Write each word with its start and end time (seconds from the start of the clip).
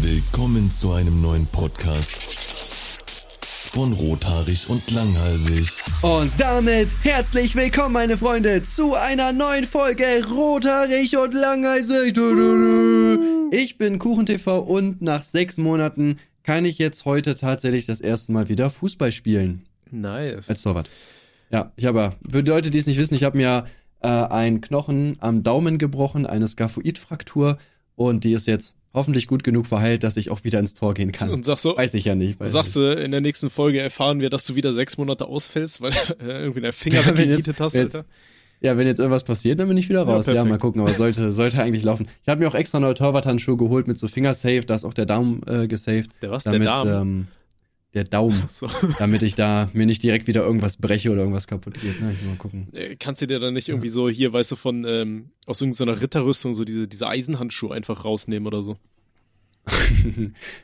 Willkommen 0.00 0.70
zu 0.70 0.92
einem 0.92 1.20
neuen 1.20 1.46
Podcast 1.46 2.20
von 3.72 3.92
Rothaarig 3.92 4.68
und 4.68 4.90
Langhalsig. 4.90 5.82
Und 6.02 6.32
damit 6.38 6.88
herzlich 7.02 7.54
willkommen, 7.54 7.92
meine 7.92 8.16
Freunde, 8.16 8.64
zu 8.64 8.94
einer 8.94 9.32
neuen 9.32 9.64
Folge 9.64 10.26
Rothaarig 10.28 11.16
und 11.16 11.34
Langhalsig. 11.34 12.18
Ich 13.52 13.78
bin 13.78 13.98
KuchenTV 13.98 14.58
und 14.58 15.02
nach 15.02 15.22
sechs 15.22 15.58
Monaten 15.58 16.18
kann 16.42 16.64
ich 16.64 16.78
jetzt 16.78 17.04
heute 17.04 17.34
tatsächlich 17.34 17.86
das 17.86 18.00
erste 18.00 18.32
Mal 18.32 18.48
wieder 18.48 18.70
Fußball 18.70 19.12
spielen. 19.12 19.66
Nice. 19.90 20.48
Als 20.48 20.62
Torwart. 20.62 20.88
Ja, 21.50 21.72
ich 21.76 21.84
habe, 21.86 22.16
für 22.28 22.42
die 22.42 22.50
Leute, 22.50 22.70
die 22.70 22.78
es 22.78 22.86
nicht 22.86 22.98
wissen, 22.98 23.14
ich 23.14 23.24
habe 23.24 23.36
mir 23.36 23.66
äh, 24.00 24.08
einen 24.08 24.60
Knochen 24.60 25.16
am 25.20 25.42
Daumen 25.42 25.78
gebrochen, 25.78 26.26
eine 26.26 26.48
Skaphoidfraktur 26.48 27.58
und 27.96 28.24
die 28.24 28.32
ist 28.32 28.46
jetzt 28.46 28.76
hoffentlich 28.98 29.26
gut 29.26 29.44
genug 29.44 29.66
verheilt, 29.66 30.02
dass 30.02 30.16
ich 30.16 30.30
auch 30.30 30.44
wieder 30.44 30.58
ins 30.58 30.74
Tor 30.74 30.94
gehen 30.94 31.12
kann. 31.12 31.30
Und 31.30 31.44
sagst 31.44 31.62
so, 31.62 31.76
weiß 31.76 31.94
ich 31.94 32.04
ja 32.04 32.14
nicht. 32.14 32.38
Sagst 32.44 32.76
du, 32.76 32.92
in 32.92 33.10
der 33.10 33.20
nächsten 33.20 33.48
Folge 33.48 33.80
erfahren 33.80 34.20
wir, 34.20 34.28
dass 34.28 34.46
du 34.46 34.54
wieder 34.54 34.72
sechs 34.72 34.98
Monate 34.98 35.26
ausfällst, 35.26 35.80
weil 35.80 35.92
äh, 35.92 36.24
irgendwie 36.26 36.60
dein 36.60 36.72
Finger 36.72 37.04
weggegietet 37.06 37.60
hast, 37.60 37.74
jetzt, 37.74 37.96
Alter. 37.96 38.08
Ja, 38.60 38.76
wenn 38.76 38.88
jetzt 38.88 38.98
irgendwas 38.98 39.22
passiert, 39.22 39.60
dann 39.60 39.68
bin 39.68 39.76
ich 39.76 39.88
wieder 39.88 40.02
raus. 40.02 40.26
Ja, 40.26 40.34
ja 40.34 40.44
mal 40.44 40.58
gucken, 40.58 40.80
aber 40.80 40.92
sollte, 40.92 41.32
sollte 41.32 41.62
eigentlich 41.62 41.84
laufen. 41.84 42.08
Ich 42.22 42.28
habe 42.28 42.40
mir 42.40 42.48
auch 42.48 42.56
extra 42.56 42.80
neue 42.80 42.94
Torwarthandschuhe 42.94 43.56
geholt 43.56 43.86
mit 43.86 43.98
so 43.98 44.08
Fingersafe, 44.08 44.62
da 44.66 44.74
ist 44.74 44.84
auch 44.84 44.94
der 44.94 45.06
Daumen 45.06 45.42
äh, 45.46 45.68
gesaved. 45.68 46.10
Der 46.22 46.32
was? 46.32 46.44
damit, 46.44 46.62
der 46.62 46.66
Daumen? 46.68 47.00
Ähm, 47.00 47.26
der 47.94 48.04
Daumen, 48.04 48.42
So. 48.48 48.68
damit 48.98 49.22
ich 49.22 49.34
da 49.34 49.70
mir 49.72 49.86
nicht 49.86 50.02
direkt 50.02 50.26
wieder 50.26 50.42
irgendwas 50.44 50.76
breche 50.76 51.10
oder 51.10 51.20
irgendwas 51.20 51.46
kaputt 51.46 51.74
geht. 51.80 52.00
Ne? 52.00 52.12
Ich 52.12 52.20
will 52.22 52.28
mal 52.28 52.36
gucken. 52.36 52.68
Äh, 52.72 52.96
Kannst 52.96 53.22
du 53.22 53.26
dir 53.26 53.38
dann 53.38 53.54
nicht 53.54 53.68
irgendwie 53.68 53.88
so 53.88 54.08
hier, 54.08 54.32
weißt 54.32 54.50
du, 54.52 54.56
von 54.56 54.84
ähm, 54.86 55.30
aus 55.46 55.60
irgendeiner 55.60 56.00
Ritterrüstung 56.00 56.54
so 56.54 56.64
diese, 56.64 56.86
diese 56.86 57.08
Eisenhandschuhe 57.08 57.74
einfach 57.74 58.04
rausnehmen 58.04 58.46
oder 58.46 58.62
so? 58.62 58.76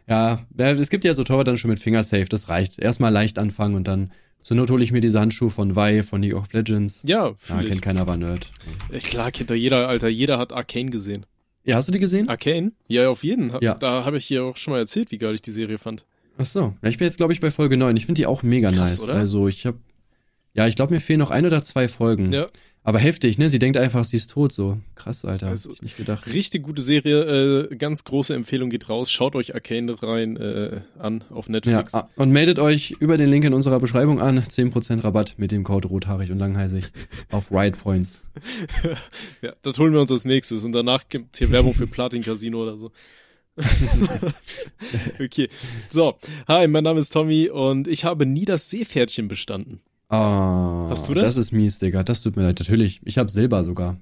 ja, 0.08 0.46
ja, 0.56 0.72
es 0.72 0.90
gibt 0.90 1.04
ja 1.04 1.14
so 1.14 1.24
Torwarthandschuhe 1.24 1.70
mit 1.70 1.80
Fingersafe, 1.80 2.26
das 2.26 2.48
reicht. 2.48 2.78
Erstmal 2.78 3.12
leicht 3.12 3.38
anfangen 3.38 3.74
und 3.74 3.88
dann 3.88 4.12
zur 4.40 4.56
Not 4.58 4.70
hole 4.70 4.84
ich 4.84 4.92
mir 4.92 5.00
diese 5.00 5.20
Handschuhe 5.20 5.50
von 5.50 5.74
Vi, 5.74 6.02
von 6.02 6.22
League 6.22 6.34
of 6.34 6.52
Legends. 6.52 7.02
Ja, 7.06 7.34
Ja, 7.48 7.56
kennt 7.62 7.74
ich. 7.74 7.80
keiner, 7.80 8.06
war 8.06 8.16
Nerd. 8.16 8.50
Ja, 8.92 8.98
klar, 8.98 9.30
kennt 9.32 9.50
doch 9.50 9.54
jeder, 9.54 9.88
Alter. 9.88 10.08
Jeder 10.08 10.38
hat 10.38 10.52
Arcane 10.52 10.90
gesehen. 10.90 11.24
Ja, 11.64 11.76
hast 11.76 11.88
du 11.88 11.92
die 11.92 11.98
gesehen? 11.98 12.28
Arcane? 12.28 12.72
Ja, 12.88 13.08
auf 13.08 13.24
jeden. 13.24 13.52
Ja. 13.62 13.74
Da 13.74 14.04
habe 14.04 14.18
ich 14.18 14.26
hier 14.26 14.44
auch 14.44 14.56
schon 14.58 14.72
mal 14.72 14.78
erzählt, 14.80 15.10
wie 15.10 15.18
geil 15.18 15.34
ich 15.34 15.40
die 15.42 15.50
Serie 15.50 15.78
fand. 15.78 16.04
Ach 16.38 16.46
so. 16.46 16.74
Ja, 16.82 16.88
ich 16.88 16.98
bin 16.98 17.06
jetzt, 17.06 17.16
glaube 17.16 17.32
ich, 17.32 17.40
bei 17.40 17.50
Folge 17.50 17.76
9. 17.76 17.96
Ich 17.96 18.06
finde 18.06 18.20
die 18.20 18.26
auch 18.26 18.42
mega 18.42 18.70
Krass, 18.70 18.98
nice. 18.98 19.00
oder? 19.00 19.14
Also 19.14 19.48
ich 19.48 19.66
habe, 19.66 19.78
ja, 20.52 20.66
ich 20.66 20.76
glaube, 20.76 20.94
mir 20.94 21.00
fehlen 21.00 21.18
noch 21.20 21.30
ein 21.30 21.46
oder 21.46 21.62
zwei 21.62 21.88
Folgen. 21.88 22.32
Ja. 22.32 22.46
Aber 22.86 22.98
heftig, 22.98 23.38
ne? 23.38 23.48
Sie 23.48 23.58
denkt 23.58 23.78
einfach, 23.78 24.04
sie 24.04 24.18
ist 24.18 24.30
tot, 24.30 24.52
so. 24.52 24.76
Krass, 24.94 25.24
Alter. 25.24 25.46
Also- 25.48 25.70
Hab 25.70 25.76
ich 25.76 25.82
nicht 25.82 25.96
gedacht. 25.96 26.26
Richtig 26.26 26.62
gute 26.64 26.82
Serie, 26.82 27.68
äh, 27.70 27.76
ganz 27.76 28.04
große 28.04 28.34
Empfehlung 28.34 28.68
geht 28.68 28.90
raus. 28.90 29.10
Schaut 29.10 29.36
euch 29.36 29.54
Arcane 29.54 29.96
rein 30.02 30.36
äh, 30.36 30.82
an 30.98 31.24
auf 31.30 31.46
Ja, 31.46 31.52
Netflix. 31.52 31.94
ah, 31.94 32.10
und 32.16 32.30
meldet 32.30 32.58
euch 32.58 32.90
über 33.00 33.16
den 33.16 33.30
Link 33.30 33.46
in 33.46 33.54
unserer 33.54 33.80
Beschreibung 33.80 34.20
an. 34.20 34.38
10% 34.38 35.02
Rabatt 35.02 35.36
mit 35.38 35.50
dem 35.50 35.64
Code 35.64 35.88
rothaarig 35.88 36.30
und 36.30 36.38
langhalsig 36.38 36.92
auf 37.30 37.50
Riot 37.50 37.78
Points. 37.78 38.22
Ja, 39.40 39.52
das 39.62 39.78
holen 39.78 39.92
wir 39.94 40.00
uns 40.02 40.10
als 40.12 40.24
nächstes 40.26 40.62
und 40.64 40.72
danach 40.72 41.08
gibt's 41.08 41.38
hier 41.38 41.50
Werbung 41.50 41.72
für 41.74 41.86
Platin 41.86 42.22
Casino 42.22 42.62
oder 42.62 42.76
so. 42.76 42.90
okay. 45.20 45.48
So, 45.88 46.14
hi, 46.48 46.66
mein 46.66 46.84
Name 46.84 46.98
ist 47.00 47.12
Tommy 47.12 47.48
und 47.50 47.88
ich 47.88 48.04
habe 48.04 48.26
nie 48.26 48.44
das 48.44 48.70
Seepferdchen 48.70 49.28
bestanden. 49.28 49.80
Ah, 50.08 50.86
Hast 50.90 51.08
du 51.08 51.14
das? 51.14 51.24
Das 51.24 51.36
ist 51.36 51.52
mies, 51.52 51.78
Digga. 51.78 52.02
Das 52.02 52.22
tut 52.22 52.36
mir 52.36 52.42
leid. 52.42 52.58
Natürlich. 52.58 53.00
Ich 53.04 53.18
habe 53.18 53.30
Silber 53.30 53.64
sogar. 53.64 53.96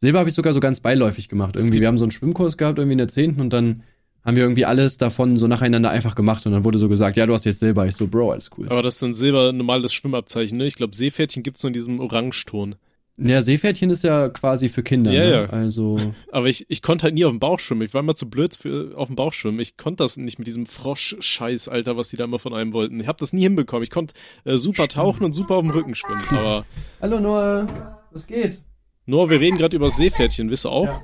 Silber 0.00 0.20
habe 0.20 0.28
ich 0.28 0.34
sogar 0.34 0.52
so 0.52 0.60
ganz 0.60 0.80
beiläufig 0.80 1.28
gemacht. 1.28 1.56
Es 1.56 1.64
Irgendwie, 1.64 1.74
gibt- 1.76 1.80
wir 1.82 1.88
haben 1.88 1.98
so 1.98 2.04
einen 2.04 2.12
Schwimmkurs 2.12 2.56
gehabt, 2.56 2.78
irgendwie 2.78 2.92
in 2.92 2.98
der 2.98 3.08
10. 3.08 3.40
und 3.40 3.52
dann 3.52 3.82
haben 4.24 4.36
wir 4.36 4.42
irgendwie 4.44 4.64
alles 4.66 4.98
davon 4.98 5.36
so 5.38 5.46
nacheinander 5.46 5.90
einfach 5.90 6.14
gemacht 6.14 6.44
und 6.46 6.52
dann 6.52 6.64
wurde 6.64 6.78
so 6.78 6.88
gesagt, 6.88 7.16
ja, 7.16 7.24
du 7.26 7.32
hast 7.34 7.44
jetzt 7.46 7.60
Silber. 7.60 7.86
Ich 7.86 7.96
so, 7.96 8.06
Bro, 8.08 8.32
alles 8.32 8.50
cool. 8.58 8.68
Aber 8.68 8.82
das 8.82 8.94
ist 8.94 9.02
dann 9.02 9.14
Silber 9.14 9.52
normales 9.52 9.92
Schwimmabzeichen, 9.92 10.58
ne? 10.58 10.66
Ich 10.66 10.74
glaube, 10.76 10.94
Seepferdchen 10.94 11.42
gibt's 11.42 11.62
nur 11.62 11.68
in 11.68 11.74
diesem 11.74 11.98
Orangeton. 12.00 12.74
Ja, 13.20 13.42
Seepferdchen 13.42 13.90
ist 13.90 14.04
ja 14.04 14.28
quasi 14.28 14.68
für 14.68 14.84
Kinder. 14.84 15.10
Ja, 15.10 15.24
ne? 15.24 15.30
ja. 15.30 15.44
Also, 15.46 15.98
Aber 16.32 16.46
ich, 16.46 16.66
ich 16.70 16.82
konnte 16.82 17.02
halt 17.02 17.14
nie 17.14 17.24
auf 17.24 17.32
dem 17.32 17.40
Bauch 17.40 17.58
schwimmen. 17.58 17.82
Ich 17.82 17.92
war 17.92 18.00
immer 18.00 18.14
zu 18.14 18.30
blöd 18.30 18.54
für 18.54 18.96
auf 18.96 19.08
dem 19.08 19.16
Bauch 19.16 19.32
schwimmen. 19.32 19.58
Ich 19.58 19.76
konnte 19.76 20.04
das 20.04 20.16
nicht 20.16 20.38
mit 20.38 20.46
diesem 20.46 20.66
Frosch-Scheiß, 20.66 21.68
Alter, 21.68 21.96
was 21.96 22.10
die 22.10 22.16
da 22.16 22.24
immer 22.24 22.38
von 22.38 22.54
einem 22.54 22.72
wollten. 22.72 23.00
Ich 23.00 23.08
habe 23.08 23.18
das 23.18 23.32
nie 23.32 23.42
hinbekommen. 23.42 23.82
Ich 23.82 23.90
konnte 23.90 24.14
äh, 24.44 24.56
super 24.56 24.86
tauchen 24.86 25.24
und 25.24 25.32
super 25.32 25.56
auf 25.56 25.62
dem 25.62 25.70
Rücken 25.72 25.96
schwimmen. 25.96 26.22
Aber 26.30 26.64
hallo 27.00 27.18
Noah, 27.18 27.66
was 28.12 28.26
geht? 28.26 28.62
nur, 29.06 29.30
wir 29.30 29.40
reden 29.40 29.56
gerade 29.56 29.74
über 29.74 29.90
Seepferdchen, 29.90 30.50
wisst 30.50 30.66
ihr 30.66 30.70
auch? 30.70 30.84
Ja. 30.84 31.02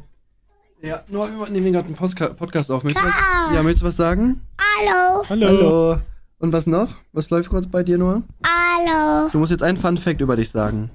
Ja, 0.83 1.03
Noah, 1.09 1.31
wir 1.31 1.49
nehmen 1.49 1.73
gerade 1.73 1.87
einen 1.87 1.97
Postka 1.97 2.29
Podcast 2.29 2.71
auf. 2.71 2.85
Möchtest 2.85 3.03
du 3.03 3.09
was, 3.09 3.17
ja, 3.55 3.63
möchtest 3.63 3.83
du 3.83 3.87
was 3.87 3.97
sagen? 3.97 4.43
Hallo, 4.61 5.25
Hallo. 5.31 5.99
Und 6.39 6.53
was 6.53 6.67
noch? 6.67 6.95
Was 7.13 7.31
läuft 7.31 7.49
kurz 7.49 7.67
bei 7.67 7.83
dir, 7.83 7.97
Noah? 7.97 8.23
hallo. 8.45 9.31
Du 9.33 9.39
musst 9.39 9.51
jetzt 9.51 9.63
einen 9.63 9.79
Fun 9.79 9.97
Fact 9.97 10.21
über 10.21 10.37
dich 10.37 10.51
sagen. 10.51 10.91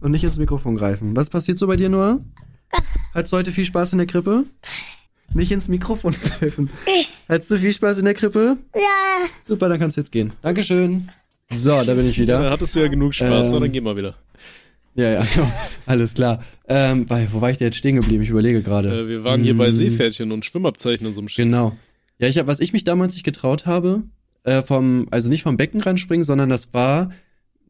Und 0.00 0.12
nicht 0.12 0.24
ins 0.24 0.36
Mikrofon 0.38 0.76
greifen. 0.76 1.16
Was 1.16 1.28
passiert 1.28 1.58
so 1.58 1.66
bei 1.66 1.76
dir, 1.76 1.88
Noah? 1.88 2.20
Hattest 3.14 3.32
du 3.32 3.36
heute 3.36 3.50
viel 3.52 3.64
Spaß 3.64 3.92
in 3.92 3.98
der 3.98 4.06
Krippe? 4.06 4.44
Nicht 5.34 5.50
ins 5.52 5.68
Mikrofon 5.68 6.12
greifen. 6.38 6.70
Hattest 7.28 7.50
du 7.50 7.56
viel 7.58 7.72
Spaß 7.72 7.98
in 7.98 8.04
der 8.04 8.14
Krippe? 8.14 8.56
Ja, 8.74 9.26
Super, 9.46 9.68
dann 9.68 9.78
kannst 9.78 9.96
du 9.96 10.00
jetzt 10.00 10.12
gehen. 10.12 10.32
Dankeschön. 10.42 11.08
So, 11.50 11.82
da 11.82 11.94
bin 11.94 12.06
ich 12.06 12.16
Da 12.16 12.22
wieder. 12.22 12.50
hattest 12.50 12.76
du 12.76 12.80
ja 12.80 12.88
genug 12.88 13.14
Spaß, 13.14 13.46
Ähm, 13.46 13.50
so, 13.50 13.58
dann 13.60 13.72
gehen 13.72 13.84
wir 13.84 13.96
wieder. 13.96 14.14
Ja, 14.94 15.12
ja, 15.14 15.26
alles 15.86 16.14
klar. 16.14 16.42
Ähm, 16.68 17.06
bei, 17.06 17.26
wo 17.32 17.40
war 17.40 17.50
ich 17.50 17.56
denn 17.56 17.68
jetzt 17.68 17.76
stehen 17.76 17.96
geblieben? 17.96 18.22
Ich 18.22 18.30
überlege 18.30 18.62
gerade. 18.62 19.02
Äh, 19.02 19.08
wir 19.08 19.24
waren 19.24 19.42
hier 19.42 19.56
bei 19.56 19.68
Mm. 19.70 19.72
Seepferdchen 19.72 20.32
und 20.32 20.44
Schwimmabzeichen 20.44 21.06
und 21.06 21.14
so 21.14 21.20
einem 21.20 21.28
Shit. 21.28 21.44
Genau. 21.46 21.76
Ja, 22.18 22.28
ich 22.28 22.36
hab, 22.38 22.46
was 22.46 22.60
ich 22.60 22.72
mich 22.72 22.84
damals 22.84 23.14
nicht 23.14 23.24
getraut 23.24 23.64
habe, 23.66 24.02
äh, 24.44 24.62
vom, 24.62 25.06
also 25.10 25.28
nicht 25.28 25.42
vom 25.42 25.56
Beckenrand 25.56 26.00
springen, 26.00 26.24
sondern 26.24 26.48
das 26.48 26.72
war, 26.74 27.10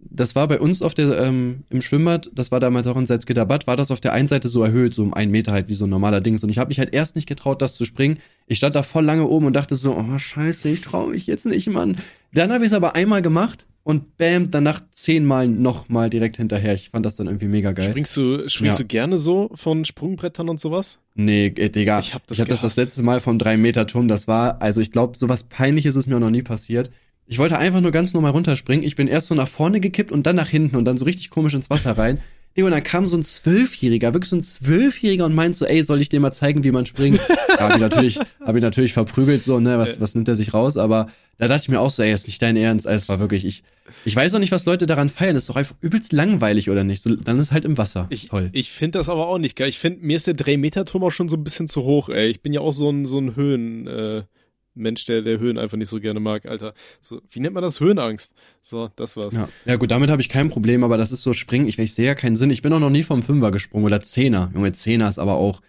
das 0.01 0.35
war 0.35 0.49
bei 0.49 0.61
uns 0.61 0.83
auf 0.83 0.95
der, 0.95 1.19
ähm, 1.23 1.65
im 1.71 1.83
Schwimmbad, 1.83 2.31
das 2.35 2.51
war 2.51 2.61
damals 2.61 2.87
auch 2.87 2.97
in 2.97 3.07
Salzgitter 3.07 3.47
Bad, 3.47 3.67
war 3.67 3.77
das 3.77 3.91
auf 3.91 4.01
der 4.01 4.13
einen 4.13 4.29
Seite 4.29 4.49
so 4.49 4.63
erhöht, 4.63 4.95
so 4.95 5.03
um 5.03 5.15
einen 5.15 5.31
Meter 5.33 5.53
halt, 5.53 5.69
wie 5.69 5.75
so 5.75 5.87
ein 5.87 5.91
normaler 5.91 6.21
Dings. 6.21 6.43
Und 6.43 6.51
ich 6.51 6.59
habe 6.59 6.69
mich 6.69 6.79
halt 6.79 6.95
erst 6.95 7.17
nicht 7.17 7.29
getraut, 7.29 7.63
das 7.63 7.75
zu 7.75 7.85
springen. 7.85 8.19
Ich 8.47 8.59
stand 8.59 8.75
da 8.75 8.83
voll 8.83 9.05
lange 9.05 9.27
oben 9.27 9.47
und 9.47 9.55
dachte 9.55 9.77
so, 9.77 9.95
oh 9.97 10.19
scheiße, 10.19 10.69
ich 10.69 10.81
traue 10.83 11.11
mich 11.11 11.27
jetzt 11.27 11.47
nicht, 11.47 11.69
Mann. 11.69 11.97
Dann 12.33 12.53
habe 12.53 12.65
ich 12.65 12.71
es 12.71 12.77
aber 12.77 12.95
einmal 12.95 13.23
gemacht 13.23 13.67
und 13.85 14.19
bam, 14.19 14.51
danach 14.51 14.83
zehnmal 14.93 15.49
nochmal 15.49 16.11
direkt 16.11 16.37
hinterher. 16.37 16.75
Ich 16.75 16.91
fand 16.91 17.07
das 17.07 17.17
dann 17.17 17.27
irgendwie 17.27 17.47
mega 17.47 17.73
geil. 17.73 17.89
Springst 17.89 18.17
du, 18.17 18.49
springst 18.49 18.79
Ja. 18.79 18.85
du 18.85 18.89
gerne 18.89 19.17
so 19.19 19.51
von 19.55 19.85
Sprungbrettern 19.85 20.49
und 20.49 20.61
sowas? 20.61 20.99
Nee, 21.15 21.47
äh, 21.57 21.71
Digga. 21.71 22.01
Ich 22.01 22.15
hab 22.15 22.27
das 22.27 22.37
ich 22.39 22.43
hab 22.43 22.49
das 22.49 22.61
das 22.61 22.77
letzte 22.77 23.03
Mal 23.03 23.21
vom 23.21 23.39
3-Meter-Turm. 23.39 24.07
Das 24.07 24.29
war, 24.29 24.61
also 24.61 24.81
ich 24.81 24.93
glaube, 24.93 25.17
sowas 25.17 25.43
peinliches 25.45 25.97
ist 25.97 26.07
mir 26.07 26.17
auch 26.17 26.21
noch 26.21 26.31
nie 26.31 26.43
passiert. 26.43 26.91
Ich 27.29 27.39
wollte 27.39 27.59
einfach 27.59 27.81
nur 27.81 27.91
ganz 27.91 28.15
normal 28.15 28.31
runterspringen. 28.33 28.85
Ich 28.85 28.97
bin 28.97 29.07
erst 29.07 29.29
so 29.29 29.35
nach 29.35 29.49
vorne 29.49 29.81
gekippt 29.81 30.11
und 30.13 30.27
dann 30.27 30.37
nach 30.37 30.49
hinten 30.49 30.77
und 30.77 30.87
dann 30.87 30.97
so 30.97 31.05
richtig 31.05 31.29
komisch 31.31 31.55
ins 31.55 31.69
Wasser 31.71 31.97
rein. 31.97 32.21
Digga, 32.57 32.67
und 32.67 32.73
dann 32.73 32.83
kam 32.83 33.07
so 33.07 33.17
ein 33.17 33.25
Zwölfjähriger, 33.25 34.15
wirklich 34.15 34.31
so 34.31 34.37
ein 34.37 34.43
Zwölfjähriger 34.43 35.27
und 35.27 35.35
meint 35.35 35.55
so, 35.55 35.67
ey, 35.67 35.83
soll 35.83 36.01
ich 36.01 36.09
dir 36.09 36.19
mal 36.19 36.33
zeigen, 36.33 36.65
wie 36.65 36.73
man 36.73 36.87
springt? 36.87 37.21
ja, 37.51 37.59
hab 37.61 37.75
ich 37.75 37.81
natürlich, 37.81 38.19
hab 38.41 38.57
ich 38.57 38.63
natürlich 38.63 38.95
verprügelt, 38.95 39.45
so, 39.45 39.61
ne, 39.61 39.79
was, 39.79 40.01
was 40.01 40.15
nimmt 40.15 40.27
er 40.27 40.35
sich 40.35 40.55
raus? 40.55 40.77
Aber 40.77 41.09
da 41.37 41.47
dachte 41.47 41.63
ich 41.63 41.69
mir 41.69 41.79
auch 41.79 41.91
so, 41.91 42.03
ey, 42.03 42.13
ist 42.13 42.27
nicht 42.27 42.41
dein 42.41 42.57
Ernst. 42.57 42.87
Ey, 42.87 42.97
Es 42.97 43.09
war 43.09 43.21
wirklich, 43.21 43.45
ich, 43.45 43.63
ich 44.07 44.17
weiß 44.17 44.35
auch 44.35 44.39
nicht, 44.41 44.51
was 44.51 44.65
Leute 44.65 44.87
daran 44.87 45.11
feiern. 45.11 45.35
Das 45.35 45.45
ist 45.45 45.51
doch 45.51 45.57
einfach 45.57 45.77
übelst 45.83 46.13
langweilig, 46.13 46.71
oder 46.71 46.83
nicht? 46.83 47.03
So, 47.03 47.15
dann 47.15 47.39
ist 47.39 47.53
halt 47.53 47.65
im 47.67 47.77
Wasser. 47.79 48.07
Ich, 48.09 48.29
Toll. 48.29 48.49
ich 48.53 48.71
finde 48.73 48.99
das 48.99 49.09
aber 49.09 49.29
auch 49.29 49.39
nicht 49.39 49.55
geil. 49.55 49.69
Ich 49.69 49.79
finde, 49.79 50.05
mir 50.05 50.17
ist 50.17 50.27
der 50.27 50.35
3-Meter-Turm 50.35 51.05
auch 51.05 51.13
schon 51.13 51.29
so 51.29 51.37
ein 51.37 51.45
bisschen 51.45 51.69
zu 51.69 51.85
hoch, 51.85 52.09
ey. 52.09 52.29
Ich 52.29 52.41
bin 52.41 52.53
ja 52.55 52.61
auch 52.63 52.73
so 52.73 52.91
ein, 52.91 53.05
so 53.07 53.19
ein 53.19 53.37
Höhen, 53.37 53.87
äh, 53.87 54.23
Mensch, 54.79 55.05
der, 55.05 55.23
der 55.23 55.39
Höhen 55.39 55.59
einfach 55.59 55.77
nicht 55.77 55.89
so 55.89 56.01
gerne 56.01 56.21
mag, 56.21 56.47
Alter. 56.47 56.75
So, 57.01 57.21
wie 57.31 57.41
nennt 57.41 57.55
man 57.55 57.63
das? 57.63 57.81
Höhenangst. 57.81 58.33
So, 58.63 58.91
das 58.97 59.17
war's. 59.17 59.35
Ja, 59.35 59.49
ja 59.65 59.77
gut, 59.77 59.91
damit 59.91 60.11
habe 60.11 60.23
ich 60.23 60.29
kein 60.29 60.49
Problem, 60.49 60.85
aber 60.85 60.97
das 60.97 61.13
ist 61.13 61.23
so 61.23 61.35
springen, 61.35 61.67
ich, 61.69 61.79
ich 61.79 61.95
sehe 61.95 62.07
ja 62.07 62.15
keinen 62.15 62.37
Sinn. 62.37 62.51
Ich 62.51 62.63
bin 62.63 62.73
auch 62.73 62.81
noch 62.81 62.91
nie 62.91 63.03
vom 63.03 63.23
Fünfer 63.23 63.51
gesprungen 63.51 63.85
oder 63.85 64.01
Zehner. 64.01 64.51
Junge, 64.55 64.73
Zehner 64.73 65.09
ist 65.09 65.19
aber 65.19 65.35
auch, 65.35 65.61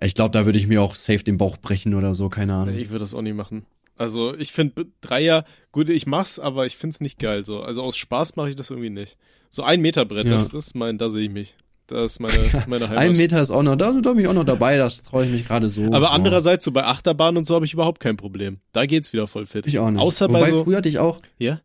ich 0.00 0.14
glaube, 0.14 0.30
da 0.32 0.46
würde 0.46 0.58
ich 0.58 0.66
mir 0.66 0.82
auch 0.82 0.94
safe 0.94 1.24
den 1.24 1.36
Bauch 1.36 1.56
brechen 1.56 1.94
oder 1.94 2.14
so, 2.14 2.28
keine 2.28 2.54
Ahnung. 2.54 2.76
Ich 2.76 2.90
würde 2.90 3.00
das 3.00 3.14
auch 3.14 3.22
nicht 3.22 3.34
machen. 3.36 3.64
Also, 3.96 4.34
ich 4.34 4.52
finde 4.52 4.86
Dreier, 5.02 5.44
gut, 5.72 5.90
ich 5.90 6.06
mach's, 6.06 6.38
aber 6.38 6.64
ich 6.64 6.76
find's 6.78 7.00
nicht 7.00 7.18
geil, 7.18 7.44
so. 7.44 7.60
Also, 7.62 7.82
aus 7.82 7.98
Spaß 7.98 8.36
mache 8.36 8.48
ich 8.48 8.56
das 8.56 8.70
irgendwie 8.70 8.88
nicht. 8.88 9.18
So 9.50 9.62
ein 9.62 9.82
Meter 9.82 10.06
Brett, 10.06 10.26
Ja. 10.26 10.32
das, 10.32 10.48
das 10.50 10.68
ist 10.68 10.74
mein, 10.74 10.96
da 10.96 11.10
sehe 11.10 11.24
ich 11.24 11.30
mich. 11.30 11.54
Das 11.90 12.12
ist 12.12 12.20
meine, 12.20 12.34
meine 12.66 12.88
Heimat. 12.88 12.98
Ein 12.98 13.16
Meter 13.16 13.42
ist 13.42 13.50
auch 13.50 13.62
noch, 13.62 13.76
da, 13.76 13.92
da 13.92 14.12
bin 14.12 14.20
ich 14.20 14.28
auch 14.28 14.34
noch 14.34 14.44
dabei, 14.44 14.76
das 14.76 15.02
traue 15.02 15.24
ich 15.24 15.32
mich 15.32 15.46
gerade 15.46 15.68
so. 15.68 15.84
aber 15.86 16.00
Boah. 16.00 16.10
andererseits, 16.12 16.64
so 16.64 16.70
bei 16.70 16.84
Achterbahn 16.84 17.36
und 17.36 17.46
so 17.46 17.54
habe 17.54 17.64
ich 17.64 17.72
überhaupt 17.72 18.00
kein 18.00 18.16
Problem. 18.16 18.58
Da 18.72 18.86
geht's 18.86 19.12
wieder 19.12 19.26
voll 19.26 19.46
fit. 19.46 19.66
Ich 19.66 19.78
auch 19.78 19.90
nicht. 19.90 20.00
Außer 20.00 20.28
Wobei 20.28 20.40
bei 20.40 20.50
so, 20.50 20.64
früher 20.64 20.78
hatte 20.78 20.88
ich 20.88 20.98
auch, 20.98 21.18
ja? 21.38 21.60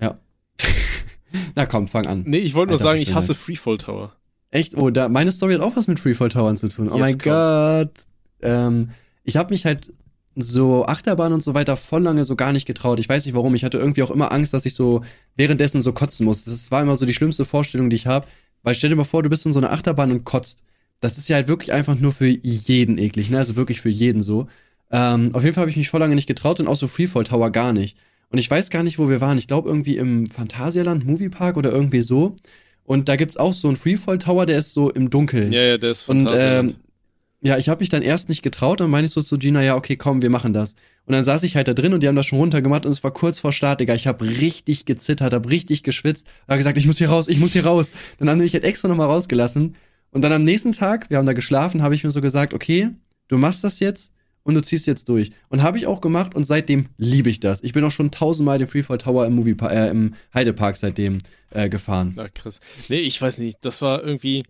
ja. 0.00 0.18
Na 1.54 1.66
komm, 1.66 1.88
fang 1.88 2.06
an. 2.06 2.24
Nee, 2.26 2.38
ich 2.38 2.54
wollte 2.54 2.70
nur 2.70 2.78
sagen, 2.78 3.00
ich 3.00 3.14
hasse 3.14 3.34
Freefall 3.34 3.78
Tower. 3.78 4.12
Echt? 4.50 4.76
Oh, 4.76 4.90
da, 4.90 5.08
meine 5.08 5.32
Story 5.32 5.54
hat 5.54 5.62
auch 5.62 5.76
was 5.76 5.86
mit 5.86 5.98
Freefall 5.98 6.28
Towern 6.28 6.58
zu 6.58 6.68
tun. 6.68 6.88
Oh 6.90 6.96
Jetzt 6.96 7.00
mein. 7.00 7.18
Gott. 7.18 7.92
Ähm, 8.42 8.90
ich 9.24 9.36
habe 9.36 9.50
mich 9.50 9.64
halt 9.64 9.90
so 10.36 10.84
Achterbahn 10.84 11.32
und 11.32 11.42
so 11.42 11.54
weiter 11.54 11.76
voll 11.76 12.02
lange 12.02 12.24
so 12.24 12.36
gar 12.36 12.52
nicht 12.52 12.66
getraut. 12.66 13.00
Ich 13.00 13.08
weiß 13.08 13.24
nicht 13.24 13.34
warum. 13.34 13.54
Ich 13.54 13.64
hatte 13.64 13.78
irgendwie 13.78 14.02
auch 14.02 14.10
immer 14.10 14.32
Angst, 14.32 14.52
dass 14.54 14.66
ich 14.66 14.74
so 14.74 15.02
währenddessen 15.36 15.82
so 15.82 15.92
kotzen 15.92 16.26
muss. 16.26 16.44
Das 16.44 16.70
war 16.70 16.82
immer 16.82 16.96
so 16.96 17.06
die 17.06 17.14
schlimmste 17.14 17.44
Vorstellung, 17.44 17.90
die 17.90 17.96
ich 17.96 18.06
habe. 18.06 18.26
Weil 18.62 18.74
stell 18.74 18.90
dir 18.90 18.96
mal 18.96 19.04
vor, 19.04 19.22
du 19.22 19.30
bist 19.30 19.46
in 19.46 19.52
so 19.52 19.60
einer 19.60 19.72
Achterbahn 19.72 20.10
und 20.12 20.24
kotzt. 20.24 20.62
Das 21.00 21.18
ist 21.18 21.28
ja 21.28 21.36
halt 21.36 21.48
wirklich 21.48 21.72
einfach 21.72 21.98
nur 21.98 22.12
für 22.12 22.26
jeden 22.28 22.98
eklig, 22.98 23.30
ne? 23.30 23.38
Also 23.38 23.56
wirklich 23.56 23.80
für 23.80 23.88
jeden 23.88 24.22
so. 24.22 24.46
Ähm, 24.90 25.30
auf 25.34 25.42
jeden 25.42 25.54
Fall 25.54 25.62
habe 25.62 25.70
ich 25.70 25.76
mich 25.76 25.88
voll 25.88 26.00
lange 26.00 26.14
nicht 26.14 26.28
getraut 26.28 26.60
und 26.60 26.68
auch 26.68 26.76
so 26.76 26.86
Freefall 26.86 27.24
Tower 27.24 27.50
gar 27.50 27.72
nicht. 27.72 27.96
Und 28.30 28.38
ich 28.38 28.50
weiß 28.50 28.70
gar 28.70 28.82
nicht, 28.82 28.98
wo 28.98 29.08
wir 29.08 29.20
waren. 29.20 29.36
Ich 29.38 29.48
glaube 29.48 29.68
irgendwie 29.68 29.96
im 29.96 30.26
Phantasialand 30.26 31.04
Moviepark 31.04 31.56
oder 31.56 31.72
irgendwie 31.72 32.00
so. 32.02 32.36
Und 32.84 33.08
da 33.08 33.16
gibt's 33.16 33.36
auch 33.36 33.52
so 33.52 33.68
einen 33.68 33.76
Freefall 33.76 34.18
Tower, 34.18 34.46
der 34.46 34.58
ist 34.58 34.74
so 34.74 34.90
im 34.90 35.10
Dunkeln. 35.10 35.52
Ja, 35.52 35.62
ja, 35.62 35.78
der 35.78 35.90
ist 35.92 36.08
Und 36.08 36.28
fantastisch. 36.28 36.46
ähm, 36.50 36.74
ja, 37.42 37.58
ich 37.58 37.68
habe 37.68 37.80
mich 37.80 37.88
dann 37.88 38.02
erst 38.02 38.28
nicht 38.28 38.42
getraut, 38.42 38.80
dann 38.80 38.90
meine 38.90 39.06
ich 39.06 39.12
so 39.12 39.22
zu 39.22 39.36
Gina, 39.36 39.62
ja, 39.62 39.76
okay, 39.76 39.96
komm, 39.96 40.22
wir 40.22 40.30
machen 40.30 40.52
das. 40.52 40.74
Und 41.04 41.12
dann 41.12 41.24
saß 41.24 41.42
ich 41.42 41.56
halt 41.56 41.66
da 41.66 41.74
drin 41.74 41.92
und 41.92 42.02
die 42.02 42.08
haben 42.08 42.14
das 42.14 42.26
schon 42.26 42.38
runtergemacht 42.38 42.86
und 42.86 42.92
es 42.92 43.02
war 43.02 43.12
kurz 43.12 43.40
vor 43.40 43.52
Start, 43.52 43.80
Digga. 43.80 43.94
Ich 43.94 44.06
habe 44.06 44.24
richtig 44.24 44.84
gezittert, 44.84 45.32
habe 45.32 45.50
richtig 45.50 45.82
geschwitzt, 45.82 46.26
habe 46.46 46.58
gesagt, 46.58 46.78
ich 46.78 46.86
muss 46.86 46.98
hier 46.98 47.08
raus, 47.08 47.26
ich 47.26 47.38
muss 47.38 47.52
hier 47.52 47.66
raus. 47.66 47.90
Dann 48.18 48.30
haben 48.30 48.38
die 48.38 48.44
mich 48.44 48.54
halt 48.54 48.62
extra 48.62 48.86
nochmal 48.86 49.08
rausgelassen. 49.08 49.74
Und 50.12 50.22
dann 50.22 50.32
am 50.32 50.44
nächsten 50.44 50.70
Tag, 50.70 51.10
wir 51.10 51.18
haben 51.18 51.26
da 51.26 51.32
geschlafen, 51.32 51.82
habe 51.82 51.96
ich 51.96 52.04
mir 52.04 52.12
so 52.12 52.20
gesagt, 52.20 52.54
okay, 52.54 52.90
du 53.26 53.38
machst 53.38 53.64
das 53.64 53.80
jetzt 53.80 54.12
und 54.44 54.54
du 54.54 54.62
ziehst 54.62 54.86
jetzt 54.86 55.08
durch. 55.08 55.32
Und 55.48 55.62
habe 55.62 55.78
ich 55.78 55.88
auch 55.88 56.00
gemacht 56.00 56.36
und 56.36 56.44
seitdem 56.44 56.86
liebe 56.96 57.30
ich 57.30 57.40
das. 57.40 57.64
Ich 57.64 57.72
bin 57.72 57.82
auch 57.82 57.90
schon 57.90 58.12
tausendmal 58.12 58.58
den 58.58 58.68
Freefall 58.68 58.98
Tower 58.98 59.26
im 59.26 59.34
Movie 59.34 59.56
äh, 59.62 59.90
im 59.90 60.14
Heidepark 60.32 60.76
seitdem 60.76 61.18
äh, 61.50 61.68
gefahren. 61.68 62.12
Na 62.14 62.28
krass. 62.28 62.60
Nee, 62.88 63.00
ich 63.00 63.20
weiß 63.20 63.38
nicht. 63.38 63.58
Das 63.62 63.82
war 63.82 64.04
irgendwie. 64.04 64.44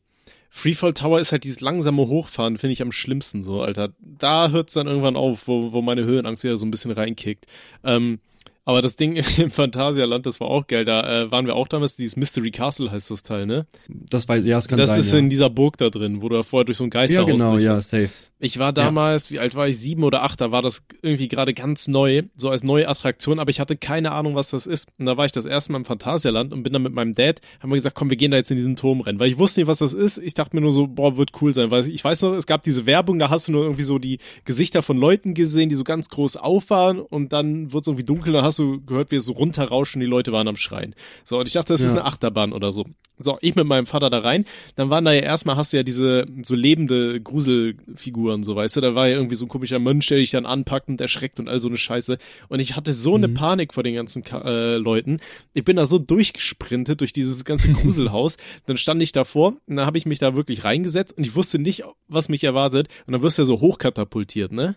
Freefall 0.55 0.93
Tower 0.93 1.19
ist 1.19 1.33
halt 1.33 1.45
dieses 1.45 1.63
langsame 1.63 2.07
Hochfahren, 2.09 2.59
finde 2.59 2.75
ich 2.75 2.83
am 2.83 2.93
schlimmsten 2.93 3.43
so, 3.43 3.63
Alter. 3.63 3.89
Da 3.99 4.51
hört's 4.51 4.75
dann 4.75 4.87
irgendwann 4.87 5.17
auf, 5.17 5.49
wo, 5.49 5.73
wo 5.73 5.81
meine 5.81 6.05
Höhenangst 6.05 6.45
wieder 6.45 6.59
so 6.59 6.67
ein 6.67 6.71
bisschen 6.71 6.91
reinkickt. 6.91 7.47
Ähm, 7.85 8.21
aber 8.65 8.83
das 8.83 8.97
Ding 8.97 9.17
im 9.39 9.51
Phantasialand, 9.51 10.27
das 10.27 10.41
war 10.41 10.49
auch 10.49 10.67
geil. 10.67 10.85
Da 10.85 11.23
äh, 11.23 11.31
waren 11.31 11.47
wir 11.47 11.57
auch 11.57 11.69
damals, 11.69 11.97
dieses 11.97 12.17
Mystery 12.17 12.51
Castle 12.51 12.91
heißt 12.91 13.11
das 13.11 13.23
Teil, 13.23 13.47
ne? 13.47 13.67
Das 13.89 14.29
weiß 14.29 14.45
ja, 14.45 14.59
es 14.59 14.69
kann 14.69 14.79
das 14.79 14.91
sein. 14.91 15.01
ist 15.01 15.13
ja. 15.13 15.19
in 15.19 15.29
dieser 15.29 15.51
Burg 15.51 15.77
da 15.79 15.91
drin, 15.91 16.23
wo 16.23 16.29
du 16.29 16.43
vorher 16.43 16.65
durch 16.65 16.79
so 16.79 16.85
ein 16.85 16.91
ja, 16.93 17.01
Geisterhaus 17.01 17.27
genau, 17.27 17.51
durch 17.53 17.65
ja, 17.65 17.81
safe. 17.81 18.11
Ich 18.45 18.59
war 18.59 18.73
damals, 18.73 19.31
wie 19.31 19.39
alt 19.39 19.55
war 19.55 19.69
ich? 19.69 19.79
Sieben 19.79 20.03
oder 20.03 20.25
acht, 20.25 20.41
da 20.41 20.51
war 20.51 20.63
das 20.63 20.83
irgendwie 21.01 21.29
gerade 21.29 21.55
ganz 21.55 21.87
neu, 21.87 22.23
so 22.35 22.51
als 22.51 22.65
neue 22.65 22.89
Attraktion, 22.89 23.39
aber 23.39 23.51
ich 23.51 23.61
hatte 23.61 23.77
keine 23.77 24.11
Ahnung, 24.11 24.35
was 24.35 24.51
das 24.51 24.67
ist. 24.67 24.89
Und 24.99 25.07
da 25.07 25.17
war 25.17 25.27
ich 25.27 25.31
das 25.31 25.47
erste 25.47 25.71
Mal 25.71 25.79
im 25.79 25.85
Phantasialand 25.85 26.53
und 26.53 26.65
bin 26.65 26.73
dann 26.73 26.83
mit 26.83 26.93
meinem 26.93 27.13
Dad, 27.13 27.41
haben 27.61 27.71
wir 27.71 27.77
gesagt, 27.77 27.95
komm, 27.95 28.11
wir 28.11 28.17
gehen 28.17 28.33
da 28.33 28.37
jetzt 28.37 28.51
in 28.51 28.57
diesen 28.57 28.75
Turm 28.75 29.01
rennen, 29.01 29.21
weil 29.21 29.29
ich 29.29 29.39
wusste 29.39 29.61
nicht, 29.61 29.69
was 29.69 29.79
das 29.79 29.95
ist. 29.95 30.19
Ich 30.19 30.35
dachte 30.35 30.57
mir 30.57 30.61
nur 30.61 30.73
so, 30.73 30.89
boah, 30.89 31.17
wird 31.17 31.31
cool 31.41 31.55
sein, 31.55 31.71
weil 31.71 31.87
ich 31.87 32.03
weiß 32.03 32.23
noch, 32.23 32.33
es 32.33 32.49
gab 32.49 32.63
diese 32.63 32.85
Werbung, 32.85 33.21
da 33.21 33.31
hast 33.31 33.47
du 33.47 33.53
nur 33.53 33.63
irgendwie 33.63 33.85
so 33.85 34.01
die 34.01 34.19
Gesichter 34.45 34.83
von 34.83 34.97
Leuten 34.97 35.35
gesehen, 35.35 35.69
die 35.69 35.77
so 35.77 35.85
ganz 35.85 36.09
groß 36.09 36.37
auffahren 36.37 36.99
und 36.99 37.33
dann 37.33 37.73
wird 37.73 37.85
es 37.85 37.87
irgendwie 37.87 38.05
dunkel, 38.05 38.33
dann 38.33 38.43
hast 38.43 38.52
du 38.59 38.81
gehört, 38.85 39.11
wie 39.11 39.17
es 39.17 39.25
so 39.27 39.33
runterrauschen, 39.33 40.01
die 40.01 40.07
Leute 40.07 40.33
waren 40.33 40.49
am 40.49 40.57
Schreien. 40.57 40.95
So, 41.25 41.39
und 41.39 41.47
ich 41.47 41.53
dachte, 41.55 41.73
das 41.73 41.81
ist 41.83 41.93
Ja. 41.93 41.99
eine 41.99 42.05
Achterbahn 42.07 42.53
oder 42.53 42.73
so. 42.73 42.85
So, 43.19 43.39
ich 43.41 43.55
mit 43.55 43.67
meinem 43.67 43.87
Vater 43.87 44.11
da 44.11 44.19
rein, 44.19 44.45
dann 44.75 44.91
waren 44.91 45.05
da 45.05 45.13
ja 45.13 45.21
erstmal, 45.21 45.57
hast 45.57 45.73
du 45.73 45.77
ja 45.77 45.83
diese 45.85 46.25
so 46.43 46.55
lebende 46.57 47.21
Gruselfiguren, 47.21 48.43
so 48.43 48.57
weißt 48.57 48.77
du, 48.77 48.81
da 48.81 48.95
war 48.95 49.07
ja 49.09 49.17
irgendwie 49.17 49.35
so 49.37 49.45
ein 49.45 49.49
komischer 49.49 49.79
Mönch, 49.79 50.07
der 50.09 50.19
dich 50.19 50.31
dann 50.31 50.47
anpackt 50.47 50.89
und 50.89 51.01
erschreckt 51.01 51.39
und 51.39 51.49
all 51.49 51.61
so 51.61 51.69
eine 51.69 51.77
Scheiße. 51.77 52.19
Und 52.49 52.61
ich 52.61 52.75
hatte 52.77 52.93
so 52.93 53.15
eine 53.15 53.29
Panik 53.29 53.75
vor 53.75 53.83
den 53.83 53.95
ganzen 53.95 54.25
äh, 54.25 54.77
Leuten. 54.77 55.19
Ich 55.55 55.65
bin 55.65 55.77
da 55.77 55.87
so 55.87 55.99
durchgesprintet 55.99 57.01
durch 57.01 57.13
dieses 57.13 57.45
ganze 57.45 57.73
Gruselhaus. 57.73 58.37
dann 58.67 58.77
stand 58.77 59.03
ich 59.03 59.13
davor 59.13 59.55
und 59.67 59.77
dann 59.77 59.87
habe 59.87 59.99
ich 59.99 60.07
mich 60.07 60.19
da 60.19 60.35
wirklich 60.35 60.65
reingesetzt 60.65 61.17
und 61.17 61.25
ich 61.25 61.35
wusste 61.37 61.59
nicht, 61.59 61.85
was 62.09 62.29
mich 62.29 62.45
erwartet. 62.45 62.89
Und 63.07 63.13
dann 63.13 63.23
wirst 63.23 63.39
du 63.39 63.43
ja 63.43 63.47
so 63.47 63.61
hochkatapultiert, 63.61 64.53
ne? 64.53 64.77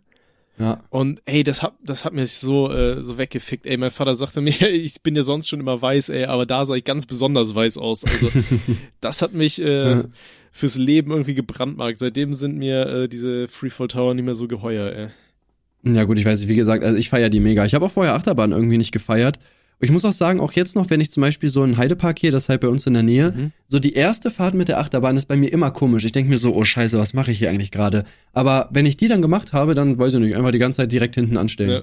Ja. 0.57 0.81
Und 0.89 1.21
ey, 1.25 1.43
das 1.43 1.61
hat, 1.61 1.73
das 1.83 2.05
hat 2.05 2.13
mich 2.13 2.31
so, 2.33 2.71
äh, 2.71 3.03
so 3.03 3.17
weggefickt. 3.17 3.65
Ey, 3.65 3.75
mein 3.77 3.91
Vater 3.91 4.15
sagte 4.15 4.39
mir, 4.41 4.53
ich 4.69 5.01
bin 5.01 5.15
ja 5.15 5.23
sonst 5.23 5.49
schon 5.49 5.59
immer 5.59 5.81
weiß, 5.81 6.09
ey, 6.09 6.25
aber 6.25 6.45
da 6.45 6.65
sah 6.65 6.75
ich 6.75 6.83
ganz 6.85 7.05
besonders 7.05 7.53
weiß 7.53 7.77
aus. 7.77 8.05
Also 8.05 8.29
das 9.01 9.21
hat 9.21 9.33
mich 9.33 9.61
äh, 9.61 9.89
Ja. 9.91 10.03
fürs 10.51 10.77
Leben 10.77 11.11
irgendwie 11.11 11.35
gebrandmarkt. 11.35 11.99
Seitdem 11.99 12.33
sind 12.33 12.57
mir 12.57 12.85
äh, 12.87 13.07
diese 13.09 13.47
Freefall 13.49 13.89
Tower 13.89 14.13
nicht 14.13 14.25
mehr 14.25 14.35
so 14.35 14.47
geheuer, 14.47 14.91
ey. 14.91 15.93
Ja 15.93 16.03
gut, 16.05 16.17
ich 16.17 16.25
weiß 16.25 16.39
nicht, 16.39 16.49
wie 16.49 16.55
gesagt, 16.55 16.83
also 16.83 16.95
ich 16.97 17.09
feiere 17.09 17.29
die 17.29 17.39
mega. 17.41 17.63
Ich 17.65 17.75
habe 17.75 17.85
auch 17.85 17.91
vorher 17.91 18.13
Achterbahn 18.15 18.51
irgendwie 18.53 18.77
nicht 18.79 18.91
gefeiert. 18.91 19.37
Ich 19.79 19.91
muss 19.91 20.05
auch 20.05 20.13
sagen, 20.13 20.39
auch 20.39 20.53
jetzt 20.53 20.75
noch, 20.75 20.89
wenn 20.89 21.01
ich 21.01 21.11
zum 21.11 21.21
Beispiel 21.21 21.49
so 21.49 21.61
einen 21.61 21.77
Heidepark 21.77 22.17
hier, 22.19 22.31
das 22.31 22.43
ist 22.43 22.49
halt 22.49 22.61
bei 22.61 22.67
uns 22.69 22.87
in 22.87 22.93
der 22.93 23.03
Nähe, 23.03 23.31
Mhm. 23.35 23.51
so 23.67 23.77
die 23.79 23.93
erste 23.93 24.31
Fahrt 24.31 24.53
mit 24.53 24.67
der 24.69 24.79
Achterbahn 24.79 25.17
ist 25.17 25.27
bei 25.27 25.35
mir 25.35 25.51
immer 25.51 25.71
komisch. 25.71 26.05
Ich 26.05 26.11
denke 26.13 26.29
mir 26.29 26.37
so, 26.37 26.55
oh 26.55 26.63
scheiße, 26.63 26.97
was 26.97 27.13
mache 27.13 27.31
ich 27.31 27.39
hier 27.39 27.49
eigentlich 27.49 27.71
gerade? 27.71 28.05
Aber 28.33 28.69
wenn 28.71 28.85
ich 28.85 28.95
die 28.97 29.07
dann 29.07 29.21
gemacht 29.21 29.51
habe, 29.53 29.75
dann 29.75 29.99
weiß 29.99 30.13
ich 30.13 30.19
nicht, 30.19 30.35
einfach 30.35 30.51
die 30.51 30.59
ganze 30.59 30.77
Zeit 30.77 30.91
direkt 30.91 31.15
hinten 31.15 31.37
anstellen. 31.37 31.69
Ja. 31.71 31.81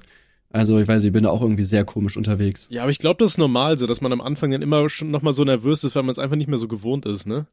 Also 0.50 0.78
ich 0.78 0.88
weiß, 0.88 1.04
ich 1.04 1.12
bin 1.12 1.24
da 1.24 1.30
auch 1.30 1.40
irgendwie 1.42 1.62
sehr 1.62 1.84
komisch 1.84 2.16
unterwegs. 2.16 2.66
Ja, 2.70 2.82
aber 2.82 2.90
ich 2.90 2.98
glaube, 2.98 3.18
das 3.22 3.32
ist 3.32 3.38
normal 3.38 3.78
so, 3.78 3.86
dass 3.86 4.00
man 4.00 4.12
am 4.12 4.20
Anfang 4.20 4.50
dann 4.50 4.60
immer 4.62 4.88
schon 4.88 5.10
nochmal 5.10 5.32
so 5.32 5.44
nervös 5.44 5.82
ist, 5.84 5.94
weil 5.94 6.02
man 6.02 6.10
es 6.10 6.18
einfach 6.18 6.36
nicht 6.36 6.48
mehr 6.48 6.58
so 6.58 6.68
gewohnt 6.68 7.06
ist, 7.06 7.26
ne? 7.26 7.46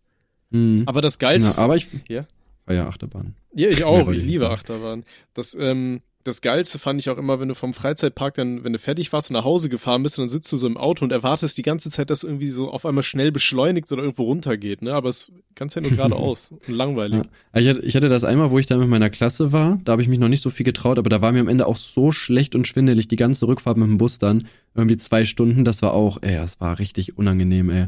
Mhm. 0.50 0.84
Aber 0.86 1.02
das 1.02 1.20
Geilste. 1.20 1.52
Ja, 1.52 1.58
aber 1.58 1.76
ich 1.78 1.88
Ja. 2.10 2.26
feiere 2.66 2.88
Achterbahn. 2.88 3.36
Ja, 3.56 3.70
ich 3.70 3.84
auch. 3.84 4.10
Ich 4.10 4.24
liebe. 4.24 4.50
Achterbahn. 4.50 5.04
Das, 5.34 5.56
ähm, 5.60 6.02
das 6.24 6.42
Geilste 6.42 6.80
fand 6.80 7.00
ich 7.00 7.10
auch 7.10 7.18
immer, 7.18 7.40
wenn 7.40 7.48
du 7.48 7.56
vom 7.56 7.74
Freizeitpark 7.74 8.34
dann, 8.34 8.64
wenn 8.64 8.74
du 8.74 8.80
fertig 8.80 9.14
warst 9.14 9.30
und 9.30 9.36
nach 9.36 9.46
Hause 9.46 9.70
gefahren 9.70 10.04
bist, 10.04 10.18
dann 10.18 10.28
sitzt 10.28 10.52
du 10.52 10.58
so 10.58 10.68
im 10.68 10.76
Auto 10.76 11.06
und 11.06 11.12
erwartest 11.12 11.58
die 11.58 11.62
ganze 11.62 11.90
Zeit, 11.90 12.10
dass 12.10 12.24
irgendwie 12.24 12.50
so 12.50 12.70
auf 12.70 12.86
einmal 12.86 13.04
schnell 13.04 13.32
beschleunigt 13.32 13.92
oder 13.92 14.04
irgendwo 14.04 14.24
runtergeht, 14.24 14.82
ne? 14.82 14.94
Aber 14.94 15.08
es 15.08 15.32
kannst 15.56 15.76
ja 15.78 15.82
nur 15.82 15.92
geradeaus 15.96 16.52
und 16.52 16.68
langweilig. 16.68 17.24
Ja. 17.24 17.60
Ich, 17.62 17.68
hatte, 17.70 17.80
ich 17.82 17.96
hatte 17.96 18.10
das 18.10 18.26
einmal, 18.26 18.52
wo 18.52 18.60
ich 18.60 18.66
da 18.66 18.76
mit 18.78 18.90
meiner 18.90 19.10
Klasse 19.10 19.54
war. 19.54 19.80
Da 19.86 19.94
habe 19.94 20.02
ich 20.02 20.10
mich 20.10 20.20
noch 20.20 20.28
nicht 20.28 20.44
so 20.44 20.50
viel 20.50 20.66
getraut, 20.66 21.00
aber 21.00 21.10
da 21.10 21.22
war 21.22 21.32
mir 21.32 21.40
am 21.40 21.48
Ende 21.48 21.66
auch 21.68 21.78
so 21.78 22.12
schlecht 22.12 22.54
und 22.54 22.68
schwindelig 22.68 23.08
die 23.08 23.16
ganze 23.16 23.48
Rückfahrt 23.48 23.78
mit 23.78 23.88
dem 23.88 23.98
Bus 23.98 24.20
dann. 24.20 24.48
Irgendwie 24.76 24.98
zwei 24.98 25.24
Stunden. 25.24 25.64
Das 25.64 25.82
war 25.82 25.94
auch, 25.94 26.18
ey, 26.22 26.36
das 26.36 26.60
war 26.60 26.80
richtig 26.80 27.18
unangenehm, 27.18 27.70
ey. 27.70 27.88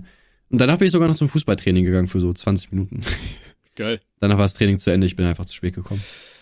Und 0.50 0.60
danach 0.60 0.78
bin 0.78 0.86
ich 0.86 0.92
sogar 0.92 1.08
noch 1.08 1.16
zum 1.16 1.30
Fußballtraining 1.30 1.84
gegangen 1.84 2.08
für 2.08 2.20
so 2.20 2.32
20 2.32 2.72
Minuten. 2.72 3.02
Geil. 3.76 4.00
Danach 4.20 4.38
war 4.38 4.46
das 4.46 4.54
Training 4.54 4.80
zu 4.80 4.90
Ende. 4.90 5.08
Ich 5.08 5.16
bin 5.16 5.26
einfach 5.26 5.46
zu 5.46 5.56
spät 5.56 5.76
gekommen. 5.76 6.02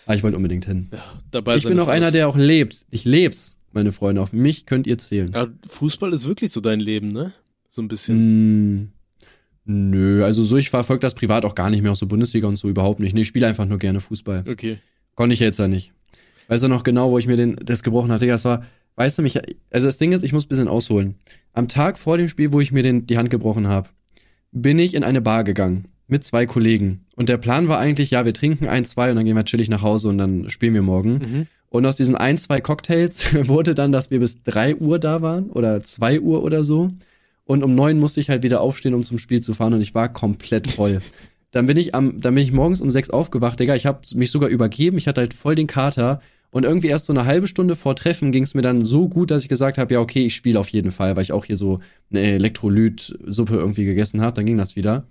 Aber 0.09 0.15
ich 0.15 0.23
wollte 0.23 0.37
unbedingt 0.37 0.65
hin. 0.65 0.87
Ja, 0.91 1.03
dabei 1.29 1.55
ich 1.55 1.63
bin 1.63 1.79
auch 1.79 1.87
einer, 1.87 2.09
der 2.09 2.27
auch 2.27 2.35
lebt. 2.35 2.83
Ich 2.89 3.05
leb's, 3.05 3.59
meine 3.73 3.91
Freunde. 3.91 4.23
Auf 4.23 4.33
mich 4.33 4.65
könnt 4.65 4.87
ihr 4.87 4.97
zählen. 4.97 5.31
Ja, 5.31 5.49
Fußball 5.67 6.11
ist 6.13 6.27
wirklich 6.27 6.51
so 6.51 6.61
dein 6.61 6.79
Leben, 6.79 7.11
ne? 7.11 7.31
So 7.69 7.83
ein 7.83 7.87
bisschen. 7.87 8.79
Mm, 8.79 8.91
nö, 9.65 10.25
also 10.25 10.43
so, 10.43 10.57
ich 10.57 10.71
verfolge 10.71 11.01
das 11.01 11.13
privat 11.13 11.45
auch 11.45 11.53
gar 11.53 11.69
nicht 11.69 11.83
mehr, 11.83 11.91
auch 11.91 11.95
so 11.95 12.07
Bundesliga 12.07 12.47
und 12.47 12.57
so 12.57 12.67
überhaupt 12.67 12.99
nicht. 12.99 13.13
Nee, 13.13 13.21
ich 13.21 13.27
spiele 13.27 13.45
einfach 13.45 13.67
nur 13.67 13.77
gerne 13.77 13.99
Fußball. 13.99 14.45
Okay. 14.49 14.79
Konnte 15.13 15.35
ich 15.35 15.39
jetzt 15.41 15.59
ja 15.59 15.67
nicht. 15.67 15.93
Weißt 16.47 16.63
du 16.63 16.69
noch 16.69 16.81
genau, 16.81 17.11
wo 17.11 17.19
ich 17.19 17.27
mir 17.27 17.37
den, 17.37 17.57
das 17.63 17.83
gebrochen 17.83 18.11
hatte? 18.11 18.25
Das 18.25 18.45
war, 18.45 18.65
weißt 18.95 19.19
du 19.19 19.21
mich, 19.21 19.39
also 19.69 19.85
das 19.85 19.99
Ding 19.99 20.11
ist, 20.11 20.23
ich 20.23 20.33
muss 20.33 20.45
ein 20.45 20.49
bisschen 20.49 20.69
ausholen. 20.69 21.17
Am 21.53 21.67
Tag 21.67 21.99
vor 21.99 22.17
dem 22.17 22.29
Spiel, 22.29 22.51
wo 22.51 22.61
ich 22.61 22.71
mir 22.71 22.81
den, 22.81 23.05
die 23.05 23.19
Hand 23.19 23.29
gebrochen 23.29 23.67
habe, 23.67 23.89
bin 24.51 24.79
ich 24.79 24.95
in 24.95 25.03
eine 25.03 25.21
Bar 25.21 25.43
gegangen 25.43 25.85
mit 26.09 26.25
zwei 26.25 26.45
Kollegen. 26.45 27.05
Und 27.15 27.29
der 27.29 27.37
Plan 27.37 27.67
war 27.67 27.79
eigentlich, 27.79 28.11
ja, 28.11 28.25
wir 28.25 28.33
trinken 28.33 28.67
ein, 28.67 28.85
zwei 28.85 29.09
und 29.09 29.15
dann 29.15 29.25
gehen 29.25 29.35
wir 29.35 29.45
chillig 29.45 29.69
nach 29.69 29.81
Hause 29.81 30.09
und 30.09 30.17
dann 30.17 30.49
spielen 30.49 30.73
wir 30.73 30.81
morgen. 30.81 31.13
Mhm. 31.13 31.47
Und 31.69 31.85
aus 31.85 31.95
diesen 31.95 32.15
ein, 32.15 32.37
zwei 32.37 32.59
Cocktails 32.59 33.25
wurde 33.47 33.75
dann, 33.75 33.91
dass 33.91 34.11
wir 34.11 34.19
bis 34.19 34.43
drei 34.43 34.75
Uhr 34.75 34.99
da 34.99 35.21
waren 35.21 35.49
oder 35.49 35.83
zwei 35.83 36.19
Uhr 36.19 36.43
oder 36.43 36.63
so. 36.63 36.91
Und 37.45 37.63
um 37.63 37.73
neun 37.75 37.99
musste 37.99 38.19
ich 38.21 38.29
halt 38.29 38.43
wieder 38.43 38.61
aufstehen, 38.61 38.93
um 38.93 39.03
zum 39.03 39.17
Spiel 39.17 39.41
zu 39.41 39.53
fahren 39.53 39.73
und 39.73 39.81
ich 39.81 39.95
war 39.95 40.11
komplett 40.11 40.69
voll. 40.69 41.01
dann 41.51 41.65
bin 41.65 41.77
ich 41.77 41.95
am, 41.95 42.21
dann 42.21 42.35
bin 42.35 42.43
ich 42.43 42.51
morgens 42.51 42.81
um 42.81 42.91
sechs 42.91 43.09
aufgewacht, 43.09 43.59
Digga. 43.59 43.75
Ich 43.75 43.85
habe 43.85 44.01
mich 44.13 44.31
sogar 44.31 44.49
übergeben. 44.49 44.97
Ich 44.97 45.07
hatte 45.07 45.21
halt 45.21 45.33
voll 45.33 45.55
den 45.55 45.67
Kater. 45.67 46.21
Und 46.51 46.63
irgendwie 46.63 46.87
erst 46.87 47.05
so 47.05 47.13
eine 47.13 47.25
halbe 47.25 47.47
Stunde 47.47 47.75
vor 47.75 47.95
Treffen 47.95 48.31
ging 48.31 48.43
es 48.43 48.55
mir 48.55 48.63
dann 48.63 48.81
so 48.81 49.07
gut, 49.07 49.29
dass 49.29 49.43
ich 49.43 49.49
gesagt 49.49 49.77
habe, 49.77 49.93
ja, 49.93 49.99
okay, 49.99 50.25
ich 50.25 50.35
spiele 50.35 50.59
auf 50.59 50.69
jeden 50.69 50.91
Fall, 50.91 51.15
weil 51.15 51.23
ich 51.23 51.31
auch 51.31 51.45
hier 51.45 51.57
so 51.57 51.79
eine 52.09 52.21
Elektrolytsuppe 52.21 53.55
irgendwie 53.55 53.85
gegessen 53.85 54.21
habe. 54.21 54.35
Dann 54.35 54.45
ging 54.45 54.57
das 54.57 54.75
wieder. 54.75 55.05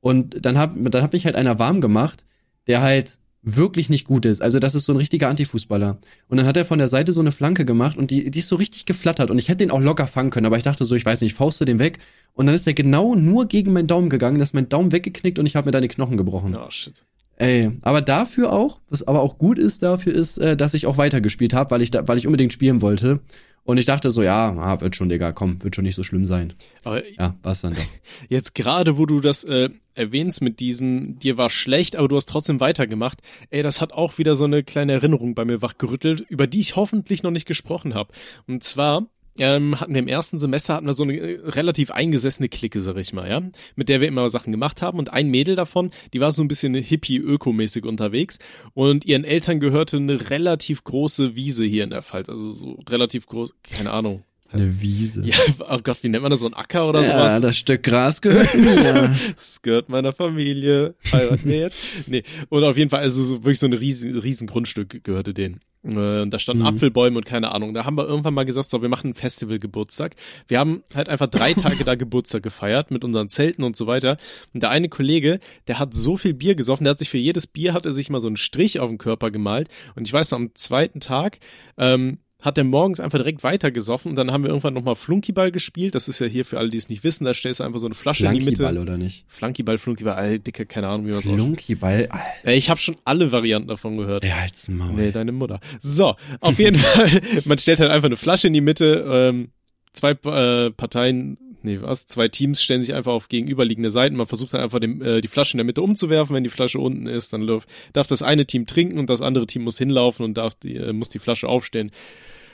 Und 0.00 0.44
dann 0.44 0.58
hab, 0.58 0.74
dann 0.76 1.02
hab 1.02 1.12
mich 1.12 1.24
halt 1.24 1.36
einer 1.36 1.58
warm 1.58 1.80
gemacht, 1.80 2.24
der 2.66 2.82
halt 2.82 3.18
wirklich 3.42 3.88
nicht 3.88 4.06
gut 4.06 4.26
ist. 4.26 4.42
Also 4.42 4.58
das 4.58 4.74
ist 4.74 4.84
so 4.84 4.92
ein 4.92 4.98
richtiger 4.98 5.28
Antifußballer. 5.28 5.98
Und 6.28 6.36
dann 6.36 6.46
hat 6.46 6.56
er 6.56 6.64
von 6.64 6.80
der 6.80 6.88
Seite 6.88 7.12
so 7.12 7.20
eine 7.20 7.30
Flanke 7.30 7.64
gemacht 7.64 7.96
und 7.96 8.10
die, 8.10 8.30
die 8.30 8.40
ist 8.40 8.48
so 8.48 8.56
richtig 8.56 8.86
geflattert. 8.86 9.30
Und 9.30 9.38
ich 9.38 9.48
hätte 9.48 9.58
den 9.58 9.70
auch 9.70 9.80
locker 9.80 10.08
fangen 10.08 10.30
können, 10.30 10.46
aber 10.46 10.56
ich 10.56 10.64
dachte 10.64 10.84
so, 10.84 10.96
ich 10.96 11.06
weiß 11.06 11.20
nicht, 11.20 11.32
ich 11.32 11.36
fauste 11.36 11.64
den 11.64 11.78
weg. 11.78 11.98
Und 12.34 12.46
dann 12.46 12.54
ist 12.54 12.66
er 12.66 12.74
genau 12.74 13.14
nur 13.14 13.46
gegen 13.46 13.72
meinen 13.72 13.86
Daumen 13.86 14.10
gegangen, 14.10 14.40
dass 14.40 14.52
mein 14.52 14.68
Daumen 14.68 14.90
weggeknickt 14.90 15.38
und 15.38 15.46
ich 15.46 15.54
habe 15.54 15.66
mir 15.66 15.70
dann 15.70 15.82
die 15.82 15.88
Knochen 15.88 16.16
gebrochen. 16.16 16.56
Oh, 16.56 16.70
shit. 16.70 17.04
Ey, 17.36 17.70
aber 17.82 18.00
dafür 18.00 18.52
auch, 18.52 18.80
was 18.88 19.06
aber 19.06 19.20
auch 19.20 19.38
gut 19.38 19.58
ist 19.58 19.82
dafür 19.82 20.12
ist, 20.14 20.38
äh, 20.38 20.56
dass 20.56 20.74
ich 20.74 20.86
auch 20.86 20.96
weitergespielt 20.96 21.54
habe, 21.54 21.70
weil 21.70 21.82
ich 21.82 21.90
da, 21.90 22.08
weil 22.08 22.18
ich 22.18 22.26
unbedingt 22.26 22.52
spielen 22.52 22.82
wollte. 22.82 23.20
Und 23.66 23.78
ich 23.78 23.84
dachte 23.84 24.12
so, 24.12 24.22
ja, 24.22 24.52
ah, 24.52 24.80
wird 24.80 24.94
schon, 24.94 25.08
Digga, 25.08 25.32
komm, 25.32 25.62
wird 25.62 25.74
schon 25.74 25.84
nicht 25.84 25.96
so 25.96 26.04
schlimm 26.04 26.24
sein. 26.24 26.54
Aber 26.84 27.02
Ja, 27.18 27.34
war's 27.42 27.62
dann 27.62 27.74
doch. 27.74 27.82
Jetzt 28.28 28.54
gerade, 28.54 28.96
wo 28.96 29.06
du 29.06 29.20
das 29.20 29.42
äh, 29.42 29.70
erwähnst 29.94 30.40
mit 30.40 30.60
diesem, 30.60 31.18
dir 31.18 31.36
war 31.36 31.50
schlecht, 31.50 31.96
aber 31.96 32.06
du 32.06 32.14
hast 32.14 32.28
trotzdem 32.28 32.60
weitergemacht, 32.60 33.20
ey, 33.50 33.64
das 33.64 33.80
hat 33.80 33.92
auch 33.92 34.18
wieder 34.18 34.36
so 34.36 34.44
eine 34.44 34.62
kleine 34.62 34.92
Erinnerung 34.92 35.34
bei 35.34 35.44
mir 35.44 35.62
wachgerüttelt, 35.62 36.20
über 36.28 36.46
die 36.46 36.60
ich 36.60 36.76
hoffentlich 36.76 37.24
noch 37.24 37.32
nicht 37.32 37.46
gesprochen 37.46 37.94
habe. 37.94 38.12
Und 38.46 38.62
zwar 38.62 39.06
ähm, 39.38 39.80
hatten 39.80 39.94
wir 39.94 40.00
im 40.00 40.08
ersten 40.08 40.38
Semester 40.38 40.74
hatten 40.74 40.86
wir 40.86 40.94
so 40.94 41.02
eine 41.02 41.16
äh, 41.16 41.40
relativ 41.44 41.90
eingesessene 41.90 42.48
Clique, 42.48 42.80
sag 42.80 42.96
ich 42.96 43.12
mal, 43.12 43.28
ja, 43.28 43.42
mit 43.74 43.88
der 43.88 44.00
wir 44.00 44.08
immer 44.08 44.28
Sachen 44.30 44.52
gemacht 44.52 44.82
haben. 44.82 44.98
Und 44.98 45.12
ein 45.12 45.28
Mädel 45.28 45.56
davon, 45.56 45.90
die 46.12 46.20
war 46.20 46.32
so 46.32 46.42
ein 46.42 46.48
bisschen 46.48 46.74
hippie-ökomäßig 46.74 47.84
unterwegs 47.84 48.38
und 48.74 49.04
ihren 49.04 49.24
Eltern 49.24 49.60
gehörte 49.60 49.96
eine 49.96 50.30
relativ 50.30 50.84
große 50.84 51.36
Wiese 51.36 51.64
hier 51.64 51.84
in 51.84 51.90
der 51.90 52.02
Pfalz, 52.02 52.28
also 52.28 52.52
so 52.52 52.78
relativ 52.88 53.26
groß, 53.26 53.54
keine 53.62 53.90
Ahnung. 53.90 54.22
Eine 54.48 54.80
Wiese. 54.80 55.22
Ja, 55.24 55.36
oh 55.68 55.78
Gott, 55.82 56.02
wie 56.02 56.08
nennt 56.08 56.22
man 56.22 56.30
das, 56.30 56.40
so 56.40 56.46
ein 56.46 56.54
Acker 56.54 56.88
oder 56.88 57.02
ja, 57.02 57.06
sowas? 57.06 57.40
das 57.40 57.56
Stück 57.56 57.82
Gras 57.82 58.20
gehört 58.20 58.54
mir. 58.54 59.14
Das 59.34 59.60
gehört 59.60 59.88
meiner 59.88 60.12
Familie. 60.12 60.94
Heiraten 61.12 61.48
wir 61.48 61.58
jetzt? 61.58 61.78
Nee. 62.06 62.22
Und 62.48 62.64
auf 62.64 62.76
jeden 62.76 62.90
Fall, 62.90 63.00
also 63.00 63.24
so 63.24 63.42
wirklich 63.42 63.58
so 63.58 63.66
ein 63.66 63.72
riesen, 63.72 64.16
riesen 64.16 64.46
Grundstück 64.46 65.02
gehörte 65.02 65.34
denen. 65.34 65.60
Äh, 65.92 66.22
Und 66.22 66.30
da 66.30 66.38
standen 66.38 66.62
Mhm. 66.62 66.68
Apfelbäume 66.68 67.18
und 67.18 67.24
keine 67.26 67.52
Ahnung. 67.52 67.74
Da 67.74 67.84
haben 67.84 67.96
wir 67.96 68.06
irgendwann 68.06 68.34
mal 68.34 68.44
gesagt, 68.44 68.68
so, 68.70 68.82
wir 68.82 68.88
machen 68.88 69.10
ein 69.10 69.14
Festival-Geburtstag. 69.14 70.14
Wir 70.48 70.58
haben 70.58 70.82
halt 70.94 71.08
einfach 71.08 71.26
drei 71.28 71.52
Tage 71.54 71.84
da 71.84 71.94
Geburtstag 71.94 72.42
gefeiert 72.42 72.90
mit 72.90 73.04
unseren 73.04 73.28
Zelten 73.28 73.62
und 73.64 73.76
so 73.76 73.86
weiter. 73.86 74.16
Und 74.54 74.62
der 74.62 74.70
eine 74.70 74.88
Kollege, 74.88 75.38
der 75.68 75.78
hat 75.78 75.94
so 75.94 76.16
viel 76.16 76.34
Bier 76.34 76.54
gesoffen, 76.54 76.84
der 76.84 76.92
hat 76.92 76.98
sich 76.98 77.10
für 77.10 77.18
jedes 77.18 77.46
Bier 77.46 77.74
hat 77.74 77.86
er 77.86 77.92
sich 77.92 78.10
mal 78.10 78.20
so 78.20 78.26
einen 78.26 78.36
Strich 78.36 78.80
auf 78.80 78.88
den 78.88 78.98
Körper 78.98 79.30
gemalt. 79.30 79.68
Und 79.94 80.06
ich 80.06 80.12
weiß 80.12 80.30
noch, 80.30 80.38
am 80.38 80.54
zweiten 80.54 81.00
Tag, 81.00 81.38
ähm, 81.78 82.18
hat 82.42 82.58
er 82.58 82.64
morgens 82.64 83.00
einfach 83.00 83.18
direkt 83.18 83.42
weitergesoffen 83.42 84.10
und 84.10 84.16
dann 84.16 84.30
haben 84.30 84.42
wir 84.44 84.50
irgendwann 84.50 84.74
nochmal 84.74 84.94
Flunkyball 84.94 85.50
gespielt. 85.50 85.94
Das 85.94 86.06
ist 86.06 86.18
ja 86.18 86.26
hier 86.26 86.44
für 86.44 86.58
alle, 86.58 86.68
die 86.68 86.76
es 86.76 86.88
nicht 86.88 87.02
wissen, 87.02 87.24
da 87.24 87.32
stellst 87.34 87.60
du 87.60 87.64
einfach 87.64 87.80
so 87.80 87.86
eine 87.86 87.94
Flasche 87.94 88.26
in 88.26 88.32
die 88.34 88.40
Mitte. 88.40 88.56
Flunkyball 88.56 88.78
oder 88.82 88.98
nicht? 88.98 89.24
Flunkyball, 89.28 89.78
Flunkyball, 89.78 90.24
ey, 90.24 90.38
dicke, 90.38 90.66
keine 90.66 90.88
Ahnung, 90.88 91.06
wie 91.06 91.12
man. 91.12 91.22
Flunkyball, 91.22 92.08
Alter. 92.10 92.24
Ey, 92.44 92.58
Ich 92.58 92.68
habe 92.70 92.78
schon 92.78 92.96
alle 93.04 93.32
Varianten 93.32 93.68
davon 93.68 93.96
gehört. 93.96 94.24
Ja, 94.24 94.40
halt's 94.40 94.68
Maul. 94.68 94.92
Nee, 94.92 95.12
deine 95.12 95.32
Mutter. 95.32 95.60
So, 95.80 96.14
auf 96.40 96.58
jeden 96.58 96.76
Fall, 96.78 97.20
man 97.46 97.58
stellt 97.58 97.80
halt 97.80 97.90
einfach 97.90 98.06
eine 98.06 98.16
Flasche 98.16 98.48
in 98.48 98.52
die 98.52 98.60
Mitte, 98.60 99.04
ähm, 99.08 99.48
zwei 99.92 100.10
äh, 100.10 100.70
Parteien, 100.70 101.38
nee, 101.66 101.82
was, 101.82 102.06
zwei 102.06 102.28
Teams 102.28 102.62
stellen 102.62 102.80
sich 102.80 102.94
einfach 102.94 103.12
auf 103.12 103.28
gegenüberliegende 103.28 103.90
Seiten, 103.90 104.16
man 104.16 104.26
versucht 104.26 104.54
dann 104.54 104.62
einfach 104.62 104.80
dem, 104.80 105.02
äh, 105.02 105.20
die 105.20 105.28
Flasche 105.28 105.54
in 105.54 105.58
der 105.58 105.64
Mitte 105.64 105.82
umzuwerfen, 105.82 106.34
wenn 106.34 106.44
die 106.44 106.50
Flasche 106.50 106.78
unten 106.78 107.06
ist, 107.06 107.32
dann 107.32 107.46
darf, 107.46 107.66
darf 107.92 108.06
das 108.06 108.22
eine 108.22 108.46
Team 108.46 108.66
trinken 108.66 108.98
und 108.98 109.10
das 109.10 109.20
andere 109.20 109.46
Team 109.46 109.64
muss 109.64 109.76
hinlaufen 109.76 110.24
und 110.24 110.34
darf 110.36 110.54
die, 110.54 110.76
äh, 110.76 110.92
muss 110.92 111.10
die 111.10 111.18
Flasche 111.18 111.48
aufstellen. 111.48 111.90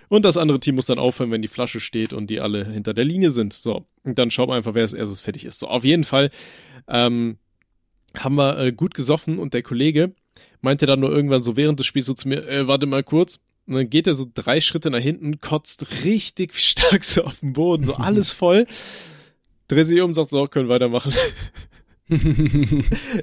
Und 0.08 0.24
das 0.24 0.36
andere 0.36 0.60
Team 0.60 0.74
muss 0.74 0.86
dann 0.86 0.98
aufhören, 0.98 1.30
wenn 1.30 1.40
die 1.40 1.48
Flasche 1.48 1.80
steht 1.80 2.12
und 2.12 2.28
die 2.28 2.40
alle 2.40 2.66
hinter 2.66 2.92
der 2.92 3.04
Linie 3.04 3.30
sind. 3.30 3.52
So, 3.54 3.86
und 4.02 4.18
dann 4.18 4.30
schaut 4.30 4.48
man 4.48 4.58
einfach, 4.58 4.74
wer 4.74 4.82
als 4.82 4.92
erstes 4.92 5.20
fertig 5.20 5.44
ist. 5.44 5.60
So, 5.60 5.68
auf 5.68 5.84
jeden 5.84 6.04
Fall 6.04 6.30
ähm, 6.88 7.38
haben 8.18 8.34
wir 8.34 8.58
äh, 8.58 8.72
gut 8.72 8.94
gesoffen 8.94 9.38
und 9.38 9.54
der 9.54 9.62
Kollege 9.62 10.14
meinte 10.60 10.86
dann 10.86 11.00
nur 11.00 11.10
irgendwann 11.10 11.42
so 11.42 11.56
während 11.56 11.78
des 11.78 11.86
Spiels 11.86 12.06
so 12.06 12.14
zu 12.14 12.28
mir, 12.28 12.46
äh, 12.46 12.68
warte 12.68 12.86
mal 12.86 13.02
kurz. 13.02 13.40
Und 13.72 13.78
dann 13.78 13.90
geht 13.90 14.06
er 14.06 14.14
so 14.14 14.26
drei 14.32 14.60
Schritte 14.60 14.90
nach 14.90 15.00
hinten, 15.00 15.40
kotzt 15.40 16.04
richtig 16.04 16.54
stark 16.58 17.04
so 17.04 17.24
auf 17.24 17.40
den 17.40 17.52
Boden, 17.52 17.84
so 17.84 17.94
alles 17.94 18.32
voll. 18.32 18.66
Dreht 19.68 19.86
sich 19.86 20.00
um, 20.00 20.12
sagt 20.14 20.30
so, 20.30 20.46
können 20.46 20.68
weitermachen. 20.68 21.12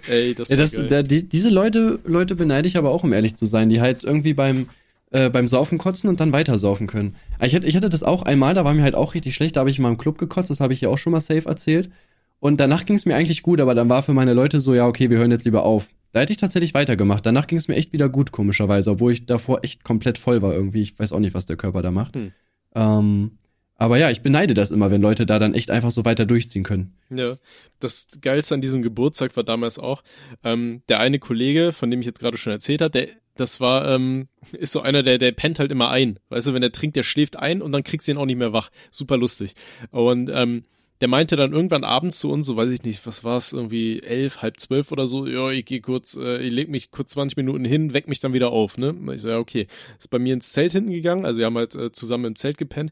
Ey, 0.09 0.33
das, 0.33 0.49
Ja, 0.49 0.55
das, 0.55 0.71
da, 0.71 1.03
die, 1.03 1.27
diese 1.27 1.49
Leute, 1.49 1.99
Leute 2.05 2.35
beneide 2.35 2.67
ich 2.67 2.77
aber 2.77 2.89
auch, 2.89 3.03
um 3.03 3.13
ehrlich 3.13 3.35
zu 3.35 3.45
sein, 3.45 3.69
die 3.69 3.81
halt 3.81 4.03
irgendwie 4.03 4.33
beim, 4.33 4.67
äh, 5.11 5.29
beim 5.29 5.47
Saufen 5.47 5.77
kotzen 5.77 6.09
und 6.09 6.19
dann 6.19 6.33
weiter 6.33 6.57
saufen 6.57 6.87
können. 6.87 7.15
Ich 7.41 7.53
hatte, 7.53 7.67
ich 7.67 7.75
hatte 7.75 7.89
das 7.89 8.01
auch 8.01 8.23
einmal, 8.23 8.55
da 8.55 8.65
war 8.65 8.73
mir 8.73 8.81
halt 8.81 8.95
auch 8.95 9.13
richtig 9.13 9.35
schlecht, 9.35 9.55
da 9.55 9.59
habe 9.59 9.69
ich 9.69 9.77
mal 9.77 9.89
im 9.89 9.97
Club 9.99 10.17
gekotzt, 10.17 10.49
das 10.49 10.59
habe 10.59 10.73
ich 10.73 10.81
ja 10.81 10.89
auch 10.89 10.97
schon 10.97 11.11
mal 11.11 11.21
safe 11.21 11.47
erzählt. 11.47 11.91
Und 12.39 12.59
danach 12.59 12.85
ging 12.85 12.95
es 12.95 13.05
mir 13.05 13.15
eigentlich 13.15 13.43
gut, 13.43 13.61
aber 13.61 13.75
dann 13.75 13.89
war 13.89 14.01
für 14.01 14.13
meine 14.13 14.33
Leute 14.33 14.59
so, 14.59 14.73
ja, 14.73 14.87
okay, 14.87 15.09
wir 15.09 15.17
hören 15.17 15.31
jetzt 15.31 15.45
lieber 15.45 15.65
auf. 15.65 15.89
Da 16.11 16.21
hätte 16.21 16.31
ich 16.31 16.37
tatsächlich 16.37 16.73
weitergemacht. 16.73 17.25
Danach 17.25 17.47
ging 17.47 17.57
es 17.57 17.67
mir 17.67 17.75
echt 17.75 17.93
wieder 17.93 18.09
gut, 18.09 18.31
komischerweise, 18.31 18.91
obwohl 18.91 19.11
ich 19.11 19.25
davor 19.25 19.63
echt 19.63 19.83
komplett 19.83 20.17
voll 20.17 20.41
war 20.41 20.53
irgendwie. 20.53 20.81
Ich 20.81 20.97
weiß 20.97 21.11
auch 21.11 21.19
nicht, 21.19 21.33
was 21.33 21.45
der 21.45 21.57
Körper 21.57 21.81
da 21.81 21.91
macht. 21.91 22.15
Hm. 22.15 22.31
Ähm, 22.75 23.31
aber 23.75 23.97
ja, 23.97 24.09
ich 24.09 24.21
beneide 24.21 24.53
das 24.53 24.71
immer, 24.71 24.91
wenn 24.91 25.01
Leute 25.01 25.25
da 25.25 25.39
dann 25.39 25.53
echt 25.53 25.71
einfach 25.71 25.91
so 25.91 26.03
weiter 26.03 26.25
durchziehen 26.25 26.63
können. 26.63 26.97
Ja, 27.09 27.37
das 27.79 28.07
Geilste 28.19 28.55
an 28.55 28.61
diesem 28.61 28.81
Geburtstag 28.81 29.37
war 29.37 29.45
damals 29.45 29.79
auch, 29.79 30.03
ähm, 30.43 30.81
der 30.89 30.99
eine 30.99 31.17
Kollege, 31.17 31.71
von 31.71 31.89
dem 31.89 32.01
ich 32.01 32.05
jetzt 32.05 32.19
gerade 32.19 32.37
schon 32.37 32.51
erzählt 32.51 32.81
habe, 32.81 32.91
der, 32.91 33.07
das 33.37 33.61
war, 33.61 33.87
ähm, 33.87 34.27
ist 34.51 34.73
so 34.73 34.81
einer, 34.81 35.01
der, 35.01 35.17
der 35.17 35.31
pennt 35.31 35.59
halt 35.59 35.71
immer 35.71 35.89
ein. 35.89 36.19
Weißt 36.27 36.47
du, 36.47 36.53
wenn 36.53 36.61
der 36.61 36.73
trinkt, 36.73 36.97
der 36.97 37.03
schläft 37.03 37.37
ein 37.37 37.61
und 37.61 37.71
dann 37.71 37.83
kriegst 37.83 38.07
du 38.07 38.11
ihn 38.11 38.17
auch 38.17 38.25
nicht 38.25 38.37
mehr 38.37 38.51
wach. 38.51 38.69
Super 38.91 39.15
lustig. 39.15 39.53
Und, 39.91 40.29
ähm, 40.33 40.63
der 41.01 41.07
meinte 41.07 41.35
dann 41.35 41.53
irgendwann 41.53 41.83
abends 41.83 42.19
zu 42.19 42.29
uns, 42.29 42.45
so 42.45 42.57
weiß 42.57 42.71
ich 42.71 42.83
nicht, 42.83 43.05
was 43.07 43.23
war 43.23 43.37
es, 43.37 43.53
irgendwie 43.53 44.01
elf, 44.01 44.41
halb 44.41 44.59
zwölf 44.59 44.91
oder 44.91 45.07
so, 45.07 45.25
ja, 45.25 45.49
ich 45.49 45.65
gehe 45.65 45.81
kurz, 45.81 46.15
äh, 46.15 46.39
ich 46.39 46.51
leg 46.51 46.69
mich 46.69 46.91
kurz 46.91 47.11
20 47.11 47.37
Minuten 47.37 47.63
hin, 47.63 47.93
weck 47.93 48.07
mich 48.07 48.19
dann 48.19 48.33
wieder 48.33 48.51
auf, 48.51 48.77
ne? 48.77 48.95
Ich 49.13 49.21
so, 49.21 49.29
ja, 49.29 49.37
okay. 49.37 49.67
Ist 49.97 50.09
bei 50.09 50.19
mir 50.19 50.33
ins 50.33 50.51
Zelt 50.51 50.73
hinten 50.73 50.91
gegangen, 50.91 51.25
also 51.25 51.39
wir 51.39 51.45
haben 51.45 51.57
halt 51.57 51.75
äh, 51.75 51.91
zusammen 51.91 52.25
im 52.25 52.35
Zelt 52.35 52.57
gepennt 52.57 52.91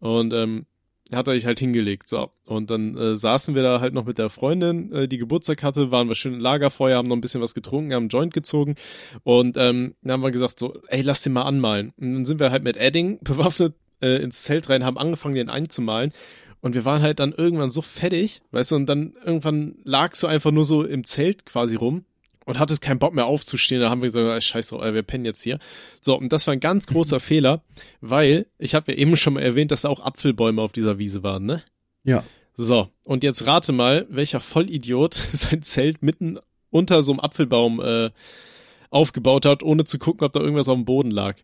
und 0.00 0.32
ähm, 0.34 0.66
hat 1.10 1.26
er 1.26 1.34
sich 1.34 1.46
halt 1.46 1.58
hingelegt, 1.58 2.08
so. 2.08 2.30
Und 2.44 2.70
dann 2.70 2.96
äh, 2.96 3.16
saßen 3.16 3.54
wir 3.54 3.62
da 3.62 3.80
halt 3.80 3.94
noch 3.94 4.04
mit 4.04 4.18
der 4.18 4.28
Freundin, 4.28 4.92
äh, 4.92 5.08
die 5.08 5.16
Geburtstag 5.16 5.62
hatte, 5.62 5.90
waren 5.90 6.08
wir 6.08 6.14
schön 6.14 6.34
im 6.34 6.40
Lagerfeuer, 6.40 6.98
haben 6.98 7.08
noch 7.08 7.16
ein 7.16 7.22
bisschen 7.22 7.40
was 7.40 7.54
getrunken, 7.54 7.94
haben 7.94 8.04
einen 8.04 8.08
Joint 8.10 8.34
gezogen 8.34 8.74
und 9.22 9.56
ähm, 9.56 9.94
dann 10.02 10.12
haben 10.12 10.22
wir 10.22 10.30
gesagt 10.30 10.58
so, 10.58 10.78
ey, 10.88 11.00
lass 11.00 11.22
den 11.22 11.32
mal 11.32 11.42
anmalen. 11.42 11.94
Und 11.96 12.12
dann 12.12 12.26
sind 12.26 12.40
wir 12.40 12.50
halt 12.50 12.62
mit 12.62 12.76
Edding 12.76 13.18
bewaffnet 13.22 13.74
äh, 14.02 14.22
ins 14.22 14.42
Zelt 14.42 14.68
rein, 14.68 14.84
haben 14.84 14.98
angefangen, 14.98 15.34
den 15.34 15.48
einzumalen. 15.48 16.12
Und 16.60 16.74
wir 16.74 16.84
waren 16.84 17.02
halt 17.02 17.20
dann 17.20 17.32
irgendwann 17.32 17.70
so 17.70 17.82
fettig, 17.82 18.42
weißt 18.50 18.72
du, 18.72 18.76
und 18.76 18.86
dann 18.86 19.14
irgendwann 19.24 19.76
lagst 19.84 20.22
du 20.22 20.26
einfach 20.26 20.50
nur 20.50 20.64
so 20.64 20.82
im 20.82 21.04
Zelt 21.04 21.46
quasi 21.46 21.76
rum 21.76 22.04
und 22.48 22.58
hattest 22.58 22.80
keinen 22.80 22.98
Bock 22.98 23.14
mehr 23.14 23.26
aufzustehen. 23.26 23.80
Da 23.80 23.90
haben 23.90 24.00
wir 24.00 24.08
gesagt, 24.08 24.26
ey, 24.26 24.40
scheiß 24.40 24.68
drauf, 24.68 24.82
ey, 24.82 24.94
wir 24.94 25.02
pennen 25.02 25.24
jetzt 25.24 25.42
hier. 25.42 25.58
So, 26.00 26.18
und 26.18 26.32
das 26.32 26.46
war 26.46 26.52
ein 26.52 26.60
ganz 26.60 26.86
großer 26.86 27.20
Fehler, 27.20 27.62
weil 28.00 28.46
ich 28.58 28.74
habe 28.74 28.92
ja 28.92 28.98
eben 28.98 29.16
schon 29.16 29.34
mal 29.34 29.42
erwähnt, 29.42 29.70
dass 29.70 29.82
da 29.82 29.88
auch 29.88 30.00
Apfelbäume 30.00 30.62
auf 30.62 30.72
dieser 30.72 30.98
Wiese 30.98 31.22
waren, 31.22 31.44
ne? 31.44 31.62
Ja. 32.04 32.24
So, 32.54 32.88
und 33.04 33.22
jetzt 33.22 33.46
rate 33.46 33.72
mal, 33.72 34.06
welcher 34.08 34.40
Vollidiot 34.40 35.14
sein 35.32 35.62
Zelt 35.62 36.02
mitten 36.02 36.38
unter 36.70 37.02
so 37.02 37.12
einem 37.12 37.20
Apfelbaum 37.20 37.80
äh, 37.80 38.10
aufgebaut 38.90 39.46
hat, 39.46 39.62
ohne 39.62 39.84
zu 39.84 39.98
gucken, 39.98 40.24
ob 40.24 40.32
da 40.32 40.40
irgendwas 40.40 40.68
auf 40.68 40.76
dem 40.76 40.84
Boden 40.84 41.10
lag. 41.10 41.36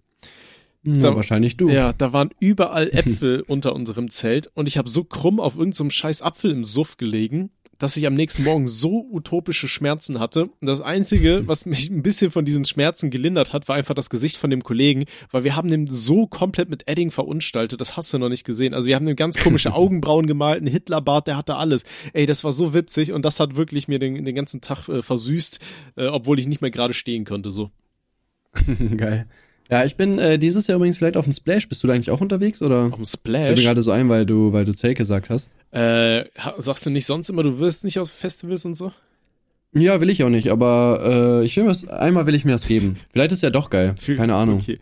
Da- 0.85 1.17
wahrscheinlich 1.17 1.57
du. 1.57 1.69
Ja, 1.71 1.93
da 1.93 2.13
waren 2.13 2.31
überall 2.41 2.91
Äpfel 2.91 3.43
unter 3.47 3.75
unserem 3.75 4.11
Zelt 4.11 4.51
und 4.55 4.67
ich 4.67 4.77
habe 4.79 4.89
so 4.89 5.05
krumm 5.05 5.41
auf 5.41 5.57
irgendeinem 5.57 5.91
scheiß 5.91 6.23
Apfel 6.23 6.51
im 6.51 6.65
Suff 6.65 6.97
gelegen, 6.99 7.51
dass 7.79 7.97
ich 7.97 8.07
am 8.07 8.15
nächsten 8.15 8.45
Morgen 8.45 8.69
so 8.69 9.05
utopische 9.11 9.67
Schmerzen 9.67 10.21
hatte. 10.21 10.45
Und 10.45 10.67
das 10.67 10.81
Einzige, 10.81 11.43
was 11.49 11.67
mich 11.67 11.91
ein 11.91 12.03
bisschen 12.03 12.31
von 12.31 12.45
diesen 12.45 12.65
Schmerzen 12.65 13.11
gelindert 13.11 13.53
hat, 13.53 13.67
war 13.67 13.75
einfach 13.77 13.95
das 13.95 14.11
Gesicht 14.11 14.37
von 14.37 14.49
dem 14.51 14.63
Kollegen, 14.63 15.07
weil 15.33 15.43
wir 15.43 15.57
haben 15.57 15.69
den 15.69 15.89
so 15.89 16.27
komplett 16.29 16.71
mit 16.71 16.87
Edding 16.89 17.11
verunstaltet, 17.11 17.81
das 17.81 17.97
hast 17.97 18.13
du 18.13 18.19
noch 18.19 18.29
nicht 18.29 18.45
gesehen. 18.45 18.75
Also 18.75 18.87
wir 18.87 18.95
haben 18.95 19.09
ihm 19.09 19.17
ganz 19.17 19.39
komische 19.43 19.73
Augenbrauen 19.75 20.27
gemalt, 20.27 20.59
einen 20.59 20.69
Hitlerbart, 20.69 21.27
der 21.27 21.37
hatte 21.37 21.57
alles. 21.57 21.83
Ey, 22.13 22.27
das 22.27 22.45
war 22.45 22.53
so 22.53 22.75
witzig 22.75 23.11
und 23.11 23.25
das 23.25 23.41
hat 23.41 23.57
wirklich 23.57 23.89
mir 23.89 23.99
den, 23.99 24.25
den 24.25 24.35
ganzen 24.35 24.61
Tag 24.61 24.89
äh, 24.89 25.03
versüßt, 25.03 25.59
äh, 25.97 26.07
obwohl 26.07 26.39
ich 26.39 26.47
nicht 26.47 26.61
mehr 26.61 26.71
gerade 26.71 26.95
stehen 26.95 27.25
konnte, 27.25 27.51
so. 27.51 27.71
Geil. 28.97 29.27
Ja, 29.71 29.85
ich 29.85 29.97
bin 29.97 30.19
äh, 30.19 30.39
dieses 30.39 30.67
Jahr 30.67 30.77
übrigens 30.77 30.99
vielleicht 30.99 31.17
auf 31.17 31.25
dem 31.25 31.33
Splash. 31.33 31.69
Bist 31.69 31.83
du 31.83 31.87
da 31.87 31.95
eigentlich 31.95 32.11
auch 32.11 32.21
unterwegs 32.21 32.61
oder? 32.63 32.81
Auf 32.85 32.85
dem 32.87 32.93
Ich 32.93 32.99
bin 32.99 33.07
Splash. 33.07 33.63
gerade 33.63 33.83
so 33.83 33.91
ein, 33.91 34.09
weil 34.09 34.27
du, 34.27 34.53
weil 34.53 34.65
du 34.65 34.75
Zelt 34.75 34.99
gesagt 34.99 35.31
hast. 35.31 35.55
Äh, 35.71 36.25
sagst 36.59 36.85
du 36.87 36.91
nicht 36.91 37.07
sonst 37.07 37.31
immer, 37.31 37.43
du 37.43 37.59
wirst 37.59 37.85
nicht 37.85 37.99
auf 37.99 38.11
Festivals 38.11 38.65
und 38.67 38.75
so? 38.75 38.93
Ja, 39.77 40.01
will 40.01 40.09
ich 40.09 40.23
auch 40.23 40.29
nicht, 40.29 40.53
aber 40.53 41.41
äh, 41.43 41.45
ich 41.45 41.57
will 41.57 41.65
mir's, 41.65 41.85
einmal 41.89 42.27
will 42.27 42.35
ich 42.37 42.45
mir 42.45 42.53
das 42.53 42.69
geben. 42.69 42.97
Vielleicht 43.13 43.33
ist 43.33 43.43
ja 43.43 43.51
doch 43.51 43.71
geil. 43.71 43.97
Keine 44.17 44.37
Ahnung. 44.37 44.61
Okay. 44.63 44.79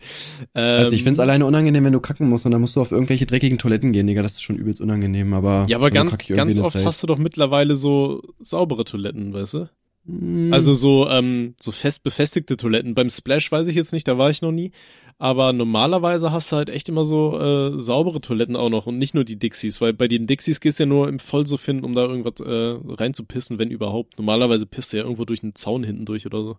Also 0.53 0.93
ich 0.93 0.99
Ähm, 1.01 1.05
find's 1.05 1.19
alleine 1.19 1.47
unangenehm, 1.47 1.83
wenn 1.85 1.93
du 1.93 1.99
kacken 1.99 2.29
musst 2.29 2.45
und 2.45 2.51
dann 2.51 2.61
musst 2.61 2.75
du 2.75 2.81
auf 2.81 2.91
irgendwelche 2.91 3.25
dreckigen 3.25 3.57
Toiletten 3.57 3.91
gehen, 3.91 4.05
Digga. 4.05 4.21
Das 4.21 4.33
ist 4.33 4.43
schon 4.43 4.55
übelst 4.55 4.81
unangenehm, 4.81 5.33
aber. 5.33 5.65
Ja, 5.67 5.77
aber 5.77 5.89
ganz, 5.89 6.15
ganz 6.27 6.59
oft 6.59 6.85
hast 6.85 7.01
du 7.01 7.07
doch 7.07 7.17
mittlerweile 7.17 7.75
so 7.75 8.21
saubere 8.39 8.85
Toiletten, 8.85 9.33
weißt 9.33 9.53
du? 9.55 9.69
Hm, 10.05 10.53
Also 10.53 10.73
so, 10.73 11.07
ähm, 11.09 11.55
so 11.59 11.71
fest 11.71 12.03
befestigte 12.03 12.57
Toiletten. 12.57 12.95
Beim 12.95 13.09
Splash 13.09 13.51
weiß 13.51 13.67
ich 13.67 13.75
jetzt 13.75 13.93
nicht, 13.93 14.07
da 14.07 14.17
war 14.17 14.29
ich 14.29 14.41
noch 14.41 14.51
nie. 14.51 14.71
Aber 15.19 15.53
normalerweise 15.53 16.31
hast 16.31 16.51
du 16.51 16.55
halt 16.57 16.69
echt 16.69 16.89
immer 16.89 17.05
so 17.05 17.39
äh, 17.39 17.79
saubere 17.79 18.19
Toiletten 18.19 18.55
auch 18.55 18.69
noch 18.69 18.87
und 18.87 18.97
nicht 18.97 19.13
nur 19.13 19.23
die 19.23 19.37
Dixies, 19.37 19.79
weil 19.79 19.93
bei 19.93 20.07
den 20.07 20.27
Dixies 20.27 20.59
gehst 20.59 20.79
du 20.79 20.83
ja 20.83 20.87
nur 20.87 21.07
im 21.07 21.19
Vollsuff 21.19 21.63
hin, 21.65 21.83
um 21.83 21.93
da 21.93 22.01
irgendwas 22.01 22.45
äh, 22.45 22.77
reinzupissen, 22.93 23.59
wenn 23.59 23.69
überhaupt. 23.71 24.17
Normalerweise 24.17 24.65
pisst 24.65 24.91
du 24.91 24.97
ja 24.97 25.03
irgendwo 25.03 25.23
durch 25.23 25.43
einen 25.43 25.55
Zaun 25.55 25.83
hinten 25.83 26.05
durch 26.05 26.25
oder 26.25 26.41
so. 26.43 26.57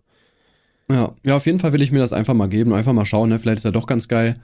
Ja, 0.89 1.15
ja, 1.23 1.35
auf 1.35 1.45
jeden 1.45 1.59
Fall 1.59 1.73
will 1.73 1.81
ich 1.81 1.91
mir 1.91 1.99
das 1.99 2.13
einfach 2.13 2.33
mal 2.33 2.47
geben, 2.47 2.73
einfach 2.73 2.93
mal 2.93 3.05
schauen, 3.05 3.29
ne? 3.29 3.39
Vielleicht 3.39 3.57
ist 3.59 3.65
er 3.65 3.71
doch 3.71 3.87
ganz 3.87 4.07
geil. 4.07 4.35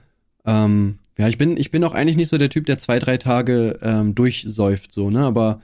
Ähm, 0.44 0.98
ja, 1.18 1.28
ich 1.28 1.38
bin, 1.38 1.56
ich 1.56 1.70
bin 1.70 1.82
auch 1.84 1.94
eigentlich 1.94 2.16
nicht 2.16 2.28
so 2.28 2.38
der 2.38 2.50
Typ, 2.50 2.66
der 2.66 2.78
zwei, 2.78 2.98
drei 2.98 3.16
Tage 3.16 3.78
ähm, 3.82 4.14
durchsäuft, 4.14 4.92
so, 4.92 5.08
ne? 5.08 5.20
Aber 5.20 5.62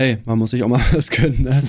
hey, 0.00 0.18
man 0.24 0.38
muss 0.38 0.50
sich 0.50 0.62
auch 0.62 0.68
mal 0.68 0.80
was 0.92 1.10
gönnen, 1.10 1.42
ne? 1.42 1.62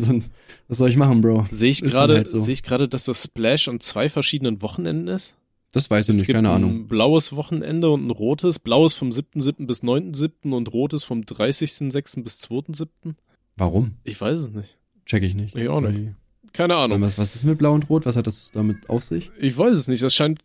Sonst, 0.00 0.30
was 0.68 0.78
soll 0.78 0.90
ich 0.90 0.96
machen, 0.96 1.22
Bro? 1.22 1.46
Sehe 1.50 1.70
ich 1.70 1.80
gerade, 1.80 2.16
halt 2.16 2.28
so. 2.28 2.38
sehe 2.38 2.52
ich 2.52 2.62
gerade, 2.62 2.88
dass 2.88 3.04
das 3.04 3.24
Splash 3.24 3.68
an 3.68 3.80
zwei 3.80 4.08
verschiedenen 4.10 4.60
Wochenenden 4.60 5.08
ist? 5.08 5.34
Das 5.72 5.88
weiß 5.90 6.06
ich 6.06 6.10
Es 6.10 6.16
nicht, 6.16 6.26
gibt 6.26 6.36
keine 6.36 6.50
Ahnung. 6.50 6.70
ein 6.70 6.86
blaues 6.88 7.34
Wochenende 7.34 7.90
und 7.90 8.06
ein 8.06 8.10
rotes. 8.10 8.58
Blaues 8.58 8.94
vom 8.94 9.10
7.7. 9.10 9.66
bis 9.66 9.82
9.7. 9.82 10.52
und 10.52 10.72
rotes 10.72 11.04
vom 11.04 11.20
30.6. 11.22 12.22
bis 12.22 12.38
2.7. 12.40 13.14
Warum? 13.56 13.92
Ich 14.04 14.20
weiß 14.20 14.38
es 14.40 14.50
nicht. 14.50 14.76
Check 15.06 15.22
ich 15.22 15.34
nicht. 15.34 15.56
Ich 15.56 15.68
auch 15.68 15.80
nicht. 15.80 16.14
Keine 16.52 16.76
Ahnung. 16.76 17.00
Was, 17.00 17.18
was 17.18 17.34
ist 17.34 17.44
mit 17.44 17.58
Blau 17.58 17.72
und 17.72 17.88
Rot? 17.88 18.04
Was 18.04 18.16
hat 18.16 18.26
das 18.26 18.50
damit 18.52 18.90
auf 18.90 19.04
sich? 19.04 19.30
Ich 19.38 19.56
weiß 19.56 19.72
es 19.72 19.88
nicht. 19.88 20.02
Das 20.02 20.14
scheint 20.14 20.40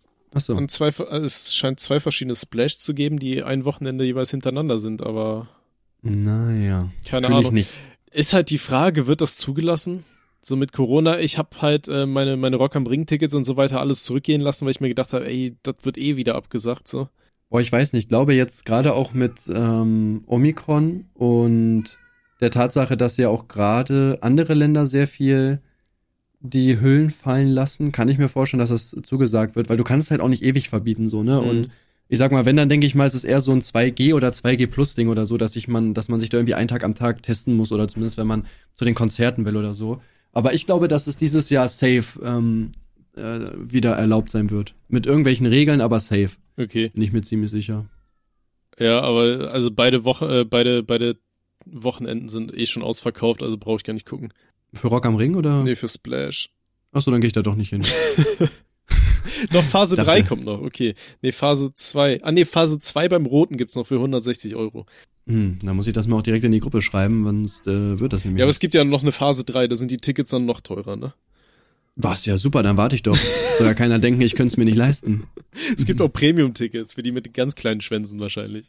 an 0.47 0.69
zwei, 0.69 0.87
es 0.89 1.55
scheint 1.55 1.79
zwei 1.79 1.99
verschiedene 1.99 2.35
Splash 2.35 2.77
zu 2.77 2.93
geben, 2.93 3.19
die 3.19 3.41
ein 3.43 3.65
Wochenende 3.65 4.05
jeweils 4.05 4.31
hintereinander 4.31 4.79
sind, 4.79 5.01
aber 5.01 5.47
Naja. 6.05 6.89
keine 7.07 7.27
Fühl 7.27 7.35
ich 7.35 7.39
Ahnung. 7.39 7.53
nicht. 7.53 7.69
Ist 8.11 8.33
halt 8.33 8.49
die 8.49 8.57
Frage, 8.57 9.07
wird 9.07 9.21
das 9.21 9.35
zugelassen? 9.35 10.03
So 10.41 10.55
mit 10.55 10.73
Corona, 10.73 11.19
ich 11.19 11.39
habe 11.39 11.49
halt 11.61 11.87
äh, 11.87 12.05
meine, 12.05 12.37
meine 12.37 12.57
Rock 12.57 12.75
am 12.75 12.85
Ring 12.85 13.07
Tickets 13.07 13.33
und 13.33 13.45
so 13.45 13.57
weiter 13.57 13.79
alles 13.79 14.03
zurückgehen 14.03 14.41
lassen, 14.41 14.65
weil 14.65 14.71
ich 14.71 14.79
mir 14.79 14.89
gedacht 14.89 15.11
habe, 15.11 15.27
ey, 15.27 15.57
das 15.63 15.75
wird 15.81 15.97
eh 15.97 16.15
wieder 16.15 16.35
abgesagt, 16.35 16.87
so. 16.87 17.09
Boah, 17.49 17.61
ich 17.61 17.71
weiß 17.71 17.93
nicht. 17.93 18.03
Ich 18.03 18.09
glaube 18.09 18.33
jetzt 18.35 18.65
gerade 18.65 18.93
auch 18.93 19.13
mit 19.13 19.33
ähm, 19.51 20.23
Omikron 20.27 21.05
und 21.15 21.97
der 22.41 22.51
Tatsache, 22.51 22.95
dass 22.95 23.17
ja 23.17 23.29
auch 23.29 23.47
gerade 23.47 24.19
andere 24.21 24.53
Länder 24.53 24.85
sehr 24.85 25.07
viel 25.07 25.61
die 26.41 26.79
Hüllen 26.79 27.09
fallen 27.09 27.49
lassen, 27.49 27.91
kann 27.91 28.09
ich 28.09 28.19
mir 28.19 28.29
vorstellen, 28.29 28.59
dass 28.59 28.69
das 28.69 28.95
zugesagt 29.03 29.55
wird, 29.55 29.69
weil 29.69 29.77
du 29.77 29.83
kannst 29.83 30.11
halt 30.11 30.21
auch 30.21 30.27
nicht 30.27 30.43
ewig 30.43 30.69
verbieten, 30.69 31.09
so, 31.09 31.23
ne? 31.23 31.41
Mhm. 31.41 31.49
Und 31.49 31.69
ich 32.07 32.19
sag 32.19 32.31
mal, 32.31 32.45
wenn, 32.45 32.55
dann 32.55 32.69
denke 32.69 32.85
ich 32.85 32.95
mal, 32.95 33.07
es 33.07 33.15
ist 33.15 33.23
eher 33.23 33.41
so 33.41 33.51
ein 33.51 33.61
2G 33.61 34.13
oder 34.13 34.29
2G 34.29 34.67
Plus 34.67 34.95
Ding 34.95 35.09
oder 35.09 35.25
so, 35.25 35.37
dass 35.37 35.55
ich 35.55 35.67
man, 35.67 35.93
dass 35.93 36.07
man 36.07 36.19
sich 36.19 36.29
da 36.29 36.37
irgendwie 36.37 36.53
einen 36.53 36.67
Tag 36.67 36.83
am 36.83 36.93
Tag 36.93 37.23
testen 37.23 37.55
muss 37.55 37.71
oder 37.71 37.87
zumindest 37.87 38.17
wenn 38.17 38.27
man 38.27 38.45
zu 38.73 38.85
den 38.85 38.95
Konzerten 38.95 39.45
will 39.45 39.57
oder 39.57 39.73
so. 39.73 40.01
Aber 40.31 40.53
ich 40.53 40.65
glaube, 40.65 40.87
dass 40.87 41.07
es 41.07 41.15
dieses 41.17 41.49
Jahr 41.49 41.67
safe 41.67 42.19
ähm, 42.23 42.71
äh, 43.15 43.39
wieder 43.57 43.93
erlaubt 43.93 44.29
sein 44.29 44.49
wird. 44.49 44.75
Mit 44.87 45.05
irgendwelchen 45.05 45.45
Regeln, 45.45 45.81
aber 45.81 45.99
safe. 45.99 46.31
Okay. 46.57 46.89
Bin 46.89 47.01
ich 47.01 47.11
mir 47.11 47.21
ziemlich 47.21 47.49
sicher. 47.49 47.85
Ja, 48.77 49.01
aber 49.01 49.51
also 49.51 49.71
beide 49.71 50.03
Wochen, 50.03 50.25
äh, 50.25 50.45
beide, 50.45 50.83
beide 50.83 51.17
Wochenenden 51.65 52.29
sind 52.29 52.55
eh 52.55 52.65
schon 52.65 52.83
ausverkauft, 52.83 53.41
also 53.41 53.57
brauche 53.57 53.77
ich 53.77 53.83
gar 53.83 53.93
nicht 53.93 54.05
gucken. 54.05 54.33
Für 54.73 54.87
Rock 54.87 55.05
am 55.05 55.15
Ring 55.15 55.35
oder? 55.35 55.63
Nee, 55.63 55.75
für 55.75 55.87
Splash. 55.87 56.49
Achso, 56.91 57.11
dann 57.11 57.21
gehe 57.21 57.27
ich 57.27 57.33
da 57.33 57.41
doch 57.41 57.55
nicht 57.55 57.69
hin. 57.69 57.81
Noch 59.51 59.63
Phase 59.63 59.95
Dachte- 59.95 60.09
3 60.11 60.21
kommt 60.23 60.45
noch, 60.45 60.61
okay. 60.61 60.93
Nee, 61.21 61.31
Phase 61.31 61.71
2. 61.73 62.19
Ah 62.23 62.31
nee, 62.31 62.45
Phase 62.45 62.79
2 62.79 63.09
beim 63.09 63.25
Roten 63.25 63.57
gibt's 63.57 63.75
noch 63.75 63.87
für 63.87 63.95
160 63.95 64.55
Euro. 64.55 64.85
Hm, 65.27 65.57
dann 65.63 65.75
muss 65.75 65.87
ich 65.87 65.93
das 65.93 66.07
mal 66.07 66.17
auch 66.17 66.21
direkt 66.21 66.43
in 66.43 66.51
die 66.51 66.59
Gruppe 66.59 66.81
schreiben, 66.81 67.23
sonst 67.23 67.67
äh, 67.67 67.99
wird 67.99 68.13
das 68.13 68.23
nämlich. 68.25 68.39
Ja, 68.39 68.45
aber 68.45 68.49
es 68.51 68.59
gibt 68.59 68.73
ja 68.75 68.83
noch 68.83 69.01
eine 69.01 69.11
Phase 69.11 69.43
3, 69.43 69.67
da 69.67 69.75
sind 69.75 69.89
die 69.91 69.97
Tickets 69.97 70.29
dann 70.29 70.45
noch 70.45 70.61
teurer, 70.61 70.95
ne? 70.95 71.13
Was, 71.97 72.25
ja 72.25 72.37
super, 72.37 72.61
dann 72.61 72.75
warte 72.77 72.95
ich 72.95 73.03
doch. 73.03 73.15
Soll 73.57 73.67
ja 73.67 73.73
keiner 73.73 73.99
denken, 73.99 74.21
ich 74.21 74.35
könnte 74.35 74.49
es 74.51 74.57
mir 74.57 74.65
nicht 74.65 74.75
leisten. 74.77 75.27
Es 75.77 75.85
gibt 75.85 76.01
auch 76.01 76.09
Premium-Tickets 76.09 76.93
für 76.93 77.01
die 77.03 77.11
mit 77.13 77.33
ganz 77.33 77.55
kleinen 77.55 77.79
Schwänzen 77.81 78.19
wahrscheinlich. 78.19 78.65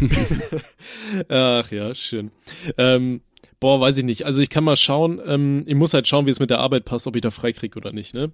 Ach 1.28 1.70
ja, 1.70 1.94
schön. 1.94 2.30
Ähm, 2.76 3.20
boah, 3.60 3.80
weiß 3.80 3.98
ich 3.98 4.04
nicht. 4.04 4.24
Also 4.26 4.40
ich 4.42 4.50
kann 4.50 4.64
mal 4.64 4.76
schauen, 4.76 5.20
ähm, 5.26 5.64
ich 5.66 5.74
muss 5.74 5.94
halt 5.94 6.06
schauen, 6.06 6.26
wie 6.26 6.30
es 6.30 6.40
mit 6.40 6.50
der 6.50 6.60
Arbeit 6.60 6.84
passt, 6.84 7.06
ob 7.06 7.16
ich 7.16 7.22
da 7.22 7.30
frei 7.30 7.52
krieg 7.52 7.76
oder 7.76 7.92
nicht, 7.92 8.14
ne? 8.14 8.30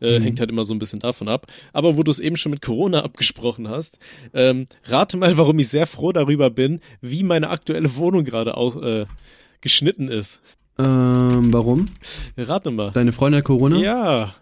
Äh, 0.00 0.18
Mhm. 0.18 0.22
Hängt 0.22 0.40
halt 0.40 0.50
immer 0.50 0.64
so 0.64 0.74
ein 0.74 0.78
bisschen 0.78 1.00
davon 1.00 1.28
ab. 1.28 1.46
Aber 1.72 1.96
wo 1.96 2.02
du 2.02 2.10
es 2.10 2.20
eben 2.20 2.36
schon 2.36 2.50
mit 2.50 2.62
Corona 2.62 3.00
abgesprochen 3.04 3.68
hast, 3.68 3.98
ähm, 4.34 4.66
rate 4.84 5.16
mal, 5.16 5.36
warum 5.36 5.58
ich 5.58 5.68
sehr 5.68 5.86
froh 5.86 6.12
darüber 6.12 6.50
bin, 6.50 6.80
wie 7.00 7.22
meine 7.22 7.50
aktuelle 7.50 7.96
Wohnung 7.96 8.24
gerade 8.24 8.56
auch 8.56 8.80
äh, 8.82 9.06
geschnitten 9.60 10.08
ist. 10.08 10.40
Ähm, 10.78 11.52
warum? 11.52 11.86
Rate 12.36 12.70
mal. 12.70 12.90
Deine 12.92 13.12
Freundin 13.12 13.38
hat 13.38 13.44
Corona? 13.44 13.78
Ja, 13.78 14.34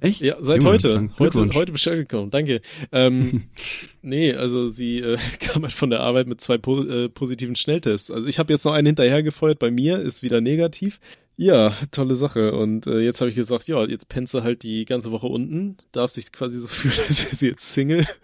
Echt? 0.00 0.20
Ja, 0.20 0.36
seit 0.40 0.58
Junge, 0.62 0.74
heute. 0.74 1.08
Heute, 1.18 1.48
heute 1.54 1.72
bestellt 1.72 2.08
gekommen. 2.08 2.30
Danke. 2.30 2.60
Ähm, 2.92 3.44
nee, 4.02 4.32
also 4.32 4.68
sie 4.68 4.98
äh, 4.98 5.18
kam 5.40 5.62
halt 5.62 5.72
von 5.72 5.90
der 5.90 6.00
Arbeit 6.00 6.26
mit 6.26 6.40
zwei 6.40 6.58
po 6.58 6.82
äh, 6.82 7.08
positiven 7.08 7.56
Schnelltests. 7.56 8.10
Also 8.10 8.28
ich 8.28 8.38
habe 8.38 8.52
jetzt 8.52 8.64
noch 8.64 8.72
einen 8.72 8.86
hinterhergefeuert 8.86 9.58
bei 9.58 9.70
mir, 9.70 9.98
ist 10.00 10.22
wieder 10.22 10.40
negativ. 10.40 11.00
Ja, 11.36 11.74
tolle 11.90 12.14
Sache. 12.14 12.52
Und 12.52 12.86
äh, 12.86 13.00
jetzt 13.00 13.20
habe 13.20 13.28
ich 13.30 13.36
gesagt, 13.36 13.68
ja, 13.68 13.84
jetzt 13.84 14.08
pennst 14.08 14.32
du 14.34 14.42
halt 14.42 14.62
die 14.62 14.84
ganze 14.84 15.12
Woche 15.12 15.26
unten, 15.26 15.76
darf 15.92 16.10
sich 16.10 16.32
quasi 16.32 16.58
so 16.58 16.66
fühlen, 16.66 17.06
als 17.08 17.24
wäre 17.24 17.36
sie 17.36 17.48
jetzt 17.48 17.72
Single. 17.72 18.06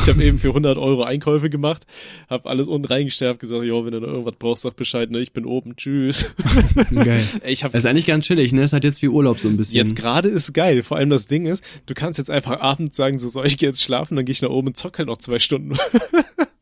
Ich 0.00 0.08
habe 0.08 0.22
eben 0.22 0.38
für 0.38 0.50
100 0.50 0.78
Euro 0.78 1.02
Einkäufe 1.02 1.50
gemacht, 1.50 1.84
habe 2.30 2.48
alles 2.48 2.68
unten 2.68 2.88
hab 2.88 3.38
gesagt, 3.40 3.64
ja, 3.64 3.84
wenn 3.84 3.90
du 3.90 4.00
noch 4.00 4.06
irgendwas 4.06 4.36
brauchst, 4.38 4.62
sag 4.62 4.76
Bescheid, 4.76 5.10
ne, 5.10 5.18
ich 5.18 5.32
bin 5.32 5.44
oben, 5.44 5.74
tschüss. 5.74 6.26
Geil. 6.94 7.24
Ich 7.44 7.64
habe 7.64 7.72
Das 7.72 7.82
ist 7.82 7.90
eigentlich 7.90 8.06
ganz 8.06 8.24
chillig, 8.24 8.52
ne? 8.52 8.62
Es 8.62 8.72
hat 8.72 8.84
jetzt 8.84 9.02
wie 9.02 9.08
Urlaub 9.08 9.40
so 9.40 9.48
ein 9.48 9.56
bisschen. 9.56 9.76
Jetzt 9.76 9.96
gerade 9.96 10.28
ist 10.28 10.54
geil. 10.54 10.84
Vor 10.84 10.96
allem 10.96 11.10
das 11.10 11.26
Ding 11.26 11.46
ist, 11.46 11.64
du 11.86 11.94
kannst 11.94 12.18
jetzt 12.18 12.30
einfach 12.30 12.60
abends 12.60 12.96
sagen, 12.96 13.18
so, 13.18 13.28
soll 13.28 13.46
ich 13.46 13.60
jetzt 13.60 13.82
schlafen, 13.82 14.14
dann 14.14 14.24
gehe 14.24 14.32
ich 14.32 14.42
nach 14.42 14.50
oben 14.50 14.68
und 14.68 14.76
zock 14.76 14.98
halt 14.98 15.08
noch 15.08 15.18
zwei 15.18 15.40
Stunden. 15.40 15.76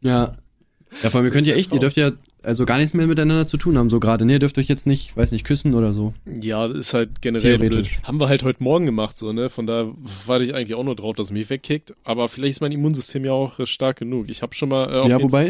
Ja. 0.01 0.39
Ja, 1.03 1.11
vor 1.11 1.19
allem, 1.19 1.27
ihr 1.27 1.33
könnt 1.33 1.47
ja 1.47 1.55
echt, 1.55 1.73
ihr 1.73 1.81
dürft 1.81 1.97
ja 1.97 2.13
also 2.43 2.65
gar 2.67 2.79
nichts 2.79 2.95
mehr 2.95 3.07
miteinander 3.07 3.47
zu 3.47 3.57
tun 3.57 3.79
haben, 3.79 3.91
so 3.91 4.01
gerade, 4.01 4.25
ne? 4.25 4.35
Ihr 4.35 4.39
dürft 4.39 4.59
euch 4.59 4.69
jetzt 4.69 4.87
nicht, 4.87 5.17
weiß 5.17 5.33
nicht, 5.33 5.45
küssen 5.45 5.75
oder 5.75 5.93
so. 5.93 6.13
ja, 6.41 6.67
ist 6.67 6.95
halt 6.95 7.21
generell 7.23 7.59
Theoretisch. 7.59 7.97
blöd. 7.99 8.07
Haben 8.09 8.21
wir 8.21 8.29
halt 8.29 8.43
heute 8.43 8.63
Morgen 8.63 8.87
gemacht, 8.87 9.17
so, 9.17 9.33
ne? 9.33 9.49
Von 9.51 9.67
da 9.67 9.91
warte 10.27 10.45
ich 10.45 10.55
eigentlich 10.55 10.75
auch 10.75 10.85
nur 10.85 10.97
drauf, 10.97 11.15
dass 11.17 11.27
es 11.27 11.33
mich 11.33 11.49
wegkickt. 11.51 11.95
Aber 12.05 12.29
vielleicht 12.29 12.53
ist 12.53 12.61
mein 12.61 12.73
Immunsystem 12.73 13.25
ja 13.25 13.33
auch 13.33 13.59
äh, 13.59 13.67
stark 13.67 13.99
genug. 13.99 14.29
Ich 14.29 14.43
habe 14.43 14.55
schon 14.55 14.69
mal 14.69 14.93
äh, 14.93 14.99
auf 14.99 15.09
ja, 15.09 15.23
wobei, 15.23 15.47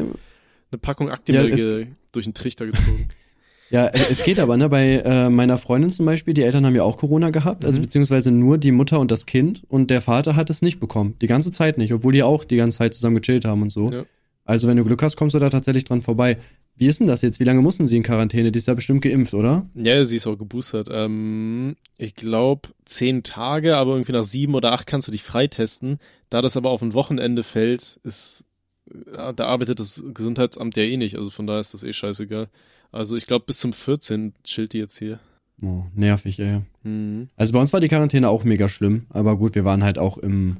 eine 0.70 0.78
Packung 0.80 1.10
Actimel 1.10 1.50
Ja, 1.56 1.86
durch 2.12 2.24
den 2.24 2.34
Trichter 2.34 2.66
gezogen. 2.66 3.08
ja, 3.70 3.86
es, 3.88 4.10
es 4.10 4.24
geht 4.24 4.38
aber, 4.38 4.56
ne? 4.56 4.68
Bei 4.68 4.96
äh, 5.04 5.30
meiner 5.30 5.58
Freundin 5.58 5.90
zum 5.90 6.04
Beispiel, 6.06 6.34
die 6.34 6.42
Eltern 6.42 6.66
haben 6.66 6.74
ja 6.74 6.82
auch 6.82 6.96
Corona 6.98 7.30
gehabt, 7.30 7.64
also 7.64 7.78
Mhm. 7.78 7.82
beziehungsweise 7.82 8.30
nur 8.30 8.58
die 8.58 8.72
Mutter 8.72 9.00
und 9.00 9.10
das 9.10 9.24
Kind 9.26 9.62
und 9.68 9.90
der 9.90 10.00
Vater 10.02 10.36
hat 10.36 10.50
es 10.50 10.60
nicht 10.62 10.78
bekommen. 10.80 11.14
Die 11.22 11.26
ganze 11.26 11.52
Zeit 11.52 11.78
nicht, 11.78 11.92
obwohl 11.92 12.12
die 12.12 12.22
auch 12.22 12.44
die 12.44 12.56
ganze 12.56 12.78
Zeit 12.78 12.94
zusammen 12.94 13.16
gechillt 13.16 13.44
haben 13.46 13.62
und 13.62 13.70
so. 13.72 13.90
Ja. 13.90 14.04
Also 14.44 14.68
wenn 14.68 14.76
du 14.76 14.84
Glück 14.84 15.02
hast, 15.02 15.16
kommst 15.16 15.34
du 15.34 15.38
da 15.38 15.50
tatsächlich 15.50 15.84
dran 15.84 16.02
vorbei. 16.02 16.38
Wie 16.74 16.86
ist 16.86 17.00
denn 17.00 17.06
das 17.06 17.22
jetzt? 17.22 17.38
Wie 17.38 17.44
lange 17.44 17.60
mussten 17.60 17.86
sie 17.86 17.96
in 17.96 18.02
Quarantäne? 18.02 18.50
Die 18.50 18.58
ist 18.58 18.66
ja 18.66 18.74
bestimmt 18.74 19.02
geimpft, 19.02 19.34
oder? 19.34 19.68
ja, 19.74 20.04
sie 20.04 20.16
ist 20.16 20.26
auch 20.26 20.36
geboostert. 20.36 20.88
Ähm, 20.90 21.76
ich 21.98 22.14
glaube 22.14 22.70
zehn 22.84 23.22
Tage, 23.22 23.76
aber 23.76 23.92
irgendwie 23.92 24.12
nach 24.12 24.24
sieben 24.24 24.54
oder 24.54 24.72
acht 24.72 24.86
kannst 24.86 25.06
du 25.06 25.12
dich 25.12 25.22
freitesten. 25.22 25.98
Da 26.30 26.40
das 26.40 26.56
aber 26.56 26.70
auf 26.70 26.82
ein 26.82 26.94
Wochenende 26.94 27.42
fällt, 27.42 28.00
ist 28.04 28.44
ja, 29.14 29.32
da 29.32 29.46
arbeitet 29.46 29.80
das 29.80 30.02
Gesundheitsamt 30.12 30.76
ja 30.76 30.82
eh 30.82 30.96
nicht, 30.96 31.16
also 31.16 31.30
von 31.30 31.46
daher 31.46 31.60
ist 31.60 31.74
das 31.74 31.82
eh 31.82 31.92
scheißegal. 31.92 32.48
Also 32.90 33.16
ich 33.16 33.26
glaube 33.26 33.46
bis 33.46 33.58
zum 33.58 33.72
14 33.72 34.34
chillt 34.44 34.72
die 34.72 34.78
jetzt 34.78 34.98
hier. 34.98 35.18
Oh, 35.62 35.84
nervig, 35.94 36.40
ey. 36.40 36.60
Mhm. 36.82 37.28
Also 37.36 37.52
bei 37.52 37.60
uns 37.60 37.72
war 37.72 37.80
die 37.80 37.88
Quarantäne 37.88 38.28
auch 38.28 38.44
mega 38.44 38.68
schlimm, 38.68 39.06
aber 39.10 39.36
gut, 39.36 39.54
wir 39.54 39.64
waren 39.64 39.84
halt 39.84 39.98
auch 39.98 40.18
im 40.18 40.58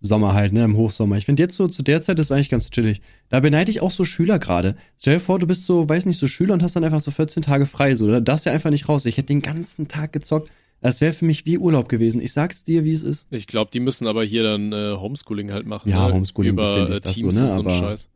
Sommer 0.00 0.34
halt, 0.34 0.52
ne, 0.52 0.62
im 0.64 0.76
Hochsommer. 0.76 1.16
Ich 1.16 1.24
finde 1.24 1.42
jetzt 1.42 1.56
so, 1.56 1.68
zu 1.68 1.82
der 1.82 2.02
Zeit 2.02 2.18
ist 2.18 2.30
eigentlich 2.30 2.50
ganz 2.50 2.70
chillig. 2.70 3.00
Da 3.28 3.40
beneide 3.40 3.70
ich 3.70 3.80
auch 3.80 3.90
so 3.90 4.04
Schüler 4.04 4.38
gerade. 4.38 4.76
Stell 4.98 5.14
dir 5.14 5.20
vor, 5.20 5.38
du 5.38 5.46
bist 5.46 5.66
so, 5.66 5.88
weiß 5.88 6.06
nicht, 6.06 6.18
so 6.18 6.28
Schüler 6.28 6.54
und 6.54 6.62
hast 6.62 6.76
dann 6.76 6.84
einfach 6.84 7.00
so 7.00 7.10
14 7.10 7.42
Tage 7.42 7.66
frei, 7.66 7.94
so, 7.94 8.06
da 8.08 8.20
darfst 8.20 8.46
ja 8.46 8.52
einfach 8.52 8.70
nicht 8.70 8.88
raus. 8.88 9.06
Ich 9.06 9.16
hätte 9.16 9.28
den 9.28 9.42
ganzen 9.42 9.88
Tag 9.88 10.12
gezockt. 10.12 10.50
Das 10.82 11.00
wäre 11.00 11.12
für 11.14 11.24
mich 11.24 11.46
wie 11.46 11.56
Urlaub 11.58 11.88
gewesen. 11.88 12.20
Ich 12.20 12.32
sag's 12.34 12.62
dir, 12.62 12.84
wie 12.84 12.92
es 12.92 13.02
ist. 13.02 13.26
Ich 13.30 13.46
glaube, 13.46 13.70
die 13.72 13.80
müssen 13.80 14.06
aber 14.06 14.22
hier 14.22 14.42
dann 14.42 14.72
äh, 14.72 14.92
Homeschooling 14.96 15.50
halt 15.52 15.66
machen. 15.66 15.88
Ja, 15.88 16.08
ne? 16.08 16.14
Homeschooling, 16.14 16.52
über 16.52 16.64
bisschen 16.64 16.86
ist 16.88 17.04
das 17.06 17.14
Teams 17.14 17.34
so, 17.34 17.40
ne, 17.40 17.46
und 17.46 17.52
so 17.52 17.60
ein 17.60 17.66
aber- 17.66 17.78
Scheiß. 17.78 18.08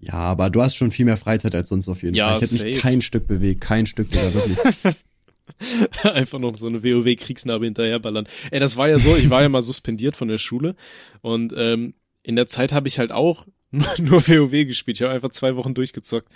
Ja, 0.00 0.14
aber 0.14 0.50
du 0.50 0.60
hast 0.60 0.74
schon 0.74 0.90
viel 0.90 1.06
mehr 1.06 1.16
Freizeit 1.16 1.54
als 1.54 1.68
sonst 1.70 1.88
auf 1.88 2.02
jeden 2.02 2.14
Ja, 2.14 2.34
Fall. 2.34 2.42
Ich 2.44 2.52
hätte 2.52 2.64
mich 2.64 2.78
kein 2.80 3.00
Stück 3.00 3.26
bewegt, 3.26 3.60
kein 3.62 3.86
Stück, 3.86 4.10
Digga, 4.10 4.34
wirklich. 4.34 4.58
Einfach 6.02 6.38
noch 6.38 6.56
so 6.56 6.66
eine 6.66 6.82
WoW-Kriegsnarbe 6.82 7.64
hinterherballern. 7.66 8.26
Ey, 8.50 8.60
das 8.60 8.76
war 8.76 8.88
ja 8.88 8.98
so, 8.98 9.14
ich 9.16 9.30
war 9.30 9.42
ja 9.42 9.48
mal 9.48 9.62
suspendiert 9.62 10.16
von 10.16 10.28
der 10.28 10.38
Schule 10.38 10.74
und 11.20 11.52
ähm, 11.56 11.94
in 12.22 12.36
der 12.36 12.46
Zeit 12.46 12.72
habe 12.72 12.88
ich 12.88 12.98
halt 12.98 13.12
auch 13.12 13.46
nur 13.70 14.26
WoW 14.26 14.50
gespielt. 14.66 14.98
Ich 14.98 15.02
habe 15.02 15.12
einfach 15.14 15.30
zwei 15.30 15.56
Wochen 15.56 15.74
durchgezockt. 15.74 16.28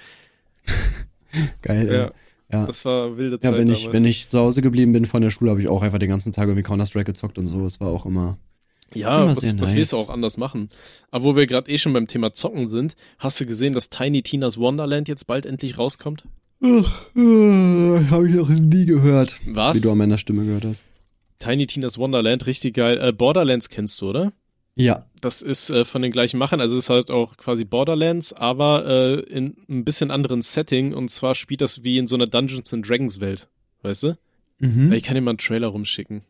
Geil, 1.63 1.89
Ja. 1.93 2.13
Ja. 2.51 2.65
das 2.65 2.83
war 2.87 3.19
wilde 3.19 3.39
Zeit 3.39 3.53
Ja, 3.53 3.59
wenn 3.59 3.69
ich, 3.69 3.81
damals. 3.81 3.95
wenn 3.95 4.05
ich 4.07 4.29
zu 4.29 4.39
Hause 4.39 4.63
geblieben 4.63 4.93
bin 4.95 5.05
von 5.05 5.21
der 5.21 5.29
Schule, 5.29 5.51
habe 5.51 5.61
ich 5.61 5.69
auch 5.69 5.83
einfach 5.83 5.99
den 5.99 6.09
ganzen 6.09 6.33
Tag 6.33 6.49
irgendwie 6.49 6.63
Counter-Strike 6.63 7.05
gezockt 7.13 7.37
und 7.37 7.45
so. 7.45 7.67
Es 7.67 7.79
war 7.79 7.89
auch 7.89 8.07
immer. 8.07 8.39
Ja, 8.95 9.25
Immer 9.25 9.37
was 9.37 9.53
nice. 9.53 9.75
willst 9.75 9.93
du 9.93 9.99
auch 9.99 10.09
anders 10.09 10.39
machen? 10.39 10.71
Aber 11.11 11.25
wo 11.25 11.37
wir 11.37 11.45
gerade 11.47 11.71
eh 11.71 11.77
schon 11.77 11.93
beim 11.93 12.07
Thema 12.07 12.33
Zocken 12.33 12.67
sind, 12.67 12.97
hast 13.19 13.39
du 13.39 13.45
gesehen, 13.45 13.75
dass 13.75 13.91
Tiny 13.91 14.23
Tinas 14.23 14.57
Wonderland 14.57 15.09
jetzt 15.09 15.27
bald 15.27 15.45
endlich 15.45 15.77
rauskommt? 15.77 16.25
Ach, 16.61 17.07
äh, 17.17 18.05
habe 18.11 18.29
ich 18.29 18.35
noch 18.35 18.49
nie 18.49 18.85
gehört. 18.85 19.41
Was? 19.47 19.77
Wie 19.77 19.81
du 19.81 19.93
an 19.93 19.99
meiner 19.99 20.19
Stimme 20.19 20.45
gehört 20.45 20.65
hast. 20.65 20.83
Tiny 21.39 21.67
Tinas 21.67 21.99
Wonderland, 21.99 22.47
richtig 22.47 22.75
geil. 22.75 22.99
Äh, 23.01 23.13
Borderlands 23.13 23.69
kennst 23.69 24.01
du, 24.01 24.11
oder? 24.11 24.33
Ja. 24.75 25.05
Das 25.21 25.43
ist 25.43 25.71
äh, 25.71 25.85
von 25.85 26.03
den 26.03 26.13
gleichen 26.13 26.39
Machern, 26.39 26.61
also 26.61 26.77
es 26.77 26.85
ist 26.85 26.91
halt 26.91 27.11
auch 27.11 27.37
quasi 27.37 27.65
Borderlands, 27.65 28.33
aber 28.33 28.87
äh, 28.87 29.21
in 29.23 29.57
ein 29.69 29.85
bisschen 29.85 30.13
anderen 30.13 30.41
Setting 30.41 30.95
und 30.95 31.11
zwar 31.11 31.35
spielt 31.35 31.61
das 31.61 31.83
wie 31.83 31.99
in 31.99 32.07
so 32.07 32.15
einer 32.15 32.29
Dungeons 32.29 32.73
and 32.73 32.89
Dragons 32.89 33.21
Welt, 33.21 33.49
weißt 33.83 34.05
du? 34.05 34.19
Mhm. 34.61 34.93
Ich 34.93 35.03
kann 35.03 35.17
dir 35.17 35.21
mal 35.21 35.33
einen 35.33 35.39
Trailer 35.39 35.69
rumschicken. 35.69 36.23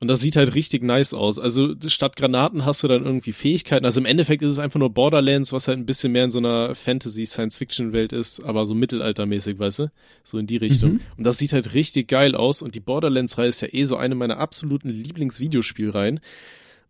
Und 0.00 0.06
das 0.06 0.20
sieht 0.20 0.36
halt 0.36 0.54
richtig 0.54 0.84
nice 0.84 1.12
aus. 1.12 1.40
Also 1.40 1.74
statt 1.88 2.14
Granaten 2.14 2.64
hast 2.64 2.84
du 2.84 2.88
dann 2.88 3.04
irgendwie 3.04 3.32
Fähigkeiten. 3.32 3.84
Also 3.84 4.00
im 4.00 4.06
Endeffekt 4.06 4.42
ist 4.42 4.52
es 4.52 4.58
einfach 4.60 4.78
nur 4.78 4.90
Borderlands, 4.90 5.52
was 5.52 5.66
halt 5.66 5.78
ein 5.78 5.86
bisschen 5.86 6.12
mehr 6.12 6.24
in 6.24 6.30
so 6.30 6.38
einer 6.38 6.76
Fantasy-Science-Fiction-Welt 6.76 8.12
ist, 8.12 8.44
aber 8.44 8.64
so 8.64 8.74
mittelaltermäßig, 8.74 9.58
weißt 9.58 9.80
du? 9.80 9.90
So 10.22 10.38
in 10.38 10.46
die 10.46 10.56
Richtung. 10.56 10.92
Mhm. 10.92 11.00
Und 11.16 11.24
das 11.24 11.38
sieht 11.38 11.52
halt 11.52 11.74
richtig 11.74 12.06
geil 12.06 12.36
aus. 12.36 12.62
Und 12.62 12.76
die 12.76 12.80
Borderlands-Reihe 12.80 13.48
ist 13.48 13.60
ja 13.60 13.68
eh 13.72 13.84
so 13.84 13.96
eine 13.96 14.14
meiner 14.14 14.38
absoluten 14.38 14.88
Lieblingsvideospielreihen. 14.88 16.20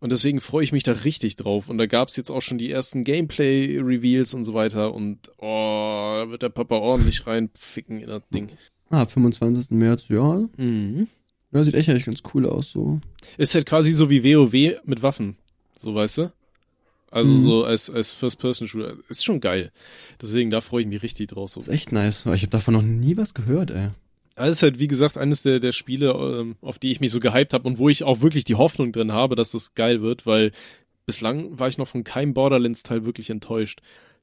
Und 0.01 0.11
deswegen 0.11 0.39
freue 0.39 0.63
ich 0.63 0.71
mich 0.71 0.83
da 0.83 0.91
richtig 0.91 1.35
drauf. 1.35 1.67
Und 1.67 1.79
da 1.79 1.87
gab's 1.87 2.15
jetzt 2.15 2.29
auch 2.29 2.41
schon 2.41 2.59
die 2.59 2.69
ersten 2.69 3.03
Gameplay-Reveals 3.03 4.35
und 4.35 4.43
so 4.43 4.53
weiter. 4.53 4.93
Und 4.93 5.29
oh, 5.39 6.13
da 6.23 6.29
wird 6.29 6.43
der 6.43 6.49
Papa 6.49 6.75
ordentlich 6.75 7.25
reinficken 7.25 8.01
in 8.01 8.07
das 8.07 8.21
Ding. 8.33 8.51
Ah, 8.91 9.05
25. 9.05 9.71
März, 9.71 10.05
ja. 10.09 10.47
Mhm. 10.57 11.07
Ja, 11.51 11.63
sieht 11.63 11.73
echt 11.75 11.89
eigentlich 11.89 12.05
ganz 12.05 12.21
cool 12.33 12.45
aus, 12.47 12.71
so. 12.71 12.99
Ist 13.37 13.55
halt 13.55 13.65
quasi 13.65 13.91
so 13.91 14.09
wie 14.09 14.23
WoW 14.23 14.79
mit 14.85 15.01
Waffen. 15.01 15.35
So, 15.77 15.95
weißt 15.95 16.19
du? 16.19 16.31
Also 17.11 17.31
Mhm. 17.33 17.39
so 17.39 17.63
als, 17.63 17.89
als 17.89 18.11
First-Person-Shooter. 18.11 18.93
Ist 19.09 19.25
schon 19.25 19.39
geil. 19.41 19.71
Deswegen, 20.21 20.51
da 20.51 20.61
freue 20.61 20.81
ich 20.81 20.87
mich 20.87 21.01
richtig 21.01 21.29
drauf. 21.29 21.49
So. 21.51 21.59
Ist 21.59 21.67
echt 21.67 21.91
nice. 21.91 22.27
Aber 22.27 22.35
Ich 22.35 22.43
habe 22.43 22.51
davon 22.51 22.75
noch 22.75 22.83
nie 22.83 23.17
was 23.17 23.33
gehört, 23.33 23.71
ey. 23.71 23.89
Das 24.35 24.49
ist 24.49 24.61
halt, 24.61 24.79
wie 24.79 24.87
gesagt, 24.87 25.17
eines 25.17 25.41
der, 25.41 25.59
der 25.59 25.71
Spiele, 25.71 26.11
ähm, 26.11 26.55
auf 26.61 26.77
die 26.79 26.91
ich 26.91 26.99
mich 27.01 27.11
so 27.11 27.19
gehypt 27.19 27.53
habe 27.53 27.67
und 27.67 27.77
wo 27.79 27.89
ich 27.89 28.03
auch 28.03 28.21
wirklich 28.21 28.43
die 28.45 28.55
Hoffnung 28.55 28.91
drin 28.91 29.11
habe, 29.11 29.35
dass 29.35 29.51
das 29.51 29.73
geil 29.73 30.01
wird, 30.01 30.25
weil 30.25 30.51
bislang 31.05 31.57
war 31.59 31.67
ich 31.67 31.77
noch 31.79 31.87
von 31.87 32.03
keinem 32.03 32.33
Borderlands-Teil 32.35 33.03
wirklich 33.05 33.31
enttäuscht. 33.31 33.81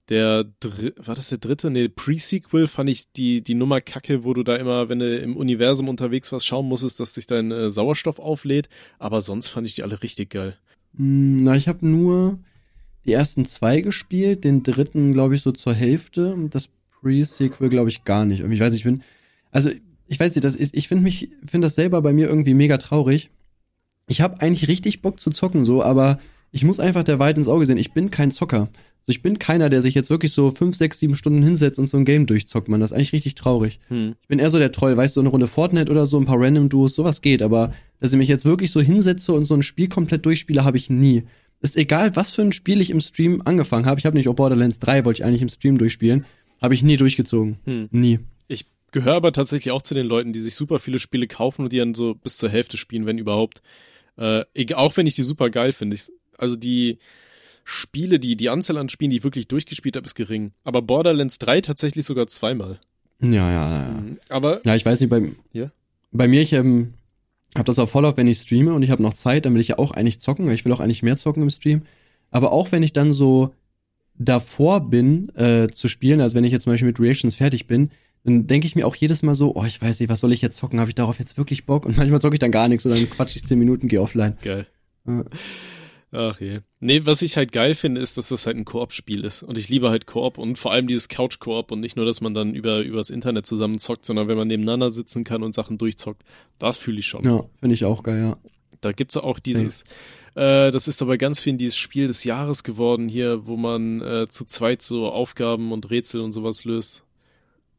Der, 0.08 0.44
Dr 0.60 0.92
war 0.96 1.16
das 1.16 1.30
der 1.30 1.38
dritte? 1.38 1.68
Nee, 1.70 1.88
Pre-Sequel 1.88 2.68
fand 2.68 2.88
ich 2.88 3.10
die, 3.12 3.42
die 3.42 3.54
Nummer 3.54 3.80
kacke, 3.80 4.24
wo 4.24 4.34
du 4.34 4.44
da 4.44 4.54
immer, 4.54 4.88
wenn 4.88 5.00
du 5.00 5.18
im 5.18 5.36
Universum 5.36 5.88
unterwegs 5.88 6.30
warst, 6.30 6.46
schauen 6.46 6.68
musstest, 6.68 7.00
dass 7.00 7.14
sich 7.14 7.26
dein 7.26 7.50
äh, 7.50 7.70
Sauerstoff 7.70 8.20
auflädt. 8.20 8.68
Aber 8.98 9.20
sonst 9.20 9.48
fand 9.48 9.66
ich 9.66 9.74
die 9.74 9.82
alle 9.82 10.02
richtig 10.02 10.30
geil. 10.30 10.56
Hm, 10.96 11.38
na, 11.38 11.56
ich 11.56 11.66
habe 11.66 11.86
nur 11.86 12.38
die 13.04 13.12
ersten 13.12 13.44
zwei 13.46 13.80
gespielt, 13.80 14.44
den 14.44 14.62
dritten, 14.62 15.12
glaube 15.12 15.34
ich, 15.34 15.42
so 15.42 15.52
zur 15.52 15.74
Hälfte. 15.74 16.36
Das 16.50 16.68
Pre-Sequel, 17.00 17.68
glaube 17.68 17.88
ich, 17.88 18.04
gar 18.04 18.24
nicht. 18.24 18.40
Ich 18.40 18.60
weiß 18.60 18.74
ich 18.74 18.84
bin. 18.84 19.02
Also, 19.50 19.70
ich 20.06 20.20
weiß 20.20 20.34
nicht, 20.34 20.44
das 20.44 20.54
ist, 20.54 20.76
ich 20.76 20.86
finde 20.86 21.02
mich, 21.02 21.30
finde 21.44 21.66
das 21.66 21.74
selber 21.74 22.00
bei 22.00 22.12
mir 22.12 22.28
irgendwie 22.28 22.54
mega 22.54 22.78
traurig. 22.78 23.30
Ich 24.06 24.20
habe 24.20 24.40
eigentlich 24.40 24.68
richtig 24.68 25.02
Bock 25.02 25.18
zu 25.18 25.30
zocken, 25.30 25.64
so, 25.64 25.82
aber 25.82 26.20
ich 26.52 26.64
muss 26.64 26.78
einfach 26.78 27.02
der 27.02 27.18
Wahrheit 27.18 27.38
ins 27.38 27.48
Auge 27.48 27.66
sehen. 27.66 27.76
Ich 27.76 27.92
bin 27.92 28.10
kein 28.10 28.30
Zocker. 28.30 28.68
Also 29.06 29.18
ich 29.18 29.22
bin 29.22 29.38
keiner, 29.38 29.68
der 29.68 29.82
sich 29.82 29.94
jetzt 29.94 30.10
wirklich 30.10 30.32
so 30.32 30.50
fünf, 30.50 30.74
sechs, 30.74 30.98
sieben 30.98 31.14
Stunden 31.14 31.40
hinsetzt 31.40 31.78
und 31.78 31.86
so 31.86 31.96
ein 31.96 32.04
Game 32.04 32.26
durchzockt, 32.26 32.68
man. 32.68 32.80
Das 32.80 32.90
ist 32.90 32.96
eigentlich 32.96 33.12
richtig 33.12 33.36
traurig. 33.36 33.78
Hm. 33.86 34.16
Ich 34.20 34.26
bin 34.26 34.40
eher 34.40 34.50
so 34.50 34.58
der 34.58 34.72
Troll, 34.72 34.96
weißt 34.96 35.14
du, 35.14 35.20
so 35.20 35.22
eine 35.22 35.28
Runde 35.28 35.46
Fortnite 35.46 35.92
oder 35.92 36.06
so, 36.06 36.18
ein 36.18 36.24
paar 36.24 36.40
Random 36.40 36.68
Duos, 36.68 36.96
sowas 36.96 37.22
geht, 37.22 37.40
aber 37.40 37.72
dass 38.00 38.12
ich 38.12 38.18
mich 38.18 38.28
jetzt 38.28 38.44
wirklich 38.44 38.72
so 38.72 38.80
hinsetze 38.80 39.32
und 39.32 39.44
so 39.44 39.54
ein 39.54 39.62
Spiel 39.62 39.88
komplett 39.88 40.26
durchspiele, 40.26 40.64
habe 40.64 40.76
ich 40.76 40.90
nie. 40.90 41.22
Ist 41.60 41.76
egal, 41.76 42.16
was 42.16 42.32
für 42.32 42.42
ein 42.42 42.50
Spiel 42.50 42.80
ich 42.80 42.90
im 42.90 43.00
Stream 43.00 43.42
angefangen 43.44 43.86
habe. 43.86 44.00
Ich 44.00 44.06
habe 44.06 44.16
nicht 44.16 44.28
auch 44.28 44.34
Borderlands 44.34 44.80
3, 44.80 45.04
wollte 45.04 45.20
ich 45.20 45.24
eigentlich 45.24 45.42
im 45.42 45.48
Stream 45.48 45.78
durchspielen. 45.78 46.26
Habe 46.60 46.74
ich 46.74 46.82
nie 46.82 46.96
durchgezogen. 46.96 47.58
Hm. 47.64 47.88
Nie. 47.92 48.18
Ich 48.48 48.66
gehöre 48.90 49.14
aber 49.14 49.30
tatsächlich 49.30 49.70
auch 49.70 49.82
zu 49.82 49.94
den 49.94 50.06
Leuten, 50.06 50.32
die 50.32 50.40
sich 50.40 50.56
super 50.56 50.80
viele 50.80 50.98
Spiele 50.98 51.28
kaufen 51.28 51.62
und 51.62 51.72
die 51.72 51.78
dann 51.78 51.94
so 51.94 52.16
bis 52.16 52.38
zur 52.38 52.50
Hälfte 52.50 52.76
spielen, 52.76 53.06
wenn 53.06 53.18
überhaupt. 53.18 53.62
Äh, 54.16 54.44
auch 54.74 54.96
wenn 54.96 55.06
ich 55.06 55.14
die 55.14 55.22
super 55.22 55.48
geil 55.48 55.72
finde. 55.72 55.96
Also 56.38 56.56
die, 56.56 56.98
Spiele, 57.68 58.20
die, 58.20 58.36
die 58.36 58.48
Anzahl 58.48 58.78
an 58.78 58.88
Spielen, 58.88 59.10
die 59.10 59.16
ich 59.16 59.24
wirklich 59.24 59.48
durchgespielt 59.48 59.96
habe, 59.96 60.06
ist 60.06 60.14
gering. 60.14 60.52
Aber 60.62 60.82
Borderlands 60.82 61.40
3 61.40 61.62
tatsächlich 61.62 62.06
sogar 62.06 62.28
zweimal. 62.28 62.78
Ja, 63.20 63.50
ja, 63.50 63.82
ja. 63.82 63.88
Mhm. 64.00 64.18
Aber. 64.28 64.60
Ja, 64.64 64.76
ich 64.76 64.86
weiß 64.86 65.00
nicht, 65.00 65.10
bei, 65.10 65.32
ja? 65.52 65.72
bei 66.12 66.28
mir, 66.28 66.42
ich 66.42 66.52
ähm, 66.52 66.94
habe 67.56 67.64
das 67.64 67.80
auch 67.80 67.88
voll 67.88 68.04
auf, 68.04 68.16
wenn 68.16 68.28
ich 68.28 68.38
streame 68.38 68.72
und 68.72 68.82
ich 68.82 68.90
habe 68.90 69.02
noch 69.02 69.14
Zeit, 69.14 69.46
dann 69.46 69.54
will 69.54 69.60
ich 69.60 69.66
ja 69.66 69.78
auch 69.80 69.90
eigentlich 69.90 70.20
zocken. 70.20 70.48
Ich 70.52 70.64
will 70.64 70.72
auch 70.72 70.78
eigentlich 70.78 71.02
mehr 71.02 71.16
zocken 71.16 71.42
im 71.42 71.50
Stream. 71.50 71.82
Aber 72.30 72.52
auch 72.52 72.70
wenn 72.70 72.84
ich 72.84 72.92
dann 72.92 73.10
so 73.10 73.52
davor 74.14 74.88
bin, 74.88 75.34
äh, 75.34 75.66
zu 75.66 75.88
spielen, 75.88 76.20
also 76.20 76.36
wenn 76.36 76.44
ich 76.44 76.52
jetzt 76.52 76.62
zum 76.62 76.72
Beispiel 76.72 76.86
mit 76.86 77.00
Reactions 77.00 77.34
fertig 77.34 77.66
bin, 77.66 77.90
dann 78.22 78.46
denke 78.46 78.68
ich 78.68 78.76
mir 78.76 78.86
auch 78.86 78.94
jedes 78.94 79.24
Mal 79.24 79.34
so, 79.34 79.56
oh, 79.56 79.64
ich 79.64 79.82
weiß 79.82 79.98
nicht, 79.98 80.08
was 80.08 80.20
soll 80.20 80.32
ich 80.32 80.40
jetzt 80.40 80.56
zocken? 80.56 80.78
Habe 80.78 80.90
ich 80.90 80.94
darauf 80.94 81.18
jetzt 81.18 81.36
wirklich 81.36 81.66
Bock? 81.66 81.84
Und 81.84 81.96
manchmal 81.96 82.20
zocke 82.20 82.36
ich 82.36 82.40
dann 82.40 82.52
gar 82.52 82.68
nichts 82.68 82.86
und 82.86 82.94
dann 82.94 83.10
quatsch 83.10 83.34
ich 83.34 83.44
zehn 83.44 83.58
Minuten, 83.58 83.88
gehe 83.88 84.00
offline. 84.00 84.36
Geil. 84.40 84.68
Ja. 85.08 85.24
Ach 86.12 86.40
je. 86.40 86.58
Nee, 86.80 87.02
was 87.04 87.20
ich 87.22 87.36
halt 87.36 87.52
geil 87.52 87.74
finde, 87.74 88.00
ist, 88.00 88.16
dass 88.16 88.28
das 88.28 88.46
halt 88.46 88.56
ein 88.56 88.64
Koop-Spiel 88.64 89.24
ist. 89.24 89.42
Und 89.42 89.58
ich 89.58 89.68
liebe 89.68 89.90
halt 89.90 90.06
Koop 90.06 90.38
und 90.38 90.56
vor 90.56 90.72
allem 90.72 90.86
dieses 90.86 91.08
Couch-Koop 91.08 91.72
und 91.72 91.80
nicht 91.80 91.96
nur, 91.96 92.06
dass 92.06 92.20
man 92.20 92.32
dann 92.32 92.54
über 92.54 92.80
übers 92.80 93.10
Internet 93.10 93.46
zusammen 93.46 93.78
zockt, 93.78 94.04
sondern 94.04 94.28
wenn 94.28 94.38
man 94.38 94.48
nebeneinander 94.48 94.92
sitzen 94.92 95.24
kann 95.24 95.42
und 95.42 95.54
Sachen 95.54 95.78
durchzockt. 95.78 96.22
Das 96.58 96.78
fühle 96.78 97.00
ich 97.00 97.06
schon. 97.06 97.24
Ja, 97.24 97.44
finde 97.60 97.74
ich 97.74 97.84
auch 97.84 98.02
geil, 98.02 98.20
ja. 98.20 98.36
Da 98.80 98.92
gibt's 98.92 99.16
auch 99.16 99.38
dieses, 99.38 99.82
äh, 100.36 100.70
das 100.70 100.86
ist 100.86 101.02
aber 101.02 101.18
ganz 101.18 101.40
viel 101.40 101.54
dieses 101.54 101.76
Spiel 101.76 102.06
des 102.06 102.24
Jahres 102.24 102.62
geworden 102.62 103.08
hier, 103.08 103.46
wo 103.46 103.56
man 103.56 104.00
äh, 104.00 104.26
zu 104.28 104.44
zweit 104.44 104.82
so 104.82 105.08
Aufgaben 105.08 105.72
und 105.72 105.90
Rätsel 105.90 106.20
und 106.20 106.32
sowas 106.32 106.64
löst. 106.64 107.02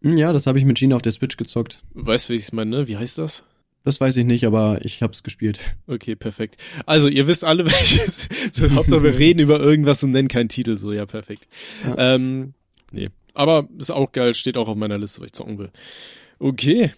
Hm, 0.01 0.17
ja, 0.17 0.33
das 0.33 0.47
habe 0.47 0.59
ich 0.59 0.65
mit 0.65 0.77
Gina 0.77 0.95
auf 0.95 1.01
der 1.01 1.11
Switch 1.11 1.37
gezockt. 1.37 1.83
Weißt 1.93 2.27
du, 2.27 2.33
wie 2.33 2.37
ich 2.37 2.43
es 2.43 2.51
meine, 2.51 2.71
ne? 2.71 2.87
Wie 2.87 2.97
heißt 2.97 3.17
das? 3.19 3.43
Das 3.87 4.01
weiß 4.01 4.17
ich 4.17 4.25
nicht, 4.25 4.45
aber 4.45 4.79
ich 4.83 5.01
hab's 5.01 5.23
gespielt. 5.23 5.61
Okay, 5.87 6.17
perfekt. 6.17 6.57
Also, 6.85 7.07
ihr 7.07 7.25
wisst 7.25 7.45
alle, 7.45 7.65
welches. 7.71 8.27
So, 8.51 8.69
Hauptsache, 8.71 9.01
wir 9.01 9.17
reden 9.17 9.39
über 9.39 9.61
irgendwas 9.61 10.03
und 10.03 10.11
nennen 10.11 10.27
keinen 10.27 10.49
Titel. 10.49 10.75
So, 10.75 10.91
ja, 10.91 11.05
perfekt. 11.05 11.47
Ja. 11.85 12.15
Ähm, 12.15 12.53
nee. 12.91 13.07
Aber 13.33 13.69
ist 13.77 13.91
auch 13.91 14.11
geil, 14.11 14.35
steht 14.35 14.57
auch 14.57 14.67
auf 14.67 14.75
meiner 14.75 14.97
Liste, 14.97 15.21
weil 15.21 15.27
ich 15.27 15.31
zocken 15.31 15.57
will. 15.57 15.69
Okay. 16.37 16.91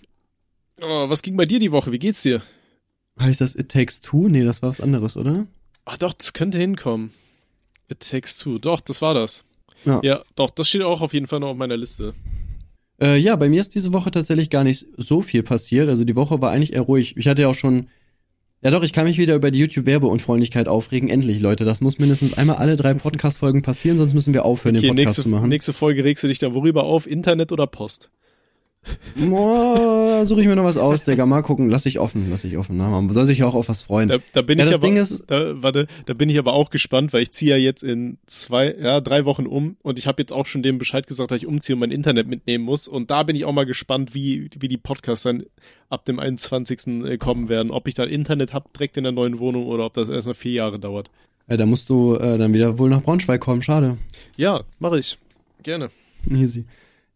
Oh, 0.82 1.08
was 1.08 1.22
ging 1.22 1.38
bei 1.38 1.46
dir 1.46 1.60
die 1.60 1.72
Woche? 1.72 1.92
Wie 1.92 2.00
geht's 2.00 2.24
dir? 2.24 2.42
Heißt 3.20 3.42
das 3.42 3.54
It 3.54 3.70
Takes 3.70 4.02
Two? 4.02 4.28
Nee, 4.28 4.44
das 4.44 4.64
war 4.64 4.70
was 4.70 4.82
anderes, 4.82 5.16
oder? 5.16 5.46
Ach 5.86 5.98
doch, 5.98 6.14
das 6.14 6.34
könnte 6.34 6.58
hinkommen. 6.58 7.14
It 7.88 8.00
Takes 8.00 8.40
Two. 8.40 8.58
Doch, 8.58 8.82
das 8.82 9.00
war 9.04 9.14
das. 9.14 9.44
Ja. 9.86 10.00
ja, 10.02 10.24
doch, 10.36 10.50
das 10.50 10.68
steht 10.68 10.82
auch 10.82 11.02
auf 11.02 11.14
jeden 11.14 11.28
Fall 11.28 11.40
noch 11.40 11.50
auf 11.50 11.58
meiner 11.58 11.78
Liste. 11.78 12.16
Äh, 13.02 13.18
ja, 13.18 13.36
bei 13.36 13.50
mir 13.50 13.62
ist 13.62 13.76
diese 13.76 13.94
Woche 13.94 14.12
tatsächlich 14.12 14.50
gar 14.50 14.64
nicht 14.64 14.88
so 14.98 15.22
viel 15.22 15.44
passiert. 15.44 15.90
Also 15.90 16.04
die 16.04 16.16
Woche 16.16 16.42
war 16.42 16.52
eigentlich 16.52 16.74
eher 16.74 16.82
ruhig. 16.82 17.16
Ich 17.18 17.28
hatte 17.28 17.44
ja 17.44 17.48
auch 17.48 17.56
schon. 17.56 17.88
Ja 18.62 18.72
doch, 18.72 18.84
ich 18.84 18.92
kann 18.92 19.06
mich 19.06 19.18
wieder 19.18 19.36
über 19.36 19.52
die 19.52 19.60
YouTube-Werbeunfreundlichkeit 19.60 20.68
aufregen. 20.68 21.08
Endlich, 21.08 21.40
Leute. 21.40 21.64
Das 21.64 21.80
muss 21.80 21.98
mindestens 21.98 22.38
einmal 22.38 22.58
alle 22.58 22.76
drei 22.76 22.94
Podcast-Folgen 22.94 23.62
passieren, 23.62 23.98
sonst 23.98 24.14
müssen 24.14 24.34
wir 24.34 24.44
aufhören, 24.44 24.76
okay, 24.76 24.88
den 24.88 24.90
Podcast 24.90 25.08
nächste, 25.08 25.24
zu 25.24 25.30
machen. 25.30 25.48
Nächste 25.48 25.72
Folge 25.72 26.04
regst 26.04 26.26
du 26.26 26.28
dich 26.28 26.40
dann 26.40 26.54
worüber 26.54 26.84
auf? 26.84 27.08
Internet 27.08 27.54
oder 27.54 27.68
Post? 27.68 28.10
Boah, 29.16 30.26
suche 30.26 30.42
ich 30.42 30.48
mir 30.48 30.56
noch 30.56 30.64
was 30.64 30.78
aus, 30.78 31.04
Digga. 31.04 31.26
Mal 31.26 31.42
gucken. 31.42 31.70
Lass 31.70 31.86
ich 31.86 32.00
offen, 32.00 32.28
lass 32.30 32.44
ich 32.44 32.58
offen. 32.58 32.78
Na, 32.78 32.90
man 32.90 33.10
soll 33.10 33.26
sich 33.26 33.40
ja 33.40 33.46
auch 33.46 33.54
auf 33.54 33.68
was 33.68 33.82
freuen. 33.82 34.08
Da, 34.08 34.18
da 34.34 34.42
bin 34.42 34.58
ja, 34.58 34.66
ich 34.66 34.72
das 34.72 34.80
aber, 34.80 34.88
Ding 34.88 34.96
ist, 34.96 35.24
da, 35.28 35.62
warte, 35.62 35.88
da 36.06 36.14
bin 36.14 36.30
ich 36.30 36.40
aber 36.40 36.54
auch 36.54 36.70
gespannt, 36.70 37.12
weil 37.12 37.24
ich 37.24 37.32
ziehe 37.32 37.52
ja 37.52 37.58
jetzt 37.58 37.84
in 37.84 38.18
zwei, 38.26 38.74
ja, 38.80 39.02
drei 39.02 39.26
Wochen 39.26 39.46
um 39.46 39.76
und 39.82 40.00
ich 40.00 40.08
habe 40.08 40.22
jetzt 40.22 40.32
auch 40.32 40.46
schon 40.46 40.64
dem 40.64 40.78
Bescheid 40.78 41.08
gesagt, 41.08 41.32
dass 41.32 41.42
ich 41.42 41.48
umziehe 41.48 41.76
und 41.76 41.82
mein 41.82 41.92
Internet 41.92 42.28
mitnehmen 42.28 42.64
muss. 42.64 42.88
Und 42.88 43.12
da 43.12 43.24
bin 43.24 43.36
ich 43.36 43.46
auch 43.46 43.52
mal 43.52 43.66
gespannt, 43.66 44.14
wie, 44.14 44.50
wie 44.58 44.68
die 44.68 44.78
Podcasts 44.78 45.24
dann 45.24 45.44
ab 45.90 46.06
dem 46.06 46.20
21. 46.20 46.88
Äh, 47.06 47.18
kommen 47.18 47.50
werden. 47.50 47.72
Ob 47.72 47.88
ich 47.88 47.96
da 47.96 48.04
Internet 48.06 48.54
hab 48.54 48.72
direkt 48.74 48.96
in 48.98 49.04
der 49.04 49.12
neuen 49.12 49.40
Wohnung 49.40 49.66
oder 49.66 49.86
ob 49.86 49.94
das 49.94 50.08
erstmal 50.08 50.36
vier 50.36 50.54
Jahre 50.54 50.80
dauert. 50.80 51.12
Ja, 51.50 51.58
da 51.58 51.66
musst 51.66 51.90
du 51.90 52.16
äh, 52.16 52.38
dann 52.38 52.54
wieder 52.54 52.78
wohl 52.80 52.90
nach 52.90 53.02
Braunschweig 53.02 53.42
kommen. 53.42 53.62
Schade. 53.62 53.98
Ja, 54.38 54.64
mache 54.80 55.00
ich. 55.00 55.18
Gerne. 55.64 55.90
Easy. 56.30 56.64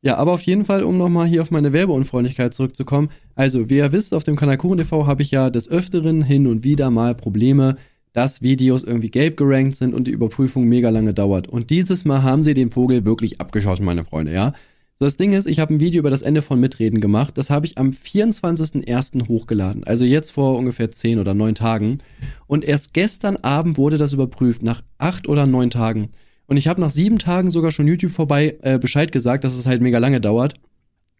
Ja, 0.03 0.17
aber 0.17 0.33
auf 0.33 0.41
jeden 0.41 0.65
Fall, 0.65 0.83
um 0.83 0.97
nochmal 0.97 1.27
hier 1.27 1.41
auf 1.41 1.49
meine 1.49 1.71
Werbeunfreundlichkeit 1.71 2.53
zurückzukommen. 2.53 3.09
Also, 3.35 3.69
wie 3.69 3.77
ihr 3.77 3.93
wisst, 3.93 4.13
auf 4.13 4.25
dem 4.25 4.35
Kanal 4.35 4.57
Kuchen 4.57 4.77
TV 4.77 5.07
habe 5.07 5.21
ich 5.21 5.31
ja 5.31 5.49
des 5.49 5.69
Öfteren 5.69 6.21
hin 6.21 6.45
und 6.45 6.65
wieder 6.65 6.91
mal 6.91 7.15
Probleme, 7.15 7.77
dass 8.11 8.41
Videos 8.41 8.83
irgendwie 8.83 9.09
gelb 9.09 9.37
gerankt 9.37 9.77
sind 9.77 9.95
und 9.95 10.05
die 10.05 10.11
Überprüfung 10.11 10.65
mega 10.65 10.89
lange 10.89 11.13
dauert. 11.13 11.47
Und 11.47 11.69
dieses 11.69 12.03
Mal 12.03 12.21
haben 12.21 12.43
sie 12.43 12.53
den 12.53 12.69
Vogel 12.69 13.05
wirklich 13.05 13.39
abgeschossen, 13.39 13.85
meine 13.85 14.03
Freunde, 14.03 14.33
ja. 14.33 14.53
So, 14.99 15.05
das 15.05 15.15
Ding 15.15 15.31
ist, 15.31 15.47
ich 15.47 15.59
habe 15.59 15.73
ein 15.73 15.79
Video 15.79 15.99
über 15.99 16.09
das 16.09 16.21
Ende 16.21 16.41
von 16.41 16.59
Mitreden 16.59 16.99
gemacht. 16.99 17.37
Das 17.37 17.49
habe 17.49 17.65
ich 17.65 17.77
am 17.77 17.91
24.01. 17.91 19.29
hochgeladen. 19.29 19.85
Also 19.85 20.03
jetzt 20.03 20.31
vor 20.31 20.57
ungefähr 20.57 20.91
10 20.91 21.17
oder 21.17 21.33
9 21.33 21.55
Tagen. 21.55 21.99
Und 22.45 22.65
erst 22.65 22.93
gestern 22.93 23.37
Abend 23.37 23.77
wurde 23.77 23.97
das 23.97 24.11
überprüft, 24.11 24.63
nach 24.63 24.83
8 24.97 25.29
oder 25.29 25.47
9 25.47 25.69
Tagen. 25.69 26.09
Und 26.47 26.57
ich 26.57 26.67
habe 26.67 26.81
nach 26.81 26.89
sieben 26.89 27.19
Tagen 27.19 27.49
sogar 27.49 27.71
schon 27.71 27.87
YouTube 27.87 28.11
vorbei 28.11 28.57
äh, 28.61 28.77
Bescheid 28.77 29.11
gesagt, 29.11 29.43
dass 29.43 29.53
es 29.53 29.65
halt 29.65 29.81
mega 29.81 29.97
lange 29.97 30.21
dauert. 30.21 30.55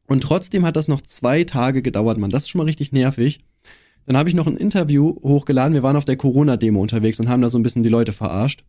Und 0.08 0.22
trotzdem 0.22 0.66
hat 0.66 0.76
das 0.76 0.88
noch 0.88 1.02
zwei 1.02 1.44
Tage 1.44 1.82
gedauert, 1.82 2.18
Mann. 2.18 2.30
Das 2.30 2.44
ist 2.44 2.50
schon 2.50 2.60
mal 2.60 2.66
richtig 2.66 2.92
nervig. 2.92 3.40
Dann 4.06 4.18
habe 4.18 4.28
ich 4.28 4.36
noch 4.36 4.48
ein 4.48 4.58
Interview 4.58 5.16
hochgeladen. 5.24 5.74
Wir 5.74 5.84
waren 5.84 5.96
auf 5.96 6.06
der 6.06 6.18
Corona-Demo 6.18 6.82
unterwegs 6.82 7.20
und 7.20 7.30
haben 7.30 7.42
da 7.42 7.50
so 7.50 7.58
ein 7.58 7.64
bisschen 7.64 7.84
die 7.84 7.90
Leute 7.90 8.12
verarscht. 8.12 8.64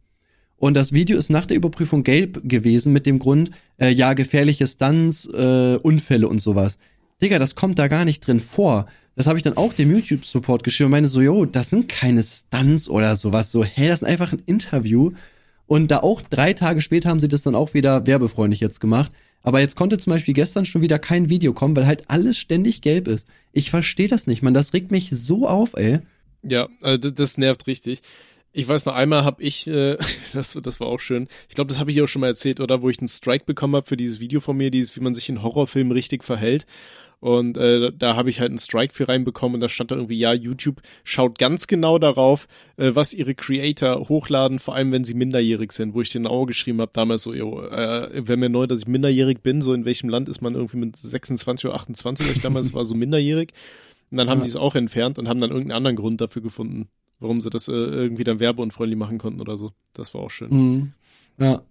Und 0.57 0.75
das 0.75 0.93
Video 0.93 1.19
ist 1.19 1.31
nach 1.31 1.47
der 1.47 1.57
Überprüfung 1.57 2.05
gelb 2.05 2.41
gewesen 2.45 2.93
mit 2.93 3.07
dem 3.07 3.19
Grund, 3.19 3.51
äh, 3.79 3.91
ja, 3.91 4.15
gefährliche 4.15 4.67
Stunts, 4.67 5.27
äh, 5.27 5.79
Unfälle 5.83 6.29
und 6.29 6.41
sowas. 6.41 6.79
Digga, 7.21 7.39
das 7.39 7.57
kommt 7.57 7.79
da 7.79 7.89
gar 7.89 8.05
nicht 8.05 8.21
drin 8.21 8.41
vor. 8.41 8.87
Das 9.17 9.27
habe 9.27 9.39
ich 9.39 9.45
dann 9.45 9.57
auch 9.57 9.73
dem 9.73 9.91
YouTube-Support 9.91 10.63
geschrieben 10.63 10.87
und 10.87 10.93
meine 10.93 11.09
so, 11.09 11.21
yo, 11.21 11.45
das 11.45 11.71
sind 11.71 11.89
keine 11.89 12.23
Stunts 12.23 12.89
oder 12.89 13.17
sowas. 13.17 13.51
So, 13.53 13.65
hey, 13.65 13.89
das 13.89 14.03
ist 14.03 14.09
einfach 14.09 14.33
ein 14.33 14.43
Interview. 14.47 15.13
Und 15.67 15.91
da 15.91 16.01
auch 16.01 16.21
drei 16.23 16.53
Tage 16.53 16.81
später 16.81 17.09
haben 17.09 17.21
sie 17.21 17.29
das 17.29 17.43
dann 17.43 17.55
auch 17.55 17.75
wieder 17.75 18.07
werbefreundlich 18.07 18.61
jetzt 18.61 18.81
gemacht. 18.81 19.11
Aber 19.43 19.61
jetzt 19.61 19.77
konnte 19.77 19.99
zum 19.99 20.11
Beispiel 20.11 20.35
gestern 20.35 20.65
schon 20.65 20.83
wieder 20.83 20.99
kein 20.99 21.29
Video 21.29 21.53
kommen, 21.53 21.77
weil 21.77 21.87
halt 21.87 22.05
alles 22.09 22.39
ständig 22.39 22.81
gelb 22.81 23.07
ist. 23.07 23.29
Ich 23.53 23.71
verstehe 23.71 24.09
das 24.09 24.27
nicht, 24.27 24.43
man. 24.43 24.55
Das 24.55 24.73
regt 24.73 24.91
mich 24.91 25.11
so 25.11 25.47
auf, 25.47 25.75
ey. 25.75 26.01
Ja, 26.43 26.69
also 26.83 27.11
das 27.11 27.39
nervt 27.39 27.67
richtig. 27.67 28.01
Ich 28.57 28.69
weiß 28.69 28.87
noch 28.87 28.95
einmal 28.95 29.25
habe 29.25 29.43
ich, 29.43 29.67
äh, 29.67 29.99
das, 30.33 30.59
das 30.63 30.81
war 30.81 30.87
auch 30.87 31.01
schön. 31.01 31.29
Ich 31.49 31.55
glaube, 31.55 31.69
das 31.69 31.79
habe 31.79 31.91
ich 31.91 32.01
auch 32.01 32.07
schon 32.07 32.21
mal 32.21 32.29
erzählt, 32.29 32.61
oder 32.61 32.81
wo 32.81 32.89
ich 32.89 33.01
einen 33.01 33.09
Strike 33.09 33.45
bekommen 33.45 33.77
habe 33.77 33.87
für 33.87 33.97
dieses 33.97 34.21
Video 34.21 34.41
von 34.41 34.57
mir, 34.57 34.71
dieses, 34.71 34.97
wie 34.97 35.01
man 35.01 35.15
sich 35.15 35.29
in 35.29 35.43
Horrorfilmen 35.43 35.93
richtig 35.93 36.25
verhält. 36.25 36.65
Und 37.25 37.57
äh, 37.57 37.91
da 37.91 38.17
habe 38.17 38.29
ich 38.29 38.41
halt 38.41 38.51
einen 38.51 38.59
Strike 38.59 38.93
für 38.93 39.09
reinbekommen 39.09 39.55
und 39.55 39.61
da 39.63 39.71
stand 39.71 39.91
da 39.91 39.95
irgendwie, 39.95 40.19
ja, 40.19 40.35
YouTube 40.35 40.83
schaut 41.05 41.39
ganz 41.39 41.67
genau 41.67 41.99
darauf, 41.99 42.47
äh, 42.77 42.91
was 42.93 43.15
ihre 43.15 43.35
Creator 43.35 44.11
hochladen, 44.11 44.59
vor 44.59 44.75
allem 44.75 44.93
wenn 44.93 45.05
sie 45.05 45.15
minderjährig 45.15 45.73
sind, 45.73 45.95
wo 45.95 46.03
ich 46.03 46.13
den 46.13 46.27
auch 46.27 46.45
geschrieben 46.45 46.83
habe 46.83 46.91
damals 46.93 47.23
so, 47.23 47.33
yo, 47.33 47.63
äh, 47.63 48.29
wäre 48.29 48.37
mir 48.37 48.51
neu, 48.51 48.67
dass 48.67 48.81
ich 48.81 48.89
minderjährig 48.89 49.41
bin, 49.41 49.63
so 49.63 49.73
in 49.73 49.87
welchem 49.87 50.11
Land 50.11 50.29
ist 50.29 50.43
man 50.43 50.55
irgendwie 50.55 50.77
mit 50.77 50.97
26 50.97 51.65
oder 51.65 51.77
28, 51.77 52.27
weil 52.27 52.35
ich 52.35 52.43
damals 52.43 52.75
war 52.75 52.85
so 52.85 52.95
minderjährig. 52.95 53.55
Und 54.11 54.19
dann 54.19 54.29
haben 54.29 54.41
ja. 54.41 54.45
die 54.45 54.51
es 54.51 54.57
auch 54.57 54.75
entfernt 54.75 55.19
und 55.19 55.27
haben 55.27 55.41
dann 55.41 55.49
irgendeinen 55.49 55.79
anderen 55.79 55.97
Grund 55.97 56.21
dafür 56.21 56.43
gefunden, 56.43 56.91
warum 57.21 57.41
sie 57.41 57.49
das 57.49 57.69
äh, 57.69 57.73
irgendwie 57.73 58.25
dann 58.25 58.39
werbeunfreundlich 58.39 58.99
machen 58.99 59.17
konnten 59.17 59.41
oder 59.41 59.57
so. 59.57 59.71
Das 59.95 60.13
war 60.13 60.21
auch 60.21 60.31
schön. 60.31 60.51
Mhm. 60.51 60.93
Ja. 61.39 61.63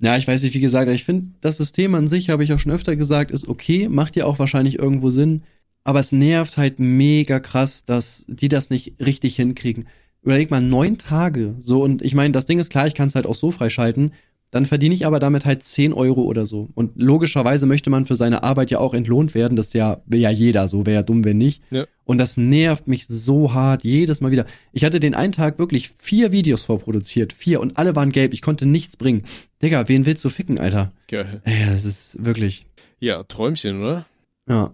Ja, 0.00 0.16
ich 0.16 0.28
weiß 0.28 0.42
nicht, 0.42 0.54
wie 0.54 0.60
gesagt, 0.60 0.88
ich 0.90 1.04
finde, 1.04 1.30
das 1.40 1.56
System 1.56 1.94
an 1.94 2.06
sich, 2.06 2.30
habe 2.30 2.44
ich 2.44 2.52
auch 2.52 2.60
schon 2.60 2.70
öfter 2.72 2.94
gesagt, 2.94 3.32
ist 3.32 3.48
okay, 3.48 3.88
macht 3.88 4.14
ja 4.14 4.26
auch 4.26 4.38
wahrscheinlich 4.38 4.78
irgendwo 4.78 5.10
Sinn, 5.10 5.42
aber 5.82 5.98
es 5.98 6.12
nervt 6.12 6.56
halt 6.56 6.78
mega 6.78 7.40
krass, 7.40 7.84
dass 7.84 8.24
die 8.28 8.48
das 8.48 8.70
nicht 8.70 8.94
richtig 9.04 9.34
hinkriegen. 9.36 9.88
Überleg 10.22 10.50
mal, 10.50 10.60
neun 10.60 10.98
Tage, 10.98 11.56
so, 11.58 11.82
und 11.82 12.02
ich 12.02 12.14
meine, 12.14 12.32
das 12.32 12.46
Ding 12.46 12.58
ist 12.58 12.70
klar, 12.70 12.86
ich 12.86 12.94
kann 12.94 13.08
es 13.08 13.16
halt 13.16 13.26
auch 13.26 13.34
so 13.34 13.50
freischalten, 13.50 14.12
dann 14.50 14.64
verdiene 14.66 14.94
ich 14.94 15.04
aber 15.06 15.20
damit 15.20 15.44
halt 15.44 15.62
10 15.62 15.92
Euro 15.92 16.22
oder 16.22 16.46
so. 16.46 16.68
Und 16.74 16.92
logischerweise 16.96 17.66
möchte 17.66 17.90
man 17.90 18.06
für 18.06 18.16
seine 18.16 18.42
Arbeit 18.42 18.70
ja 18.70 18.78
auch 18.78 18.94
entlohnt 18.94 19.34
werden. 19.34 19.56
Das 19.56 19.72
ja, 19.74 20.00
will 20.06 20.20
ja 20.20 20.30
jeder 20.30 20.68
so, 20.68 20.86
wäre 20.86 20.94
ja 20.96 21.02
dumm, 21.02 21.24
wenn 21.24 21.36
nicht. 21.38 21.62
Ja. 21.70 21.84
Und 22.04 22.16
das 22.18 22.36
nervt 22.38 22.88
mich 22.88 23.06
so 23.06 23.52
hart, 23.52 23.84
jedes 23.84 24.20
Mal 24.22 24.30
wieder. 24.30 24.46
Ich 24.72 24.84
hatte 24.84 25.00
den 25.00 25.14
einen 25.14 25.32
Tag 25.32 25.58
wirklich 25.58 25.90
vier 25.98 26.32
Videos 26.32 26.62
vorproduziert. 26.62 27.34
Vier 27.34 27.60
und 27.60 27.76
alle 27.76 27.94
waren 27.94 28.10
gelb. 28.10 28.32
Ich 28.32 28.40
konnte 28.40 28.64
nichts 28.64 28.96
bringen. 28.96 29.24
Digga, 29.62 29.86
wen 29.88 30.06
willst 30.06 30.24
du 30.24 30.30
ficken, 30.30 30.58
Alter? 30.58 30.90
Geil. 31.08 31.42
Ey, 31.44 31.66
das 31.66 31.84
ist 31.84 32.16
wirklich. 32.24 32.64
Ja, 33.00 33.22
Träumchen, 33.24 33.82
oder? 33.82 34.06
Ja. 34.48 34.72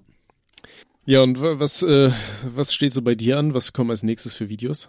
Ja, 1.07 1.23
und 1.23 1.41
wa- 1.41 1.59
was, 1.59 1.83
äh, 1.83 2.11
was 2.55 2.73
steht 2.73 2.93
so 2.93 3.03
bei 3.03 3.15
dir 3.15 3.39
an? 3.39 3.53
Was 3.55 3.73
kommen 3.73 3.91
als 3.91 4.03
nächstes 4.03 4.35
für 4.35 4.49
Videos? 4.49 4.89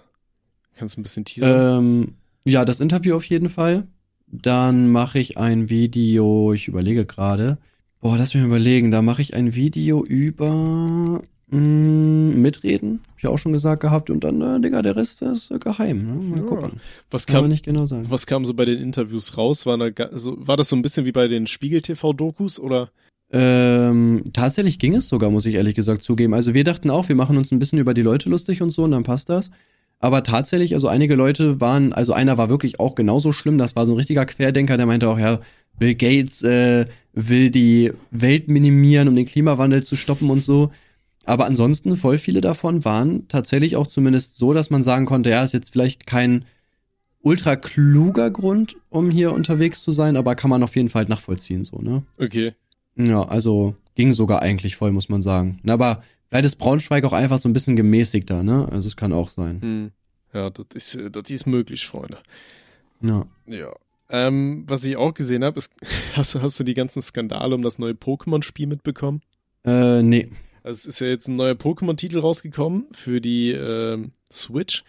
Kannst 0.75 0.95
du 0.95 1.01
ein 1.01 1.03
bisschen 1.03 1.25
teasern? 1.25 1.79
Ähm, 1.83 2.13
ja, 2.45 2.63
das 2.63 2.79
Interview 2.79 3.15
auf 3.15 3.25
jeden 3.25 3.49
Fall. 3.49 3.87
Dann 4.41 4.91
mache 4.91 5.19
ich 5.19 5.37
ein 5.37 5.69
Video, 5.69 6.53
ich 6.53 6.67
überlege 6.67 7.05
gerade. 7.05 7.57
Boah, 8.01 8.17
lass 8.17 8.33
mich 8.33 8.41
mal 8.41 8.47
überlegen. 8.47 8.91
Da 8.91 9.01
mache 9.01 9.21
ich 9.21 9.33
ein 9.33 9.55
Video 9.55 10.03
über 10.03 10.51
mh, 11.49 11.59
Mitreden. 12.35 12.99
Hab 13.11 13.17
ich 13.19 13.27
auch 13.27 13.37
schon 13.37 13.53
gesagt 13.53 13.81
gehabt. 13.81 14.09
Und 14.09 14.23
dann, 14.23 14.41
äh, 14.41 14.59
Digga, 14.61 14.81
der 14.81 14.95
Rest 14.95 15.21
ist 15.21 15.51
äh, 15.51 15.59
geheim. 15.59 15.99
Ne? 16.01 16.13
Mal 16.29 16.39
Ja. 16.39 16.43
gucken. 16.45 16.71
was 17.09 17.25
Kann 17.25 17.35
man 17.35 17.43
kam, 17.43 17.49
nicht 17.51 17.65
genau 17.65 17.85
sagen. 17.85 18.05
was 18.09 18.25
kam 18.27 18.45
so 18.45 18.53
bei 18.53 18.65
den 18.65 18.79
Interviews 18.79 19.37
raus? 19.37 19.65
War, 19.65 19.77
da, 19.77 19.89
ga- 19.89 20.09
so, 20.17 20.35
war 20.37 20.57
das 20.57 20.69
so 20.69 20.75
ein 20.75 20.81
bisschen 20.81 21.05
wie 21.05 21.11
bei 21.11 21.27
den 21.27 21.47
Spiegel-TV-Dokus 21.47 22.59
oder? 22.59 22.89
Ähm, 23.31 24.25
tatsächlich 24.33 24.77
ging 24.77 24.93
es 24.95 25.09
sogar, 25.09 25.31
muss 25.31 25.45
ich 25.47 25.55
ehrlich 25.55 25.73
gesagt 25.75 26.03
zugeben. 26.03 26.33
Also 26.35 26.53
wir 26.53 26.63
dachten 26.63 26.91
auch, 26.91 27.09
wir 27.09 27.15
machen 27.15 27.37
uns 27.37 27.51
ein 27.51 27.57
bisschen 27.59 27.79
über 27.79 27.93
die 27.95 28.03
Leute 28.03 28.29
lustig 28.29 28.61
und 28.61 28.69
so 28.69 28.83
und 28.83 28.91
dann 28.91 29.03
passt 29.03 29.29
das. 29.29 29.49
Aber 29.99 30.23
tatsächlich, 30.23 30.73
also 30.73 30.87
einige 30.87 31.15
Leute 31.15 31.61
waren, 31.61 31.93
also 31.93 32.13
einer 32.13 32.37
war 32.37 32.49
wirklich 32.49 32.79
auch 32.79 32.95
genauso 32.95 33.31
schlimm, 33.31 33.57
das 33.57 33.75
war 33.75 33.85
so 33.85 33.93
ein 33.93 33.97
richtiger 33.97 34.25
Querdenker, 34.25 34.77
der 34.77 34.85
meinte 34.85 35.09
auch, 35.09 35.17
ja, 35.17 35.39
Bill 35.77 35.95
Gates 35.95 36.41
äh, 36.43 36.85
will 37.13 37.49
die 37.49 37.91
Welt 38.11 38.47
minimieren, 38.47 39.07
um 39.07 39.15
den 39.15 39.25
Klimawandel 39.25 39.83
zu 39.83 39.95
stoppen 39.95 40.29
und 40.29 40.41
so. 40.43 40.71
Aber 41.25 41.45
ansonsten, 41.45 41.95
voll 41.95 42.17
viele 42.17 42.41
davon 42.41 42.85
waren 42.85 43.27
tatsächlich 43.27 43.75
auch 43.75 43.87
zumindest 43.87 44.37
so, 44.37 44.53
dass 44.53 44.69
man 44.69 44.83
sagen 44.83 45.05
konnte, 45.05 45.31
ja, 45.31 45.43
ist 45.43 45.53
jetzt 45.53 45.71
vielleicht 45.71 46.05
kein 46.05 46.45
ultra 47.21 47.55
kluger 47.55 48.29
Grund, 48.29 48.77
um 48.89 49.09
hier 49.09 49.33
unterwegs 49.33 49.83
zu 49.83 49.91
sein, 49.91 50.15
aber 50.15 50.35
kann 50.35 50.51
man 50.51 50.61
auf 50.61 50.75
jeden 50.75 50.89
Fall 50.89 51.05
nachvollziehen, 51.05 51.63
so, 51.63 51.79
ne? 51.79 52.03
Okay. 52.19 52.53
Ja, 52.95 53.23
also 53.23 53.75
ging 53.95 54.11
sogar 54.11 54.41
eigentlich 54.41 54.75
voll, 54.75 54.91
muss 54.91 55.09
man 55.09 55.23
sagen. 55.23 55.59
Na, 55.63 55.73
aber 55.73 56.03
vielleicht 56.35 56.45
ist 56.45 56.55
Braunschweig 56.57 57.03
auch 57.05 57.13
einfach 57.13 57.37
so 57.39 57.47
ein 57.47 57.53
bisschen 57.53 57.75
gemäßigter, 57.75 58.43
ne? 58.43 58.67
Also 58.71 58.87
es 58.87 58.95
kann 58.97 59.13
auch 59.13 59.29
sein. 59.29 59.61
Hm. 59.61 59.91
Ja, 60.33 60.49
das 60.49 60.65
ist, 60.73 60.95
äh, 60.95 61.09
das 61.09 61.29
ist 61.29 61.45
möglich, 61.47 61.87
Freunde. 61.87 62.17
Ja. 63.01 63.25
Ja. 63.47 63.73
Ähm, 64.09 64.65
was 64.67 64.83
ich 64.83 64.97
auch 64.97 65.13
gesehen 65.13 65.43
habe, 65.43 65.57
ist, 65.57 65.71
hast, 66.15 66.35
du- 66.35 66.41
hast 66.41 66.59
du 66.59 66.63
die 66.63 66.73
ganzen 66.73 67.01
Skandale 67.01 67.55
um 67.55 67.61
das 67.61 67.79
neue 67.79 67.93
Pokémon-Spiel 67.93 68.67
mitbekommen? 68.67 69.21
Äh, 69.65 70.03
nee. 70.03 70.29
Also 70.63 70.77
es 70.79 70.85
ist 70.85 70.99
ja 70.99 71.07
jetzt 71.07 71.27
ein 71.27 71.35
neuer 71.37 71.53
Pokémon-Titel 71.53 72.19
rausgekommen 72.19 72.87
für 72.91 73.21
die 73.21 73.51
ähm, 73.51 74.11
Switch. 74.31 74.83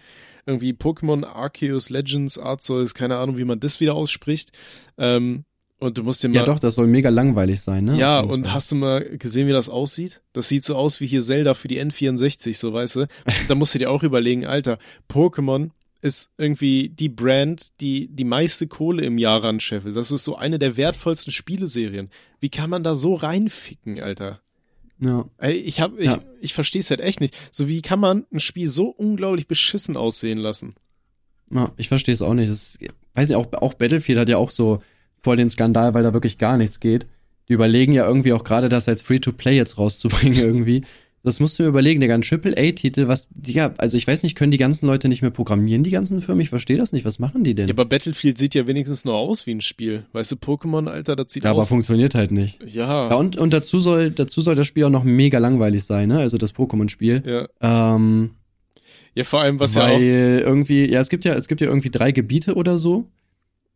Irgendwie 0.46 0.72
Pokémon 0.72 1.24
Arceus 1.24 1.90
Legends 1.90 2.38
Arceus, 2.38 2.94
keine 2.94 3.16
Ahnung, 3.18 3.36
wie 3.38 3.44
man 3.44 3.58
das 3.60 3.80
wieder 3.80 3.94
ausspricht. 3.94 4.50
Ähm, 4.98 5.44
und 5.78 5.98
du 5.98 6.02
musst 6.02 6.22
dir 6.22 6.28
mal. 6.28 6.36
Ja, 6.36 6.44
doch, 6.44 6.58
das 6.58 6.74
soll 6.74 6.86
mega 6.86 7.08
langweilig 7.10 7.60
sein, 7.60 7.84
ne? 7.84 7.96
Ja, 7.98 8.20
und 8.20 8.44
Fall. 8.44 8.54
hast 8.54 8.72
du 8.72 8.76
mal 8.76 9.02
gesehen, 9.18 9.46
wie 9.48 9.52
das 9.52 9.68
aussieht? 9.68 10.22
Das 10.32 10.48
sieht 10.48 10.64
so 10.64 10.74
aus 10.76 11.00
wie 11.00 11.06
hier 11.06 11.22
Zelda 11.22 11.54
für 11.54 11.68
die 11.68 11.80
N64, 11.80 12.56
so 12.56 12.72
weißt 12.72 12.96
du. 12.96 13.06
Da 13.48 13.54
musst 13.54 13.74
du 13.74 13.78
dir 13.78 13.90
auch 13.90 14.02
überlegen, 14.02 14.46
Alter, 14.46 14.78
Pokémon 15.10 15.70
ist 16.02 16.30
irgendwie 16.38 16.88
die 16.90 17.08
Brand, 17.08 17.68
die 17.80 18.08
die 18.08 18.24
meiste 18.24 18.66
Kohle 18.68 19.04
im 19.04 19.18
Jahr 19.18 19.42
ranscheffelt. 19.42 19.96
Das 19.96 20.10
ist 20.12 20.24
so 20.24 20.36
eine 20.36 20.58
der 20.58 20.76
wertvollsten 20.76 21.32
Spieleserien. 21.32 22.10
Wie 22.38 22.48
kann 22.50 22.70
man 22.70 22.82
da 22.84 22.94
so 22.94 23.14
reinficken, 23.14 24.00
Alter? 24.00 24.40
Ja. 25.00 25.26
Ey, 25.38 25.54
ich 25.54 25.80
hab, 25.80 25.98
ich, 25.98 26.06
Ja. 26.06 26.20
ich 26.40 26.54
verstehe 26.54 26.80
es 26.80 26.90
halt 26.90 27.00
echt 27.00 27.20
nicht. 27.20 27.36
So 27.50 27.68
wie 27.68 27.82
kann 27.82 28.00
man 28.00 28.24
ein 28.32 28.40
Spiel 28.40 28.68
so 28.68 28.86
unglaublich 28.88 29.46
beschissen 29.46 29.96
aussehen 29.96 30.38
lassen? 30.38 30.74
ja 31.50 31.70
ich 31.76 31.88
verstehe 31.88 32.14
es 32.14 32.22
auch 32.22 32.34
nicht. 32.34 32.50
Das, 32.50 32.78
weiß 33.14 33.30
ich 33.30 33.36
auch, 33.36 33.52
auch 33.54 33.74
Battlefield 33.74 34.18
hat 34.18 34.28
ja 34.28 34.36
auch 34.38 34.50
so 34.50 34.80
voll 35.22 35.36
den 35.36 35.50
Skandal, 35.50 35.94
weil 35.94 36.02
da 36.02 36.12
wirklich 36.12 36.38
gar 36.38 36.56
nichts 36.56 36.80
geht. 36.80 37.06
Die 37.48 37.52
überlegen 37.52 37.92
ja 37.92 38.06
irgendwie 38.06 38.32
auch 38.32 38.44
gerade, 38.44 38.68
das 38.68 38.88
als 38.88 39.02
Free-to-Play 39.02 39.56
jetzt 39.56 39.78
rauszubringen 39.78 40.38
irgendwie. 40.44 40.82
Das 41.22 41.40
musst 41.40 41.58
du 41.58 41.64
mir 41.64 41.68
überlegen, 41.70 42.00
Digga, 42.00 42.14
ein 42.14 42.22
Triple-A-Titel, 42.22 43.08
was, 43.08 43.28
ja, 43.44 43.74
also 43.78 43.96
ich 43.96 44.06
weiß 44.06 44.22
nicht, 44.22 44.36
können 44.36 44.52
die 44.52 44.58
ganzen 44.58 44.86
Leute 44.86 45.08
nicht 45.08 45.22
mehr 45.22 45.32
programmieren, 45.32 45.82
die 45.82 45.90
ganzen 45.90 46.20
Firmen? 46.20 46.40
Ich 46.40 46.50
verstehe 46.50 46.76
das 46.76 46.92
nicht. 46.92 47.04
Was 47.04 47.18
machen 47.18 47.42
die 47.42 47.56
denn? 47.56 47.66
Ja, 47.66 47.74
aber 47.74 47.84
Battlefield 47.84 48.38
sieht 48.38 48.54
ja 48.54 48.68
wenigstens 48.68 49.04
nur 49.04 49.14
aus 49.16 49.44
wie 49.44 49.50
ein 49.50 49.60
Spiel. 49.60 50.06
Weißt 50.12 50.30
du, 50.30 50.36
Pokémon, 50.36 50.86
Alter, 50.88 51.16
das 51.16 51.32
sieht 51.32 51.42
Ja, 51.42 51.50
aber 51.50 51.60
aus. 51.62 51.68
funktioniert 51.68 52.14
halt 52.14 52.30
nicht. 52.30 52.60
Ja, 52.64 53.10
Ja, 53.10 53.16
und, 53.16 53.36
und 53.36 53.52
dazu 53.52 53.80
soll, 53.80 54.12
dazu 54.12 54.40
soll 54.40 54.54
das 54.54 54.68
Spiel 54.68 54.84
auch 54.84 54.90
noch 54.90 55.02
mega 55.02 55.38
langweilig 55.38 55.82
sein, 55.82 56.10
ne? 56.10 56.18
Also 56.20 56.38
das 56.38 56.54
Pokémon-Spiel. 56.54 57.22
ja. 57.26 57.48
Ähm, 57.96 58.30
ja, 59.16 59.24
vor 59.24 59.40
allem, 59.40 59.58
was 59.58 59.74
ja 59.74 59.82
auch. 59.82 59.88
weil 59.94 60.42
irgendwie, 60.46 60.84
ja, 60.88 61.00
es 61.00 61.08
gibt 61.08 61.24
ja, 61.24 61.34
es 61.34 61.48
gibt 61.48 61.60
ja 61.60 61.66
irgendwie 61.66 61.90
drei 61.90 62.12
Gebiete 62.12 62.54
oder 62.54 62.78
so. 62.78 63.06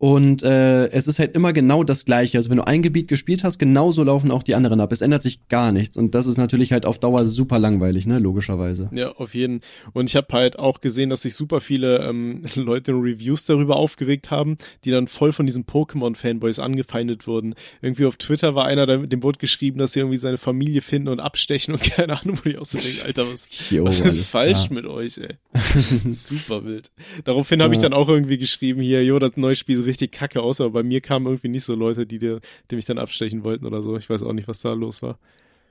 Und 0.00 0.42
äh, 0.42 0.86
es 0.92 1.06
ist 1.06 1.18
halt 1.18 1.36
immer 1.36 1.52
genau 1.52 1.84
das 1.84 2.06
Gleiche. 2.06 2.38
Also 2.38 2.48
wenn 2.48 2.56
du 2.56 2.66
ein 2.66 2.80
Gebiet 2.80 3.06
gespielt 3.06 3.44
hast, 3.44 3.58
genauso 3.58 4.02
laufen 4.02 4.30
auch 4.30 4.42
die 4.42 4.54
anderen 4.54 4.80
ab. 4.80 4.92
Es 4.92 5.02
ändert 5.02 5.22
sich 5.22 5.46
gar 5.48 5.72
nichts. 5.72 5.94
Und 5.98 6.14
das 6.14 6.26
ist 6.26 6.38
natürlich 6.38 6.72
halt 6.72 6.86
auf 6.86 6.98
Dauer 6.98 7.26
super 7.26 7.58
langweilig, 7.58 8.06
ne? 8.06 8.18
Logischerweise. 8.18 8.88
Ja, 8.94 9.10
auf 9.12 9.34
jeden. 9.34 9.60
Und 9.92 10.08
ich 10.08 10.16
habe 10.16 10.28
halt 10.32 10.58
auch 10.58 10.80
gesehen, 10.80 11.10
dass 11.10 11.20
sich 11.20 11.34
super 11.34 11.60
viele 11.60 11.98
ähm, 11.98 12.44
Leute 12.54 12.92
in 12.92 13.00
Reviews 13.02 13.44
darüber 13.44 13.76
aufgeregt 13.76 14.30
haben, 14.30 14.56
die 14.86 14.90
dann 14.90 15.06
voll 15.06 15.32
von 15.32 15.44
diesen 15.44 15.66
Pokémon-Fanboys 15.66 16.60
angefeindet 16.60 17.26
wurden. 17.26 17.54
Irgendwie 17.82 18.06
auf 18.06 18.16
Twitter 18.16 18.54
war 18.54 18.64
einer, 18.64 18.86
der 18.86 19.00
mit 19.00 19.12
dem 19.12 19.22
Wort 19.22 19.38
geschrieben, 19.38 19.80
dass 19.80 19.92
sie 19.92 20.00
irgendwie 20.00 20.16
seine 20.16 20.38
Familie 20.38 20.80
finden 20.80 21.08
und 21.08 21.20
abstechen 21.20 21.74
und 21.74 21.82
keine 21.90 22.18
Ahnung, 22.18 22.38
wo 22.42 22.48
die 22.48 22.56
auch 22.56 22.64
so 22.64 22.78
Alter, 23.04 23.30
was, 23.30 23.50
Jo, 23.68 23.84
was 23.84 24.00
ist 24.00 24.30
falsch 24.30 24.68
klar. 24.68 24.80
mit 24.80 24.86
euch, 24.86 25.18
ey? 25.18 25.36
super 26.10 26.64
wild. 26.64 26.90
Daraufhin 27.24 27.60
habe 27.60 27.74
ich 27.74 27.80
dann 27.80 27.92
auch 27.92 28.08
irgendwie 28.08 28.38
geschrieben, 28.38 28.80
hier, 28.80 29.04
jo, 29.04 29.18
das 29.18 29.36
neue 29.36 29.54
Spiel 29.54 29.76
sieht 29.76 29.89
richtig 29.90 30.12
kacke 30.12 30.42
aus, 30.42 30.60
aber 30.60 30.70
bei 30.70 30.82
mir 30.82 31.00
kamen 31.00 31.26
irgendwie 31.26 31.48
nicht 31.48 31.64
so 31.64 31.74
Leute, 31.74 32.06
die, 32.06 32.18
dir, 32.18 32.40
die 32.70 32.76
mich 32.76 32.84
dann 32.86 32.98
abstechen 32.98 33.44
wollten 33.44 33.66
oder 33.66 33.82
so. 33.82 33.96
Ich 33.96 34.08
weiß 34.08 34.22
auch 34.22 34.32
nicht, 34.32 34.48
was 34.48 34.60
da 34.60 34.72
los 34.72 35.02
war. 35.02 35.18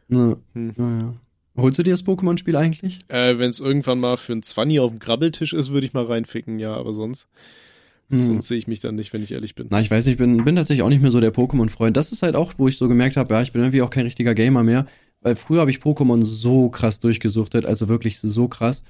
Ja, 0.10 0.36
Hm. 0.53 0.73
ja, 0.77 0.97
ja. 0.99 1.13
Holst 1.58 1.77
du 1.79 1.84
dir 1.84 1.91
das 1.91 2.05
Pokémon-Spiel 2.05 2.55
eigentlich? 2.55 2.99
Äh, 3.10 3.38
wenn 3.38 3.49
es 3.49 3.60
irgendwann 3.60 3.99
mal 3.99 4.15
für 4.17 4.34
ein 4.34 4.43
Zwanni 4.43 4.79
auf 4.79 4.91
dem 4.91 4.99
Grabbeltisch 4.99 5.53
ist, 5.53 5.71
würde 5.71 5.86
ich 5.88 5.93
mal 5.93 6.05
reinficken, 6.05 6.58
ja, 6.60 6.73
aber 6.75 6.93
sonst, 6.93 7.27
Hm. 8.10 8.17
sonst 8.25 8.47
sehe 8.47 8.58
ich 8.58 8.67
mich 8.67 8.79
dann 8.79 8.95
nicht, 8.95 9.12
wenn 9.13 9.21
ich 9.23 9.32
ehrlich 9.34 9.55
bin. 9.55 9.67
Na, 9.69 9.82
ich 9.82 9.91
weiß 9.91 10.05
nicht, 10.05 10.13
ich 10.13 10.17
bin, 10.17 10.43
bin 10.43 10.55
tatsächlich 10.55 10.84
auch 10.84 10.89
nicht 10.89 11.01
mehr 11.01 11.12
so 11.12 11.19
der 11.19 11.34
Pokémon-Freund. 11.34 11.97
Das 11.97 12.12
ist 12.12 12.21
halt 12.23 12.36
auch, 12.36 12.53
wo 12.58 12.67
ich 12.67 12.77
so 12.77 12.88
gemerkt 12.88 13.17
habe, 13.17 13.34
ja, 13.34 13.41
ich 13.41 13.51
bin 13.51 13.62
irgendwie 13.62 13.82
auch 13.82 13.89
kein 13.89 14.05
richtiger 14.05 14.34
Gamer 14.36 14.63
mehr. 14.63 14.86
Weil 15.21 15.36
früher 15.36 15.60
habe 15.60 15.69
ich 15.71 15.79
Pokémon 15.79 16.23
so 16.23 16.69
krass 16.69 16.99
durchgesuchtet, 17.01 17.65
also 17.65 17.89
wirklich 17.89 18.19
so 18.19 18.47
krass. 18.47 18.84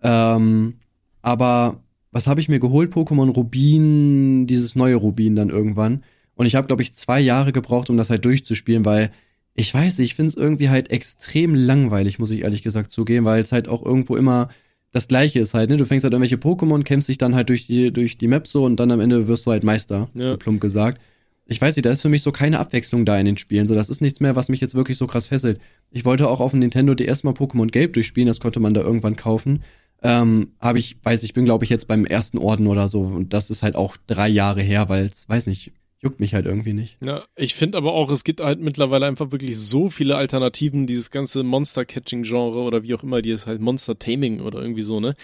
Ähm, 0.00 0.74
aber 1.22 1.81
was 2.12 2.26
habe 2.26 2.40
ich 2.40 2.48
mir 2.48 2.60
geholt? 2.60 2.92
Pokémon 2.94 3.30
Rubin, 3.30 4.46
dieses 4.46 4.76
neue 4.76 4.96
Rubin 4.96 5.34
dann 5.34 5.50
irgendwann. 5.50 6.02
Und 6.34 6.46
ich 6.46 6.54
habe, 6.54 6.66
glaube 6.66 6.82
ich, 6.82 6.94
zwei 6.94 7.20
Jahre 7.20 7.52
gebraucht, 7.52 7.90
um 7.90 7.96
das 7.96 8.10
halt 8.10 8.24
durchzuspielen, 8.24 8.84
weil 8.84 9.10
ich 9.54 9.72
weiß 9.72 9.98
nicht, 9.98 10.10
ich 10.10 10.14
finde 10.14 10.28
es 10.28 10.36
irgendwie 10.36 10.68
halt 10.70 10.90
extrem 10.90 11.54
langweilig, 11.54 12.18
muss 12.18 12.30
ich 12.30 12.42
ehrlich 12.42 12.62
gesagt 12.62 12.90
zugeben, 12.90 13.26
weil 13.26 13.42
es 13.42 13.52
halt 13.52 13.68
auch 13.68 13.84
irgendwo 13.84 14.16
immer 14.16 14.48
das 14.92 15.08
Gleiche 15.08 15.40
ist 15.40 15.54
halt, 15.54 15.70
ne? 15.70 15.78
Du 15.78 15.86
fängst 15.86 16.04
halt 16.04 16.12
irgendwelche 16.12 16.36
Pokémon, 16.36 16.82
kämpfst 16.82 17.08
dich 17.08 17.16
dann 17.18 17.34
halt 17.34 17.48
durch 17.48 17.66
die, 17.66 17.90
durch 17.92 18.18
die 18.18 18.28
Map 18.28 18.46
so 18.46 18.64
und 18.64 18.76
dann 18.78 18.90
am 18.90 19.00
Ende 19.00 19.26
wirst 19.26 19.46
du 19.46 19.50
halt 19.50 19.64
Meister, 19.64 20.08
Ja. 20.14 20.36
plump 20.36 20.60
gesagt. 20.60 21.00
Ich 21.46 21.60
weiß 21.60 21.76
nicht, 21.76 21.86
da 21.86 21.90
ist 21.90 22.02
für 22.02 22.08
mich 22.10 22.22
so 22.22 22.30
keine 22.30 22.58
Abwechslung 22.60 23.04
da 23.04 23.18
in 23.18 23.24
den 23.26 23.36
Spielen. 23.38 23.66
So, 23.66 23.74
das 23.74 23.88
ist 23.90 24.00
nichts 24.02 24.20
mehr, 24.20 24.36
was 24.36 24.48
mich 24.48 24.60
jetzt 24.60 24.74
wirklich 24.74 24.96
so 24.98 25.06
krass 25.06 25.26
fesselt. 25.26 25.60
Ich 25.90 26.04
wollte 26.04 26.28
auch 26.28 26.40
auf 26.40 26.50
dem 26.52 26.60
Nintendo 26.60 26.94
DS 26.94 27.24
mal 27.24 27.32
Pokémon 27.34 27.70
Gelb 27.70 27.94
durchspielen, 27.94 28.26
das 28.26 28.38
konnte 28.38 28.60
man 28.60 28.74
da 28.74 28.82
irgendwann 28.82 29.16
kaufen. 29.16 29.62
Ähm, 30.02 30.52
habe 30.60 30.78
ich, 30.78 30.96
weiß 31.02 31.22
ich, 31.22 31.32
bin 31.32 31.44
glaube 31.44 31.64
ich 31.64 31.70
jetzt 31.70 31.86
beim 31.86 32.04
ersten 32.04 32.38
Orden 32.38 32.66
oder 32.66 32.88
so 32.88 33.02
und 33.02 33.32
das 33.32 33.50
ist 33.50 33.62
halt 33.62 33.76
auch 33.76 33.96
drei 34.06 34.28
Jahre 34.28 34.60
her, 34.60 34.88
weil 34.88 35.06
es, 35.06 35.28
weiß 35.28 35.46
nicht, 35.46 35.72
juckt 36.02 36.18
mich 36.18 36.34
halt 36.34 36.46
irgendwie 36.46 36.72
nicht. 36.72 36.96
Ja, 37.00 37.24
ich 37.36 37.54
finde 37.54 37.78
aber 37.78 37.92
auch, 37.92 38.10
es 38.10 38.24
gibt 38.24 38.40
halt 38.40 38.60
mittlerweile 38.60 39.06
einfach 39.06 39.30
wirklich 39.30 39.56
so 39.58 39.88
viele 39.88 40.16
Alternativen, 40.16 40.86
dieses 40.86 41.10
ganze 41.10 41.44
Monster-Catching-Genre 41.44 42.58
oder 42.58 42.82
wie 42.82 42.94
auch 42.94 43.04
immer, 43.04 43.22
die 43.22 43.30
ist 43.30 43.46
halt 43.46 43.60
Monster-Taming 43.60 44.40
oder 44.40 44.60
irgendwie 44.60 44.82
so, 44.82 44.98
ne? 44.98 45.14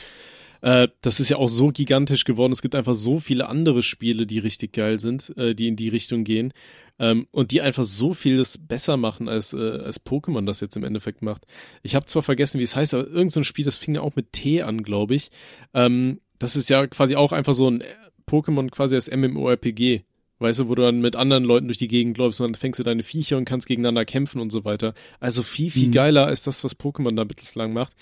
Äh, 0.61 0.89
das 1.03 1.21
ist 1.21 1.29
ja 1.29 1.37
auch 1.37 1.49
so 1.49 1.69
gigantisch 1.69 2.25
geworden. 2.25 2.53
Es 2.53 2.63
gibt 2.63 2.75
einfach 2.75 2.95
so 2.95 3.21
viele 3.21 3.49
andere 3.49 3.83
Spiele, 3.83 4.27
die 4.27 4.39
richtig 4.39 4.73
geil 4.73 4.99
sind, 4.99 5.37
äh, 5.37 5.55
die 5.55 5.69
in 5.69 5.77
die 5.77 5.89
Richtung 5.89 6.25
gehen. 6.25 6.53
Ähm, 7.01 7.29
und 7.31 7.53
die 7.53 7.61
einfach 7.61 7.85
so 7.85 8.13
vieles 8.13 8.59
besser 8.59 8.97
machen, 8.97 9.29
als, 9.29 9.53
äh, 9.53 9.59
als 9.59 10.05
Pokémon 10.05 10.45
das 10.47 10.61
jetzt 10.61 10.77
im 10.77 10.83
Endeffekt 10.83 11.23
macht. 11.23 11.47
Ich 11.85 11.95
habe 11.95 12.07
zwar 12.07 12.25
vergessen, 12.25 12.59
wie 12.59 12.65
es 12.65 12.75
heißt, 12.75 12.93
aber 12.95 13.07
irgend 13.07 13.31
so 13.31 13.43
Spiel, 13.45 13.65
das 13.65 13.77
fing 13.77 13.95
ja 13.95 14.01
auch 14.01 14.17
mit 14.17 14.33
T 14.33 14.63
an, 14.63 14.83
glaube 14.83 15.15
ich. 15.15 15.31
Ähm, 15.75 16.21
das 16.41 16.57
ist 16.57 16.71
ja 16.71 16.87
quasi 16.89 17.15
auch 17.15 17.31
einfach 17.33 17.55
so 17.55 17.71
ein 17.71 17.83
äh, 17.83 17.87
Pokémon 18.29 18.69
quasi 18.71 18.97
als 18.97 19.09
MMORPG. 19.11 20.03
Weißt 20.41 20.61
du, 20.61 20.69
wo 20.69 20.75
du 20.75 20.83
dann 20.83 21.01
mit 21.01 21.17
anderen 21.17 21.43
Leuten 21.45 21.67
durch 21.67 21.79
die 21.79 21.89
Gegend 21.89 22.17
läufst 22.19 22.41
und 22.41 22.47
dann 22.49 22.55
fängst 22.55 22.79
du 22.79 22.85
deine 22.85 23.03
Viecher 23.03 23.37
und 23.37 23.45
kannst 23.45 23.67
gegeneinander 23.67 24.05
kämpfen 24.05 24.41
und 24.41 24.51
so 24.51 24.65
weiter. 24.65 24.95
Also 25.19 25.43
viel, 25.43 25.71
viel 25.71 25.89
Mhm. 25.89 25.93
geiler 25.93 26.27
als 26.27 26.43
das, 26.43 26.63
was 26.63 26.79
Pokémon 26.79 27.15
da 27.15 27.25
bislang 27.25 27.73
macht. 27.73 27.93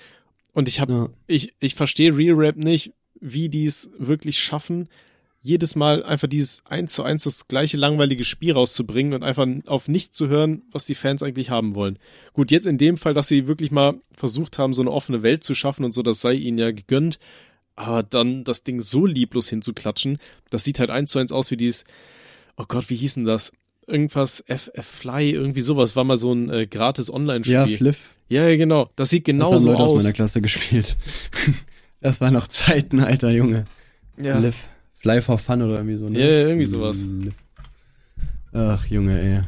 Und 0.56 0.68
ich 0.70 0.80
habe 0.80 0.92
Ja. 0.92 1.08
ich, 1.26 1.52
ich 1.60 1.74
verstehe 1.74 2.16
Real 2.16 2.34
Rap 2.34 2.56
nicht, 2.56 2.94
wie 3.20 3.50
die 3.50 3.66
es 3.66 3.90
wirklich 3.98 4.38
schaffen, 4.38 4.88
jedes 5.42 5.76
Mal 5.76 6.02
einfach 6.02 6.28
dieses 6.28 6.64
eins 6.64 6.94
zu 6.94 7.02
eins 7.02 7.24
das 7.24 7.46
gleiche 7.46 7.76
langweilige 7.76 8.24
Spiel 8.24 8.54
rauszubringen 8.54 9.12
und 9.12 9.22
einfach 9.22 9.46
auf 9.66 9.86
nichts 9.86 10.16
zu 10.16 10.28
hören, 10.28 10.62
was 10.72 10.86
die 10.86 10.94
Fans 10.94 11.22
eigentlich 11.22 11.50
haben 11.50 11.74
wollen. 11.74 11.98
Gut, 12.32 12.50
jetzt 12.50 12.66
in 12.66 12.78
dem 12.78 12.96
Fall, 12.96 13.12
dass 13.12 13.28
sie 13.28 13.46
wirklich 13.46 13.70
mal 13.70 14.00
versucht 14.14 14.56
haben, 14.56 14.72
so 14.72 14.80
eine 14.80 14.92
offene 14.92 15.22
Welt 15.22 15.44
zu 15.44 15.54
schaffen 15.54 15.84
und 15.84 15.92
so, 15.92 16.02
das 16.02 16.22
sei 16.22 16.32
ihnen 16.32 16.56
ja 16.56 16.70
gegönnt. 16.70 17.18
Aber 17.74 18.02
dann 18.02 18.42
das 18.42 18.62
Ding 18.62 18.80
so 18.80 19.04
lieblos 19.04 19.50
hinzuklatschen, 19.50 20.16
das 20.48 20.64
sieht 20.64 20.80
halt 20.80 20.88
eins 20.88 21.10
zu 21.10 21.18
eins 21.18 21.32
aus 21.32 21.50
wie 21.50 21.58
dieses, 21.58 21.84
oh 22.56 22.64
Gott, 22.66 22.88
wie 22.88 22.96
hieß 22.96 23.14
denn 23.14 23.26
das? 23.26 23.52
Irgendwas 23.86 24.44
FF-Fly, 24.48 25.30
irgendwie 25.30 25.60
sowas, 25.60 25.94
war 25.94 26.04
mal 26.04 26.16
so 26.16 26.32
ein 26.32 26.50
äh, 26.50 26.66
gratis 26.66 27.12
Online-Spiel. 27.12 27.54
Ja, 27.54 27.66
Fliff. 27.66 28.14
Ja, 28.28 28.48
ja, 28.48 28.56
genau. 28.56 28.90
Das 28.96 29.10
sieht 29.10 29.24
genau 29.24 29.52
das 29.52 29.62
so 29.62 29.68
haben 29.68 29.74
Leute 29.74 29.84
aus. 29.84 29.92
aus 29.92 30.02
meiner 30.02 30.12
Klasse 30.12 30.40
gespielt. 30.40 30.96
das 32.00 32.20
waren 32.20 32.34
noch 32.34 32.48
Zeiten, 32.48 33.00
alter 33.00 33.30
Junge. 33.30 33.64
ja. 34.20 34.38
Fliff. 34.38 34.64
Fly 35.00 35.22
for 35.22 35.38
Fun 35.38 35.62
oder 35.62 35.76
irgendwie 35.76 35.96
so, 35.96 36.08
ne? 36.08 36.18
Ja, 36.18 36.26
ja, 36.26 36.48
irgendwie 36.48 36.64
sowas. 36.64 36.98
Fliff. 36.98 37.34
Ach, 38.52 38.84
Junge, 38.86 39.20
ey. 39.20 39.40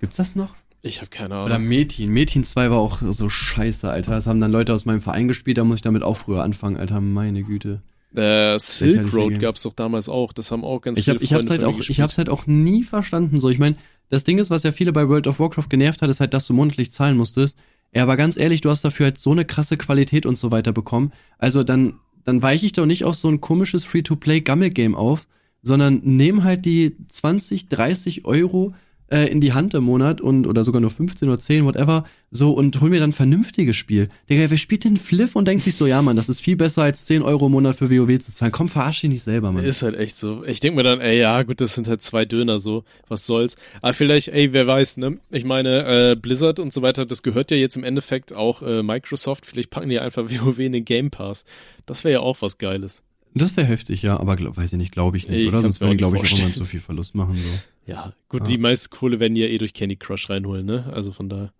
Gibt's 0.00 0.16
das 0.16 0.36
noch? 0.36 0.54
Ich 0.82 0.98
habe 1.00 1.08
keine 1.08 1.42
Oder 1.42 1.54
Ahnung. 1.56 1.68
Metin. 1.68 2.10
Metin 2.10 2.44
2 2.44 2.70
war 2.70 2.78
auch 2.78 3.00
so 3.00 3.28
scheiße, 3.28 3.88
Alter. 3.90 4.12
Das 4.12 4.26
haben 4.26 4.40
dann 4.40 4.52
Leute 4.52 4.74
aus 4.74 4.84
meinem 4.84 5.00
Verein 5.00 5.26
gespielt, 5.28 5.58
da 5.58 5.64
muss 5.64 5.76
ich 5.76 5.82
damit 5.82 6.02
auch 6.02 6.16
früher 6.16 6.42
anfangen, 6.42 6.76
Alter. 6.76 7.00
Meine 7.00 7.42
Güte. 7.42 7.80
Äh, 8.14 8.58
Silk 8.58 9.12
Road 9.12 9.30
Games. 9.30 9.42
gab's 9.42 9.62
doch 9.62 9.72
damals 9.74 10.08
auch. 10.08 10.32
Das 10.32 10.50
haben 10.50 10.64
auch 10.64 10.80
ganz 10.80 10.98
Ich, 10.98 11.04
viele 11.04 11.16
hab, 11.16 11.22
ich, 11.22 11.32
hab's 11.34 11.46
Freunde 11.46 11.50
halt 11.50 11.60
von 11.62 11.70
mir 11.70 11.74
auch, 11.74 11.80
ich 11.80 11.86
gespielt. 11.88 12.02
hab's 12.04 12.18
halt 12.18 12.28
auch 12.30 12.46
nie 12.46 12.82
verstanden. 12.84 13.40
So, 13.40 13.48
ich 13.50 13.58
meine, 13.58 13.76
das 14.08 14.24
Ding 14.24 14.38
ist, 14.38 14.50
was 14.50 14.62
ja 14.62 14.72
viele 14.72 14.92
bei 14.92 15.08
World 15.08 15.26
of 15.26 15.38
Warcraft 15.40 15.68
genervt 15.68 16.02
hat, 16.02 16.10
ist 16.10 16.20
halt, 16.20 16.32
dass 16.34 16.46
du 16.46 16.52
monatlich 16.54 16.92
zahlen 16.92 17.16
musstest. 17.16 17.58
Ja, 17.94 18.02
aber 18.04 18.16
ganz 18.16 18.36
ehrlich, 18.36 18.60
du 18.60 18.70
hast 18.70 18.84
dafür 18.84 19.06
halt 19.06 19.18
so 19.18 19.32
eine 19.32 19.44
krasse 19.44 19.76
Qualität 19.76 20.26
und 20.26 20.36
so 20.36 20.50
weiter 20.50 20.72
bekommen. 20.72 21.12
Also 21.38 21.62
dann, 21.64 21.94
dann 22.24 22.42
weiche 22.42 22.66
ich 22.66 22.72
doch 22.72 22.86
nicht 22.86 23.04
auf 23.04 23.16
so 23.16 23.28
ein 23.28 23.40
komisches 23.40 23.84
Free-to-Play-Gammel-Game 23.84 24.94
auf, 24.94 25.26
sondern 25.62 26.00
nehm 26.04 26.44
halt 26.44 26.64
die 26.64 26.96
20, 27.08 27.68
30 27.68 28.24
Euro 28.24 28.74
äh, 29.10 29.28
in 29.28 29.40
die 29.40 29.52
Hand 29.52 29.74
im 29.74 29.84
Monat 29.84 30.20
und 30.20 30.46
oder 30.46 30.64
sogar 30.64 30.80
nur 30.80 30.90
15 30.90 31.28
oder 31.28 31.38
10, 31.38 31.64
whatever, 31.64 32.04
so 32.30 32.52
und 32.52 32.80
hol 32.80 32.90
mir 32.90 33.00
dann 33.00 33.10
ein 33.10 33.12
vernünftiges 33.12 33.76
Spiel. 33.76 34.08
Digga, 34.28 34.50
wer 34.50 34.56
spielt 34.56 34.84
den 34.84 34.96
Fliff 34.96 35.36
und 35.36 35.46
denkt 35.46 35.64
sich 35.64 35.76
so, 35.76 35.86
ja, 35.86 36.02
Mann, 36.02 36.16
das 36.16 36.28
ist 36.28 36.40
viel 36.40 36.56
besser 36.56 36.82
als 36.82 37.04
10 37.04 37.22
Euro 37.22 37.46
im 37.46 37.52
Monat 37.52 37.76
für 37.76 37.90
WoW 37.90 38.18
zu 38.18 38.32
zahlen. 38.32 38.52
Komm, 38.52 38.68
verarsch 38.68 39.00
dich 39.00 39.10
nicht 39.10 39.22
selber, 39.22 39.52
Mann. 39.52 39.64
Ist 39.64 39.82
halt 39.82 39.96
echt 39.96 40.16
so. 40.16 40.44
Ich 40.44 40.60
denk 40.60 40.76
mir 40.76 40.82
dann, 40.82 41.00
ey, 41.00 41.18
ja, 41.18 41.42
gut, 41.42 41.60
das 41.60 41.74
sind 41.74 41.88
halt 41.88 42.02
zwei 42.02 42.24
Döner 42.24 42.58
so, 42.58 42.84
was 43.08 43.26
soll's. 43.26 43.56
Aber 43.82 43.94
vielleicht, 43.94 44.28
ey, 44.28 44.52
wer 44.52 44.66
weiß, 44.66 44.96
ne? 44.98 45.18
Ich 45.30 45.44
meine, 45.44 46.12
äh, 46.12 46.16
Blizzard 46.16 46.58
und 46.58 46.72
so 46.72 46.82
weiter, 46.82 47.06
das 47.06 47.22
gehört 47.22 47.50
ja 47.50 47.56
jetzt 47.56 47.76
im 47.76 47.84
Endeffekt 47.84 48.34
auch 48.34 48.62
äh, 48.62 48.82
Microsoft. 48.82 49.46
Vielleicht 49.46 49.70
packen 49.70 49.88
die 49.88 50.00
einfach 50.00 50.24
WoW 50.30 50.58
in 50.58 50.72
den 50.72 50.84
Game 50.84 51.10
Pass. 51.10 51.44
Das 51.86 52.04
wäre 52.04 52.14
ja 52.14 52.20
auch 52.20 52.42
was 52.42 52.58
Geiles. 52.58 53.02
Das 53.38 53.56
wäre 53.56 53.66
heftig, 53.66 54.02
ja, 54.02 54.18
aber 54.18 54.36
glaub, 54.36 54.56
weiß 54.56 54.72
ich 54.72 54.78
nicht, 54.78 54.92
glaube 54.92 55.16
ich 55.16 55.28
nicht, 55.28 55.42
Ich 55.42 55.48
oder? 55.48 55.60
Sonst 55.60 55.80
die, 55.82 55.96
glaube 55.96 56.16
ich, 56.16 56.32
auch 56.32 56.38
immer 56.38 56.52
zu 56.52 56.64
viel 56.64 56.80
Verlust 56.80 57.14
machen. 57.14 57.34
So. 57.34 57.92
Ja, 57.92 58.12
gut, 58.28 58.40
Ja. 58.40 58.46
die 58.46 58.58
meiste 58.58 58.88
Kohle 58.88 59.20
werden 59.20 59.34
die 59.34 59.42
ja 59.42 59.46
eh 59.48 59.58
durch 59.58 59.74
Candy 59.74 59.96
Crush 59.96 60.30
reinholen, 60.30 60.64
ne? 60.64 60.90
Also 60.92 61.12
von 61.12 61.28
daher. 61.28 61.52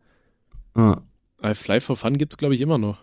Ah. 0.75 1.01
Aber 1.41 1.55
Fly 1.55 1.81
for 1.81 1.97
Fun 1.97 2.17
gibt's, 2.17 2.37
glaube 2.39 2.55
ich, 2.55 2.61
immer 2.63 2.79
noch. 2.79 2.99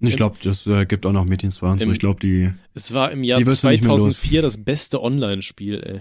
Ich 0.00 0.16
glaube, 0.16 0.36
das 0.44 0.64
äh, 0.68 0.86
gibt 0.86 1.06
auch 1.06 1.12
noch 1.12 1.24
Metin 1.24 1.50
2 1.50 1.72
und 1.72 1.78
so. 1.78 1.84
Im- 1.84 1.92
Ich 1.92 1.98
glaube, 1.98 2.20
die. 2.20 2.52
Es 2.74 2.94
war 2.94 3.10
im 3.10 3.24
Jahr 3.24 3.40
Die 3.40 3.46
wirst 3.46 3.64
du 3.64 3.68
nicht 3.68 3.82
mehr 3.82 3.92
los. 3.92 4.02
2004 4.02 4.42
das 4.42 4.56
beste 4.62 5.02
Online-Spiel, 5.02 5.82
ey. 5.84 6.00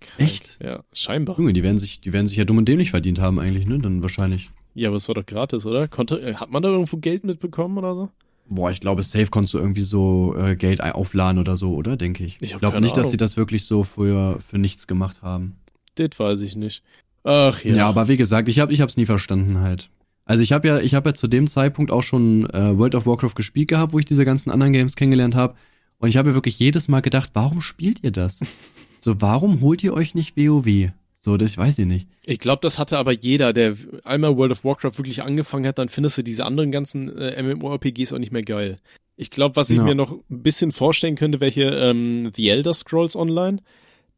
Krank. 0.00 0.18
Echt? 0.30 0.58
Ja, 0.62 0.82
scheinbar. 0.94 1.36
Junge, 1.36 1.52
die 1.52 1.62
werden 1.62 1.78
sich, 1.78 2.00
die 2.00 2.12
werden 2.14 2.26
sich 2.26 2.38
ja 2.38 2.46
dumm 2.46 2.56
und 2.56 2.66
dämlich 2.68 2.90
verdient 2.90 3.20
haben 3.20 3.38
eigentlich, 3.38 3.66
ne? 3.66 3.78
Dann 3.80 4.00
wahrscheinlich. 4.02 4.48
Ja, 4.74 4.88
aber 4.88 4.96
es 4.96 5.08
war 5.08 5.14
doch 5.14 5.26
gratis, 5.26 5.66
oder? 5.66 5.88
Konnte, 5.88 6.20
äh, 6.22 6.34
hat 6.36 6.50
man 6.50 6.62
da 6.62 6.70
irgendwo 6.70 6.96
Geld 6.96 7.24
mitbekommen 7.24 7.76
oder 7.76 7.94
so? 7.94 8.08
Boah, 8.48 8.70
ich 8.70 8.80
glaube, 8.80 9.02
safe 9.02 9.26
konntest 9.26 9.54
du 9.54 9.58
irgendwie 9.58 9.82
so 9.82 10.34
äh, 10.38 10.56
Geld 10.56 10.82
aufladen 10.82 11.38
oder 11.38 11.56
so, 11.56 11.74
oder? 11.74 11.96
Denke 11.96 12.24
ich. 12.24 12.36
Ich 12.40 12.52
Ich 12.52 12.58
glaube 12.58 12.80
nicht, 12.80 12.96
dass 12.96 13.10
sie 13.10 13.16
das 13.16 13.36
wirklich 13.36 13.64
so 13.64 13.84
für, 13.84 14.38
für 14.40 14.58
nichts 14.58 14.86
gemacht 14.86 15.22
haben. 15.22 15.56
Das 15.96 16.18
weiß 16.18 16.40
ich 16.42 16.56
nicht. 16.56 16.82
Ach 17.24 17.62
ja. 17.62 17.74
Ja, 17.74 17.88
aber 17.88 18.08
wie 18.08 18.16
gesagt, 18.16 18.48
ich 18.48 18.58
habe 18.60 18.72
ich 18.72 18.80
hab's 18.80 18.96
nie 18.96 19.06
verstanden 19.06 19.58
halt. 19.58 19.90
Also 20.24 20.42
ich 20.42 20.52
habe 20.52 20.68
ja, 20.68 20.78
ich 20.78 20.94
habe 20.94 21.10
ja 21.10 21.14
zu 21.14 21.26
dem 21.26 21.46
Zeitpunkt 21.46 21.90
auch 21.90 22.02
schon 22.02 22.48
äh, 22.50 22.78
World 22.78 22.94
of 22.94 23.06
Warcraft 23.06 23.34
gespielt 23.34 23.68
gehabt, 23.68 23.92
wo 23.92 23.98
ich 23.98 24.04
diese 24.04 24.24
ganzen 24.24 24.50
anderen 24.50 24.72
Games 24.72 24.94
kennengelernt 24.94 25.34
habe. 25.34 25.54
Und 25.98 26.08
ich 26.08 26.16
habe 26.16 26.28
mir 26.28 26.34
wirklich 26.34 26.58
jedes 26.58 26.88
Mal 26.88 27.00
gedacht, 27.00 27.30
warum 27.34 27.60
spielt 27.60 28.04
ihr 28.04 28.12
das? 28.12 28.40
so, 29.00 29.20
warum 29.20 29.60
holt 29.60 29.82
ihr 29.82 29.94
euch 29.94 30.14
nicht 30.14 30.36
WoW? 30.36 30.92
So, 31.20 31.36
das 31.36 31.56
weiß 31.58 31.78
ich 31.80 31.86
nicht. 31.86 32.08
Ich 32.24 32.38
glaube, 32.38 32.60
das 32.62 32.78
hatte 32.78 32.96
aber 32.98 33.12
jeder, 33.12 33.52
der 33.52 33.74
einmal 34.04 34.36
World 34.36 34.52
of 34.52 34.64
Warcraft 34.64 34.98
wirklich 34.98 35.22
angefangen 35.22 35.66
hat, 35.66 35.78
dann 35.78 35.88
findest 35.88 36.16
du 36.18 36.22
diese 36.22 36.44
anderen 36.46 36.70
ganzen 36.70 37.16
äh, 37.18 37.42
MMORPGs 37.42 38.12
auch 38.12 38.18
nicht 38.18 38.32
mehr 38.32 38.42
geil. 38.42 38.76
Ich 39.16 39.30
glaube, 39.30 39.56
was 39.56 39.70
ich 39.70 39.78
Ja. 39.78 39.82
mir 39.84 39.96
noch 39.96 40.12
ein 40.12 40.42
bisschen 40.42 40.70
vorstellen 40.70 41.16
könnte, 41.16 41.40
wäre 41.40 41.50
hier 41.50 41.72
ähm, 41.76 42.30
The 42.34 42.48
Elder 42.50 42.72
Scrolls 42.72 43.16
Online. 43.16 43.60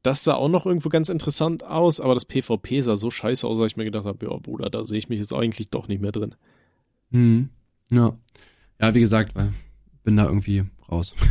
Das 0.03 0.25
sah 0.25 0.35
auch 0.35 0.49
noch 0.49 0.67
irgendwo 0.67 0.89
ganz 0.91 1.09
interessant 1.09 1.65
aus, 1.65 2.01
aber 2.01 2.15
das 2.15 2.25
PvP 2.27 2.81
sah 2.83 2.97
so 2.97 3.11
scheiße 3.11 3.47
aus, 3.47 3.59
dass 3.59 3.67
ich 3.73 3.77
mir 3.77 3.85
gedacht 3.85 4.05
habe, 4.05 4.27
ja 4.27 4.37
Bruder, 4.37 4.69
da 4.71 4.85
sehe 4.85 4.99
ich 4.99 5.09
mich 5.09 5.19
jetzt 5.21 5.33
eigentlich 5.33 5.71
doch 5.71 5.89
nicht 5.89 6.01
mehr 6.03 6.13
drin. 6.13 6.35
Hm. 7.13 7.49
Ja. 7.91 8.17
Ja, 8.81 8.95
wie 8.95 9.01
gesagt, 9.01 9.35
weil 9.35 9.53
bin 10.05 10.17
da 10.17 10.25
irgendwie 10.27 10.65
raus. 10.91 11.15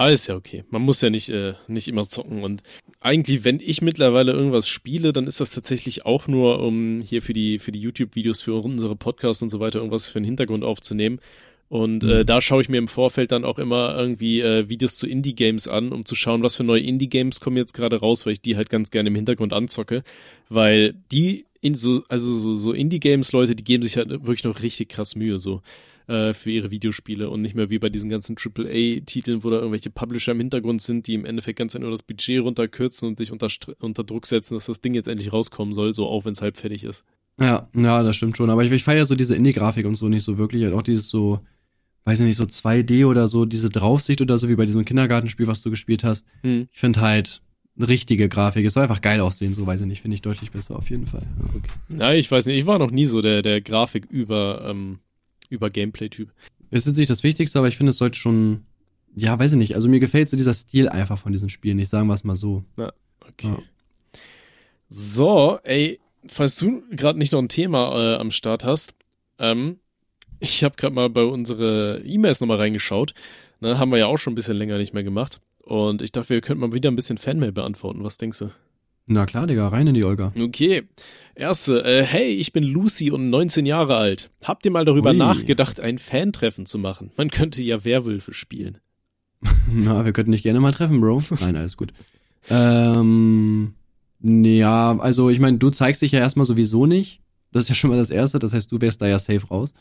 Aber 0.00 0.12
ist 0.12 0.28
ja 0.28 0.34
okay. 0.34 0.64
Man 0.70 0.80
muss 0.80 1.02
ja 1.02 1.10
nicht, 1.10 1.28
äh, 1.28 1.52
nicht 1.68 1.86
immer 1.86 2.04
zocken. 2.08 2.42
Und 2.42 2.62
eigentlich, 3.00 3.44
wenn 3.44 3.60
ich 3.60 3.82
mittlerweile 3.82 4.32
irgendwas 4.32 4.66
spiele, 4.66 5.12
dann 5.12 5.26
ist 5.26 5.40
das 5.40 5.50
tatsächlich 5.50 6.06
auch 6.06 6.26
nur, 6.26 6.60
um 6.60 7.00
hier 7.00 7.20
für 7.20 7.34
die, 7.34 7.58
für 7.58 7.70
die 7.70 7.80
YouTube-Videos, 7.80 8.40
für 8.40 8.54
unsere 8.64 8.96
Podcasts 8.96 9.42
und 9.42 9.50
so 9.50 9.60
weiter 9.60 9.78
irgendwas 9.80 10.08
für 10.08 10.18
den 10.18 10.24
Hintergrund 10.24 10.64
aufzunehmen. 10.64 11.20
Und 11.68 12.02
äh, 12.02 12.20
Mhm. 12.20 12.26
da 12.26 12.40
schaue 12.40 12.62
ich 12.62 12.70
mir 12.70 12.78
im 12.78 12.88
Vorfeld 12.88 13.30
dann 13.30 13.44
auch 13.44 13.58
immer 13.58 13.94
irgendwie 13.94 14.40
äh, 14.40 14.70
Videos 14.70 14.96
zu 14.96 15.06
Indie-Games 15.06 15.68
an, 15.68 15.92
um 15.92 16.06
zu 16.06 16.14
schauen, 16.14 16.42
was 16.42 16.56
für 16.56 16.64
neue 16.64 16.80
Indie-Games 16.80 17.40
kommen 17.40 17.58
jetzt 17.58 17.74
gerade 17.74 17.96
raus, 18.00 18.24
weil 18.24 18.32
ich 18.32 18.40
die 18.40 18.56
halt 18.56 18.70
ganz 18.70 18.90
gerne 18.90 19.08
im 19.08 19.14
Hintergrund 19.16 19.52
anzocke. 19.52 20.02
Weil 20.48 20.94
die 21.12 21.44
in 21.60 21.74
so, 21.74 22.04
also 22.08 22.32
so, 22.32 22.56
so 22.56 22.72
Indie-Games, 22.72 23.32
Leute, 23.32 23.54
die 23.54 23.64
geben 23.64 23.82
sich 23.82 23.98
halt 23.98 24.08
wirklich 24.08 24.44
noch 24.44 24.62
richtig 24.62 24.88
krass 24.88 25.14
Mühe, 25.14 25.38
so 25.38 25.60
äh, 26.10 26.34
für 26.34 26.50
ihre 26.50 26.72
Videospiele 26.72 27.30
und 27.30 27.40
nicht 27.40 27.54
mehr 27.54 27.70
wie 27.70 27.78
bei 27.78 27.88
diesen 27.88 28.10
ganzen 28.10 28.36
AAA-Titeln, 28.36 29.44
wo 29.44 29.50
da 29.50 29.58
irgendwelche 29.58 29.90
Publisher 29.90 30.32
im 30.32 30.40
Hintergrund 30.40 30.82
sind, 30.82 31.06
die 31.06 31.14
im 31.14 31.24
Endeffekt 31.24 31.58
ganz 31.58 31.76
einfach 31.76 31.86
nur 31.86 31.92
das 31.92 32.02
Budget 32.02 32.42
runterkürzen 32.42 33.06
und 33.06 33.20
dich 33.20 33.30
unter, 33.30 33.48
unter 33.78 34.02
Druck 34.02 34.26
setzen, 34.26 34.54
dass 34.54 34.66
das 34.66 34.80
Ding 34.80 34.94
jetzt 34.94 35.06
endlich 35.06 35.32
rauskommen 35.32 35.72
soll, 35.72 35.94
so 35.94 36.06
auch 36.06 36.24
wenn 36.24 36.32
es 36.32 36.42
halb 36.42 36.56
fertig 36.56 36.82
ist. 36.82 37.04
Ja, 37.38 37.68
ja, 37.76 38.02
das 38.02 38.16
stimmt 38.16 38.36
schon. 38.36 38.50
Aber 38.50 38.64
ich, 38.64 38.72
ich 38.72 38.82
feiere 38.82 39.06
so 39.06 39.14
diese 39.14 39.36
Indie-Grafik 39.36 39.86
und 39.86 39.94
so 39.94 40.08
nicht 40.08 40.24
so 40.24 40.36
wirklich. 40.36 40.64
Halt 40.64 40.74
auch 40.74 40.82
dieses 40.82 41.08
so, 41.08 41.38
weiß 42.04 42.18
ich 42.18 42.26
nicht, 42.26 42.36
so 42.36 42.44
2D 42.44 43.06
oder 43.06 43.28
so, 43.28 43.44
diese 43.44 43.70
Draufsicht 43.70 44.20
oder 44.20 44.36
so 44.36 44.48
wie 44.48 44.56
bei 44.56 44.66
diesem 44.66 44.84
Kindergartenspiel, 44.84 45.46
was 45.46 45.62
du 45.62 45.70
gespielt 45.70 46.02
hast. 46.02 46.26
Hm. 46.42 46.68
Ich 46.72 46.80
finde 46.80 47.00
halt 47.00 47.40
richtige 47.80 48.28
Grafik. 48.28 48.66
Es 48.66 48.74
soll 48.74 48.82
einfach 48.82 49.00
geil 49.00 49.20
aussehen, 49.20 49.54
so 49.54 49.64
weiß 49.64 49.80
ich 49.82 49.86
nicht. 49.86 50.02
Finde 50.02 50.16
ich 50.16 50.22
deutlich 50.22 50.50
besser 50.50 50.76
auf 50.76 50.90
jeden 50.90 51.06
Fall. 51.06 51.22
Okay. 51.54 51.70
Ja, 52.00 52.12
ich 52.12 52.28
weiß 52.30 52.46
nicht, 52.46 52.58
ich 52.58 52.66
war 52.66 52.78
noch 52.80 52.90
nie 52.90 53.06
so 53.06 53.22
der, 53.22 53.42
der 53.42 53.60
Grafik 53.60 54.06
über, 54.10 54.66
ähm, 54.68 54.98
über 55.50 55.68
Gameplay-Typ. 55.68 56.32
Es 56.70 56.86
ist 56.86 56.96
nicht 56.96 57.10
das 57.10 57.22
Wichtigste, 57.22 57.58
aber 57.58 57.68
ich 57.68 57.76
finde, 57.76 57.90
es 57.90 57.98
sollte 57.98 58.18
schon, 58.18 58.64
ja, 59.14 59.38
weiß 59.38 59.52
ich 59.52 59.58
nicht. 59.58 59.74
Also 59.74 59.88
mir 59.88 60.00
gefällt 60.00 60.30
so 60.30 60.36
dieser 60.36 60.54
Stil 60.54 60.88
einfach 60.88 61.18
von 61.18 61.32
diesen 61.32 61.48
Spielen. 61.48 61.78
Ich 61.78 61.88
sagen 61.88 62.06
wir 62.06 62.14
es 62.14 62.24
mal 62.24 62.36
so. 62.36 62.64
Okay. 63.28 63.48
Ja. 63.48 63.58
So, 64.88 65.58
ey, 65.62 66.00
falls 66.26 66.56
du 66.56 66.82
gerade 66.90 67.18
nicht 67.18 67.32
noch 67.32 67.40
ein 67.40 67.48
Thema 67.48 68.14
äh, 68.14 68.16
am 68.16 68.30
Start 68.30 68.64
hast, 68.64 68.94
ähm, 69.38 69.78
ich 70.38 70.64
habe 70.64 70.76
gerade 70.76 70.94
mal 70.94 71.10
bei 71.10 71.22
unsere 71.22 72.02
E-Mails 72.04 72.40
nochmal 72.40 72.56
reingeschaut. 72.56 73.14
Ne, 73.60 73.78
haben 73.78 73.90
wir 73.90 73.98
ja 73.98 74.06
auch 74.06 74.16
schon 74.16 74.32
ein 74.32 74.36
bisschen 74.36 74.56
länger 74.56 74.78
nicht 74.78 74.94
mehr 74.94 75.04
gemacht. 75.04 75.40
Und 75.58 76.00
ich 76.02 76.12
dachte, 76.12 76.30
wir 76.30 76.40
könnten 76.40 76.62
mal 76.62 76.72
wieder 76.72 76.90
ein 76.90 76.96
bisschen 76.96 77.18
Fanmail 77.18 77.52
beantworten. 77.52 78.02
Was 78.02 78.16
denkst 78.16 78.38
du? 78.38 78.50
Na 79.12 79.26
klar, 79.26 79.48
Digga, 79.48 79.66
rein 79.66 79.88
in 79.88 79.94
die 79.94 80.04
Olga. 80.04 80.32
Okay. 80.38 80.84
Erste, 81.34 81.82
äh, 81.84 82.04
hey, 82.04 82.28
ich 82.28 82.52
bin 82.52 82.62
Lucy 82.62 83.10
und 83.10 83.28
19 83.28 83.66
Jahre 83.66 83.96
alt. 83.96 84.30
Habt 84.44 84.64
ihr 84.64 84.70
mal 84.70 84.84
darüber 84.84 85.10
Ui. 85.10 85.16
nachgedacht, 85.16 85.80
ein 85.80 85.98
Fantreffen 85.98 86.64
zu 86.64 86.78
machen? 86.78 87.10
Man 87.16 87.28
könnte 87.28 87.60
ja 87.60 87.84
Werwölfe 87.84 88.32
spielen. 88.32 88.78
Na, 89.68 90.04
wir 90.04 90.12
könnten 90.12 90.30
dich 90.30 90.44
gerne 90.44 90.60
mal 90.60 90.70
treffen, 90.70 91.00
Bro. 91.00 91.24
Nein, 91.40 91.56
alles 91.56 91.76
gut. 91.76 91.92
Ähm, 92.48 93.74
ja, 94.22 94.96
also 94.96 95.28
ich 95.28 95.40
meine, 95.40 95.58
du 95.58 95.70
zeigst 95.70 96.02
dich 96.02 96.12
ja 96.12 96.20
erstmal 96.20 96.46
sowieso 96.46 96.86
nicht. 96.86 97.20
Das 97.50 97.64
ist 97.64 97.68
ja 97.70 97.74
schon 97.74 97.90
mal 97.90 97.96
das 97.96 98.10
Erste. 98.10 98.38
Das 98.38 98.52
heißt, 98.52 98.70
du 98.70 98.80
wärst 98.80 99.02
da 99.02 99.08
ja 99.08 99.18
safe 99.18 99.44
raus. 99.48 99.74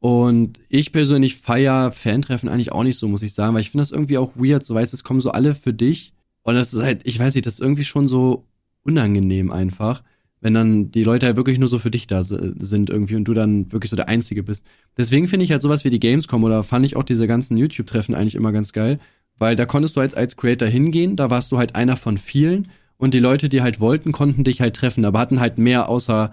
Und 0.00 0.58
ich 0.68 0.90
persönlich 0.90 1.36
feier 1.36 1.92
Fantreffen 1.92 2.48
eigentlich 2.48 2.72
auch 2.72 2.82
nicht 2.82 2.98
so, 2.98 3.06
muss 3.06 3.22
ich 3.22 3.32
sagen, 3.32 3.54
weil 3.54 3.60
ich 3.60 3.70
finde 3.70 3.82
das 3.82 3.92
irgendwie 3.92 4.18
auch 4.18 4.32
weird. 4.34 4.66
So 4.66 4.74
weißt, 4.74 4.92
du, 4.92 4.96
es 4.96 5.04
kommen 5.04 5.20
so 5.20 5.30
alle 5.30 5.54
für 5.54 5.72
dich. 5.72 6.14
Und 6.42 6.56
das 6.56 6.74
ist 6.74 6.82
halt, 6.82 7.02
ich 7.04 7.16
weiß 7.16 7.36
nicht, 7.36 7.46
das 7.46 7.54
ist 7.54 7.60
irgendwie 7.60 7.84
schon 7.84 8.08
so 8.08 8.44
unangenehm 8.86 9.50
einfach, 9.50 10.02
wenn 10.40 10.54
dann 10.54 10.90
die 10.90 11.02
Leute 11.02 11.26
halt 11.26 11.36
wirklich 11.36 11.58
nur 11.58 11.68
so 11.68 11.78
für 11.78 11.90
dich 11.90 12.06
da 12.06 12.22
sind 12.22 12.90
irgendwie 12.90 13.16
und 13.16 13.24
du 13.24 13.34
dann 13.34 13.72
wirklich 13.72 13.90
so 13.90 13.96
der 13.96 14.08
Einzige 14.08 14.42
bist. 14.42 14.66
Deswegen 14.96 15.28
finde 15.28 15.44
ich 15.44 15.52
halt 15.52 15.62
sowas 15.62 15.84
wie 15.84 15.90
die 15.90 16.00
Gamescom 16.00 16.44
oder 16.44 16.62
fand 16.62 16.86
ich 16.86 16.96
auch 16.96 17.04
diese 17.04 17.26
ganzen 17.26 17.56
YouTube-Treffen 17.56 18.14
eigentlich 18.14 18.34
immer 18.34 18.52
ganz 18.52 18.72
geil, 18.72 18.98
weil 19.38 19.56
da 19.56 19.66
konntest 19.66 19.96
du 19.96 20.00
als, 20.00 20.14
als 20.14 20.36
Creator 20.36 20.68
hingehen, 20.68 21.16
da 21.16 21.30
warst 21.30 21.52
du 21.52 21.58
halt 21.58 21.74
einer 21.74 21.96
von 21.96 22.18
vielen 22.18 22.68
und 22.96 23.12
die 23.14 23.18
Leute, 23.18 23.48
die 23.48 23.62
halt 23.62 23.80
wollten, 23.80 24.12
konnten 24.12 24.44
dich 24.44 24.60
halt 24.60 24.76
treffen, 24.76 25.04
aber 25.04 25.18
hatten 25.18 25.40
halt 25.40 25.58
mehr 25.58 25.88
außer, 25.88 26.32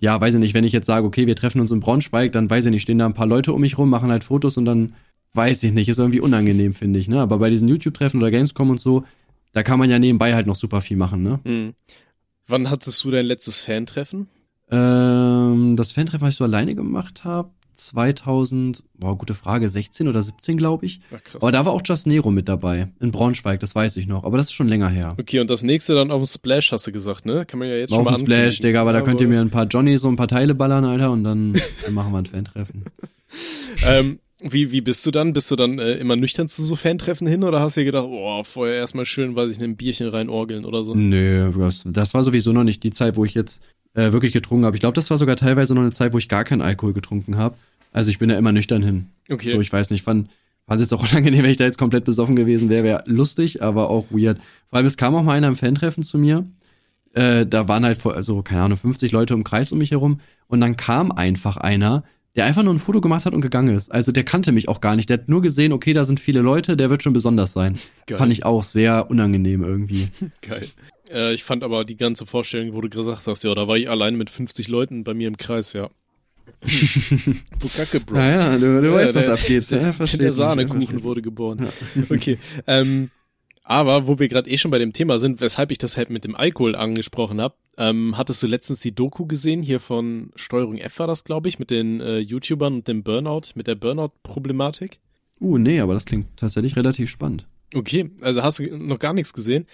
ja, 0.00 0.20
weiß 0.20 0.34
ich 0.34 0.40
nicht, 0.40 0.54
wenn 0.54 0.64
ich 0.64 0.72
jetzt 0.72 0.86
sage, 0.86 1.06
okay, 1.06 1.26
wir 1.26 1.36
treffen 1.36 1.60
uns 1.60 1.70
in 1.70 1.80
Braunschweig, 1.80 2.32
dann 2.32 2.50
weiß 2.50 2.66
ich 2.66 2.70
nicht, 2.70 2.82
stehen 2.82 2.98
da 2.98 3.06
ein 3.06 3.14
paar 3.14 3.26
Leute 3.26 3.52
um 3.52 3.60
mich 3.60 3.78
rum, 3.78 3.90
machen 3.90 4.10
halt 4.10 4.24
Fotos 4.24 4.56
und 4.56 4.64
dann 4.64 4.94
weiß 5.34 5.62
ich 5.62 5.72
nicht, 5.72 5.88
ist 5.88 5.98
irgendwie 5.98 6.20
unangenehm, 6.20 6.74
finde 6.74 6.98
ich, 6.98 7.08
ne? 7.08 7.20
Aber 7.20 7.38
bei 7.38 7.50
diesen 7.50 7.68
YouTube-Treffen 7.68 8.20
oder 8.20 8.30
Gamescom 8.30 8.70
und 8.70 8.80
so, 8.80 9.04
da 9.52 9.62
kann 9.62 9.78
man 9.78 9.90
ja 9.90 9.98
nebenbei 9.98 10.34
halt 10.34 10.46
noch 10.46 10.56
super 10.56 10.80
viel 10.80 10.96
machen, 10.96 11.22
ne? 11.22 11.40
Hm. 11.44 11.74
Wann 12.46 12.70
hattest 12.70 13.02
du 13.04 13.10
dein 13.10 13.26
letztes 13.26 13.60
Fan-Treffen? 13.60 14.28
Ähm, 14.70 15.76
das 15.76 15.92
Fan-Treffen, 15.92 16.22
was 16.22 16.34
ich 16.34 16.38
so 16.38 16.44
alleine 16.44 16.74
gemacht 16.74 17.24
habe, 17.24 17.50
2000, 17.74 18.82
boah, 18.94 19.16
gute 19.16 19.34
Frage, 19.34 19.68
16 19.68 20.08
oder 20.08 20.22
17, 20.22 20.56
glaube 20.56 20.86
ich. 20.86 21.00
Ach, 21.14 21.22
krass. 21.22 21.42
Aber 21.42 21.52
da 21.52 21.64
war 21.64 21.72
auch 21.72 21.82
Just 21.84 22.06
Nero 22.06 22.30
mit 22.30 22.48
dabei, 22.48 22.88
in 23.00 23.10
Braunschweig, 23.10 23.60
das 23.60 23.74
weiß 23.74 23.96
ich 23.96 24.06
noch. 24.06 24.24
Aber 24.24 24.36
das 24.36 24.46
ist 24.46 24.52
schon 24.52 24.68
länger 24.68 24.88
her. 24.88 25.16
Okay, 25.18 25.40
und 25.40 25.50
das 25.50 25.62
nächste 25.62 25.94
dann 25.94 26.10
auf 26.10 26.22
dem 26.22 26.26
Splash, 26.26 26.72
hast 26.72 26.86
du 26.86 26.92
gesagt, 26.92 27.26
ne? 27.26 27.44
Kann 27.44 27.58
man 27.58 27.68
ja 27.68 27.76
jetzt 27.76 27.90
schon 27.90 28.06
Auf 28.06 28.14
dem 28.14 28.16
Splash. 28.16 28.60
Digga, 28.60 28.80
aber 28.80 28.92
da 28.92 29.00
könnt 29.00 29.20
ihr 29.20 29.28
mir 29.28 29.40
ein 29.40 29.50
paar 29.50 29.66
Johnny 29.66 29.96
so 29.96 30.08
ein 30.08 30.16
paar 30.16 30.28
Teile 30.28 30.54
ballern, 30.54 30.84
Alter, 30.84 31.10
und 31.10 31.24
dann, 31.24 31.54
dann 31.84 31.94
machen 31.94 32.12
wir 32.12 32.18
ein 32.18 32.26
Fan-Treffen. 32.26 32.84
Ähm, 33.84 34.18
wie, 34.42 34.72
wie 34.72 34.80
bist 34.80 35.04
du 35.06 35.10
dann? 35.10 35.32
Bist 35.32 35.50
du 35.50 35.56
dann 35.56 35.78
äh, 35.78 35.94
immer 35.94 36.16
nüchtern 36.16 36.48
zu 36.48 36.62
so 36.62 36.76
Fantreffen 36.76 37.26
hin 37.26 37.44
oder 37.44 37.60
hast 37.60 37.76
du 37.76 37.80
dir 37.80 37.86
gedacht, 37.86 38.06
oh, 38.08 38.42
vorher 38.44 38.76
erstmal 38.76 39.04
schön, 39.04 39.36
weiß 39.36 39.50
ich, 39.50 39.60
ein 39.60 39.76
Bierchen 39.76 40.08
reinorgeln 40.08 40.64
oder 40.64 40.84
so? 40.84 40.94
Nö, 40.94 41.50
das, 41.56 41.84
das 41.86 42.14
war 42.14 42.24
sowieso 42.24 42.52
noch 42.52 42.64
nicht 42.64 42.82
die 42.82 42.90
Zeit, 42.90 43.16
wo 43.16 43.24
ich 43.24 43.34
jetzt 43.34 43.62
äh, 43.94 44.12
wirklich 44.12 44.32
getrunken 44.32 44.64
habe. 44.64 44.76
Ich 44.76 44.80
glaube, 44.80 44.94
das 44.94 45.10
war 45.10 45.18
sogar 45.18 45.36
teilweise 45.36 45.74
noch 45.74 45.82
eine 45.82 45.92
Zeit, 45.92 46.12
wo 46.12 46.18
ich 46.18 46.28
gar 46.28 46.44
keinen 46.44 46.62
Alkohol 46.62 46.92
getrunken 46.92 47.36
habe. 47.36 47.56
Also 47.92 48.10
ich 48.10 48.18
bin 48.18 48.28
da 48.28 48.38
immer 48.38 48.52
nüchtern 48.52 48.82
hin. 48.82 49.08
Okay. 49.30 49.52
So, 49.52 49.60
ich 49.60 49.72
weiß 49.72 49.90
nicht, 49.90 50.06
wann, 50.06 50.28
fand 50.66 50.80
es 50.80 50.90
jetzt 50.90 50.94
auch 50.94 51.02
unangenehm, 51.10 51.42
wenn 51.42 51.50
ich 51.50 51.56
da 51.56 51.64
jetzt 51.64 51.78
komplett 51.78 52.04
besoffen 52.04 52.36
gewesen 52.36 52.68
wäre, 52.68 52.84
wäre 52.84 53.04
lustig, 53.06 53.62
aber 53.62 53.90
auch 53.90 54.06
weird. 54.10 54.38
Vor 54.68 54.78
allem, 54.78 54.86
es 54.86 54.96
kam 54.96 55.14
auch 55.14 55.22
mal 55.22 55.36
einer 55.36 55.48
im 55.48 55.56
Fan-Treffen 55.56 56.02
zu 56.02 56.18
mir. 56.18 56.46
Äh, 57.14 57.46
da 57.46 57.68
waren 57.68 57.84
halt, 57.84 57.98
vor, 57.98 58.14
also, 58.14 58.42
keine 58.42 58.62
Ahnung, 58.62 58.78
50 58.78 59.12
Leute 59.12 59.34
im 59.34 59.44
Kreis 59.44 59.70
um 59.72 59.78
mich 59.78 59.90
herum. 59.90 60.20
Und 60.46 60.60
dann 60.60 60.76
kam 60.76 61.12
einfach 61.12 61.58
einer, 61.58 62.04
der 62.36 62.46
einfach 62.46 62.62
nur 62.62 62.72
ein 62.72 62.78
Foto 62.78 63.00
gemacht 63.00 63.26
hat 63.26 63.34
und 63.34 63.40
gegangen 63.40 63.74
ist. 63.76 63.92
Also 63.92 64.12
der 64.12 64.24
kannte 64.24 64.52
mich 64.52 64.68
auch 64.68 64.80
gar 64.80 64.96
nicht. 64.96 65.10
Der 65.10 65.18
hat 65.18 65.28
nur 65.28 65.42
gesehen, 65.42 65.72
okay, 65.72 65.92
da 65.92 66.04
sind 66.04 66.20
viele 66.20 66.40
Leute, 66.40 66.76
der 66.76 66.90
wird 66.90 67.02
schon 67.02 67.12
besonders 67.12 67.52
sein. 67.52 67.78
Geil. 68.06 68.18
Fand 68.18 68.32
ich 68.32 68.44
auch 68.44 68.62
sehr 68.62 69.10
unangenehm 69.10 69.62
irgendwie. 69.62 70.08
Geil. 70.40 70.68
Äh, 71.10 71.34
ich 71.34 71.44
fand 71.44 71.62
aber 71.62 71.84
die 71.84 71.96
ganze 71.96 72.24
Vorstellung, 72.24 72.74
wo 72.74 72.80
du 72.80 72.88
gesagt 72.88 73.26
hast, 73.26 73.44
ja, 73.44 73.54
da 73.54 73.68
war 73.68 73.76
ich 73.76 73.90
allein 73.90 74.16
mit 74.16 74.30
50 74.30 74.68
Leuten 74.68 75.04
bei 75.04 75.14
mir 75.14 75.28
im 75.28 75.36
Kreis, 75.36 75.74
ja. 75.74 75.90
Bukake, 77.60 78.00
Bro. 78.00 78.16
Naja, 78.16 78.56
du, 78.58 78.80
du 78.80 78.88
Ja, 78.88 78.94
weißt, 78.94 79.14
was 79.14 79.24
der, 79.24 79.32
abgeht. 79.34 79.70
Der, 79.70 79.82
ja, 79.82 79.92
der, 79.92 80.26
mich, 80.26 80.34
Sahnekuchen 80.34 81.02
wurde 81.02 81.22
geboren. 81.22 81.68
Okay. 82.10 82.38
Ähm, 82.66 83.10
aber 83.62 84.06
wo 84.06 84.18
wir 84.18 84.28
gerade 84.28 84.50
eh 84.50 84.58
schon 84.58 84.70
bei 84.70 84.78
dem 84.78 84.92
Thema 84.92 85.18
sind, 85.18 85.40
weshalb 85.40 85.70
ich 85.70 85.78
das 85.78 85.96
halt 85.96 86.10
mit 86.10 86.24
dem 86.24 86.34
Alkohol 86.34 86.74
angesprochen 86.76 87.40
habe, 87.40 87.54
ähm, 87.78 88.16
hattest 88.18 88.42
du 88.42 88.46
letztens 88.46 88.80
die 88.80 88.94
Doku 88.94 89.26
gesehen, 89.26 89.62
hier 89.62 89.80
von 89.80 90.30
Steuerung 90.36 90.78
F 90.78 90.98
war 90.98 91.06
das, 91.06 91.24
glaube 91.24 91.48
ich, 91.48 91.58
mit 91.58 91.70
den 91.70 92.00
äh, 92.00 92.18
YouTubern 92.18 92.74
und 92.74 92.88
dem 92.88 93.02
Burnout, 93.02 93.42
mit 93.54 93.66
der 93.66 93.74
Burnout-Problematik? 93.76 94.98
Uh, 95.40 95.58
nee, 95.58 95.80
aber 95.80 95.94
das 95.94 96.04
klingt 96.04 96.26
tatsächlich 96.36 96.76
relativ 96.76 97.10
spannend. 97.10 97.46
Okay, 97.74 98.10
also 98.20 98.42
hast 98.42 98.58
du 98.58 98.76
noch 98.76 98.98
gar 98.98 99.12
nichts 99.14 99.32
gesehen? 99.32 99.66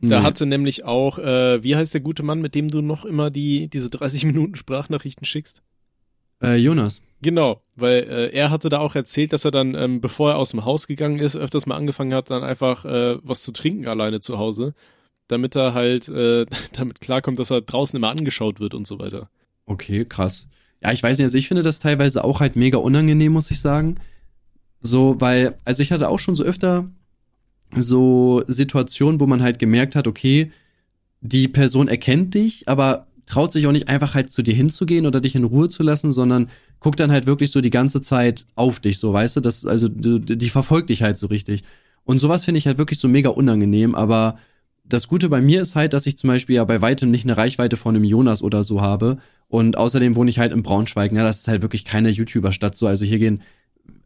Da 0.00 0.20
Nee. 0.20 0.26
hatte 0.26 0.46
nämlich 0.46 0.84
auch, 0.84 1.18
äh, 1.18 1.62
wie 1.62 1.74
heißt 1.76 1.94
der 1.94 2.00
gute 2.00 2.22
Mann, 2.22 2.40
mit 2.40 2.54
dem 2.54 2.68
du 2.70 2.82
noch 2.82 3.04
immer 3.04 3.30
die 3.30 3.68
diese 3.68 3.90
30 3.90 4.24
Minuten 4.24 4.54
Sprachnachrichten 4.56 5.24
schickst? 5.24 5.62
Äh, 6.42 6.56
Jonas. 6.56 7.00
Genau, 7.20 7.62
weil 7.74 8.04
äh, 8.04 8.30
er 8.30 8.50
hatte 8.50 8.68
da 8.68 8.78
auch 8.78 8.94
erzählt, 8.94 9.32
dass 9.32 9.44
er 9.44 9.50
dann, 9.50 9.74
ähm, 9.74 10.00
bevor 10.00 10.32
er 10.32 10.36
aus 10.38 10.50
dem 10.50 10.64
Haus 10.64 10.86
gegangen 10.86 11.18
ist, 11.18 11.36
öfters 11.36 11.66
mal 11.66 11.76
angefangen 11.76 12.14
hat, 12.14 12.30
dann 12.30 12.44
einfach 12.44 12.84
äh, 12.84 13.18
was 13.22 13.42
zu 13.42 13.52
trinken 13.52 13.88
alleine 13.88 14.20
zu 14.20 14.38
Hause, 14.38 14.74
damit 15.26 15.56
er 15.56 15.74
halt 15.74 16.08
äh, 16.08 16.46
damit 16.72 17.00
klarkommt, 17.00 17.38
dass 17.38 17.50
er 17.50 17.60
draußen 17.60 17.96
immer 17.96 18.10
angeschaut 18.10 18.60
wird 18.60 18.74
und 18.74 18.86
so 18.86 18.98
weiter. 18.98 19.30
Okay, 19.66 20.04
krass. 20.04 20.46
Ja, 20.82 20.92
ich 20.92 21.02
weiß 21.02 21.18
nicht, 21.18 21.24
also 21.24 21.38
ich 21.38 21.48
finde 21.48 21.64
das 21.64 21.80
teilweise 21.80 22.22
auch 22.22 22.38
halt 22.38 22.54
mega 22.54 22.78
unangenehm, 22.78 23.32
muss 23.32 23.50
ich 23.50 23.60
sagen. 23.60 23.96
So, 24.80 25.20
weil, 25.20 25.58
also 25.64 25.82
ich 25.82 25.90
hatte 25.90 26.08
auch 26.08 26.20
schon 26.20 26.36
so 26.36 26.44
öfter 26.44 26.88
so 27.76 28.42
Situationen, 28.46 29.20
wo 29.20 29.26
man 29.26 29.42
halt 29.42 29.58
gemerkt 29.58 29.96
hat, 29.96 30.06
okay, 30.06 30.52
die 31.20 31.48
Person 31.48 31.88
erkennt 31.88 32.34
dich, 32.34 32.68
aber 32.68 33.06
traut 33.26 33.52
sich 33.52 33.66
auch 33.66 33.72
nicht 33.72 33.88
einfach 33.88 34.14
halt 34.14 34.30
zu 34.30 34.42
dir 34.42 34.54
hinzugehen 34.54 35.04
oder 35.06 35.20
dich 35.20 35.34
in 35.34 35.44
Ruhe 35.44 35.68
zu 35.68 35.82
lassen, 35.82 36.12
sondern 36.12 36.48
guckt 36.80 37.00
dann 37.00 37.10
halt 37.10 37.26
wirklich 37.26 37.50
so 37.50 37.60
die 37.60 37.70
ganze 37.70 38.02
Zeit 38.02 38.46
auf 38.54 38.80
dich, 38.80 38.98
so 38.98 39.12
weißt 39.12 39.36
du, 39.36 39.40
das, 39.40 39.66
also 39.66 39.88
die, 39.88 40.38
die 40.38 40.48
verfolgt 40.48 40.90
dich 40.90 41.02
halt 41.02 41.18
so 41.18 41.26
richtig. 41.26 41.64
Und 42.04 42.20
sowas 42.20 42.44
finde 42.44 42.58
ich 42.58 42.66
halt 42.66 42.78
wirklich 42.78 42.98
so 42.98 43.08
mega 43.08 43.30
unangenehm, 43.30 43.94
aber 43.94 44.38
das 44.88 45.08
Gute 45.08 45.28
bei 45.28 45.40
mir 45.40 45.60
ist 45.60 45.76
halt, 45.76 45.92
dass 45.92 46.06
ich 46.06 46.16
zum 46.16 46.28
Beispiel 46.28 46.56
ja 46.56 46.64
bei 46.64 46.80
weitem 46.80 47.10
nicht 47.10 47.24
eine 47.24 47.36
Reichweite 47.36 47.76
von 47.76 47.94
einem 47.94 48.04
Jonas 48.04 48.42
oder 48.42 48.64
so 48.64 48.80
habe. 48.80 49.18
Und 49.48 49.76
außerdem 49.76 50.16
wohne 50.16 50.30
ich 50.30 50.38
halt 50.38 50.52
in 50.52 50.62
Braunschweig. 50.62 51.12
Ja, 51.12 51.22
das 51.22 51.40
ist 51.40 51.48
halt 51.48 51.62
wirklich 51.62 51.84
keine 51.84 52.10
YouTuber-Stadt 52.10 52.74
so. 52.74 52.86
Also 52.86 53.04
hier 53.04 53.18
gehen, 53.18 53.42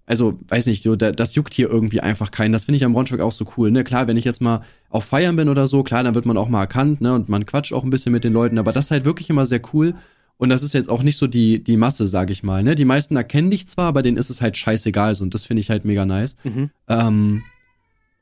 also 0.06 0.38
weiß 0.48 0.66
nicht, 0.66 0.82
so, 0.82 0.96
da, 0.96 1.12
das 1.12 1.34
juckt 1.34 1.54
hier 1.54 1.70
irgendwie 1.70 2.00
einfach 2.00 2.30
keinen. 2.30 2.52
Das 2.52 2.64
finde 2.64 2.76
ich 2.76 2.84
am 2.84 2.92
Braunschweig 2.92 3.20
auch 3.20 3.32
so 3.32 3.46
cool. 3.56 3.70
Ne, 3.70 3.84
klar, 3.84 4.06
wenn 4.06 4.16
ich 4.16 4.24
jetzt 4.24 4.40
mal 4.40 4.62
auf 4.88 5.04
Feiern 5.04 5.36
bin 5.36 5.48
oder 5.48 5.66
so, 5.66 5.82
klar, 5.82 6.02
dann 6.02 6.14
wird 6.14 6.26
man 6.26 6.36
auch 6.36 6.48
mal 6.48 6.60
erkannt, 6.60 7.00
ne, 7.00 7.14
und 7.14 7.28
man 7.28 7.46
quatscht 7.46 7.72
auch 7.72 7.84
ein 7.84 7.90
bisschen 7.90 8.12
mit 8.12 8.24
den 8.24 8.32
Leuten. 8.32 8.58
Aber 8.58 8.72
das 8.72 8.86
ist 8.86 8.90
halt 8.90 9.04
wirklich 9.04 9.30
immer 9.30 9.46
sehr 9.46 9.60
cool. 9.72 9.94
Und 10.36 10.48
das 10.48 10.62
ist 10.62 10.74
jetzt 10.74 10.88
auch 10.88 11.02
nicht 11.02 11.18
so 11.18 11.26
die, 11.26 11.62
die 11.62 11.76
Masse, 11.76 12.06
sag 12.06 12.30
ich 12.30 12.42
mal. 12.42 12.62
Ne? 12.62 12.74
Die 12.74 12.84
meisten 12.84 13.14
erkennen 13.16 13.50
dich 13.50 13.68
zwar, 13.68 13.86
aber 13.86 14.02
denen 14.02 14.16
ist 14.16 14.30
es 14.30 14.40
halt 14.40 14.56
scheißegal. 14.56 15.14
So, 15.14 15.24
und 15.24 15.34
das 15.34 15.44
finde 15.44 15.60
ich 15.60 15.70
halt 15.70 15.84
mega 15.84 16.04
nice. 16.04 16.36
Mhm. 16.42 16.70
Ähm, 16.88 17.42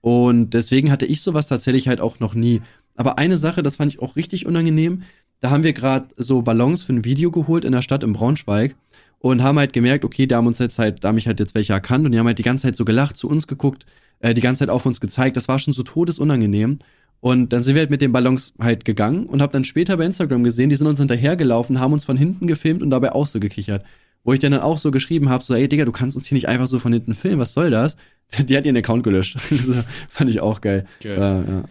und 0.01 0.51
deswegen 0.55 0.91
hatte 0.91 1.07
ich 1.07 1.23
sowas 1.23 1.47
tatsächlich 1.47 1.89
halt 1.89 2.01
auch 2.01 2.21
noch 2.21 2.35
nie. 2.35 2.61
Aber 2.97 3.19
eine 3.19 3.39
Sache, 3.39 3.63
das 3.63 3.77
fand 3.77 3.93
ich 3.93 4.01
auch 4.01 4.17
richtig 4.17 4.47
unangenehm. 4.47 5.03
Da 5.41 5.51
haben 5.51 5.63
wir 5.63 5.73
gerade 5.73 6.09
so 6.17 6.43
Ballons 6.43 6.83
für 6.83 6.93
ein 6.93 7.05
Video 7.05 7.31
geholt 7.31 7.65
in 7.65 7.73
der 7.73 7.83
Stadt 7.83 8.05
in 8.05 8.13
Braunschweig 8.13 8.77
und 9.21 9.43
haben 9.43 9.59
halt 9.59 9.73
gemerkt, 9.73 10.05
okay, 10.05 10.27
da 10.27 10.37
haben 10.37 10.47
uns 10.47 10.59
jetzt 10.59 10.79
halt, 10.79 11.03
da 11.03 11.09
haben 11.09 11.15
mich 11.15 11.27
halt 11.27 11.41
jetzt 11.41 11.55
welche 11.55 11.73
erkannt 11.73 12.05
und 12.05 12.13
die 12.13 12.19
haben 12.19 12.27
halt 12.27 12.39
die 12.39 12.43
ganze 12.43 12.67
Zeit 12.67 12.77
so 12.77 12.85
gelacht, 12.85 13.17
zu 13.17 13.29
uns 13.29 13.47
geguckt, 13.47 13.87
äh, 14.21 14.35
die 14.35 14.41
ganze 14.41 14.61
Zeit 14.61 14.71
auf 14.71 14.85
uns 14.87 15.01
gezeigt. 15.01 15.37
Das 15.37 15.49
war 15.49 15.59
schon 15.59 15.73
so 15.73 15.83
todesunangenehm. 15.83 16.79
Und 17.21 17.53
dann 17.53 17.63
sind 17.63 17.75
wir 17.75 17.81
halt 17.81 17.91
mit 17.91 18.01
den 18.01 18.13
Ballons 18.13 18.55
halt 18.59 18.85
gegangen 18.85 19.27
und 19.27 19.43
hab 19.43 19.53
dann 19.53 19.65
später 19.65 19.97
bei 19.97 20.07
Instagram 20.07 20.43
gesehen, 20.43 20.71
die 20.71 20.77
sind 20.77 20.87
uns 20.87 20.99
hinterhergelaufen, 20.99 21.79
haben 21.79 21.93
uns 21.93 22.05
von 22.05 22.17
hinten 22.17 22.47
gefilmt 22.47 22.83
und 22.83 22.91
dabei 22.91 23.13
auch 23.13 23.27
so 23.27 23.41
gekichert. 23.41 23.85
Wo 24.25 24.33
ich 24.33 24.39
dann, 24.39 24.55
auch 24.55 24.79
so 24.79 24.91
geschrieben 24.91 25.29
habe, 25.29 25.45
so, 25.45 25.55
ey 25.55 25.69
Digga, 25.69 25.85
du 25.85 25.93
kannst 25.93 26.17
uns 26.17 26.27
hier 26.27 26.37
nicht 26.37 26.49
einfach 26.49 26.67
so 26.67 26.79
von 26.79 26.93
hinten 26.93 27.15
filmen, 27.15 27.39
was 27.39 27.53
soll 27.53 27.71
das? 27.71 27.97
Die 28.39 28.57
hat 28.57 28.65
ihren 28.65 28.77
Account 28.77 29.03
gelöscht. 29.03 29.39
Fand 30.09 30.31
ich 30.31 30.41
auch 30.41 30.61
geil. 30.61 30.87
Geil. 31.01 31.17
Äh, 31.17 31.51
ja. 31.51 31.65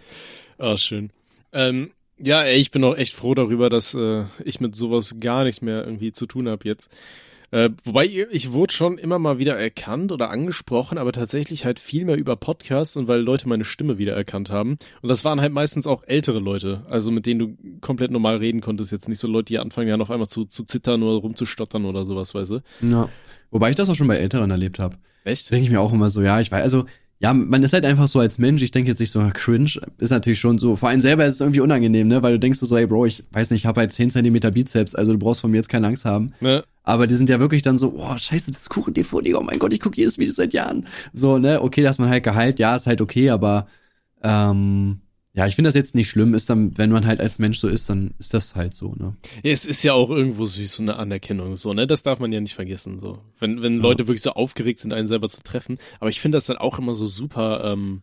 Ah, 0.58 0.78
schön. 0.78 1.10
Ähm, 1.54 1.92
ja, 2.18 2.42
ey, 2.44 2.60
ich 2.60 2.72
bin 2.72 2.84
auch 2.84 2.98
echt 2.98 3.14
froh 3.14 3.34
darüber, 3.34 3.70
dass 3.70 3.94
äh, 3.94 4.26
ich 4.44 4.60
mit 4.60 4.76
sowas 4.76 5.16
gar 5.20 5.46
nicht 5.46 5.62
mehr 5.62 5.86
irgendwie 5.86 6.12
zu 6.12 6.26
tun 6.26 6.50
habe 6.50 6.68
jetzt. 6.68 6.92
Äh, 7.52 7.70
wobei 7.84 8.06
ich 8.06 8.52
wurde 8.52 8.74
schon 8.74 8.98
immer 8.98 9.18
mal 9.18 9.40
wieder 9.40 9.58
erkannt 9.58 10.12
oder 10.12 10.30
angesprochen, 10.30 10.98
aber 10.98 11.12
tatsächlich 11.12 11.66
halt 11.66 11.80
viel 11.80 12.06
mehr 12.06 12.18
über 12.18 12.36
Podcasts 12.36 12.96
und 12.96 13.08
weil 13.08 13.22
Leute 13.22 13.50
meine 13.50 13.64
Stimme 13.64 13.98
wieder 13.98 14.16
erkannt 14.16 14.52
haben. 14.52 14.78
Und 15.02 15.10
das 15.10 15.26
waren 15.26 15.42
halt 15.42 15.52
meistens 15.52 15.88
auch 15.88 16.04
ältere 16.06 16.40
Leute, 16.40 16.86
also 16.90 17.12
mit 17.12 17.26
denen 17.26 17.40
du 17.40 17.80
komplett 17.82 18.12
normal 18.12 18.38
reden 18.38 18.62
konntest. 18.62 18.92
Jetzt 18.92 19.10
nicht 19.10 19.20
so 19.20 19.28
Leute, 19.28 19.46
die 19.46 19.60
anfangen 19.60 19.88
ja 19.88 19.98
auf 19.98 20.12
einmal 20.12 20.28
zu, 20.28 20.46
zu 20.46 20.64
zittern 20.64 21.02
oder 21.04 21.20
rumzustottern 21.20 21.86
oder 21.86 22.06
sowas, 22.06 22.34
weißt 22.34 22.52
du? 22.52 22.60
ja. 22.82 23.10
Wobei 23.52 23.72
ich 23.72 23.76
das 23.76 23.90
auch 23.90 23.96
schon 23.96 24.08
bei 24.08 24.18
Älteren 24.18 24.52
erlebt 24.52 24.78
habe. 24.78 24.98
Echt? 25.24 25.52
Denke 25.52 25.64
ich 25.64 25.72
mir 25.72 25.82
auch 25.82 25.92
immer 25.92 26.12
so, 26.12 26.22
ja, 26.22 26.40
ich 26.40 26.52
weiß, 26.52 26.62
also, 26.62 26.86
ja, 27.22 27.34
man 27.34 27.64
ist 27.64 27.74
halt 27.74 27.86
einfach 27.86 28.08
so 28.08 28.20
als 28.20 28.38
Mensch, 28.38 28.62
ich 28.62 28.72
denke 28.72 28.90
jetzt 28.90 29.00
nicht 29.00 29.12
so, 29.12 29.22
cringe, 29.34 29.72
ist 29.98 30.10
natürlich 30.10 30.40
schon 30.40 30.58
so, 30.58 30.78
vor 30.78 30.88
allem 30.88 31.02
selber 31.02 31.26
ist 31.26 31.36
es 31.36 31.42
irgendwie 31.42 31.60
unangenehm, 31.60 32.08
ne, 32.08 32.24
weil 32.24 32.32
du 32.32 32.40
denkst 32.40 32.60
so, 32.60 32.78
ey 32.78 32.88
Bro, 32.88 33.08
ich 33.08 33.24
weiß 33.32 33.52
nicht, 33.52 33.62
ich 33.62 33.66
habe 33.66 33.82
halt 33.82 33.92
10 33.92 34.12
Zentimeter 34.12 34.52
Bizeps, 34.52 34.96
also 34.96 35.12
du 35.12 35.20
brauchst 35.20 35.42
von 35.42 35.52
mir 35.52 35.58
jetzt 35.58 35.68
keine 35.68 35.88
Angst 35.88 36.06
haben. 36.06 36.32
Ne? 36.40 36.64
Aber 36.84 37.08
die 37.08 37.16
sind 37.16 37.30
ja 37.30 37.42
wirklich 37.42 37.62
dann 37.62 37.78
so, 37.78 37.94
oh, 37.98 38.18
scheiße, 38.18 38.52
das 38.52 38.70
Kuchen-TV, 38.70 39.20
Digga, 39.22 39.38
oh 39.38 39.44
mein 39.44 39.60
Gott, 39.60 39.74
ich 39.74 39.82
gucke 39.82 39.98
jedes 39.98 40.18
Video 40.18 40.34
seit 40.34 40.54
Jahren. 40.54 40.88
So, 41.12 41.38
ne, 41.38 41.62
okay, 41.62 41.84
dass 41.84 42.00
man 42.00 42.10
halt 42.10 42.24
geheilt, 42.24 42.58
ja, 42.58 42.76
ist 42.76 42.88
halt 42.88 43.02
okay, 43.02 43.30
aber, 43.30 43.68
ähm, 44.24 45.02
ja, 45.34 45.46
ich 45.46 45.56
finde 45.56 45.68
das 45.68 45.76
jetzt 45.76 45.96
nicht 45.96 46.10
schlimm, 46.10 46.34
ist 46.34 46.50
dann, 46.50 46.78
wenn 46.78 46.92
man 46.92 47.06
halt 47.06 47.20
als 47.20 47.38
Mensch 47.38 47.60
so 47.60 47.68
ist, 47.68 47.90
dann 47.90 48.16
ist 48.18 48.34
das 48.34 48.56
halt 48.56 48.74
so, 48.74 48.96
ne. 48.96 49.16
Ja, 49.44 49.52
es 49.52 49.66
ist 49.66 49.84
ja 49.84 49.94
auch 49.94 50.10
irgendwo 50.10 50.46
süß, 50.46 50.78
so 50.78 50.84
eine 50.84 50.96
Anerkennung, 50.96 51.56
so, 51.56 51.74
ne? 51.74 51.86
Das 51.86 52.02
darf 52.02 52.20
man 52.20 52.32
ja 52.32 52.42
nicht 52.42 52.56
vergessen, 52.56 53.00
so. 53.00 53.20
Wenn, 53.40 53.62
wenn 53.62 53.78
Leute 53.78 54.08
wirklich 54.08 54.24
so 54.24 54.32
aufgeregt 54.32 54.80
sind, 54.80 54.92
einen 54.92 55.08
selber 55.08 55.30
zu 55.30 55.44
treffen. 55.44 55.78
Aber 56.00 56.10
ich 56.10 56.20
finde 56.20 56.38
das 56.38 56.46
dann 56.46 56.58
auch 56.58 56.80
immer 56.80 56.96
so 56.96 57.06
super, 57.06 57.64
ähm, 57.64 58.02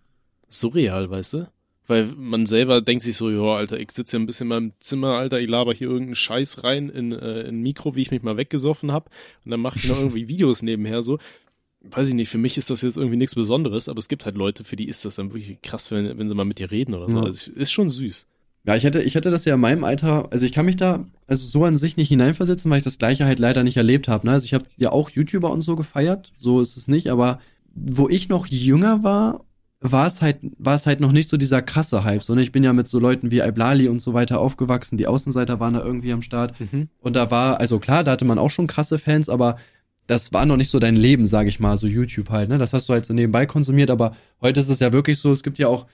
surreal, 0.49 1.11
weißt 1.11 1.35
du? 1.35 1.49
Weil 1.89 2.07
man 2.17 2.47
selber 2.47 2.81
denkt 2.81 3.05
sich 3.05 3.17
so, 3.17 3.31
ja, 3.31 3.57
Alter, 3.57 3.79
ich 3.79 3.93
sitze 3.93 4.17
ja 4.17 4.23
ein 4.23 4.27
bisschen 4.27 4.47
in 4.47 4.49
meinem 4.49 4.73
Zimmer, 4.81 5.15
Alter, 5.15 5.41
ich 5.41 5.49
laber 5.49 5.73
hier 5.73 5.89
irgendeinen 5.89 6.17
Scheiß 6.17 6.65
rein 6.65 6.89
in, 6.89 7.13
äh, 7.13 7.43
in 7.43 7.57
ein 7.57 7.63
Mikro, 7.63 7.95
wie 7.95 8.03
ich 8.03 8.11
mich 8.11 8.23
mal 8.23 8.37
weggesoffen 8.37 8.93
hab 8.93 9.11
Und 9.45 9.51
dann 9.51 9.61
mache 9.61 9.79
ich 9.79 9.89
noch 9.89 9.99
irgendwie 9.99 10.29
Videos 10.29 10.63
nebenher, 10.63 11.03
so. 11.03 11.19
Weiß 11.83 12.09
ich 12.09 12.15
nicht, 12.15 12.29
für 12.29 12.39
mich 12.39 12.59
ist 12.59 12.71
das 12.71 12.83
jetzt 12.83 12.97
irgendwie 12.97 13.17
nichts 13.17 13.35
Besonderes, 13.35 13.89
aber 13.89 13.99
es 13.99 14.09
gibt 14.09 14.27
halt 14.27 14.37
Leute, 14.37 14.65
für 14.65 14.77
die 14.77 14.89
ist 14.89 15.05
das 15.05 15.17
dann 15.17 15.33
wirklich 15.33 15.61
krass, 15.63 15.91
wenn, 15.91 16.19
wenn 16.19 16.29
sie 16.29 16.35
mal 16.35 16.45
mit 16.45 16.59
dir 16.59 16.71
reden 16.71 16.95
oder 16.95 17.09
so. 17.09 17.17
Ja. 17.19 17.23
Also 17.25 17.51
ist 17.53 17.71
schon 17.71 17.89
süß. 17.89 18.27
Ja, 18.65 18.75
ich 18.75 18.83
hätte, 18.83 19.01
ich 19.01 19.15
hätte 19.15 19.31
das 19.31 19.45
ja 19.45 19.55
in 19.55 19.61
meinem 19.61 19.85
Alter, 19.85 20.33
also 20.33 20.45
ich 20.45 20.51
kann 20.51 20.67
mich 20.67 20.75
da 20.75 21.05
also 21.29 21.47
so 21.49 21.65
an 21.65 21.77
sich 21.77 21.97
nicht 21.97 22.09
hineinversetzen, 22.09 22.69
weil 22.71 22.79
ich 22.79 22.85
das 22.85 22.99
gleiche 22.99 23.25
halt 23.25 23.39
leider 23.39 23.63
nicht 23.63 23.77
erlebt 23.77 24.09
habe. 24.09 24.27
Ne? 24.27 24.33
Also 24.33 24.45
ich 24.45 24.55
habe 24.55 24.65
ja 24.77 24.91
auch 24.91 25.11
YouTuber 25.11 25.51
und 25.53 25.63
so 25.63 25.77
gefeiert, 25.77 26.33
so 26.37 26.61
ist 26.61 26.77
es 26.77 26.89
nicht, 26.89 27.09
aber 27.09 27.39
wo 27.75 28.09
ich 28.09 28.29
noch 28.29 28.49
jünger 28.49 29.05
war, 29.05 29.45
war 29.81 30.07
es 30.07 30.23
halt, 30.23 30.39
war 30.59 30.75
es 30.75 30.87
halt 30.87 31.01
noch 31.01 31.13
nicht 31.13 31.29
so 31.29 31.37
dieser 31.37 31.63
krasse 31.63 32.03
Hype. 32.03 32.23
So, 32.23 32.35
ne? 32.35 32.43
Ich 32.43 32.51
bin 32.51 32.65
ja 32.65 32.73
mit 32.73 32.89
so 32.89 32.99
Leuten 32.99 33.31
wie 33.31 33.41
Iblali 33.41 33.89
und 33.89 34.01
so 34.01 34.15
weiter 34.15 34.41
aufgewachsen, 34.41 34.97
die 34.97 35.07
Außenseiter 35.07 35.61
waren 35.61 35.75
da 35.75 35.85
irgendwie 35.85 36.13
am 36.13 36.23
Start. 36.23 36.59
Mhm. 36.59 36.89
Und 36.99 37.15
da 37.15 37.31
war, 37.31 37.61
also 37.61 37.79
klar, 37.79 38.03
da 38.03 38.13
hatte 38.13 38.25
man 38.25 38.39
auch 38.39 38.51
schon 38.51 38.67
krasse 38.67 38.99
Fans, 38.99 39.29
aber 39.29 39.57
das 40.07 40.33
war 40.33 40.47
noch 40.47 40.57
nicht 40.57 40.71
so 40.71 40.79
dein 40.79 40.97
Leben, 40.97 41.27
sage 41.27 41.49
ich 41.49 41.61
mal, 41.61 41.77
so 41.77 41.87
YouTube 41.87 42.31
halt, 42.31 42.49
ne? 42.49 42.59
Das 42.59 42.73
hast 42.73 42.89
du 42.89 42.93
halt 42.93 43.07
so 43.07 43.15
nebenbei 43.15 43.47
konsumiert, 43.47 43.91
aber 43.91 44.17
heute 44.41 44.61
ist 44.61 44.69
es 44.69 44.81
ja 44.81 44.93
wirklich 44.93 45.19
so, 45.19 45.33
es 45.33 45.43
gibt 45.43 45.59
ja 45.59 45.69
auch 45.69 45.87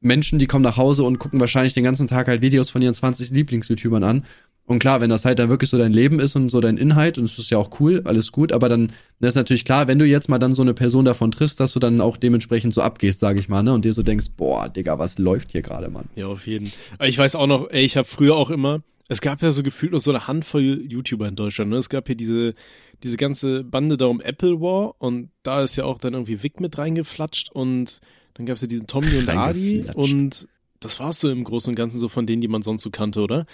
Menschen, 0.00 0.38
die 0.38 0.46
kommen 0.46 0.64
nach 0.64 0.76
Hause 0.76 1.04
und 1.04 1.18
gucken 1.18 1.40
wahrscheinlich 1.40 1.74
den 1.74 1.84
ganzen 1.84 2.06
Tag 2.06 2.26
halt 2.26 2.40
Videos 2.40 2.70
von 2.70 2.82
ihren 2.82 2.94
20 2.94 3.30
Lieblings-YouTubern 3.30 4.02
an. 4.02 4.24
Und 4.64 4.78
klar, 4.78 5.00
wenn 5.00 5.10
das 5.10 5.24
halt 5.24 5.40
dann 5.40 5.48
wirklich 5.48 5.68
so 5.68 5.78
dein 5.78 5.92
Leben 5.92 6.20
ist 6.20 6.36
und 6.36 6.48
so 6.48 6.60
dein 6.60 6.76
Inhalt, 6.76 7.18
und 7.18 7.28
das 7.28 7.38
ist 7.38 7.50
ja 7.50 7.58
auch 7.58 7.80
cool, 7.80 8.02
alles 8.04 8.30
gut, 8.30 8.52
aber 8.52 8.68
dann 8.68 8.92
ist 9.18 9.34
natürlich 9.34 9.64
klar, 9.64 9.88
wenn 9.88 9.98
du 9.98 10.06
jetzt 10.06 10.28
mal 10.28 10.38
dann 10.38 10.54
so 10.54 10.62
eine 10.62 10.74
Person 10.74 11.04
davon 11.04 11.32
triffst, 11.32 11.58
dass 11.58 11.72
du 11.72 11.80
dann 11.80 12.00
auch 12.00 12.16
dementsprechend 12.16 12.72
so 12.72 12.80
abgehst, 12.80 13.18
sage 13.18 13.40
ich 13.40 13.48
mal, 13.48 13.62
ne? 13.62 13.74
Und 13.74 13.84
dir 13.84 13.92
so 13.92 14.04
denkst, 14.04 14.26
boah, 14.36 14.68
Digga, 14.68 14.98
was 14.98 15.18
läuft 15.18 15.50
hier 15.52 15.62
gerade, 15.62 15.90
Mann? 15.90 16.08
Ja, 16.14 16.26
auf 16.26 16.46
jeden. 16.46 16.72
Ich 17.02 17.18
weiß 17.18 17.34
auch 17.34 17.48
noch, 17.48 17.68
ey, 17.70 17.84
ich 17.84 17.96
habe 17.96 18.06
früher 18.06 18.36
auch 18.36 18.48
immer, 18.48 18.82
es 19.08 19.20
gab 19.20 19.42
ja 19.42 19.50
so 19.50 19.64
gefühlt 19.64 19.90
nur 19.90 20.00
so 20.00 20.12
eine 20.12 20.28
Handvoll 20.28 20.62
YouTuber 20.62 21.26
in 21.26 21.34
Deutschland, 21.34 21.70
ne? 21.70 21.76
Es 21.76 21.88
gab 21.88 22.06
hier 22.06 22.14
diese, 22.14 22.54
diese 23.02 23.16
ganze 23.16 23.64
Bande 23.64 23.96
da 23.96 24.06
um 24.06 24.20
Apple 24.20 24.60
War 24.60 24.94
und 24.98 25.30
da 25.42 25.62
ist 25.62 25.76
ja 25.76 25.84
auch 25.84 25.98
dann 25.98 26.12
irgendwie 26.14 26.42
Vic 26.42 26.60
mit 26.60 26.76
reingeflatscht 26.78 27.50
und 27.50 28.00
dann 28.34 28.46
gab's 28.46 28.60
ja 28.62 28.68
diesen 28.68 28.86
Tommy 28.86 29.16
und 29.18 29.28
Adi 29.28 29.86
und 29.94 30.48
das 30.80 30.98
war's 31.00 31.20
so 31.20 31.30
im 31.30 31.44
Großen 31.44 31.70
und 31.70 31.76
Ganzen 31.76 31.98
so 31.98 32.08
von 32.08 32.26
denen, 32.26 32.40
die 32.40 32.48
man 32.48 32.62
sonst 32.62 32.82
so 32.82 32.90
kannte, 32.90 33.20
oder? 33.20 33.46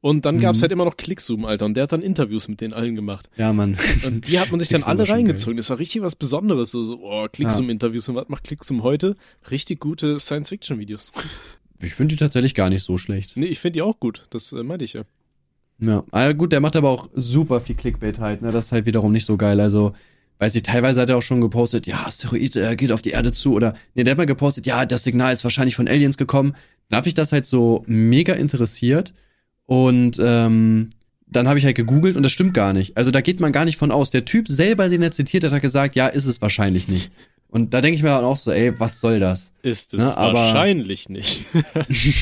Und 0.00 0.24
dann 0.24 0.40
gab's 0.40 0.58
Mhm. 0.58 0.62
halt 0.62 0.72
immer 0.72 0.84
noch 0.84 0.96
Clickzoom, 0.96 1.44
Alter, 1.44 1.64
und 1.66 1.74
der 1.74 1.84
hat 1.84 1.92
dann 1.92 2.02
Interviews 2.02 2.48
mit 2.48 2.60
denen 2.60 2.72
allen 2.72 2.96
gemacht. 2.96 3.30
Ja, 3.36 3.52
Mann. 3.52 3.78
Und 4.04 4.26
die 4.26 4.40
hat 4.40 4.50
man 4.50 4.58
sich 4.58 4.68
dann 4.70 4.82
alle 4.82 5.08
reingezogen. 5.08 5.56
Das 5.58 5.70
war 5.70 5.78
richtig 5.78 6.02
was 6.02 6.16
Besonderes. 6.16 6.72
So, 6.72 6.82
so 6.82 6.98
oh, 7.04 7.28
Clickzoom-Interviews. 7.30 8.08
Und 8.08 8.16
was 8.16 8.28
macht 8.28 8.42
Clickzoom 8.42 8.82
heute? 8.82 9.14
Richtig 9.52 9.78
gute 9.78 10.18
Science-Fiction-Videos. 10.18 11.12
Ich 11.80 11.94
finde 11.94 12.16
die 12.16 12.18
tatsächlich 12.18 12.56
gar 12.56 12.68
nicht 12.68 12.82
so 12.82 12.98
schlecht. 12.98 13.36
nee, 13.36 13.46
ich 13.46 13.60
finde 13.60 13.74
die 13.74 13.82
auch 13.82 14.00
gut. 14.00 14.26
Das 14.30 14.50
äh, 14.52 14.64
meinte 14.64 14.84
ich 14.84 14.94
ja. 14.94 15.02
Ja, 15.84 16.04
ah, 16.12 16.32
gut, 16.32 16.52
der 16.52 16.60
macht 16.60 16.76
aber 16.76 16.90
auch 16.90 17.08
super 17.12 17.60
viel 17.60 17.74
Clickbait 17.74 18.20
halt, 18.20 18.40
ne? 18.40 18.52
Das 18.52 18.66
ist 18.66 18.72
halt 18.72 18.86
wiederum 18.86 19.10
nicht 19.10 19.26
so 19.26 19.36
geil. 19.36 19.60
Also, 19.60 19.94
weiß 20.38 20.54
ich, 20.54 20.62
teilweise 20.62 21.00
hat 21.00 21.10
er 21.10 21.16
auch 21.16 21.22
schon 21.22 21.40
gepostet, 21.40 21.88
ja, 21.88 22.06
Asteroid 22.06 22.54
äh, 22.54 22.76
geht 22.76 22.92
auf 22.92 23.02
die 23.02 23.10
Erde 23.10 23.32
zu 23.32 23.52
oder, 23.52 23.74
nee, 23.94 24.04
der 24.04 24.12
hat 24.12 24.18
mal 24.18 24.26
gepostet, 24.26 24.64
ja, 24.64 24.86
das 24.86 25.02
Signal 25.02 25.32
ist 25.32 25.42
wahrscheinlich 25.42 25.74
von 25.74 25.88
Aliens 25.88 26.16
gekommen. 26.16 26.54
Dann 26.88 26.98
habe 26.98 27.08
ich 27.08 27.14
das 27.14 27.32
halt 27.32 27.46
so 27.46 27.82
mega 27.86 28.34
interessiert 28.34 29.12
und 29.66 30.20
ähm, 30.22 30.90
dann 31.26 31.48
habe 31.48 31.58
ich 31.58 31.64
halt 31.64 31.76
gegoogelt 31.76 32.16
und 32.16 32.22
das 32.22 32.30
stimmt 32.30 32.54
gar 32.54 32.72
nicht. 32.72 32.96
Also 32.96 33.10
da 33.10 33.20
geht 33.20 33.40
man 33.40 33.52
gar 33.52 33.64
nicht 33.64 33.76
von 33.76 33.90
aus. 33.90 34.10
Der 34.10 34.24
Typ 34.24 34.48
selber, 34.48 34.88
den 34.88 35.02
er 35.02 35.10
zitiert 35.10 35.42
hat, 35.44 35.52
hat 35.52 35.62
gesagt, 35.62 35.96
ja, 35.96 36.06
ist 36.06 36.26
es 36.26 36.40
wahrscheinlich 36.40 36.88
nicht. 36.88 37.10
Und 37.54 37.74
da 37.74 37.82
denke 37.82 37.96
ich 37.96 38.02
mir 38.02 38.08
dann 38.08 38.24
auch 38.24 38.38
so, 38.38 38.50
ey, 38.50 38.72
was 38.80 39.00
soll 39.00 39.20
das? 39.20 39.52
Ist 39.62 39.92
es 39.92 40.00
Ne, 40.00 40.16
aber- 40.16 40.32
wahrscheinlich 40.38 41.10
nicht. 41.10 41.44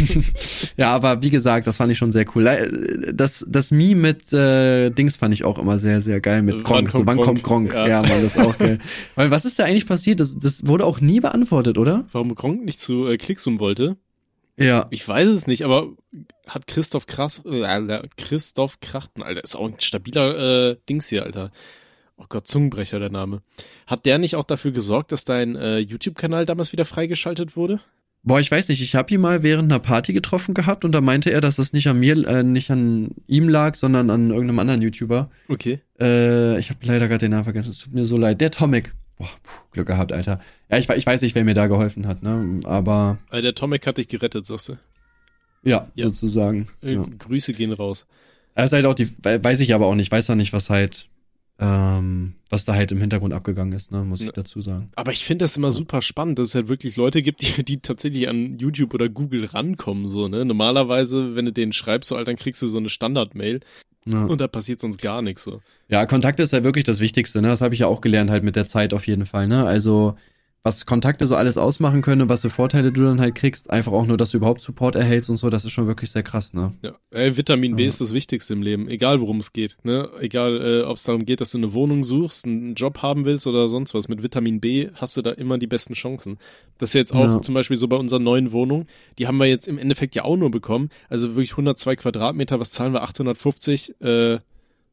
ja, 0.77 0.93
aber 0.93 1.23
wie 1.23 1.31
gesagt, 1.31 1.67
das 1.69 1.77
fand 1.77 1.93
ich 1.93 1.99
schon 1.99 2.11
sehr 2.11 2.25
cool. 2.35 3.13
Das, 3.15 3.45
das 3.49 3.71
Meme 3.71 3.95
mit 4.01 4.33
äh, 4.33 4.91
Dings 4.91 5.17
fand 5.17 5.33
ich 5.33 5.45
auch 5.45 5.59
immer 5.59 5.79
sehr, 5.79 6.01
sehr 6.01 6.21
geil. 6.21 6.43
Mit 6.43 6.57
Wann 6.57 6.63
Gronk. 6.65 6.91
kommt 6.91 6.93
so, 6.93 7.07
wann 7.07 7.19
kommt 7.21 7.43
Gronk? 7.45 7.73
Ja. 7.73 7.87
Ja. 7.87 8.03
Mann, 8.03 8.23
das 8.23 8.35
ist 8.37 8.39
auch 8.39 8.59
geil. 8.59 8.79
Weil 9.15 9.31
was 9.31 9.45
ist 9.45 9.59
da 9.59 9.65
eigentlich 9.65 9.87
passiert? 9.87 10.19
Das, 10.21 10.37
das 10.39 10.67
wurde 10.67 10.85
auch 10.85 11.01
nie 11.01 11.21
beantwortet, 11.21 11.79
oder? 11.79 12.07
Warum 12.11 12.35
Gronk 12.35 12.65
nicht 12.65 12.81
zu 12.81 13.07
äh, 13.07 13.17
Clickzoom 13.17 13.61
wollte? 13.61 13.97
Ja. 14.57 14.89
Ich 14.91 15.07
weiß 15.07 15.29
es 15.29 15.47
nicht, 15.47 15.65
aber 15.65 15.91
hat 16.49 16.67
Christoph 16.67 17.07
Krass, 17.07 17.41
äh, 17.47 18.03
Christoph 18.17 18.81
Krachten, 18.81 19.23
Alter, 19.23 19.45
ist 19.45 19.55
auch 19.57 19.69
ein 19.69 19.77
stabiler 19.79 20.71
äh, 20.73 20.77
Dings 20.89 21.09
hier, 21.09 21.23
Alter. 21.23 21.51
Oh 22.23 22.27
Gott, 22.29 22.47
Zungenbrecher 22.47 22.99
der 22.99 23.11
Name. 23.11 23.41
Hat 23.87 24.05
der 24.05 24.19
nicht 24.19 24.37
auch 24.37 24.45
dafür 24.45 24.73
gesorgt, 24.73 25.11
dass 25.11 25.25
dein 25.25 25.57
äh, 25.57 25.79
YouTube-Kanal 25.79 26.45
damals 26.45 26.73
wieder 26.73 26.85
freigeschaltet 26.85 27.57
wurde? 27.57 27.81
Boah, 28.23 28.39
ich 28.39 28.51
weiß 28.51 28.69
nicht, 28.69 28.83
ich 28.83 28.95
habe 28.95 29.15
ihn 29.15 29.21
mal 29.23 29.43
während 29.43 29.73
einer 29.73 29.79
Party 29.79 30.13
getroffen 30.13 30.53
gehabt 30.53 30.85
und 30.85 30.93
da 30.93 31.01
meinte 31.01 31.31
er, 31.31 31.41
dass 31.41 31.57
das 31.57 31.73
nicht 31.73 31.87
an 31.89 31.99
mir, 31.99 32.19
äh, 32.29 32.43
nicht 32.43 32.71
an 32.71 33.13
ihm 33.27 33.49
lag, 33.49 33.75
sondern 33.75 34.11
an 34.11 34.29
irgendeinem 34.29 34.59
anderen 34.59 34.83
YouTuber. 34.83 35.31
Okay. 35.49 35.81
Äh, 35.99 36.59
ich 36.61 36.69
habe 36.69 36.81
leider 36.83 37.09
gerade 37.09 37.21
den 37.21 37.31
Namen 37.31 37.45
vergessen, 37.45 37.71
es 37.71 37.79
tut 37.79 37.95
mir 37.95 38.05
so 38.05 38.19
leid. 38.19 38.41
Der 38.43 38.51
Tomic. 38.51 38.93
Boah, 39.17 39.29
puh, 39.43 39.61
Glück 39.73 39.87
gehabt, 39.87 40.13
Alter. 40.13 40.41
Ja, 40.71 40.77
ich, 40.77 40.89
ich 40.91 41.07
weiß 41.07 41.23
nicht, 41.23 41.35
wer 41.35 41.45
mir 41.45 41.55
da 41.55 41.67
geholfen 41.67 42.07
hat, 42.07 42.23
ne? 42.23 42.61
Aber 42.65 43.19
Äh, 43.31 43.41
der 43.43 43.55
Tomek 43.55 43.87
hat 43.87 43.97
dich 43.97 44.09
gerettet, 44.09 44.45
sagst 44.45 44.69
du. 44.69 44.77
ja, 45.63 45.89
Ja. 45.95 46.07
sozusagen. 46.07 46.69
Äh, 46.83 46.95
Ja. 46.95 47.07
Grüße 47.19 47.55
gehen 47.55 47.73
raus. 47.73 48.05
Er 48.55 48.65
ist 48.67 48.73
halt 48.73 48.85
auch 48.85 48.95
die, 48.95 49.09
we- 49.23 49.43
weiß 49.43 49.61
ich 49.61 49.75
aber 49.75 49.87
auch 49.87 49.95
nicht, 49.95 50.11
weiß 50.13 50.29
ja 50.29 50.35
nicht, 50.35 50.53
was 50.53 50.69
halt, 50.71 51.09
ähm, 51.61 52.35
was 52.49 52.65
da 52.65 52.75
halt 52.75 52.91
im 52.91 52.99
Hintergrund 53.01 53.35
abgegangen 53.35 53.73
ist, 53.73 53.93
ne, 53.93 54.03
muss 54.05 54.21
ich 54.21 54.27
Ja. 54.27 54.33
dazu 54.33 54.61
sagen. 54.61 54.91
Aber 54.97 55.13
ich 55.13 55.25
finde 55.25 55.45
das 55.45 55.57
immer 55.57 55.71
super 55.71 56.01
spannend, 56.03 56.39
dass 56.39 56.49
es 56.49 56.55
halt 56.55 56.69
wirklich 56.69 56.97
Leute 56.97 57.23
gibt, 57.23 57.43
die, 57.43 57.63
die 57.65 57.81
tatsächlich 57.81 58.29
an 58.29 58.59
YouTube 58.59 58.95
oder 58.95 59.09
Google 59.09 59.45
rankommen, 59.45 60.09
so, 60.09 60.27
ne? 60.29 60.45
Normalerweise, 60.45 61.37
wenn 61.37 61.45
du 61.47 61.53
denen 61.53 61.73
schreibst, 61.73 62.09
so, 62.09 62.17
Alter, 62.17 62.27
dann 62.33 62.37
kriegst 62.37 62.63
du 62.63 62.67
so 62.67 62.79
eine 62.79 62.89
Standard-Mail 62.89 63.61
Ja. 64.07 64.25
und 64.25 64.41
da 64.41 64.49
passiert 64.49 64.81
sonst 64.81 65.01
gar 65.03 65.21
nichts, 65.23 65.45
so. 65.45 65.61
ja, 65.89 66.07
Kontakte 66.07 66.43
ist 66.43 66.53
halt 66.53 66.65
wirklich 66.65 66.85
das 66.85 67.01
Wichtigste, 67.01 67.43
ne, 67.43 67.49
das 67.49 67.61
habe 67.61 67.75
ich 67.75 67.81
ja 67.81 67.87
auch 67.87 68.01
gelernt 68.01 68.31
halt 68.31 68.43
mit 68.45 68.57
der 68.57 68.67
Zeit 68.67 68.95
auf 68.95 69.07
jeden 69.07 69.27
Fall, 69.27 69.47
ne, 69.47 69.67
also, 69.67 70.15
was 70.63 70.85
Kontakte 70.85 71.27
so 71.27 71.37
alles 71.37 71.57
ausmachen 71.57 72.03
können, 72.03 72.23
und 72.23 72.29
was 72.29 72.43
für 72.43 72.51
Vorteile 72.51 72.93
du 72.93 73.03
dann 73.03 73.19
halt 73.19 73.35
kriegst, 73.35 73.71
einfach 73.71 73.93
auch 73.93 74.05
nur, 74.07 74.19
dass 74.19 74.31
du 74.33 74.37
überhaupt 74.37 74.61
Support 74.61 74.95
erhältst 74.95 75.31
und 75.31 75.37
so, 75.39 75.49
das 75.49 75.65
ist 75.65 75.73
schon 75.73 75.87
wirklich 75.87 76.11
sehr 76.11 76.23
krass, 76.23 76.53
ne. 76.53 76.75
Ja, 76.83 76.93
ey, 77.13 77.35
Vitamin 77.37 77.77
B 77.77 77.83
Ja. 77.85 77.89
ist 77.89 78.01
das 78.03 78.13
Wichtigste 78.13 78.53
im 78.53 78.61
Leben, 78.61 78.87
egal 78.89 79.23
worum 79.23 79.39
es 79.39 79.55
geht. 79.55 79.79
Ne? 79.85 80.11
Egal, 80.21 80.61
äh, 80.61 80.83
ob 80.85 80.99
es 80.99 81.05
darum 81.05 81.25
geht, 81.25 81.41
dass 81.41 81.53
du 81.53 81.59
eine 81.59 81.73
Wohnung 81.73 82.05
suchst, 82.05 82.45
einen 82.45 82.75
Job 82.75 83.01
haben 83.01 83.25
willst 83.25 83.47
oder 83.47 83.69
sonst 83.69 83.95
was. 83.95 84.09
Mit 84.09 84.23
Vitamin 84.23 84.61
B 84.61 84.89
hast 84.97 85.17
du 85.17 85.23
da 85.23 85.31
immer 85.31 85.57
die 85.57 85.67
besten 85.67 85.95
Chancen. 85.95 86.37
Das 86.77 86.91
ist 86.91 86.95
jetzt 86.95 87.15
auch 87.15 87.23
Ja. 87.25 87.41
zum 87.43 87.55
Beispiel 87.55 87.77
so 87.79 87.89
bei 87.89 87.97
unserer 87.97 88.19
neuen 88.21 88.53
Wohnung. 88.53 88.85
Die 89.19 89.27
haben 89.27 89.39
wir 89.39 89.47
jetzt 89.47 89.67
im 89.67 89.79
Endeffekt 89.79 90.15
ja 90.15 90.25
auch 90.25 90.37
nur 90.37 90.51
bekommen. 90.51 90.91
Also 91.09 91.29
wirklich 91.37 91.53
102 91.57 91.97
Quadratmeter. 91.97 92.61
Was 92.61 92.71
zahlen 92.71 92.93
wir? 92.93 93.03
850. 93.03 93.95
Äh, 94.03 94.39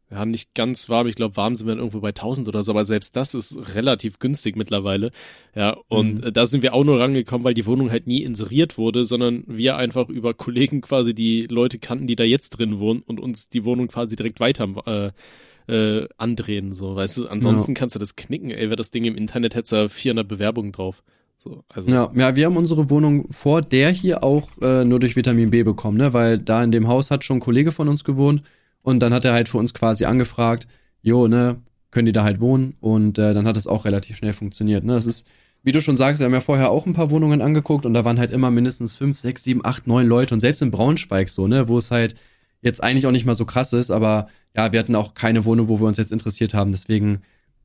ja, 0.10 0.26
nicht 0.26 0.54
ganz 0.56 0.88
warm. 0.90 1.08
Ich 1.08 1.16
glaube, 1.16 1.36
warm 1.36 1.56
sind 1.56 1.68
wir 1.68 1.72
dann 1.72 1.80
irgendwo 1.80 2.00
bei 2.00 2.10
1000 2.14 2.48
oder 2.48 2.64
so. 2.64 2.72
Aber 2.72 2.86
selbst 2.86 3.16
das 3.16 3.34
ist 3.34 3.58
relativ 3.76 4.20
günstig 4.20 4.56
mittlerweile. 4.56 5.12
Ja, 5.56 5.76
und 5.90 6.24
Mhm. 6.26 6.34
da 6.34 6.46
sind 6.46 6.64
wir 6.64 6.74
auch 6.74 6.84
nur 6.86 7.00
rangekommen, 7.00 7.44
weil 7.44 7.54
die 7.54 7.66
Wohnung 7.66 7.92
halt 7.92 8.08
nie 8.08 8.24
inseriert 8.24 8.78
wurde, 8.78 9.04
sondern 9.04 9.44
wir 9.48 9.76
einfach 9.76 10.08
über 10.10 10.34
Kollegen 10.34 10.80
quasi 10.82 11.14
die 11.14 11.44
Leute 11.50 11.78
kannten, 11.80 12.08
die 12.08 12.16
da 12.16 12.24
jetzt 12.24 12.52
drin 12.52 12.80
wohnen 12.80 13.02
und 13.06 13.20
uns 13.20 13.50
die 13.50 13.66
Wohnung 13.66 13.88
quasi 13.90 14.16
direkt 14.16 14.40
weiter 14.40 15.14
äh, 15.68 15.72
äh, 15.74 16.08
andrehen. 16.18 16.74
So, 16.74 16.96
weißt 16.96 17.18
du, 17.18 17.28
ansonsten 17.28 17.74
kannst 17.74 17.96
du 17.96 18.00
das 18.00 18.16
knicken. 18.16 18.50
Ey, 18.52 18.68
wäre 18.68 18.78
das 18.78 18.92
Ding 18.92 19.04
im 19.04 19.16
Internet, 19.16 19.56
hättest 19.56 19.74
du 19.74 19.90
400 19.90 20.26
Bewerbungen 20.28 20.72
drauf. 20.72 21.04
So, 21.38 21.66
also, 21.68 21.90
Ja, 21.90 22.10
ja, 22.16 22.36
wir 22.38 22.46
haben 22.46 22.56
unsere 22.58 22.90
Wohnung 22.90 23.30
vor 23.32 23.62
der 23.62 23.92
hier 23.92 24.24
auch 24.24 24.48
äh, 24.62 24.86
nur 24.86 25.00
durch 25.00 25.18
Vitamin 25.18 25.50
B 25.50 25.64
bekommen, 25.64 25.98
ne? 25.98 26.14
Weil 26.14 26.40
da 26.40 26.64
in 26.64 26.72
dem 26.72 26.88
Haus 26.88 27.12
hat 27.12 27.26
schon 27.26 27.38
ein 27.38 27.42
Kollege 27.42 27.72
von 27.74 27.90
uns 27.90 28.04
gewohnt 28.06 28.42
und 28.88 29.02
dann 29.02 29.14
hat 29.14 29.26
er 29.26 29.34
halt 29.34 29.50
für 29.50 29.58
uns 29.58 29.74
quasi 29.74 30.06
angefragt, 30.06 30.66
jo, 31.02 31.28
ne, 31.28 31.58
können 31.92 32.06
die 32.06 32.14
da 32.14 32.24
halt 32.24 32.40
wohnen? 32.40 32.78
Und 32.80 33.18
äh, 33.18 33.34
dann 33.34 33.46
hat 33.46 33.58
es 33.58 33.68
auch 33.68 33.84
relativ 33.84 34.16
schnell 34.16 34.32
funktioniert. 34.32 34.86
Ne? 34.86 34.94
Das 34.94 35.06
ist, 35.06 35.28
wie 35.62 35.74
du 35.74 35.82
schon 35.82 35.98
sagst, 35.98 36.22
wir 36.22 36.26
haben 36.26 36.34
ja 36.34 36.40
vorher 36.40 36.72
auch 36.72 36.86
ein 36.86 36.94
paar 36.94 37.12
Wohnungen 37.12 37.42
angeguckt 37.42 37.86
und 37.86 37.94
da 37.94 38.06
waren 38.06 38.18
halt 38.18 38.32
immer 38.32 38.50
mindestens 38.50 38.96
fünf, 38.96 39.20
sechs, 39.20 39.44
sieben, 39.44 39.60
acht, 39.66 39.88
neun 39.88 40.08
Leute 40.08 40.34
und 40.34 40.40
selbst 40.40 40.62
in 40.62 40.72
Braunschweig 40.72 41.28
so, 41.28 41.48
ne, 41.50 41.68
wo 41.68 41.78
es 41.78 41.92
halt 41.92 42.16
jetzt 42.62 42.82
eigentlich 42.82 43.06
auch 43.06 43.12
nicht 43.12 43.26
mal 43.26 43.36
so 43.36 43.44
krass 43.44 43.74
ist, 43.74 43.92
aber 43.92 44.30
ja, 44.56 44.72
wir 44.72 44.80
hatten 44.80 44.96
auch 44.96 45.16
keine 45.16 45.44
Wohnung, 45.44 45.68
wo 45.68 45.82
wir 45.82 45.88
uns 45.88 45.98
jetzt 45.98 46.14
interessiert 46.14 46.54
haben. 46.54 46.72
Deswegen 46.72 47.18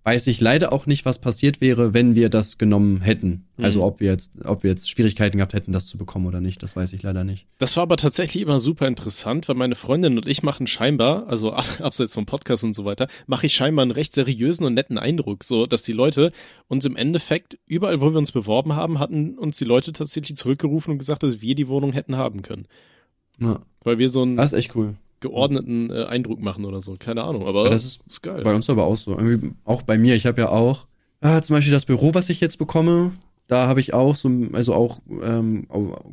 weiß 0.04 0.26
ich 0.26 0.40
leider 0.40 0.72
auch 0.72 0.86
nicht, 0.86 1.04
was 1.04 1.20
passiert 1.20 1.60
wäre, 1.60 1.94
wenn 1.94 2.16
wir 2.16 2.28
das 2.28 2.58
genommen 2.58 3.02
hätten. 3.02 3.44
Also 3.56 3.78
Mhm. 3.80 3.84
ob 3.84 4.00
wir 4.00 4.10
jetzt, 4.10 4.32
ob 4.44 4.64
wir 4.64 4.70
jetzt 4.70 4.90
Schwierigkeiten 4.90 5.36
gehabt 5.36 5.52
hätten, 5.54 5.70
das 5.70 5.86
zu 5.86 5.96
bekommen 5.96 6.26
oder 6.26 6.40
nicht, 6.40 6.60
das 6.62 6.74
weiß 6.74 6.92
ich 6.92 7.02
leider 7.04 7.22
nicht. 7.22 7.46
Das 7.58 7.76
war 7.76 7.84
aber 7.84 7.96
tatsächlich 7.96 8.42
immer 8.42 8.58
super 8.58 8.88
interessant, 8.88 9.48
weil 9.48 9.54
meine 9.54 9.76
Freundin 9.76 10.16
und 10.16 10.26
ich 10.26 10.42
machen 10.42 10.66
scheinbar, 10.66 11.28
also 11.28 11.52
abseits 11.80 12.14
vom 12.14 12.26
Podcast 12.26 12.64
und 12.64 12.74
so 12.74 12.84
weiter, 12.84 13.06
mache 13.28 13.46
ich 13.46 13.54
scheinbar 13.54 13.82
einen 13.84 13.92
recht 13.92 14.12
seriösen 14.14 14.66
und 14.66 14.74
netten 14.74 14.98
Eindruck, 14.98 15.44
so 15.44 15.66
dass 15.66 15.82
die 15.84 15.92
Leute 15.92 16.32
uns 16.66 16.84
im 16.84 16.96
Endeffekt 16.96 17.58
überall, 17.66 18.00
wo 18.00 18.10
wir 18.10 18.18
uns 18.18 18.32
beworben 18.32 18.74
haben, 18.74 18.98
hatten 18.98 19.38
uns 19.38 19.56
die 19.58 19.64
Leute 19.64 19.92
tatsächlich 19.92 20.36
zurückgerufen 20.36 20.90
und 20.92 20.98
gesagt, 20.98 21.22
dass 21.22 21.40
wir 21.42 21.54
die 21.54 21.68
Wohnung 21.68 21.92
hätten 21.92 22.16
haben 22.16 22.42
können, 22.42 22.66
Ja, 23.38 23.60
weil 23.84 23.98
wir 23.98 24.08
so 24.08 24.22
einen 24.22 24.36
das 24.36 24.52
ist 24.52 24.58
echt 24.58 24.74
cool. 24.74 24.96
Geordneten 25.22 25.90
äh, 25.90 26.04
Eindruck 26.04 26.42
machen 26.42 26.66
oder 26.66 26.82
so, 26.82 26.96
keine 26.98 27.22
Ahnung, 27.22 27.46
aber 27.46 27.64
Ja, 27.64 27.70
das 27.70 27.84
ist 27.84 28.02
ist 28.06 28.22
geil. 28.22 28.42
Bei 28.42 28.54
uns 28.54 28.68
aber 28.68 28.84
auch 28.84 28.96
so. 28.96 29.18
Irgendwie 29.18 29.52
auch 29.64 29.80
bei 29.82 29.96
mir. 29.96 30.14
Ich 30.14 30.26
habe 30.26 30.42
ja 30.42 30.50
auch, 30.50 30.86
ah, 31.22 31.40
zum 31.40 31.56
Beispiel 31.56 31.72
das 31.72 31.86
Büro, 31.86 32.12
was 32.12 32.28
ich 32.28 32.40
jetzt 32.40 32.58
bekomme, 32.58 33.12
da 33.46 33.66
habe 33.66 33.80
ich 33.80 33.94
auch 33.94 34.14
so, 34.14 34.30
also 34.52 34.74
auch 34.74 35.00
ähm, 35.22 35.66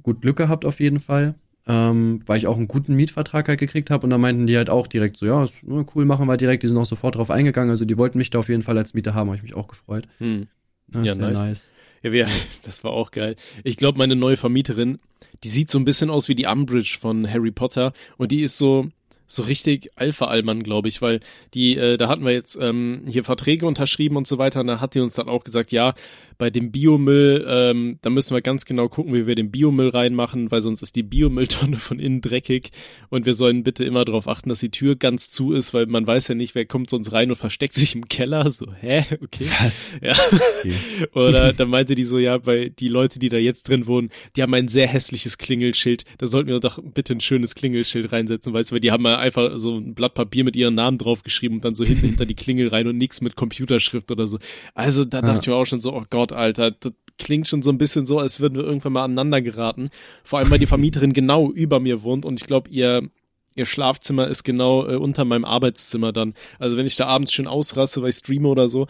gut 0.03 0.21
Glück 0.21 0.37
gehabt 0.37 0.63
auf 0.63 0.79
jeden 0.79 1.01
Fall. 1.01 1.35
Ähm, 1.67 2.21
weil 2.25 2.39
ich 2.39 2.47
auch 2.47 2.57
einen 2.57 2.67
guten 2.67 2.95
Mietvertrag 2.95 3.47
halt 3.47 3.59
gekriegt 3.59 3.91
habe 3.91 4.03
und 4.03 4.09
da 4.09 4.17
meinten 4.17 4.47
die 4.47 4.57
halt 4.57 4.71
auch 4.71 4.87
direkt 4.87 5.17
so, 5.17 5.27
ja, 5.27 5.43
ist, 5.43 5.57
na, 5.61 5.85
cool, 5.93 6.05
machen 6.05 6.25
wir 6.25 6.35
direkt. 6.35 6.63
Die 6.63 6.67
sind 6.67 6.77
auch 6.77 6.85
sofort 6.85 7.15
drauf 7.15 7.29
eingegangen. 7.29 7.69
Also 7.69 7.85
die 7.85 7.97
wollten 7.97 8.17
mich 8.17 8.31
da 8.31 8.39
auf 8.39 8.49
jeden 8.49 8.63
Fall 8.63 8.77
als 8.77 8.95
Mieter 8.95 9.13
haben, 9.13 9.27
habe 9.27 9.37
ich 9.37 9.43
mich 9.43 9.53
auch 9.53 9.67
gefreut. 9.67 10.07
Hm. 10.17 10.47
Das 10.87 11.05
Ja, 11.05 11.13
sehr 11.13 11.29
nice. 11.29 11.69
Ja, 12.01 12.11
wir, 12.11 12.27
das 12.65 12.83
war 12.83 12.91
auch 12.91 13.11
geil. 13.11 13.35
Ich 13.63 13.77
glaube, 13.77 13.97
meine 13.99 14.15
neue 14.15 14.37
Vermieterin, 14.37 14.99
die 15.43 15.49
sieht 15.49 15.69
so 15.69 15.77
ein 15.77 15.85
bisschen 15.85 16.09
aus 16.09 16.27
wie 16.27 16.35
die 16.35 16.47
Umbridge 16.47 16.97
von 16.99 17.29
Harry 17.29 17.51
Potter 17.51 17.93
und 18.17 18.31
die 18.31 18.41
ist 18.41 18.57
so 18.57 18.87
so 19.29 19.43
richtig 19.43 19.87
Alpha-Allmann, 19.95 20.63
glaube 20.63 20.89
ich, 20.89 21.01
weil 21.01 21.19
die, 21.53 21.77
äh, 21.77 21.97
da 21.97 22.09
hatten 22.09 22.25
wir 22.25 22.33
jetzt 22.33 22.57
ähm, 22.59 23.03
hier 23.07 23.23
Verträge 23.23 23.65
unterschrieben 23.65 24.17
und 24.17 24.27
so 24.27 24.37
weiter 24.37 24.59
und 24.59 24.67
da 24.67 24.81
hat 24.81 24.95
die 24.95 24.99
uns 24.99 25.13
dann 25.13 25.29
auch 25.29 25.43
gesagt, 25.43 25.71
ja, 25.71 25.93
Bei 26.39 26.49
dem 26.49 26.71
Biomüll, 26.71 27.45
ähm, 27.47 27.99
da 28.01 28.09
müssen 28.09 28.33
wir 28.33 28.41
ganz 28.41 28.63
genau 28.63 28.87
gucken, 28.87 29.13
wie 29.13 29.27
wir 29.27 29.35
den 29.35 29.51
Biomüll 29.51 29.89
reinmachen, 29.89 30.49
weil 30.51 30.61
sonst 30.61 30.81
ist 30.81 30.95
die 30.95 31.03
Biomülltonne 31.03 31.75
von 31.75 31.99
innen 31.99 32.21
dreckig 32.21 32.69
und 33.09 33.25
wir 33.25 33.33
sollen 33.33 33.63
bitte 33.63 33.83
immer 33.83 34.05
darauf 34.05 34.27
achten, 34.29 34.47
dass 34.47 34.61
die 34.61 34.71
Tür 34.71 34.95
ganz 34.95 35.29
zu 35.29 35.51
ist, 35.51 35.73
weil 35.73 35.85
man 35.85 36.07
weiß 36.07 36.29
ja 36.29 36.35
nicht, 36.35 36.55
wer 36.55 36.65
kommt 36.65 36.89
sonst 36.89 37.11
rein 37.11 37.29
und 37.29 37.35
versteckt 37.35 37.73
sich 37.73 37.93
im 37.93 38.07
Keller. 38.07 38.49
So, 38.51 38.73
hä? 38.73 39.05
Okay. 39.21 39.47
Was? 39.59 39.75
Ja. 40.01 40.15
Okay. 40.61 40.73
Oder 41.13 41.51
da 41.51 41.65
meinte 41.65 41.93
die 41.95 42.05
so, 42.05 42.17
ja, 42.17 42.45
weil 42.45 42.69
die 42.69 42.87
Leute, 42.87 43.19
die 43.19 43.27
da 43.27 43.37
jetzt 43.37 43.67
drin 43.67 43.85
wohnen, 43.85 44.09
die 44.35 44.41
haben 44.41 44.53
ein 44.53 44.69
sehr 44.69 44.87
hässliches 44.87 45.37
Klingelschild. 45.37 46.05
Da 46.19 46.27
sollten 46.27 46.49
wir 46.49 46.59
doch 46.61 46.79
bitte 46.81 47.13
ein 47.13 47.19
schönes 47.19 47.53
Klingelschild 47.53 48.13
reinsetzen, 48.13 48.53
weißt 48.53 48.71
du, 48.71 48.75
weil 48.75 48.79
die 48.79 48.91
haben 48.91 49.03
mal 49.03 49.17
einfach 49.17 49.57
so 49.57 49.77
ein 49.77 49.93
Blatt 49.93 50.13
Papier 50.13 50.45
mit 50.45 50.55
ihren 50.55 50.75
Namen 50.75 50.97
draufgeschrieben 50.97 51.57
und 51.57 51.65
dann 51.65 51.75
so 51.75 51.83
hinten 51.83 52.05
hinter 52.05 52.25
die 52.25 52.35
Klingel 52.35 52.69
rein 52.69 52.87
und 52.87 52.97
nichts 52.97 53.19
mit 53.19 53.35
Computerschrift 53.35 54.09
oder 54.09 54.25
so. 54.25 54.39
Also 54.73 55.03
da 55.03 55.21
dachte 55.21 55.33
ja. 55.33 55.39
ich 55.41 55.47
mir 55.47 55.55
auch 55.55 55.65
schon 55.65 55.81
so, 55.81 55.93
oh 55.93 56.05
Gott, 56.09 56.28
Alter, 56.33 56.71
das 56.71 56.93
klingt 57.17 57.47
schon 57.47 57.61
so 57.61 57.69
ein 57.69 57.77
bisschen 57.77 58.05
so, 58.05 58.19
als 58.19 58.39
würden 58.39 58.55
wir 58.55 58.63
irgendwann 58.63 58.93
mal 58.93 59.03
aneinander 59.03 59.41
geraten. 59.41 59.89
Vor 60.23 60.39
allem, 60.39 60.49
weil 60.49 60.59
die 60.59 60.65
Vermieterin 60.65 61.13
genau 61.13 61.51
über 61.51 61.79
mir 61.79 62.03
wohnt 62.03 62.25
und 62.25 62.39
ich 62.41 62.47
glaube, 62.47 62.69
ihr 62.69 63.09
ihr 63.55 63.65
Schlafzimmer 63.65 64.27
ist 64.27 64.43
genau 64.43 64.87
äh, 64.87 64.95
unter 64.95 65.25
meinem 65.25 65.45
Arbeitszimmer 65.45 66.13
dann. 66.13 66.33
Also 66.57 66.77
wenn 66.77 66.85
ich 66.85 66.95
da 66.95 67.07
abends 67.07 67.33
schön 67.33 67.47
ausraste, 67.47 68.01
weil 68.01 68.09
ich 68.09 68.15
streame 68.15 68.47
oder 68.47 68.67
so, 68.67 68.87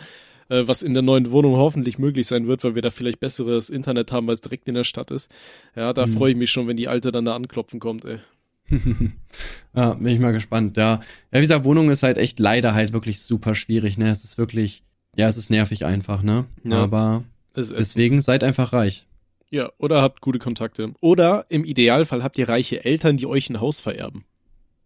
äh, 0.50 0.68
was 0.68 0.82
in 0.82 0.94
der 0.94 1.04
neuen 1.04 1.32
Wohnung 1.32 1.56
hoffentlich 1.56 1.98
möglich 1.98 2.28
sein 2.28 2.48
wird, 2.48 2.64
weil 2.64 2.76
wir 2.76 2.82
da 2.82 2.92
vielleicht 2.92 3.20
besseres 3.20 3.70
Internet 3.70 4.12
haben, 4.12 4.28
weil 4.28 4.36
es 4.36 4.42
direkt 4.42 4.68
in 4.68 4.76
der 4.76 4.84
Stadt 4.84 5.12
ist. 5.12 5.32
Ja, 5.76 5.94
da 5.94 6.06
mhm. 6.06 6.12
freue 6.14 6.32
ich 6.32 6.38
mich 6.38 6.52
schon, 6.52 6.68
wenn 6.68 6.78
die 6.78 6.88
Alte 6.88 7.12
dann 7.12 7.26
da 7.26 7.36
anklopfen 7.36 7.80
kommt, 7.80 8.06
ey. 8.06 8.20
ja, 9.76 9.96
bin 9.96 10.08
ich 10.08 10.20
mal 10.20 10.32
gespannt. 10.32 10.78
Ja. 10.78 11.02
ja, 11.32 11.40
wie 11.40 11.42
gesagt, 11.42 11.66
Wohnung 11.66 11.90
ist 11.90 12.04
halt 12.04 12.18
echt 12.18 12.40
leider 12.40 12.76
halt 12.76 12.94
wirklich 12.94 13.22
super 13.22 13.56
schwierig, 13.56 13.98
ne? 13.98 14.12
Es 14.12 14.24
ist 14.24 14.38
wirklich, 14.38 14.84
ja, 15.20 15.28
es 15.28 15.36
ist 15.36 15.50
nervig 15.50 15.86
einfach, 15.86 16.24
ne? 16.24 16.46
Ja. 16.64 16.78
Aber 16.78 17.26
deswegen 17.54 18.22
seid 18.22 18.42
einfach 18.42 18.72
reich. 18.72 19.06
Ja, 19.50 19.70
oder 19.78 20.02
habt 20.02 20.22
gute 20.22 20.40
Kontakte. 20.40 20.94
Oder 21.02 21.46
im 21.50 21.66
Idealfall 21.66 22.24
habt 22.24 22.38
ihr 22.38 22.48
reiche 22.48 22.86
Eltern, 22.86 23.18
die 23.18 23.26
euch 23.26 23.50
ein 23.50 23.60
Haus 23.60 23.82
vererben. 23.82 24.24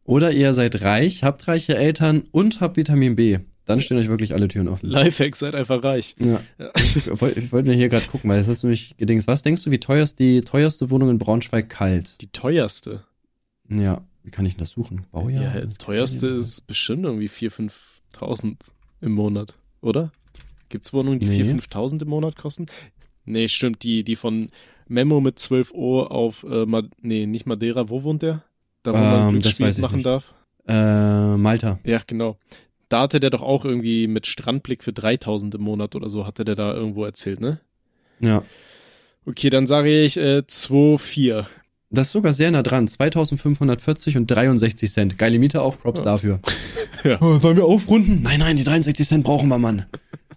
Oder 0.05 0.31
ihr 0.31 0.55
seid 0.55 0.81
reich, 0.81 1.23
habt 1.23 1.47
reiche 1.47 1.75
Eltern 1.75 2.23
und 2.31 2.61
habt 2.61 2.77
Vitamin 2.77 3.15
B. 3.15 3.37
Dann 3.65 3.79
stehen 3.79 3.97
euch 3.97 4.09
wirklich 4.09 4.33
alle 4.33 4.47
Türen 4.47 4.67
offen. 4.67 4.89
Lifehack, 4.89 5.35
seid 5.35 5.53
einfach 5.53 5.83
reich. 5.83 6.15
Ja. 6.19 6.41
Ich 6.95 7.21
wollte 7.21 7.51
wollt 7.51 7.65
mir 7.67 7.73
hier 7.73 7.89
gerade 7.89 8.05
gucken, 8.07 8.29
weil 8.29 8.39
das 8.39 8.47
hast 8.47 8.63
du 8.63 8.67
mich 8.67 8.97
gedings. 8.97 9.27
Was 9.27 9.43
denkst 9.43 9.63
du, 9.63 9.71
wie 9.71 9.79
teuer 9.79 10.03
ist 10.03 10.19
die 10.19 10.41
teuerste 10.41 10.89
Wohnung 10.89 11.09
in 11.11 11.19
Braunschweig 11.19 11.69
kalt? 11.69 12.15
Die 12.21 12.27
teuerste? 12.27 13.03
Ja, 13.69 14.01
wie 14.23 14.31
kann 14.31 14.45
ich 14.45 14.57
das 14.57 14.71
suchen? 14.71 15.05
Baujahr? 15.11 15.55
Ja, 15.55 15.65
teuerste 15.77 16.27
ist 16.27 16.65
bestimmt 16.67 17.05
irgendwie 17.05 17.29
4.000, 17.29 17.71
5.000 18.15 18.55
im 19.01 19.11
Monat, 19.11 19.53
oder? 19.81 20.11
Gibt's 20.73 20.91
Wohnungen, 20.91 21.19
die 21.19 21.27
nee. 21.27 21.41
4.000, 21.43 21.69
5.000 21.69 22.01
im 22.01 22.09
Monat 22.09 22.35
kosten? 22.35 22.65
Nee, 23.23 23.47
stimmt, 23.47 23.83
die, 23.83 24.03
die 24.03 24.17
von 24.17 24.49
Memo 24.87 25.21
mit 25.21 25.39
12 25.39 25.71
Uhr 25.73 26.11
auf, 26.11 26.43
äh, 26.43 26.65
Ma 26.65 26.83
nee, 27.01 27.25
nicht 27.25 27.45
Madeira, 27.45 27.89
wo 27.89 28.03
wohnt 28.03 28.21
der? 28.21 28.43
Da, 28.83 28.91
wo 28.91 28.97
man 28.97 29.29
ähm, 29.29 29.39
Glücksspiel 29.39 29.73
machen 29.79 29.97
nicht. 29.97 30.05
darf? 30.05 30.33
Äh, 30.67 31.37
Malta. 31.37 31.79
Ja, 31.85 32.01
genau 32.05 32.37
da 32.93 33.01
hatte 33.01 33.19
der 33.19 33.31
doch 33.31 33.41
auch 33.41 33.65
irgendwie 33.65 34.07
mit 34.07 34.27
Strandblick 34.27 34.83
für 34.83 34.93
3000 34.93 35.55
im 35.55 35.61
Monat 35.61 35.95
oder 35.95 36.09
so, 36.09 36.27
hatte 36.27 36.45
der 36.45 36.53
da 36.53 36.73
irgendwo 36.75 37.03
erzählt, 37.05 37.41
ne? 37.41 37.59
Ja. 38.19 38.43
Okay, 39.25 39.49
dann 39.49 39.65
sage 39.65 39.89
ich 39.89 40.15
äh, 40.15 40.43
2,4. 40.47 41.45
Das 41.89 42.07
ist 42.07 42.13
sogar 42.13 42.33
sehr 42.33 42.51
nah 42.51 42.61
dran. 42.61 42.87
2540 42.87 44.17
und 44.17 44.27
63 44.27 44.91
Cent. 44.91 45.17
Geile 45.17 45.39
Miete 45.39 45.63
auch, 45.63 45.79
Props 45.79 46.01
ja. 46.01 46.05
dafür. 46.05 46.39
ja. 47.03 47.17
Oh, 47.19 47.41
wollen 47.41 47.57
wir 47.57 47.65
aufrunden? 47.65 48.21
Nein, 48.21 48.39
nein, 48.39 48.57
die 48.57 48.63
63 48.63 49.07
Cent 49.07 49.23
brauchen 49.23 49.49
wir, 49.49 49.57
Mann. 49.57 49.87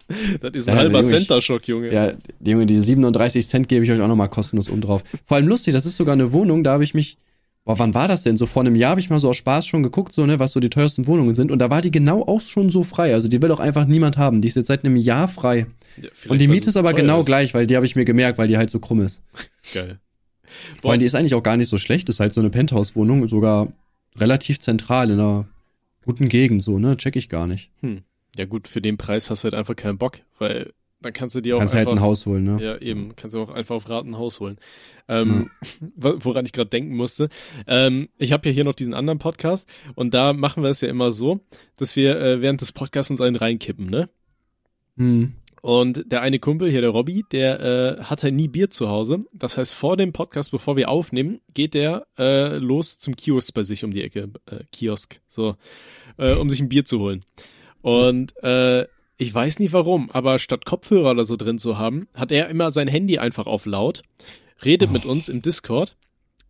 das 0.40 0.52
ist 0.54 0.68
ein 0.68 0.76
ja, 0.76 0.82
halber 0.82 1.00
Center-Schock, 1.00 1.66
Junge. 1.68 1.92
Ja, 1.92 2.12
die 2.40 2.50
Junge, 2.50 2.66
die 2.66 2.78
37 2.78 3.46
Cent 3.46 3.68
gebe 3.68 3.84
ich 3.84 3.90
euch 3.90 4.00
auch 4.00 4.08
nochmal 4.08 4.28
kostenlos 4.28 4.68
um 4.68 4.80
drauf. 4.80 5.02
Vor 5.24 5.36
allem 5.36 5.48
lustig, 5.48 5.74
das 5.74 5.86
ist 5.86 5.96
sogar 5.96 6.12
eine 6.12 6.32
Wohnung, 6.32 6.62
da 6.62 6.72
habe 6.72 6.84
ich 6.84 6.94
mich 6.94 7.18
boah, 7.66 7.78
wann 7.78 7.94
war 7.94 8.08
das 8.08 8.22
denn? 8.22 8.38
So 8.38 8.46
vor 8.46 8.62
einem 8.62 8.76
Jahr 8.76 8.90
habe 8.90 9.00
ich 9.00 9.10
mal 9.10 9.20
so 9.20 9.28
aus 9.28 9.36
Spaß 9.36 9.66
schon 9.66 9.82
geguckt, 9.82 10.14
so, 10.14 10.24
ne, 10.24 10.38
was 10.38 10.52
so 10.52 10.60
die 10.60 10.70
teuersten 10.70 11.06
Wohnungen 11.06 11.34
sind. 11.34 11.50
Und 11.50 11.58
da 11.58 11.68
war 11.68 11.82
die 11.82 11.90
genau 11.90 12.22
auch 12.22 12.40
schon 12.40 12.70
so 12.70 12.84
frei. 12.84 13.12
Also 13.12 13.28
die 13.28 13.42
will 13.42 13.50
auch 13.50 13.60
einfach 13.60 13.84
niemand 13.84 14.16
haben. 14.16 14.40
Die 14.40 14.48
ist 14.48 14.54
jetzt 14.54 14.68
seit 14.68 14.84
einem 14.84 14.96
Jahr 14.96 15.28
frei. 15.28 15.66
Ja, 16.00 16.08
und 16.28 16.40
die 16.40 16.48
Miete 16.48 16.68
ist 16.68 16.76
aber 16.76 16.94
genau 16.94 17.20
ist. 17.20 17.26
gleich, 17.26 17.52
weil 17.52 17.66
die 17.66 17.76
habe 17.76 17.84
ich 17.84 17.96
mir 17.96 18.04
gemerkt, 18.04 18.38
weil 18.38 18.48
die 18.48 18.56
halt 18.56 18.70
so 18.70 18.78
krumm 18.78 19.00
ist. 19.00 19.20
Geil. 19.74 19.98
Boah. 20.80 20.92
Weil 20.92 20.98
die 20.98 21.04
ist 21.04 21.14
eigentlich 21.14 21.34
auch 21.34 21.42
gar 21.42 21.56
nicht 21.56 21.68
so 21.68 21.76
schlecht. 21.76 22.08
Das 22.08 22.16
ist 22.16 22.20
halt 22.20 22.32
so 22.32 22.40
eine 22.40 22.50
Penthouse-Wohnung, 22.50 23.26
sogar 23.28 23.72
relativ 24.16 24.60
zentral 24.60 25.10
in 25.10 25.18
einer 25.18 25.46
guten 26.04 26.28
Gegend, 26.28 26.62
so, 26.62 26.78
ne? 26.78 26.96
Check 26.96 27.16
ich 27.16 27.28
gar 27.28 27.48
nicht. 27.48 27.70
Hm. 27.80 28.02
Ja 28.36 28.44
gut, 28.44 28.68
für 28.68 28.80
den 28.80 28.96
Preis 28.96 29.30
hast 29.30 29.42
du 29.42 29.46
halt 29.46 29.54
einfach 29.54 29.76
keinen 29.76 29.98
Bock, 29.98 30.18
weil 30.38 30.72
dann 31.02 31.12
kannst 31.12 31.34
du 31.34 31.40
dir 31.40 31.56
auch 31.56 31.60
kannst 31.60 31.74
einfach, 31.74 31.90
halt 31.90 31.98
ein 31.98 32.04
Haus 32.04 32.26
holen, 32.26 32.44
ne? 32.44 32.58
Ja, 32.62 32.78
eben, 32.78 33.14
kannst 33.16 33.34
du 33.34 33.40
auch 33.40 33.50
einfach 33.50 33.76
auf 33.76 33.88
Raten 33.88 34.10
ein 34.10 34.18
Haus 34.18 34.40
holen. 34.40 34.56
Ähm, 35.08 35.50
ja. 35.62 36.14
Woran 36.24 36.46
ich 36.46 36.52
gerade 36.52 36.70
denken 36.70 36.96
musste. 36.96 37.28
Ähm, 37.66 38.08
ich 38.18 38.32
habe 38.32 38.48
ja 38.48 38.54
hier 38.54 38.64
noch 38.64 38.74
diesen 38.74 38.94
anderen 38.94 39.18
Podcast 39.18 39.68
und 39.94 40.14
da 40.14 40.32
machen 40.32 40.62
wir 40.62 40.70
es 40.70 40.80
ja 40.80 40.88
immer 40.88 41.12
so, 41.12 41.40
dass 41.76 41.96
wir 41.96 42.18
äh, 42.20 42.40
während 42.40 42.60
des 42.60 42.72
Podcasts 42.72 43.10
uns 43.10 43.20
einen 43.20 43.36
reinkippen, 43.36 43.86
ne? 43.86 44.08
Hm. 44.96 45.34
Und 45.60 46.10
der 46.12 46.22
eine 46.22 46.38
Kumpel 46.38 46.70
hier, 46.70 46.80
der 46.80 46.90
Robby, 46.90 47.24
der 47.30 47.60
äh, 47.60 48.02
hatte 48.04 48.30
nie 48.30 48.48
Bier 48.48 48.70
zu 48.70 48.88
Hause. 48.88 49.20
Das 49.32 49.58
heißt, 49.58 49.74
vor 49.74 49.96
dem 49.96 50.12
Podcast, 50.12 50.52
bevor 50.52 50.76
wir 50.76 50.88
aufnehmen, 50.88 51.40
geht 51.54 51.74
der 51.74 52.06
äh, 52.16 52.56
los 52.58 52.98
zum 52.98 53.16
Kiosk 53.16 53.52
bei 53.52 53.64
sich 53.64 53.84
um 53.84 53.90
die 53.90 54.02
Ecke, 54.02 54.30
äh, 54.46 54.62
Kiosk, 54.70 55.20
so, 55.26 55.56
äh, 56.18 56.34
um 56.34 56.48
sich 56.50 56.60
ein 56.60 56.68
Bier 56.68 56.84
zu 56.84 57.00
holen. 57.00 57.24
Und 57.86 58.34
äh, 58.42 58.84
ich 59.16 59.32
weiß 59.32 59.60
nicht 59.60 59.72
warum, 59.72 60.10
aber 60.10 60.40
statt 60.40 60.64
Kopfhörer 60.64 61.12
oder 61.12 61.24
so 61.24 61.36
drin 61.36 61.60
zu 61.60 61.78
haben, 61.78 62.08
hat 62.14 62.32
er 62.32 62.48
immer 62.48 62.72
sein 62.72 62.88
Handy 62.88 63.18
einfach 63.18 63.46
auf 63.46 63.64
laut, 63.64 64.02
redet 64.64 64.88
oh. 64.88 64.92
mit 64.92 65.04
uns 65.04 65.28
im 65.28 65.40
Discord 65.40 65.96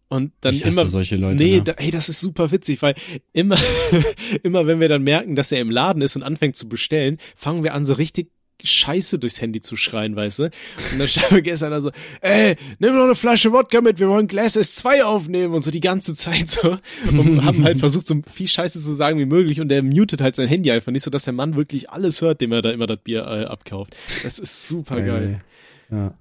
und 0.08 0.32
dann 0.40 0.54
ich 0.54 0.64
immer 0.64 0.86
solche 0.86 1.16
Leute, 1.16 1.36
nee, 1.36 1.56
ne? 1.56 1.62
da, 1.62 1.72
ey, 1.72 1.90
das 1.90 2.08
ist 2.08 2.20
super 2.20 2.52
witzig, 2.52 2.80
weil 2.80 2.94
immer 3.34 3.58
immer 4.44 4.66
wenn 4.66 4.80
wir 4.80 4.88
dann 4.88 5.02
merken, 5.02 5.36
dass 5.36 5.52
er 5.52 5.60
im 5.60 5.68
Laden 5.68 6.00
ist 6.00 6.16
und 6.16 6.22
anfängt 6.22 6.56
zu 6.56 6.70
bestellen, 6.70 7.18
fangen 7.34 7.64
wir 7.64 7.74
an 7.74 7.84
so 7.84 7.92
richtig 7.92 8.30
Scheiße 8.64 9.18
durchs 9.18 9.40
Handy 9.40 9.60
zu 9.60 9.76
schreien, 9.76 10.16
weißt 10.16 10.38
du? 10.40 10.44
Und 10.44 10.98
dann 10.98 11.08
wir 11.30 11.42
gestern 11.42 11.72
also, 11.72 11.90
ey, 12.20 12.56
nimm 12.78 12.94
noch 12.94 13.04
eine 13.04 13.14
Flasche 13.14 13.52
Wodka 13.52 13.80
mit, 13.80 13.98
wir 13.98 14.08
wollen 14.08 14.26
Glass 14.26 14.56
S2 14.56 15.02
aufnehmen 15.02 15.54
und 15.54 15.62
so 15.62 15.70
die 15.70 15.80
ganze 15.80 16.14
Zeit 16.14 16.48
so. 16.48 16.78
Und 17.10 17.44
haben 17.44 17.64
halt 17.64 17.78
versucht, 17.78 18.06
so 18.06 18.20
viel 18.30 18.48
Scheiße 18.48 18.82
zu 18.82 18.94
sagen 18.94 19.18
wie 19.18 19.26
möglich 19.26 19.60
und 19.60 19.68
der 19.68 19.82
mutet 19.82 20.20
halt 20.20 20.36
sein 20.36 20.48
Handy 20.48 20.70
einfach 20.70 20.92
nicht, 20.92 21.02
so 21.02 21.10
dass 21.10 21.24
der 21.24 21.32
Mann 21.32 21.56
wirklich 21.56 21.90
alles 21.90 22.22
hört, 22.22 22.40
dem 22.40 22.52
er 22.52 22.62
da 22.62 22.70
immer 22.70 22.86
das 22.86 22.98
Bier 22.98 23.26
äh, 23.26 23.44
abkauft. 23.44 23.96
Das 24.22 24.38
ist 24.38 24.68
super 24.68 25.00
geil. 25.00 25.42
Ja. 25.90 26.14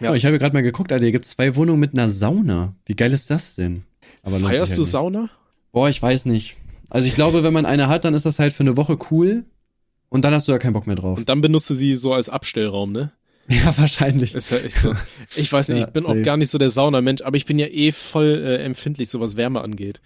Ja, 0.00 0.10
oh, 0.10 0.14
ich 0.14 0.26
habe 0.26 0.38
gerade 0.38 0.54
mal 0.54 0.62
geguckt, 0.62 0.90
Alter, 0.90 1.04
hier 1.04 1.12
gibt 1.12 1.24
zwei 1.24 1.54
Wohnungen 1.54 1.78
mit 1.78 1.92
einer 1.92 2.10
Sauna. 2.10 2.74
Wie 2.84 2.96
geil 2.96 3.12
ist 3.12 3.30
das 3.30 3.54
denn? 3.54 3.84
Aber 4.22 4.40
Feierst 4.40 4.76
du 4.76 4.82
Sauna? 4.82 5.28
Boah, 5.70 5.88
ich 5.88 6.02
weiß 6.02 6.24
nicht. 6.26 6.56
Also 6.90 7.06
ich 7.06 7.14
glaube, 7.14 7.42
wenn 7.42 7.52
man 7.52 7.66
eine 7.66 7.88
hat, 7.88 8.04
dann 8.04 8.14
ist 8.14 8.26
das 8.26 8.38
halt 8.38 8.52
für 8.52 8.62
eine 8.62 8.76
Woche 8.76 8.98
cool. 9.10 9.44
Und 10.14 10.24
dann 10.24 10.32
hast 10.32 10.46
du 10.46 10.52
ja 10.52 10.58
keinen 10.58 10.74
Bock 10.74 10.86
mehr 10.86 10.94
drauf. 10.94 11.18
Und 11.18 11.28
dann 11.28 11.40
benutzt 11.40 11.68
du 11.70 11.74
sie 11.74 11.96
so 11.96 12.12
als 12.12 12.28
Abstellraum, 12.28 12.92
ne? 12.92 13.10
Ja, 13.48 13.76
wahrscheinlich. 13.76 14.36
Ist 14.36 14.50
ja 14.50 14.58
echt 14.58 14.76
so. 14.76 14.94
Ich 15.34 15.52
weiß 15.52 15.68
nicht, 15.68 15.80
ja, 15.80 15.86
ich 15.88 15.92
bin 15.92 16.04
safe. 16.04 16.20
auch 16.20 16.24
gar 16.24 16.36
nicht 16.36 16.50
so 16.50 16.56
der 16.56 16.70
Saunamensch, 16.70 17.20
aber 17.22 17.36
ich 17.36 17.46
bin 17.46 17.58
ja 17.58 17.66
eh 17.66 17.90
voll 17.90 18.42
äh, 18.44 18.62
empfindlich, 18.62 19.08
so 19.08 19.18
was 19.18 19.36
Wärme 19.36 19.60
angeht. 19.60 20.00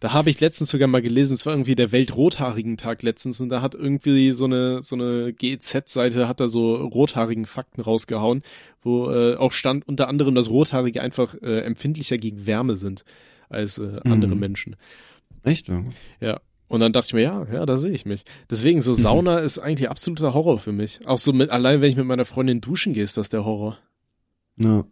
Da 0.00 0.12
habe 0.12 0.28
ich 0.28 0.38
letztens 0.38 0.68
sogar 0.68 0.86
mal 0.86 1.00
gelesen, 1.00 1.32
es 1.32 1.46
war 1.46 1.54
irgendwie 1.54 1.76
der 1.76 1.92
Weltrothaarigen 1.92 2.76
Tag 2.76 3.02
letztens 3.02 3.40
und 3.40 3.48
da 3.48 3.62
hat 3.62 3.74
irgendwie 3.74 4.32
so 4.32 4.44
eine 4.44 4.82
so 4.82 4.96
eine 4.96 5.32
GEZ-Seite 5.32 6.28
hat 6.28 6.40
da 6.40 6.46
so 6.46 6.76
rothaarigen 6.76 7.46
Fakten 7.46 7.80
rausgehauen, 7.80 8.42
wo 8.82 9.10
äh, 9.10 9.36
auch 9.36 9.52
stand 9.52 9.88
unter 9.88 10.08
anderem, 10.08 10.34
dass 10.34 10.50
Rothaarige 10.50 11.00
einfach 11.00 11.34
äh, 11.42 11.60
empfindlicher 11.60 12.18
gegen 12.18 12.46
Wärme 12.46 12.76
sind 12.76 13.04
als 13.48 13.78
äh, 13.78 14.00
andere 14.04 14.34
mhm. 14.34 14.40
Menschen. 14.40 14.76
Echt? 15.42 15.70
Ja. 16.20 16.40
Und 16.68 16.80
dann 16.80 16.92
dachte 16.92 17.08
ich 17.08 17.14
mir, 17.14 17.22
ja, 17.22 17.46
ja, 17.52 17.66
da 17.66 17.76
sehe 17.76 17.92
ich 17.92 18.06
mich. 18.06 18.24
Deswegen, 18.50 18.82
so 18.82 18.92
mhm. 18.92 18.96
Sauna 18.96 19.38
mhm. 19.38 19.46
ist 19.46 19.58
eigentlich 19.58 19.90
absoluter 19.90 20.34
Horror 20.34 20.58
für 20.58 20.72
mich. 20.72 21.00
Auch 21.06 21.18
so 21.18 21.32
mit, 21.32 21.50
allein 21.50 21.80
wenn 21.80 21.90
ich 21.90 21.96
mit 21.96 22.06
meiner 22.06 22.24
Freundin 22.24 22.60
duschen 22.60 22.94
gehe, 22.94 23.04
ist 23.04 23.16
das 23.16 23.28
der 23.28 23.44
Horror. 23.44 23.78
Ja. 24.56 24.84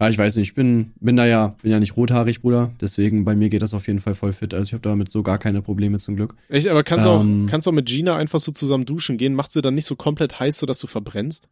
Ja, 0.00 0.08
ich 0.08 0.16
weiß 0.16 0.36
nicht, 0.36 0.50
ich 0.50 0.54
bin, 0.54 0.92
bin 1.00 1.16
da 1.16 1.26
ja, 1.26 1.56
bin 1.60 1.72
ja 1.72 1.80
nicht 1.80 1.96
rothaarig, 1.96 2.40
Bruder. 2.40 2.70
Deswegen 2.80 3.24
bei 3.24 3.34
mir 3.34 3.48
geht 3.48 3.62
das 3.62 3.74
auf 3.74 3.88
jeden 3.88 3.98
Fall 3.98 4.14
voll 4.14 4.32
fit. 4.32 4.54
Also 4.54 4.66
ich 4.66 4.72
habe 4.72 4.82
damit 4.82 5.10
so 5.10 5.24
gar 5.24 5.38
keine 5.38 5.60
Probleme 5.60 5.98
zum 5.98 6.14
Glück. 6.14 6.36
Echt, 6.48 6.68
aber 6.68 6.84
kannst 6.84 7.04
du 7.04 7.10
ähm, 7.10 7.46
auch, 7.46 7.50
kannst 7.50 7.66
auch 7.66 7.72
mit 7.72 7.86
Gina 7.86 8.14
einfach 8.14 8.38
so 8.38 8.52
zusammen 8.52 8.86
duschen 8.86 9.16
gehen? 9.16 9.34
Macht 9.34 9.50
sie 9.50 9.60
dann 9.60 9.74
nicht 9.74 9.86
so 9.86 9.96
komplett 9.96 10.38
heiß, 10.38 10.58
sodass 10.58 10.78
du 10.78 10.86
verbrennst? 10.86 11.48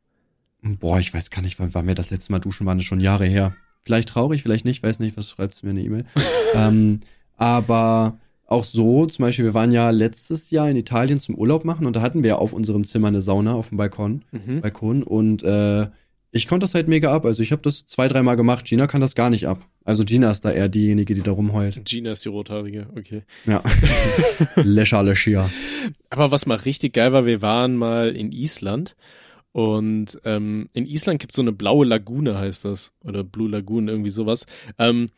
Boah, 0.62 1.00
ich 1.00 1.12
weiß 1.12 1.30
gar 1.30 1.42
nicht, 1.42 1.58
wann 1.58 1.74
war 1.74 1.82
mir 1.82 1.96
das 1.96 2.10
letzte 2.10 2.30
Mal 2.30 2.38
duschen, 2.38 2.66
waren 2.66 2.78
das 2.78 2.84
schon 2.84 3.00
Jahre 3.00 3.26
her. 3.26 3.56
Vielleicht 3.82 4.10
traurig, 4.10 4.42
vielleicht 4.42 4.64
nicht, 4.64 4.82
weiß 4.82 5.00
nicht, 5.00 5.16
was 5.16 5.28
schreibst 5.28 5.62
du 5.62 5.66
mir 5.66 5.70
eine 5.70 5.82
E-Mail. 5.82 6.04
ähm, 6.54 7.00
aber 7.36 8.18
auch 8.47 8.64
so, 8.64 9.07
zum 9.07 9.24
Beispiel, 9.24 9.44
wir 9.44 9.55
waren 9.55 9.72
ja 9.72 9.90
letztes 9.90 10.51
Jahr 10.51 10.70
in 10.70 10.76
Italien 10.76 11.18
zum 11.18 11.34
Urlaub 11.34 11.64
machen 11.64 11.86
und 11.86 11.97
da 11.97 12.01
hatten 12.01 12.22
wir 12.22 12.28
ja 12.28 12.36
auf 12.36 12.53
unserem 12.53 12.84
Zimmer 12.84 13.09
eine 13.09 13.20
Sauna 13.20 13.55
auf 13.55 13.70
dem 13.70 13.78
Balkon, 13.78 14.24
mhm. 14.30 14.61
Balkon 14.61 15.03
und 15.03 15.42
äh, 15.42 15.88
ich 16.36 16.47
konnte 16.47 16.64
das 16.64 16.74
halt 16.74 16.86
mega 16.86 17.14
ab. 17.14 17.24
Also 17.24 17.42
ich 17.42 17.51
habe 17.51 17.62
das 17.62 17.86
zwei, 17.86 18.09
dreimal 18.09 18.36
gemacht. 18.36 18.66
Gina 18.66 18.86
kann 18.86 19.01
das 19.01 19.14
gar 19.14 19.30
nicht 19.30 19.49
ab. 19.49 19.66
Also 19.84 20.05
Gina 20.05 20.30
ist 20.30 20.44
da 20.44 20.51
eher 20.51 20.68
diejenige, 20.68 21.14
die 21.14 21.22
da 21.22 21.32
rumheult. 21.32 21.84
Gina 21.84 22.12
ist 22.12 22.24
die 22.24 22.28
Rothaarige, 22.28 22.88
okay. 22.97 23.22
Ja. 23.47 23.62
Lescher 24.57 25.03
Leschia. 25.03 25.49
Aber 26.11 26.30
was 26.30 26.44
mal 26.44 26.57
richtig 26.57 26.92
geil 26.92 27.12
war, 27.12 27.24
wir 27.24 27.40
waren 27.40 27.76
mal 27.76 28.14
in 28.14 28.32
Island 28.32 28.97
Und 29.53 30.18
ähm, 30.24 30.68
in 30.74 30.86
Island 30.86 31.20
gibt's 31.20 31.36
so 31.36 31.42
eine 31.42 31.53
blaue 31.53 31.86
Lagune, 31.86 32.36
heißt 32.36 32.66
das. 32.66 32.92
Oder 33.03 33.24
Blue 33.24 33.49
Lagoon, 33.49 33.88
irgendwie 33.88 34.11
sowas. 34.11 34.44
Ähm, 34.78 35.09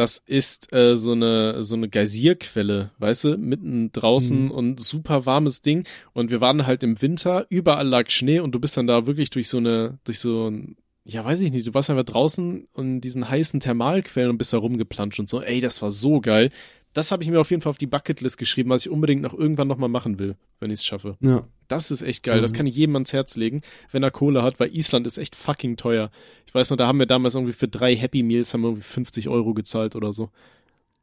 das 0.00 0.16
ist 0.24 0.72
äh, 0.72 0.96
so 0.96 1.12
eine 1.12 1.62
so 1.62 1.74
eine 1.76 1.88
Geysirquelle, 1.90 2.90
weißt 2.98 3.24
du, 3.24 3.36
mitten 3.36 3.92
draußen 3.92 4.44
Mhm. 4.46 4.50
und 4.50 4.80
super 4.80 5.26
warmes 5.26 5.60
Ding. 5.60 5.86
Und 6.14 6.30
wir 6.30 6.40
waren 6.40 6.66
halt 6.66 6.82
im 6.82 7.00
Winter, 7.02 7.44
überall 7.50 7.86
lag 7.86 8.08
Schnee 8.08 8.40
und 8.40 8.52
du 8.54 8.60
bist 8.60 8.76
dann 8.78 8.86
da 8.86 9.06
wirklich 9.06 9.28
durch 9.30 9.48
so 9.48 9.58
eine, 9.58 9.98
durch 10.04 10.18
so 10.20 10.48
ein, 10.50 10.76
ja 11.04 11.22
weiß 11.24 11.40
ich 11.42 11.52
nicht, 11.52 11.66
du 11.66 11.74
warst 11.74 11.90
einfach 11.90 12.04
draußen 12.04 12.66
und 12.72 13.02
diesen 13.02 13.28
heißen 13.28 13.60
Thermalquellen 13.60 14.30
und 14.30 14.38
bist 14.38 14.52
da 14.54 14.58
rumgeplanscht 14.58 15.20
und 15.20 15.28
so. 15.28 15.42
Ey, 15.42 15.60
das 15.60 15.82
war 15.82 15.90
so 15.90 16.20
geil. 16.20 16.48
Das 16.94 17.12
habe 17.12 17.22
ich 17.22 17.28
mir 17.30 17.38
auf 17.40 17.50
jeden 17.50 17.62
Fall 17.62 17.70
auf 17.70 17.78
die 17.78 17.86
Bucketlist 17.86 18.38
geschrieben, 18.38 18.70
was 18.70 18.86
ich 18.86 18.90
unbedingt 18.90 19.22
noch 19.22 19.34
irgendwann 19.34 19.68
nochmal 19.68 19.88
machen 19.90 20.18
will, 20.18 20.36
wenn 20.60 20.70
ich 20.70 20.80
es 20.80 20.86
schaffe. 20.86 21.16
Ja. 21.20 21.46
Das 21.70 21.90
ist 21.90 22.02
echt 22.02 22.22
geil. 22.24 22.40
Das 22.42 22.52
Mhm. 22.52 22.56
kann 22.56 22.66
ich 22.66 22.74
jedem 22.76 22.96
ans 22.96 23.12
Herz 23.12 23.36
legen, 23.36 23.60
wenn 23.92 24.02
er 24.02 24.10
Kohle 24.10 24.42
hat, 24.42 24.58
weil 24.60 24.74
Island 24.74 25.06
ist 25.06 25.18
echt 25.18 25.36
fucking 25.36 25.76
teuer. 25.76 26.10
Ich 26.46 26.54
weiß 26.54 26.70
noch, 26.70 26.76
da 26.76 26.86
haben 26.86 26.98
wir 26.98 27.06
damals 27.06 27.34
irgendwie 27.34 27.52
für 27.52 27.68
drei 27.68 27.94
Happy 27.94 28.22
Meals 28.22 28.52
haben 28.52 28.62
wir 28.62 28.68
irgendwie 28.70 28.82
50 28.82 29.28
Euro 29.28 29.54
gezahlt 29.54 29.94
oder 29.96 30.12
so. 30.12 30.30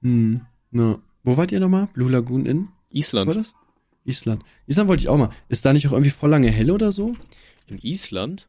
Hm. 0.02 0.42
ja. 0.72 1.00
Wo 1.24 1.36
wart 1.38 1.52
ihr 1.52 1.60
nochmal? 1.60 1.88
Blue 1.94 2.10
Lagoon 2.12 2.46
in? 2.46 2.58
War 2.66 2.68
Island. 2.92 3.36
das? 3.36 3.54
Island. 4.06 4.44
Island 4.68 4.88
wollte 4.90 5.02
ich 5.02 5.10
auch 5.10 5.18
mal. 5.18 5.30
Ist 5.50 5.66
da 5.66 5.74
nicht 5.74 5.88
auch 5.88 5.92
irgendwie 5.92 6.12
voll 6.12 6.30
lange 6.30 6.50
hell 6.50 6.72
oder 6.72 6.92
so? 6.94 7.16
In 7.68 7.78
Island? 7.80 8.48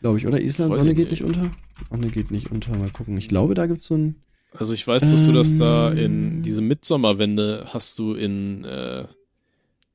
Glaube 0.00 0.18
ich, 0.18 0.26
oder? 0.26 0.40
Island, 0.40 0.72
Weiß 0.72 0.78
Sonne 0.82 0.94
geht 0.94 1.10
nicht. 1.10 1.24
unter? 1.24 1.50
Sonne 1.90 2.08
geht 2.08 2.30
nicht 2.30 2.50
unter. 2.52 2.76
Mal 2.76 2.90
gucken. 2.90 3.16
Ich 3.16 3.28
glaube, 3.28 3.54
da 3.54 3.66
gibt's 3.66 3.86
so 3.86 3.96
ein. 3.96 4.16
Also 4.52 4.72
ich 4.74 4.86
weiß, 4.86 5.10
dass 5.10 5.24
du 5.24 5.32
das 5.32 5.56
da 5.56 5.90
in 5.90 6.36
Ähm. 6.36 6.42
diese 6.42 6.60
Mitsommerwende 6.60 7.66
hast 7.70 7.98
du 7.98 8.14
in 8.14 8.64
äh, 8.64 9.06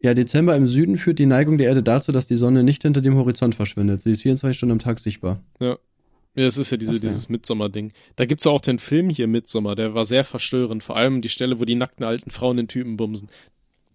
Ja, 0.01 0.13
Dezember 0.13 0.55
im 0.55 0.65
Süden 0.67 0.95
führt 0.97 1.19
die 1.19 1.25
Neigung 1.25 1.57
der 1.57 1.67
Erde 1.67 1.83
dazu, 1.83 2.11
dass 2.11 2.25
die 2.27 2.37
Sonne 2.37 2.63
nicht 2.63 2.83
hinter 2.83 3.01
dem 3.01 3.15
Horizont 3.15 3.55
verschwindet. 3.55 4.01
Sie 4.01 4.11
ist 4.11 4.21
24 4.21 4.57
Stunden 4.57 4.71
am 4.73 4.79
Tag 4.79 4.99
sichtbar. 4.99 5.43
ja, 5.59 5.77
es 6.35 6.57
ist 6.57 6.71
ja 6.71 6.77
diese, 6.77 6.99
dieses 7.01 7.27
Mitsommer-Ding. 7.27 7.91
Da 8.15 8.25
gibt's 8.25 8.47
auch 8.47 8.61
den 8.61 8.79
Film 8.79 9.09
hier 9.09 9.27
Mitsommer, 9.27 9.75
der 9.75 9.93
war 9.95 10.05
sehr 10.05 10.23
verstörend. 10.23 10.83
Vor 10.83 10.95
allem 10.95 11.21
die 11.21 11.27
Stelle, 11.29 11.59
wo 11.59 11.65
die 11.65 11.75
nackten 11.75 12.05
alten 12.05 12.29
Frauen 12.29 12.55
den 12.57 12.67
Typen 12.69 12.95
bumsen. 12.95 13.27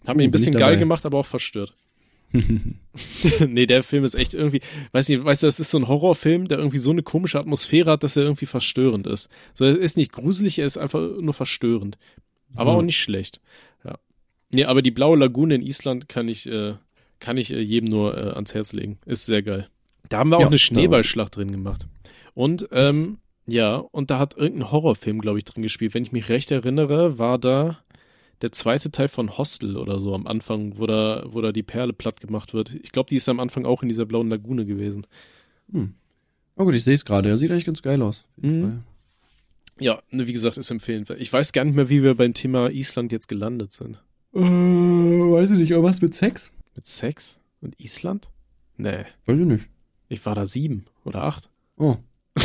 Hat 0.06 0.10
Oh, 0.14 0.18
mich 0.18 0.24
bin 0.24 0.28
ein 0.28 0.30
bisschen 0.32 0.54
geil 0.54 0.76
gemacht, 0.76 1.06
aber 1.06 1.18
auch 1.18 1.26
verstört. 1.26 1.74
nee, 3.48 3.66
der 3.66 3.82
Film 3.82 4.04
ist 4.04 4.14
echt 4.14 4.34
irgendwie, 4.34 4.60
weiß 4.92 5.08
nicht, 5.08 5.24
weißt 5.24 5.42
du, 5.42 5.46
das 5.46 5.60
ist 5.60 5.70
so 5.70 5.78
ein 5.78 5.88
Horrorfilm, 5.88 6.48
der 6.48 6.58
irgendwie 6.58 6.78
so 6.78 6.90
eine 6.90 7.02
komische 7.02 7.38
Atmosphäre 7.38 7.92
hat, 7.92 8.02
dass 8.02 8.16
er 8.16 8.24
irgendwie 8.24 8.46
verstörend 8.46 9.06
ist. 9.06 9.28
So, 9.54 9.64
er 9.64 9.78
ist 9.78 9.96
nicht 9.96 10.12
gruselig, 10.12 10.58
er 10.58 10.66
ist 10.66 10.76
einfach 10.76 11.00
nur 11.20 11.32
verstörend. 11.34 11.96
Aber 12.56 12.72
Ja. 12.72 12.78
auch 12.78 12.82
nicht 12.82 13.00
schlecht. 13.00 13.40
Nee, 14.54 14.64
aber 14.64 14.82
die 14.82 14.90
blaue 14.90 15.16
Lagune 15.18 15.56
in 15.56 15.62
Island 15.62 16.08
kann 16.08 16.28
ich, 16.28 16.46
äh, 16.46 16.74
kann 17.20 17.36
ich 17.36 17.52
äh, 17.52 17.60
jedem 17.60 17.88
nur 17.88 18.16
äh, 18.16 18.30
ans 18.30 18.54
Herz 18.54 18.72
legen. 18.72 18.98
Ist 19.04 19.26
sehr 19.26 19.42
geil. 19.42 19.68
Da 20.08 20.18
haben 20.18 20.30
wir 20.30 20.36
auch 20.36 20.42
Ja, 20.42 20.46
eine 20.48 20.58
Schneeballschlacht 20.58 21.36
drin 21.36 21.50
gemacht. 21.50 21.86
Und, 22.34 22.68
ähm, 22.72 23.18
ja, 23.46 23.76
und 23.76 24.10
da 24.10 24.18
hat 24.18 24.36
irgendein 24.36 24.70
Horrorfilm, 24.70 25.20
glaube 25.20 25.38
ich, 25.38 25.44
drin 25.44 25.62
gespielt. 25.62 25.94
Wenn 25.94 26.02
ich 26.04 26.12
mich 26.12 26.28
recht 26.28 26.50
erinnere, 26.50 27.18
war 27.18 27.38
da 27.38 27.78
der 28.42 28.52
zweite 28.52 28.90
Teil 28.90 29.08
von 29.08 29.38
Hostel 29.38 29.76
oder 29.76 30.00
so 30.00 30.14
am 30.14 30.26
Anfang, 30.26 30.78
wo 30.78 30.86
da, 30.86 31.24
wo 31.26 31.40
da 31.40 31.52
die 31.52 31.62
Perle 31.62 31.92
platt 31.92 32.20
gemacht 32.20 32.52
wird. 32.52 32.74
Ich 32.74 32.92
glaube, 32.92 33.08
die 33.08 33.16
ist 33.16 33.28
am 33.28 33.40
Anfang 33.40 33.64
auch 33.64 33.82
in 33.82 33.88
dieser 33.88 34.06
blauen 34.06 34.28
Lagune 34.28 34.66
gewesen. 34.66 35.06
Oh 35.72 36.64
gut, 36.64 36.74
ich 36.74 36.84
sehe 36.84 36.94
es 36.94 37.04
gerade. 37.04 37.28
Er 37.28 37.36
sieht 37.36 37.50
eigentlich 37.50 37.64
ganz 37.64 37.82
geil 37.82 38.02
aus. 38.02 38.24
Mhm. 38.36 38.82
Ja, 39.80 40.00
ne, 40.10 40.26
wie 40.26 40.32
gesagt, 40.32 40.56
ist 40.58 40.70
empfehlenswert. 40.70 41.20
Ich 41.20 41.32
weiß 41.32 41.52
gar 41.52 41.64
nicht 41.64 41.74
mehr, 41.74 41.88
wie 41.88 42.02
wir 42.02 42.14
beim 42.14 42.34
Thema 42.34 42.70
Island 42.70 43.10
jetzt 43.12 43.28
gelandet 43.28 43.72
sind. 43.72 44.02
Äh, 44.34 44.40
weiß 44.40 45.50
ich 45.52 45.58
nicht, 45.58 45.70
irgendwas 45.70 46.00
mit 46.00 46.14
Sex? 46.14 46.52
Mit 46.74 46.86
Sex? 46.86 47.38
Und 47.60 47.78
Island? 47.80 48.28
Nee, 48.76 49.04
Weiß 49.26 49.38
ich 49.38 49.46
nicht. 49.46 49.68
ich 50.08 50.26
war 50.26 50.34
da 50.34 50.46
sieben 50.46 50.84
oder 51.04 51.22
acht. 51.22 51.50
Oh. 51.76 51.96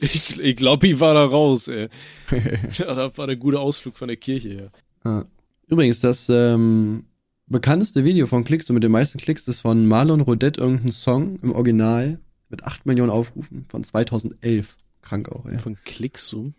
ich 0.00 0.38
ich 0.40 0.56
glaube, 0.56 0.88
ich 0.88 0.98
war 0.98 1.14
da 1.14 1.24
raus, 1.24 1.68
ey. 1.68 1.88
Ja, 2.78 2.94
das 2.94 3.16
war 3.16 3.26
der 3.28 3.36
gute 3.36 3.60
Ausflug 3.60 3.96
von 3.96 4.08
der 4.08 4.16
Kirche 4.16 4.48
her. 4.48 4.70
Ah. 5.04 5.24
Übrigens, 5.68 6.00
das 6.00 6.28
ähm, 6.28 7.04
bekannteste 7.46 8.04
Video 8.04 8.26
von 8.26 8.42
Klicks, 8.44 8.66
so 8.66 8.72
mit 8.74 8.82
den 8.82 8.90
meisten 8.90 9.18
Klicks, 9.18 9.46
ist 9.48 9.60
von 9.60 9.86
Marlon 9.86 10.20
Rodette, 10.20 10.60
irgendein 10.60 10.90
Song 10.92 11.38
im 11.40 11.52
Original 11.52 12.18
mit 12.48 12.64
8 12.64 12.84
Millionen 12.86 13.10
Aufrufen 13.10 13.64
von 13.68 13.84
2011. 13.84 14.76
Krank 15.02 15.28
auch, 15.28 15.46
ey. 15.46 15.56
Von 15.58 15.76
Klicksu. 15.84 16.52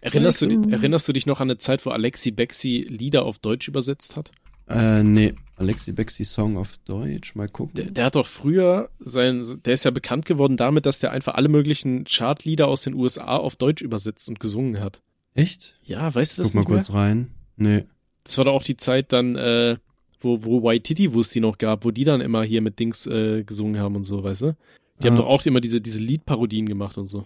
Erinnerst 0.00 0.42
du, 0.42 0.46
di- 0.46 0.70
erinnerst 0.72 1.08
du 1.08 1.12
dich 1.12 1.26
noch 1.26 1.40
an 1.40 1.48
eine 1.50 1.58
Zeit, 1.58 1.84
wo 1.86 1.90
Alexi 1.90 2.30
Bexi 2.30 2.86
Lieder 2.88 3.24
auf 3.24 3.38
Deutsch 3.38 3.68
übersetzt 3.68 4.16
hat? 4.16 4.30
Äh, 4.68 5.02
nee. 5.02 5.34
Alexi 5.56 5.92
Bexi 5.92 6.24
Song 6.24 6.56
auf 6.56 6.76
Deutsch. 6.84 7.34
Mal 7.34 7.48
gucken. 7.48 7.74
Der, 7.74 7.86
der 7.90 8.04
hat 8.04 8.14
doch 8.14 8.26
früher 8.26 8.90
sein, 9.00 9.44
der 9.64 9.74
ist 9.74 9.84
ja 9.84 9.90
bekannt 9.90 10.24
geworden 10.26 10.56
damit, 10.56 10.86
dass 10.86 10.98
der 11.00 11.10
einfach 11.10 11.34
alle 11.34 11.48
möglichen 11.48 12.04
Chartlieder 12.04 12.68
aus 12.68 12.82
den 12.82 12.94
USA 12.94 13.36
auf 13.38 13.56
Deutsch 13.56 13.82
übersetzt 13.82 14.28
und 14.28 14.38
gesungen 14.40 14.80
hat. 14.80 15.02
Echt? 15.34 15.78
Ja, 15.82 16.14
weißt 16.14 16.38
du 16.38 16.42
das 16.42 16.48
Guck 16.52 16.54
mal 16.54 16.60
nicht 16.62 16.68
mehr? 16.70 16.78
kurz 16.78 16.92
rein. 16.92 17.30
Nee. 17.56 17.84
Das 18.24 18.36
war 18.38 18.44
doch 18.44 18.52
auch 18.52 18.62
die 18.64 18.76
Zeit 18.76 19.12
dann, 19.12 19.36
äh, 19.36 19.76
wo, 20.20 20.44
wo 20.44 20.62
Waititi, 20.62 21.14
wo 21.14 21.20
es 21.20 21.30
die 21.30 21.40
noch 21.40 21.58
gab, 21.58 21.84
wo 21.84 21.90
die 21.90 22.04
dann 22.04 22.20
immer 22.20 22.42
hier 22.44 22.60
mit 22.60 22.78
Dings 22.78 23.06
äh, 23.06 23.42
gesungen 23.44 23.80
haben 23.80 23.96
und 23.96 24.04
so, 24.04 24.22
weißt 24.22 24.42
du? 24.42 24.56
Die 25.02 25.06
haben 25.06 25.14
Ah. 25.14 25.18
doch 25.18 25.26
auch 25.28 25.46
immer 25.46 25.60
diese, 25.60 25.80
diese 25.80 26.02
Liedparodien 26.02 26.66
gemacht 26.68 26.98
und 26.98 27.06
so. 27.06 27.24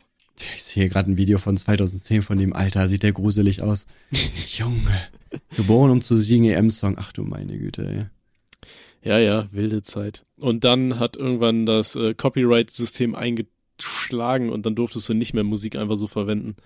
Ich 0.54 0.62
sehe 0.62 0.88
gerade 0.88 1.10
ein 1.10 1.16
Video 1.16 1.38
von 1.38 1.56
2010 1.56 2.22
von 2.22 2.38
dem 2.38 2.52
Alter. 2.52 2.88
Sieht 2.88 3.02
der 3.02 3.12
gruselig 3.12 3.62
aus. 3.62 3.86
Junge. 4.48 5.08
Geboren 5.56 5.90
um 5.90 6.02
zu 6.02 6.16
siegen, 6.16 6.46
EM-Song. 6.46 6.96
Ach 6.98 7.12
du 7.12 7.22
meine 7.22 7.58
Güte, 7.58 7.86
ey. 7.88 8.06
Ja, 9.04 9.18
ja, 9.18 9.48
wilde 9.50 9.82
Zeit. 9.82 10.24
Und 10.38 10.64
dann 10.64 10.98
hat 10.98 11.16
irgendwann 11.16 11.66
das 11.66 11.96
äh, 11.96 12.14
Copyright-System 12.14 13.14
eingeschlagen 13.14 14.50
und 14.50 14.64
dann 14.64 14.76
durftest 14.76 15.08
du 15.08 15.14
nicht 15.14 15.34
mehr 15.34 15.44
Musik 15.44 15.76
einfach 15.76 15.96
so 15.96 16.06
verwenden. 16.06 16.56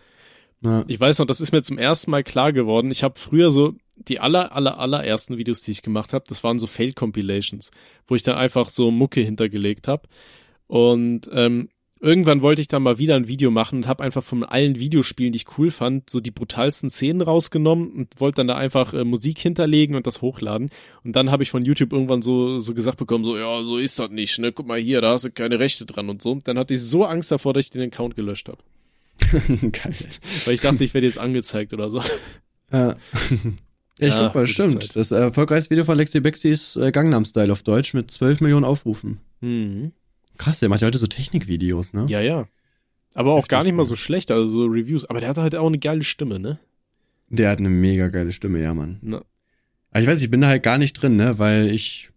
Na, 0.61 0.85
Ich 0.87 1.01
weiß 1.01 1.19
noch, 1.19 1.27
das 1.27 1.41
ist 1.41 1.53
mir 1.53 1.63
zum 1.63 1.79
ersten 1.79 2.11
Mal 2.11 2.25
klar 2.25 2.53
geworden. 2.53 2.91
Ich 2.91 3.03
habe 3.03 3.19
früher 3.19 3.51
so 3.51 3.75
die 3.97 4.21
aller, 4.21 4.55
aller, 4.55 4.79
allerersten 4.79 5.39
Videos, 5.39 5.63
die 5.63 5.71
ich 5.71 5.83
gemacht 5.83 6.13
habe, 6.13 6.25
das 6.29 6.45
waren 6.45 6.59
so 6.59 6.67
Fail-Compilations, 6.67 7.71
wo 8.07 8.15
ich 8.15 8.23
dann 8.23 8.37
einfach 8.37 8.69
so 8.69 8.91
Mucke 8.91 9.21
hintergelegt 9.21 9.89
habe. 9.89 10.07
Und 10.67 11.31
ähm, 11.33 11.69
irgendwann 12.01 12.43
wollte 12.43 12.61
ich 12.61 12.69
dann 12.69 12.83
mal 12.83 12.99
wieder 12.99 13.17
ein 13.17 13.29
Video 13.29 13.51
machen 13.51 13.77
und 13.77 13.89
habe 13.89 14.05
einfach 14.05 14.23
von 14.23 14.45
allen 14.45 14.79
Videospielen, 14.79 15.33
die 15.33 15.39
ich 15.39 15.59
cool 15.59 15.71
fand, 15.71 16.11
so 16.11 16.21
die 16.21 16.31
brutalsten 16.31 16.91
Szenen 16.91 17.23
rausgenommen 17.23 17.91
und 17.91 18.21
wollte 18.21 18.37
dann 18.37 18.49
da 18.49 18.57
einfach 18.57 18.93
äh, 18.95 19.05
Musik 19.05 19.39
hinterlegen 19.39 19.97
und 19.97 20.07
das 20.07 20.23
hochladen. 20.23 20.71
Und 21.05 21.17
dann 21.17 21.31
habe 21.31 21.43
ich 21.43 21.51
von 21.51 21.65
YouTube 21.65 21.93
irgendwann 21.93 22.23
so, 22.23 22.59
so 22.59 22.75
gesagt 22.75 22.99
bekommen, 22.99 23.25
so, 23.25 23.37
ja, 23.37 23.65
so 23.65 23.79
ist 23.79 23.99
das 23.99 24.11
nicht, 24.11 24.39
ne? 24.39 24.53
Guck 24.53 24.67
mal 24.67 24.79
hier, 24.79 25.01
da 25.01 25.13
hast 25.13 25.25
du 25.25 25.31
keine 25.31 25.59
Rechte 25.59 25.87
dran 25.87 26.09
und 26.09 26.23
so. 26.23 26.39
Dann 26.45 26.59
hatte 26.59 26.75
ich 26.75 26.83
so 26.83 27.05
Angst 27.05 27.31
davor, 27.33 27.55
dass 27.55 27.65
ich 27.65 27.71
den 27.71 27.83
Account 27.85 28.17
gelöscht 28.17 28.49
habe. 28.49 28.59
Geil. 29.73 29.95
Weil 30.45 30.55
ich 30.55 30.61
dachte, 30.61 30.85
ich 30.85 30.93
werde 30.93 31.07
jetzt 31.07 31.19
angezeigt 31.19 31.73
oder 31.73 31.91
so. 31.91 32.03
Ja. 32.73 32.95
Ich 33.99 34.13
Ja, 34.13 34.29
gute 34.29 34.47
stimmt. 34.47 34.83
Zeit. 34.83 34.95
Das 34.97 35.11
erfolgreichste 35.11 35.71
Video 35.71 35.83
von 35.83 35.97
Lexi 35.97 36.21
Bexi 36.21 36.51
ist 36.51 36.77
äh, 36.77 36.93
Gangnam 36.93 37.25
Style 37.25 37.51
auf 37.51 37.63
Deutsch 37.63 37.95
mit 37.95 38.11
12 38.11 38.43
Millionen 38.43 38.67
Aufrufen. 38.67 39.21
Mhm. 39.41 39.93
Krass, 40.37 40.61
der 40.61 40.69
macht 40.69 40.81
ja 40.81 40.87
heute 40.87 40.99
so 40.99 41.07
Technikvideos, 41.07 41.93
ne? 41.93 42.07
Ja, 42.09 42.21
ja. 42.21 42.47
Aber 43.15 43.33
auch 43.33 43.39
Heftig, 43.39 43.51
gar 43.51 43.65
nicht 43.65 43.75
mal 43.75 43.85
so 43.87 43.97
schlecht, 43.97 44.31
also 44.31 44.47
so 44.47 44.65
Reviews. 44.67 45.05
Aber 45.07 45.21
der 45.21 45.31
hat 45.31 45.39
halt 45.39 45.55
auch 45.55 45.67
eine 45.67 45.79
geile 45.79 46.05
Stimme, 46.05 46.39
ne? 46.39 46.59
Der 47.29 47.51
hat 47.51 47.59
eine 47.59 47.71
mega 47.71 48.09
geile 48.09 48.33
Stimme, 48.33 48.61
ja, 48.63 48.75
Mann. 48.75 48.99
Na, 49.03 49.23
Aber 49.91 50.01
ich 50.01 50.07
weiß, 50.07 50.21
ich 50.23 50.31
bin 50.31 50.43
da 50.43 50.49
halt 50.49 50.63
gar 50.63 50.79
nicht 50.79 50.93
drin, 50.95 51.17
ne, 51.17 51.39
weil 51.39 51.71
ich 51.71 52.11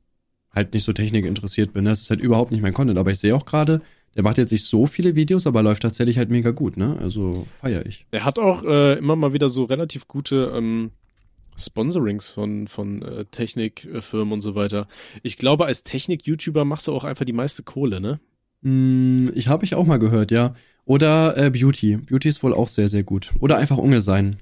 halt 0.54 0.74
nicht 0.74 0.84
so 0.84 0.94
Technik 0.94 1.26
interessiert 1.26 1.74
bin. 1.74 1.84
Ne? 1.86 1.92
Das 1.92 2.02
ist 2.02 2.10
halt 2.10 2.22
überhaupt 2.22 2.52
nicht 2.52 2.62
mein 2.62 2.74
Content. 2.74 3.00
Aber 3.00 3.12
ich 3.12 3.20
sehe 3.20 3.36
auch 3.36 3.46
gerade, 3.46 3.82
der 4.16 4.24
macht 4.24 4.38
jetzt 4.38 4.52
nicht 4.52 4.66
so 4.66 4.86
viele 4.86 5.16
Videos, 5.16 5.48
aber 5.48 5.64
läuft 5.64 5.84
tatsächlich 5.84 6.18
halt 6.18 6.30
mega 6.30 6.52
gut, 6.52 6.78
ne? 6.78 6.98
Also 7.00 7.46
feier 7.60 7.86
ich. 7.86 8.06
Er 8.12 8.26
hat 8.26 8.40
auch 8.40 8.64
äh, 8.64 8.98
immer 8.98 9.16
mal 9.16 9.34
wieder 9.34 9.50
so 9.50 9.64
relativ 9.64 10.08
gute 10.08 10.52
ähm, 10.56 10.92
Sponsorings 11.60 12.30
von, 12.30 12.68
von 12.68 13.02
äh, 13.02 13.26
Technikfirmen 13.26 14.34
und 14.34 14.42
so 14.42 14.56
weiter. 14.56 14.88
Ich 15.24 15.38
glaube, 15.38 15.66
als 15.66 15.84
Technik-YouTuber 15.84 16.66
machst 16.66 16.88
du 16.88 16.94
auch 16.94 17.04
einfach 17.04 17.26
die 17.26 17.34
meiste 17.34 17.64
Kohle, 17.64 18.00
ne? 18.02 18.20
Hm, 18.64 19.32
ich 19.36 19.48
habe 19.48 19.66
ich 19.66 19.76
auch 19.76 19.86
mal 19.86 20.00
gehört, 20.00 20.32
ja. 20.32 20.56
Oder 20.86 21.38
äh, 21.38 21.50
Beauty. 21.50 21.98
Beauty 21.98 22.30
ist 22.30 22.42
wohl 22.44 22.54
auch 22.54 22.68
sehr, 22.68 22.90
sehr 22.90 23.04
gut. 23.04 23.32
Oder 23.40 23.58
einfach 23.58 23.78
Unge 23.78 24.02
sein. 24.02 24.38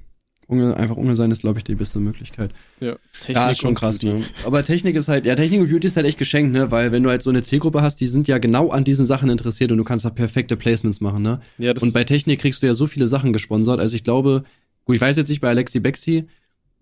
Unge, 0.46 0.74
einfach 0.78 0.96
Unge 0.96 1.14
sein 1.14 1.30
ist, 1.30 1.42
glaube 1.42 1.58
ich, 1.58 1.64
die 1.64 1.74
beste 1.74 2.00
Möglichkeit. 2.00 2.52
Ja, 2.80 2.96
Technik 3.20 3.36
ja, 3.36 3.50
ist 3.50 3.60
schon 3.60 3.74
krass, 3.74 3.98
Beauty. 3.98 4.20
ne? 4.20 4.24
Aber 4.44 4.64
Technik 4.64 4.96
ist 4.96 5.06
halt, 5.08 5.26
ja, 5.26 5.34
Technik 5.34 5.60
und 5.60 5.68
Beauty 5.68 5.86
ist 5.86 5.96
halt 5.96 6.06
echt 6.06 6.16
geschenkt, 6.16 6.52
ne? 6.54 6.70
Weil 6.70 6.90
wenn 6.90 7.02
du 7.02 7.10
halt 7.10 7.22
so 7.22 7.28
eine 7.28 7.42
Zielgruppe 7.42 7.82
hast, 7.82 8.00
die 8.00 8.06
sind 8.06 8.28
ja 8.28 8.38
genau 8.38 8.70
an 8.70 8.82
diesen 8.82 9.04
Sachen 9.04 9.28
interessiert 9.28 9.72
und 9.72 9.78
du 9.78 9.84
kannst 9.84 10.06
da 10.06 10.10
perfekte 10.10 10.56
Placements 10.56 11.02
machen, 11.02 11.20
ne? 11.22 11.40
Ja, 11.58 11.74
das, 11.74 11.82
Und 11.82 11.92
bei 11.92 12.04
Technik 12.04 12.40
kriegst 12.40 12.62
du 12.62 12.66
ja 12.66 12.72
so 12.72 12.86
viele 12.86 13.06
Sachen 13.06 13.34
gesponsert. 13.34 13.78
Also 13.78 13.94
ich 13.94 14.04
glaube, 14.04 14.44
gut, 14.86 14.96
ich 14.96 15.02
weiß 15.02 15.18
jetzt 15.18 15.28
nicht 15.28 15.42
bei 15.42 15.50
Alexi 15.50 15.80
Bexi, 15.80 16.24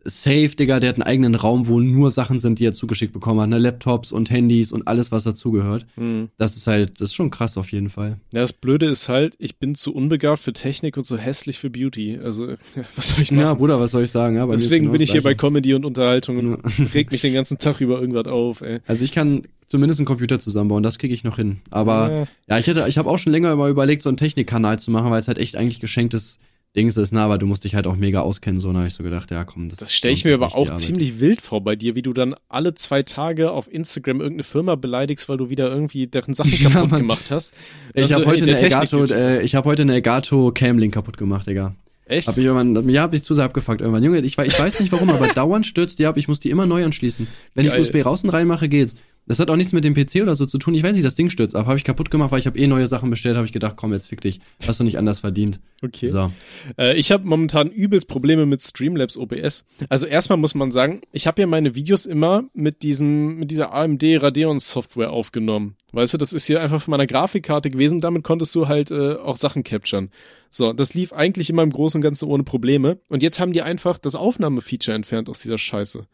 safe, 0.06 0.50
Digga, 0.50 0.80
der 0.80 0.90
hat 0.90 0.96
einen 0.96 1.02
eigenen 1.02 1.34
Raum, 1.34 1.66
wo 1.66 1.80
nur 1.80 2.10
Sachen 2.10 2.40
sind, 2.40 2.58
die 2.58 2.66
er 2.66 2.72
zugeschickt 2.72 3.12
bekommen 3.12 3.40
hat, 3.40 3.48
ne? 3.48 3.58
Laptops 3.58 4.12
und 4.12 4.30
Handys 4.30 4.72
und 4.72 4.86
alles, 4.88 5.12
was 5.12 5.24
dazugehört. 5.24 5.86
hm. 5.96 6.28
Das 6.38 6.56
ist 6.56 6.66
halt, 6.66 7.00
das 7.00 7.08
ist 7.08 7.14
schon 7.14 7.30
krass 7.30 7.56
auf 7.56 7.72
jeden 7.72 7.90
Fall. 7.90 8.18
ja, 8.32 8.40
das 8.40 8.52
Blöde 8.52 8.86
ist 8.86 9.08
halt, 9.08 9.34
ich 9.38 9.58
bin 9.58 9.74
zu 9.74 9.94
unbegabt 9.94 10.40
für 10.40 10.52
Technik 10.52 10.96
und 10.96 11.04
zu 11.04 11.18
hässlich 11.18 11.58
für 11.58 11.70
Beauty. 11.70 12.18
Also, 12.22 12.54
was 12.96 13.10
soll 13.10 13.22
ich 13.22 13.30
machen? 13.30 13.42
Ja, 13.42 13.54
Bruder, 13.54 13.80
was 13.80 13.90
soll 13.90 14.04
ich 14.04 14.10
sagen? 14.10 14.36
Ja, 14.36 14.44
ist 14.52 14.64
Deswegen 14.64 14.84
genau 14.84 14.92
bin 14.92 15.02
ich 15.02 15.12
hier 15.12 15.22
bei. 15.22 15.34
Comedy 15.34 15.74
und 15.74 15.84
Unterhaltung 15.84 16.38
und 16.38 16.58
reg 16.94 17.10
mich 17.10 17.20
den 17.20 17.34
ganzen 17.34 17.58
Tag 17.58 17.80
über 17.80 18.00
irgendwas 18.00 18.26
auf, 18.26 18.62
ey. 18.62 18.80
Also 18.86 19.04
ich 19.04 19.12
kann 19.12 19.42
zumindest 19.66 20.00
einen 20.00 20.06
Computer 20.06 20.38
zusammenbauen. 20.38 20.82
Das 20.82 20.98
kriege 20.98 21.12
ich 21.12 21.24
noch 21.24 21.36
hin. 21.36 21.58
Aber 21.70 22.10
ja, 22.10 22.26
ja 22.48 22.58
ich 22.58 22.66
hätte, 22.66 22.86
ich 22.88 22.98
habe 22.98 23.10
auch 23.10 23.18
schon 23.18 23.32
länger 23.32 23.54
mal 23.56 23.70
überlegt, 23.70 24.02
so 24.02 24.08
einen 24.08 24.16
Technikkanal 24.16 24.78
zu 24.78 24.90
machen, 24.90 25.10
weil 25.10 25.20
es 25.20 25.28
halt 25.28 25.38
echt 25.38 25.56
eigentlich 25.56 25.80
geschenktes 25.80 26.38
Dings 26.76 26.96
ist, 26.96 27.12
na, 27.12 27.24
aber 27.24 27.38
du 27.38 27.46
musst 27.46 27.64
dich 27.64 27.74
halt 27.74 27.86
auch 27.86 27.96
mega 27.96 28.20
auskennen, 28.20 28.60
so, 28.60 28.70
da 28.72 28.78
habe 28.78 28.88
ich 28.88 28.94
so 28.94 29.02
gedacht, 29.02 29.30
ja 29.30 29.44
komm, 29.44 29.68
das 29.68 29.78
Das 29.78 29.92
stelle 29.94 30.14
ich 30.14 30.24
mir 30.24 30.34
aber 30.34 30.54
auch 30.54 30.74
ziemlich 30.76 31.20
wild 31.20 31.40
vor 31.40 31.62
bei 31.62 31.74
dir, 31.74 31.94
wie 31.94 32.02
du 32.02 32.12
dann 32.12 32.34
alle 32.48 32.74
zwei 32.74 33.02
Tage 33.02 33.50
auf 33.50 33.72
Instagram 33.72 34.20
irgendeine 34.20 34.44
Firma 34.44 34.74
beleidigst, 34.74 35.28
weil 35.28 35.38
du 35.38 35.48
wieder 35.48 35.68
irgendwie 35.68 36.06
deren 36.06 36.34
Sachen 36.34 36.50
kaputt 36.62 36.92
ja, 36.92 36.98
gemacht 36.98 37.30
hast. 37.30 37.52
Ich 37.94 38.02
also 38.02 38.16
habe 38.16 38.26
heute, 38.26 38.44
eine 38.44 38.58
Elgato, 38.58 39.04
äh, 39.06 39.42
ich 39.42 39.54
hab 39.54 39.64
heute 39.64 39.82
eine 39.82 39.94
Elgato 39.94 40.52
Camlink 40.52 40.94
kaputt 40.94 41.16
gemacht, 41.16 41.46
Digga. 41.46 41.74
Echt? 42.08 42.28
Hab 42.28 42.36
ich 42.38 42.44
irgendwann, 42.44 42.88
ja, 42.88 43.02
hab 43.02 43.14
ich 43.14 43.24
zu 43.24 43.34
sehr 43.34 43.44
abgefuckt 43.44 43.80
irgendwann. 43.80 44.04
Junge, 44.04 44.20
ich, 44.20 44.38
ich 44.38 44.58
weiß 44.58 44.78
nicht 44.80 44.92
warum, 44.92 45.10
aber 45.10 45.26
dauernd 45.34 45.66
stürzt 45.66 45.98
die 45.98 46.06
ab. 46.06 46.16
Ich 46.16 46.28
muss 46.28 46.38
die 46.38 46.50
immer 46.50 46.64
neu 46.64 46.84
anschließen. 46.84 47.26
Wenn 47.54 47.66
Geil. 47.66 47.80
ich 47.80 47.88
USB 47.88 48.04
raus 48.04 48.22
und 48.22 48.30
reinmache, 48.30 48.68
geht's. 48.68 48.94
Das 49.26 49.40
hat 49.40 49.50
auch 49.50 49.56
nichts 49.56 49.72
mit 49.72 49.84
dem 49.84 49.94
PC 49.94 50.22
oder 50.22 50.36
so 50.36 50.46
zu 50.46 50.58
tun. 50.58 50.74
Ich 50.74 50.82
weiß 50.82 50.94
nicht, 50.94 51.04
das 51.04 51.16
Ding 51.16 51.30
stürzt 51.30 51.56
ab. 51.56 51.66
Habe 51.66 51.76
ich 51.76 51.84
kaputt 51.84 52.10
gemacht, 52.10 52.30
weil 52.30 52.38
ich 52.38 52.46
habe 52.46 52.58
eh 52.58 52.66
neue 52.66 52.86
Sachen 52.86 53.10
bestellt. 53.10 53.36
Habe 53.36 53.46
ich 53.46 53.52
gedacht, 53.52 53.76
komm, 53.76 53.92
jetzt 53.92 54.08
fick 54.08 54.20
dich. 54.20 54.40
Hast 54.66 54.78
du 54.78 54.84
nicht 54.84 54.98
anders 54.98 55.18
verdient. 55.18 55.60
Okay. 55.82 56.06
So. 56.06 56.30
Äh, 56.78 56.96
ich 56.96 57.10
habe 57.10 57.26
momentan 57.26 57.68
übelst 57.68 58.06
Probleme 58.06 58.46
mit 58.46 58.62
Streamlabs 58.62 59.18
OBS. 59.18 59.64
Also 59.88 60.06
erstmal 60.06 60.38
muss 60.38 60.54
man 60.54 60.70
sagen, 60.70 61.00
ich 61.10 61.26
habe 61.26 61.40
ja 61.40 61.46
meine 61.48 61.74
Videos 61.74 62.06
immer 62.06 62.44
mit 62.54 62.82
diesem, 62.82 63.36
mit 63.38 63.50
dieser 63.50 63.74
AMD 63.74 64.02
Radeon 64.04 64.60
Software 64.60 65.10
aufgenommen. 65.10 65.76
Weißt 65.92 66.14
du, 66.14 66.18
das 66.18 66.32
ist 66.32 66.46
hier 66.46 66.60
einfach 66.60 66.82
von 66.82 66.92
meiner 66.92 67.06
Grafikkarte 67.06 67.70
gewesen. 67.70 68.00
Damit 68.00 68.22
konntest 68.22 68.54
du 68.54 68.68
halt 68.68 68.90
äh, 68.92 69.14
auch 69.14 69.36
Sachen 69.36 69.64
capturen. 69.64 70.10
So, 70.50 70.72
das 70.72 70.94
lief 70.94 71.12
eigentlich 71.12 71.50
immer 71.50 71.62
im 71.62 71.70
Großen 71.70 71.98
und 71.98 72.02
Ganzen 72.02 72.28
ohne 72.28 72.44
Probleme. 72.44 72.98
Und 73.08 73.22
jetzt 73.22 73.40
haben 73.40 73.52
die 73.52 73.62
einfach 73.62 73.98
das 73.98 74.14
Aufnahmefeature 74.14 74.94
entfernt 74.94 75.28
aus 75.28 75.40
dieser 75.40 75.58
Scheiße. 75.58 76.06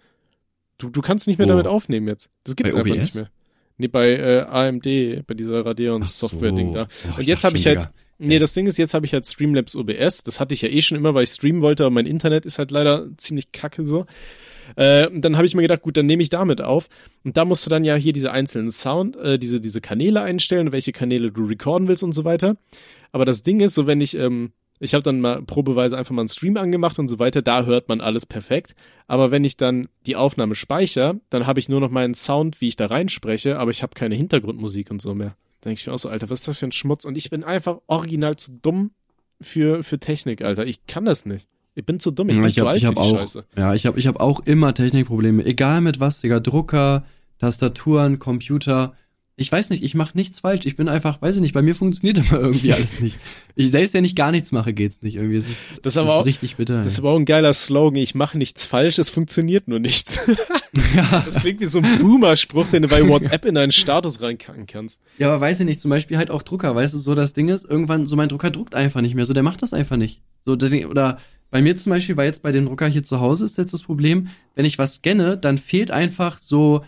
Du, 0.79 0.91
du 0.91 1.01
kannst 1.01 1.27
nicht 1.27 1.39
mehr 1.39 1.47
oh. 1.47 1.51
damit 1.51 1.67
aufnehmen 1.67 2.09
jetzt. 2.09 2.31
Das 2.45 2.57
gibt's 2.57 2.75
bei 2.75 2.81
einfach 2.81 2.97
nicht 2.97 3.15
mehr. 3.15 3.31
Nee, 3.79 3.89
bei 3.89 4.11
äh, 4.11 4.41
AMD, 4.41 5.27
bei 5.27 5.35
dieser 5.35 5.65
Radeon-Software-Ding 5.65 6.69
so. 6.69 6.75
da. 6.75 6.89
Oh, 7.11 7.19
und 7.19 7.27
jetzt 7.27 7.45
habe 7.45 7.57
ich 7.57 7.67
halt, 7.67 7.89
nee, 8.19 8.39
das 8.39 8.55
Ding 8.55 8.67
ist, 8.67 8.79
jetzt 8.79 8.95
habe 8.95 9.07
ich 9.07 9.15
halt 9.15 9.27
Streamlabs 9.27 9.75
OBS. 9.77 10.23
Das 10.23 10.41
hatte 10.41 10.55
ich 10.55 10.63
ja 10.63 10.69
eh 10.69 10.83
schon 10.83 10.99
immer, 10.99 11.15
weil 11.15 11.25
ich 11.25 11.31
streamen 11.31 11.63
wollte, 11.63 11.85
aber 11.85 11.91
mein 11.91 12.07
Internet 12.07 12.47
ist 12.47 12.59
halt 12.59 12.71
leider 12.71 13.09
ziemlich 13.17 13.51
kacke 13.53 13.85
so. 13.85 14.07
Äh, 14.77 15.09
und 15.09 15.23
dann 15.23 15.37
habe 15.37 15.47
ich 15.47 15.55
mir 15.55 15.63
gedacht, 15.63 15.83
gut, 15.83 15.97
dann 15.97 16.07
nehme 16.07 16.23
ich 16.23 16.31
damit 16.31 16.61
auf. 16.61 16.89
Und 17.25 17.37
da 17.37 17.45
musst 17.45 17.67
du 17.67 17.71
dann 17.71 17.85
ja 17.85 17.95
hier 17.97 18.13
diese 18.13 18.31
einzelnen 18.31 18.71
Sound, 18.71 19.17
äh, 19.17 19.39
diese, 19.39 19.61
diese 19.61 19.81
Kanäle 19.81 20.23
einstellen, 20.23 20.73
welche 20.73 20.93
Kanäle 20.93 21.33
du 21.33 21.45
recorden 21.47 21.89
willst 21.89 22.03
und 22.03 22.13
so 22.13 22.25
weiter. 22.25 22.57
Aber 23.11 23.25
das 23.25 23.43
Ding 23.43 23.61
ist, 23.61 23.75
so 23.75 23.87
wenn 23.87 24.01
ich 24.01 24.17
ähm, 24.17 24.53
ich 24.83 24.95
habe 24.95 25.05
dann 25.05 25.21
mal 25.21 25.41
probeweise 25.43 25.97
einfach 25.97 26.13
mal 26.13 26.23
einen 26.23 26.29
Stream 26.29 26.57
angemacht 26.57 26.99
und 26.99 27.07
so 27.07 27.21
weiter. 27.21 27.41
Da 27.41 27.65
hört 27.65 27.89
man 27.89 28.01
alles 28.01 28.27
perfekt. 28.27 28.75
Aber 29.07 29.31
wenn 29.31 29.45
ich 29.45 29.57
dann 29.57 29.87
die 30.07 30.17
Aufnahme 30.17 30.57
speichere, 30.57 31.21
dann 31.31 31.47
habe 31.47 31.61
ich 31.61 31.69
nur 31.69 31.81
noch 31.81 31.91
meinen 31.91 32.15
Sound, 32.15 32.61
wie 32.61 32.67
ich 32.67 32.75
da 32.75 32.87
reinspreche, 32.87 33.61
aber 33.61 33.71
ich 33.71 33.85
habe 33.85 33.95
keine 33.95 34.17
Hintergrundmusik 34.17 34.91
und 34.91 35.01
so 35.01 35.15
mehr. 35.15 35.37
Da 35.61 35.71
denke 35.71 35.81
ich 35.81 35.87
mir 35.87 35.93
auch 35.93 35.99
so, 35.99 36.09
Alter, 36.09 36.31
was 36.31 36.41
ist 36.41 36.49
das 36.49 36.59
für 36.59 36.67
ein 36.67 36.73
Schmutz? 36.73 37.05
Und 37.05 37.17
ich 37.17 37.31
bin 37.31 37.45
einfach 37.45 37.79
original 37.87 38.35
zu 38.35 38.51
dumm 38.51 38.91
für, 39.41 39.85
für 39.85 40.01
Technik, 40.01 40.43
Alter. 40.43 40.67
Ich 40.67 40.85
kann 40.87 41.05
das 41.05 41.27
nicht. 41.27 41.47
Ich 41.77 41.87
bin 41.87 42.01
zu 42.01 42.11
dumm, 42.11 42.29
ich 42.29 42.37
bin 42.37 42.45
ich 42.47 42.57
zu 42.57 42.63
hab, 42.63 42.71
alt 42.71 42.79
ich 42.79 42.85
hab 42.85 42.97
auch, 42.97 43.21
Scheiße. 43.21 43.45
Ja, 43.57 43.75
ich 43.75 43.87
habe 43.87 44.01
ich 44.01 44.09
hab 44.09 44.19
auch 44.19 44.41
immer 44.41 44.75
Technikprobleme. 44.75 45.45
Egal 45.45 45.81
mit 45.81 46.01
was, 46.01 46.21
Digga. 46.21 46.41
Drucker, 46.41 47.05
Tastaturen, 47.39 48.19
Computer 48.19 48.97
ich 49.43 49.53
weiß 49.53 49.71
nicht, 49.71 49.83
ich 49.83 49.95
mache 49.95 50.17
nichts 50.17 50.41
falsch. 50.41 50.65
Ich 50.67 50.77
bin 50.77 50.89
einfach, 50.89 51.21
weiß 51.21 51.35
ich 51.35 51.43
nicht, 51.43 51.53
bei 51.53 51.63
mir 51.63 51.75
funktioniert 51.75 52.19
immer 52.31 52.41
irgendwie 52.41 52.73
alles 52.73 53.01
nicht. 53.01 53.19
Ich 53.57 53.71
selbst 53.71 53.93
wenn 53.93 54.05
ich 54.05 54.15
gar 54.15 54.31
nichts 54.31 54.53
mache, 54.53 54.73
geht's 54.73 55.03
nicht 55.03 55.17
irgendwie. 55.17 55.37
Es 55.37 55.49
ist, 55.49 55.59
das 55.83 55.95
ist 55.95 55.99
aber 55.99 56.09
das 56.09 56.17
auch, 56.17 56.27
richtig 56.27 56.57
bitter. 56.57 56.85
Das 56.85 56.95
ist 56.95 56.99
aber 57.01 57.11
auch 57.11 57.19
ein 57.19 57.25
geiler 57.25 57.53
Slogan. 57.53 58.01
Ich 58.01 58.15
mache 58.15 58.39
nichts 58.39 58.65
falsch, 58.65 58.99
es 58.99 59.11
funktioniert 59.11 59.69
nur 59.69 59.81
nichts. 59.81 60.21
ja. 60.97 61.23
Das 61.27 61.37
klingt 61.37 61.61
wie 61.61 61.67
so 61.67 61.81
ein 61.81 61.99
Boomer-Spruch, 61.99 62.67
den 62.69 62.83
du 62.83 62.89
bei 62.89 63.07
WhatsApp 63.07 63.45
in 63.45 63.57
deinen 63.57 63.73
Status 63.73 64.23
reinkacken 64.23 64.67
kannst. 64.67 64.99
Ja, 65.19 65.29
aber 65.29 65.41
weiß 65.41 65.61
ich 65.61 65.67
nicht, 65.67 65.81
zum 65.81 65.91
Beispiel 65.91 66.17
halt 66.17 66.31
auch 66.31 66.43
Drucker, 66.43 66.75
weißt 66.75 66.95
du, 66.95 66.99
so 66.99 67.15
das 67.15 67.33
Ding 67.33 67.49
ist, 67.49 67.65
irgendwann, 67.65 68.07
so 68.07 68.17
mein 68.17 68.29
Drucker 68.29 68.51
druckt 68.51 68.75
einfach 68.75 69.01
nicht 69.01 69.15
mehr, 69.15 69.27
so 69.27 69.35
der 69.35 69.43
macht 69.43 69.63
das 69.63 69.73
einfach 69.73 69.97
nicht. 69.97 70.23
So, 70.45 70.57
der, 70.57 70.89
oder 70.89 71.19
bei 71.51 71.61
mir 71.61 71.77
zum 71.77 71.91
Beispiel, 71.91 72.17
weil 72.17 72.27
jetzt 72.27 72.43
bei 72.43 72.53
dem 72.53 72.67
Drucker 72.67 72.87
hier 72.87 73.03
zu 73.03 73.21
Hause 73.21 73.45
ist 73.45 73.59
jetzt 73.59 73.75
das 73.75 73.83
Problem, 73.83 74.29
wenn 74.55 74.65
ich 74.65 74.79
was 74.79 74.95
scanne, 74.95 75.37
dann 75.37 75.59
fehlt 75.59 75.91
einfach 75.91 76.39
so 76.39 76.85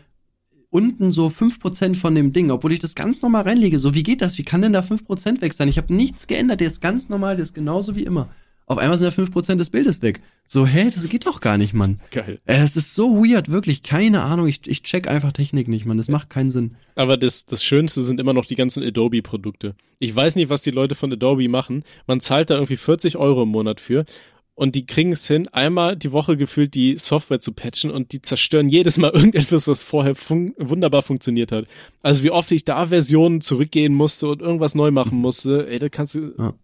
unten 0.74 1.12
so 1.12 1.28
5% 1.28 1.94
von 1.94 2.16
dem 2.16 2.32
Ding, 2.32 2.50
obwohl 2.50 2.72
ich 2.72 2.80
das 2.80 2.96
ganz 2.96 3.22
normal 3.22 3.44
reinlege. 3.44 3.78
So, 3.78 3.94
wie 3.94 4.02
geht 4.02 4.20
das? 4.20 4.38
Wie 4.38 4.42
kann 4.42 4.60
denn 4.60 4.72
da 4.72 4.80
5% 4.80 5.40
weg 5.40 5.52
sein? 5.52 5.68
Ich 5.68 5.78
habe 5.78 5.94
nichts 5.94 6.26
geändert, 6.26 6.60
der 6.60 6.66
ist 6.66 6.80
ganz 6.80 7.08
normal, 7.08 7.36
der 7.36 7.44
ist 7.44 7.54
genauso 7.54 7.94
wie 7.94 8.02
immer. 8.02 8.28
Auf 8.66 8.78
einmal 8.78 8.96
sind 8.98 9.06
da 9.06 9.22
5% 9.22 9.56
des 9.56 9.70
Bildes 9.70 10.02
weg. 10.02 10.20
So, 10.46 10.66
hä, 10.66 10.90
das 10.92 11.08
geht 11.08 11.26
doch 11.26 11.40
gar 11.40 11.58
nicht, 11.58 11.74
Mann. 11.74 12.00
Geil. 12.10 12.40
Äh, 12.46 12.64
es 12.64 12.76
ist 12.76 12.94
so 12.94 13.22
weird, 13.22 13.50
wirklich. 13.50 13.82
Keine 13.82 14.22
Ahnung. 14.22 14.48
Ich, 14.48 14.66
ich 14.66 14.82
check 14.82 15.06
einfach 15.06 15.32
Technik 15.32 15.68
nicht, 15.68 15.84
Mann. 15.84 15.98
Das 15.98 16.08
macht 16.08 16.30
keinen 16.30 16.50
Sinn. 16.50 16.74
Aber 16.96 17.18
das, 17.18 17.44
das 17.44 17.62
Schönste 17.62 18.02
sind 18.02 18.18
immer 18.18 18.32
noch 18.32 18.46
die 18.46 18.54
ganzen 18.54 18.82
Adobe-Produkte. 18.82 19.76
Ich 19.98 20.16
weiß 20.16 20.34
nicht, 20.34 20.48
was 20.48 20.62
die 20.62 20.70
Leute 20.70 20.94
von 20.94 21.12
Adobe 21.12 21.48
machen. 21.48 21.84
Man 22.06 22.20
zahlt 22.20 22.50
da 22.50 22.54
irgendwie 22.54 22.78
40 22.78 23.16
Euro 23.16 23.42
im 23.42 23.50
Monat 23.50 23.80
für 23.80 24.06
und 24.54 24.74
die 24.74 24.86
kriegen 24.86 25.12
es 25.12 25.26
hin, 25.26 25.48
einmal 25.48 25.96
die 25.96 26.12
Woche 26.12 26.36
gefühlt 26.36 26.74
die 26.74 26.96
Software 26.96 27.40
zu 27.40 27.52
patchen 27.52 27.90
und 27.90 28.12
die 28.12 28.22
zerstören 28.22 28.68
jedes 28.68 28.98
Mal 28.98 29.10
irgendetwas, 29.14 29.66
was 29.66 29.82
vorher 29.82 30.14
fun 30.14 30.54
wunderbar 30.58 31.02
funktioniert 31.02 31.50
hat. 31.52 31.66
Also 32.02 32.22
wie 32.22 32.30
oft 32.30 32.52
ich 32.52 32.64
da 32.64 32.86
Versionen 32.86 33.40
zurückgehen 33.40 33.94
musste 33.94 34.28
und 34.28 34.42
irgendwas 34.42 34.74
neu 34.74 34.90
machen 34.90 35.18
musste, 35.18 35.68
ey, 35.68 35.78
da 35.78 35.88
kannst 35.88 36.14
du 36.14 36.34
ja. 36.38 36.54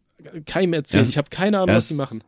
keinem 0.47 0.75
erzählen. 0.75 1.05
Ja, 1.05 1.11
ich 1.11 1.19
habe 1.19 1.31
keine 1.31 1.59
Ahnung, 1.59 1.75
was 1.75 1.89
die 1.89 1.95
machen. 1.95 2.23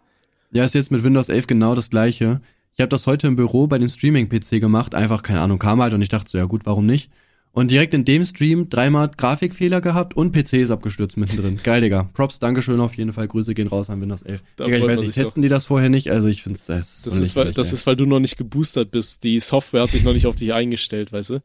Ja, 0.52 0.64
ist 0.64 0.74
jetzt 0.74 0.90
mit 0.90 1.04
Windows 1.04 1.28
11 1.28 1.46
genau 1.46 1.74
das 1.74 1.90
gleiche. 1.90 2.40
Ich 2.74 2.80
habe 2.80 2.88
das 2.88 3.06
heute 3.06 3.26
im 3.26 3.36
Büro 3.36 3.66
bei 3.66 3.78
dem 3.78 3.88
Streaming-PC 3.88 4.60
gemacht, 4.60 4.94
einfach, 4.94 5.22
keine 5.22 5.40
Ahnung, 5.40 5.58
kam 5.58 5.80
halt 5.80 5.94
und 5.94 6.02
ich 6.02 6.08
dachte 6.08 6.30
so, 6.30 6.38
ja 6.38 6.44
gut, 6.44 6.62
warum 6.64 6.86
nicht? 6.86 7.10
Und 7.54 7.70
direkt 7.70 7.92
in 7.92 8.06
dem 8.06 8.24
Stream 8.24 8.70
dreimal 8.70 9.10
Grafikfehler 9.14 9.82
gehabt 9.82 10.14
und 10.14 10.32
PC 10.32 10.54
ist 10.54 10.70
abgestürzt 10.70 11.18
mittendrin. 11.18 11.60
Geil, 11.62 11.82
Digga. 11.82 12.08
Props, 12.14 12.38
Dankeschön 12.38 12.80
auf 12.80 12.94
jeden 12.94 13.12
Fall. 13.12 13.28
Grüße 13.28 13.52
gehen 13.52 13.68
raus 13.68 13.90
an 13.90 14.00
Windows 14.00 14.22
11. 14.22 14.42
Da 14.56 14.64
Digga, 14.64 14.78
ich 14.78 14.82
weiß 14.84 15.00
nicht, 15.02 15.12
testen 15.12 15.42
doch. 15.42 15.46
die 15.46 15.48
das 15.50 15.66
vorher 15.66 15.90
nicht? 15.90 16.10
Also 16.10 16.28
ich 16.28 16.42
finde 16.42 16.58
das. 16.66 17.02
Das, 17.02 17.18
ist, 17.18 17.36
weil, 17.36 17.52
das 17.52 17.74
ist, 17.74 17.86
weil 17.86 17.96
du 17.96 18.06
noch 18.06 18.20
nicht 18.20 18.38
geboostert 18.38 18.90
bist. 18.90 19.22
Die 19.22 19.38
Software 19.38 19.82
hat 19.82 19.90
sich 19.90 20.02
noch 20.02 20.14
nicht 20.14 20.26
auf 20.26 20.34
dich 20.34 20.54
eingestellt, 20.54 21.12
weißt 21.12 21.30
du? 21.30 21.42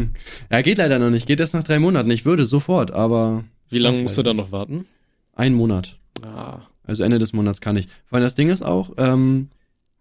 ja, 0.50 0.62
geht 0.62 0.78
leider 0.78 0.98
noch 0.98 1.10
nicht. 1.10 1.26
Geht 1.26 1.40
erst 1.40 1.52
nach 1.52 1.62
drei 1.62 1.78
Monaten. 1.78 2.10
Ich 2.10 2.24
würde 2.24 2.46
sofort, 2.46 2.90
aber. 2.90 3.44
Wie 3.68 3.78
lange 3.78 4.00
musst 4.00 4.16
du 4.16 4.22
da 4.22 4.32
noch 4.32 4.52
warten? 4.52 4.86
Ein 5.34 5.52
Monat. 5.52 5.98
Ah. 6.22 6.60
Also 6.84 7.04
Ende 7.04 7.18
des 7.18 7.34
Monats 7.34 7.60
kann 7.60 7.76
ich. 7.76 7.86
Vor 8.06 8.16
allem 8.16 8.24
das 8.24 8.34
Ding 8.34 8.48
ist 8.48 8.62
auch, 8.62 8.92
ähm, 8.96 9.48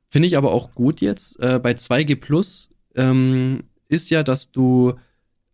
finde 0.07 0.27
ich 0.27 0.37
aber 0.37 0.51
auch 0.51 0.73
gut 0.73 1.01
jetzt, 1.01 1.39
äh, 1.39 1.59
bei 1.61 1.73
2G 1.73 2.15
Plus 2.15 2.69
ähm, 2.95 3.63
ist 3.89 4.09
ja, 4.09 4.23
dass 4.23 4.51
du 4.51 4.93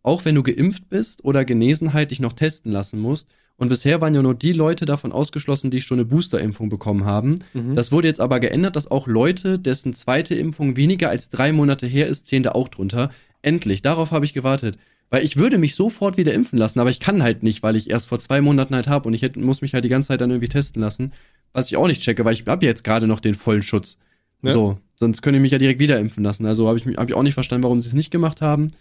auch 0.06 0.24
wenn 0.24 0.36
du 0.36 0.44
geimpft 0.44 0.88
bist 0.88 1.26
oder 1.26 1.46
genesen 1.46 1.94
halt 1.94 2.12
dich 2.12 2.20
noch 2.20 2.34
testen 2.34 2.72
lassen 2.72 3.00
musst. 3.00 3.28
Und 3.58 3.70
bisher 3.70 4.02
waren 4.02 4.14
ja 4.14 4.22
nur 4.22 4.36
die 4.36 4.52
Leute 4.52 4.86
davon 4.86 5.12
ausgeschlossen, 5.12 5.72
die 5.72 5.82
schon 5.82 5.98
eine 5.98 6.06
Boosterimpfung 6.06 6.70
bekommen 6.70 7.06
haben. 7.06 7.40
Mhm. 7.54 7.76
Das 7.76 7.92
wurde 7.92 8.08
jetzt 8.08 8.20
aber 8.20 8.40
geändert, 8.40 8.76
dass 8.76 8.92
auch 8.92 9.08
Leute, 9.08 9.58
dessen 9.58 9.94
zweite 9.94 10.36
Impfung 10.36 10.76
weniger 10.76 11.10
als 11.10 11.30
drei 11.30 11.52
Monate 11.52 11.88
her 11.88 12.08
ist, 12.08 12.28
zählen 12.28 12.44
da 12.44 12.52
auch 12.52 12.68
drunter. 12.68 13.12
Endlich, 13.42 13.82
darauf 13.82 14.12
habe 14.12 14.26
ich 14.26 14.34
gewartet. 14.34 14.78
Weil 15.10 15.24
ich 15.24 15.38
würde 15.38 15.58
mich 15.58 15.76
sofort 15.76 16.18
wieder 16.18 16.34
impfen 16.34 16.60
lassen, 16.60 16.80
aber 16.80 16.90
ich 16.90 17.00
kann 17.00 17.24
halt 17.24 17.44
nicht, 17.44 17.64
weil 17.64 17.76
ich 17.76 17.90
erst 17.90 18.08
vor 18.08 18.20
zwei 18.20 18.42
Monaten 18.42 18.76
halt 18.76 18.88
habe 18.88 19.08
und 19.08 19.14
ich 19.14 19.22
hätte, 19.22 19.40
muss 19.40 19.62
mich 19.62 19.74
halt 19.74 19.86
die 19.86 19.90
ganze 19.90 20.10
Zeit 20.10 20.22
dann 20.22 20.32
irgendwie 20.32 20.50
testen 20.50 20.82
lassen. 20.82 21.14
Was 21.54 21.68
ich 21.68 21.78
auch 21.78 21.88
nicht 21.88 22.02
checke, 22.02 22.26
weil 22.26 22.34
ich 22.34 22.46
habe 22.46 22.66
jetzt 22.66 22.84
gerade 22.84 23.08
noch 23.08 23.20
den 23.20 23.36
vollen 23.36 23.62
Schutz. 23.62 23.98
Ja. 24.42 24.52
So, 24.52 24.78
sonst 24.98 25.22
könnte 25.22 25.38
ich 25.38 25.42
mich 25.42 25.52
ja 25.52 25.58
direkt 25.58 25.80
wieder 25.80 26.00
impfen 26.00 26.24
lassen. 26.24 26.46
Also 26.46 26.68
habe 26.68 26.78
ich, 26.78 26.86
hab 26.86 27.10
ich 27.10 27.16
auch 27.16 27.24
nicht 27.24 27.34
verstanden, 27.34 27.64
warum 27.64 27.82
sie 27.82 27.88
es 27.88 27.94
nicht 27.94 28.12
gemacht 28.12 28.42
haben. 28.42 28.72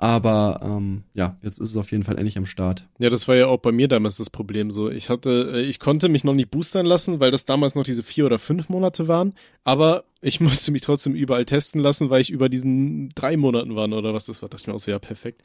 Aber 0.00 0.60
ähm, 0.62 1.02
ja, 1.12 1.36
jetzt 1.42 1.58
ist 1.58 1.70
es 1.70 1.76
auf 1.76 1.90
jeden 1.90 2.04
Fall 2.04 2.16
endlich 2.16 2.38
am 2.38 2.46
Start. 2.46 2.86
Ja, 3.00 3.10
das 3.10 3.26
war 3.26 3.34
ja 3.34 3.48
auch 3.48 3.58
bei 3.58 3.72
mir 3.72 3.88
damals 3.88 4.16
das 4.16 4.30
Problem 4.30 4.70
so. 4.70 4.88
Ich 4.88 5.10
hatte, 5.10 5.54
äh, 5.56 5.60
ich 5.62 5.80
konnte 5.80 6.08
mich 6.08 6.22
noch 6.22 6.34
nicht 6.34 6.52
boostern 6.52 6.86
lassen, 6.86 7.18
weil 7.18 7.32
das 7.32 7.46
damals 7.46 7.74
noch 7.74 7.82
diese 7.82 8.04
vier 8.04 8.24
oder 8.24 8.38
fünf 8.38 8.68
Monate 8.68 9.08
waren. 9.08 9.34
Aber 9.64 10.04
ich 10.20 10.38
musste 10.40 10.70
mich 10.70 10.82
trotzdem 10.82 11.14
überall 11.14 11.44
testen 11.44 11.80
lassen, 11.80 12.10
weil 12.10 12.20
ich 12.20 12.30
über 12.30 12.48
diesen 12.48 13.08
drei 13.16 13.36
Monaten 13.36 13.74
war 13.74 13.88
oder 13.88 14.14
was 14.14 14.24
das 14.24 14.40
war. 14.40 14.48
dachte 14.48 14.62
ich 14.62 14.66
mir 14.68 14.74
auch 14.74 14.78
so, 14.78 14.92
ja, 14.92 15.00
perfekt. 15.00 15.42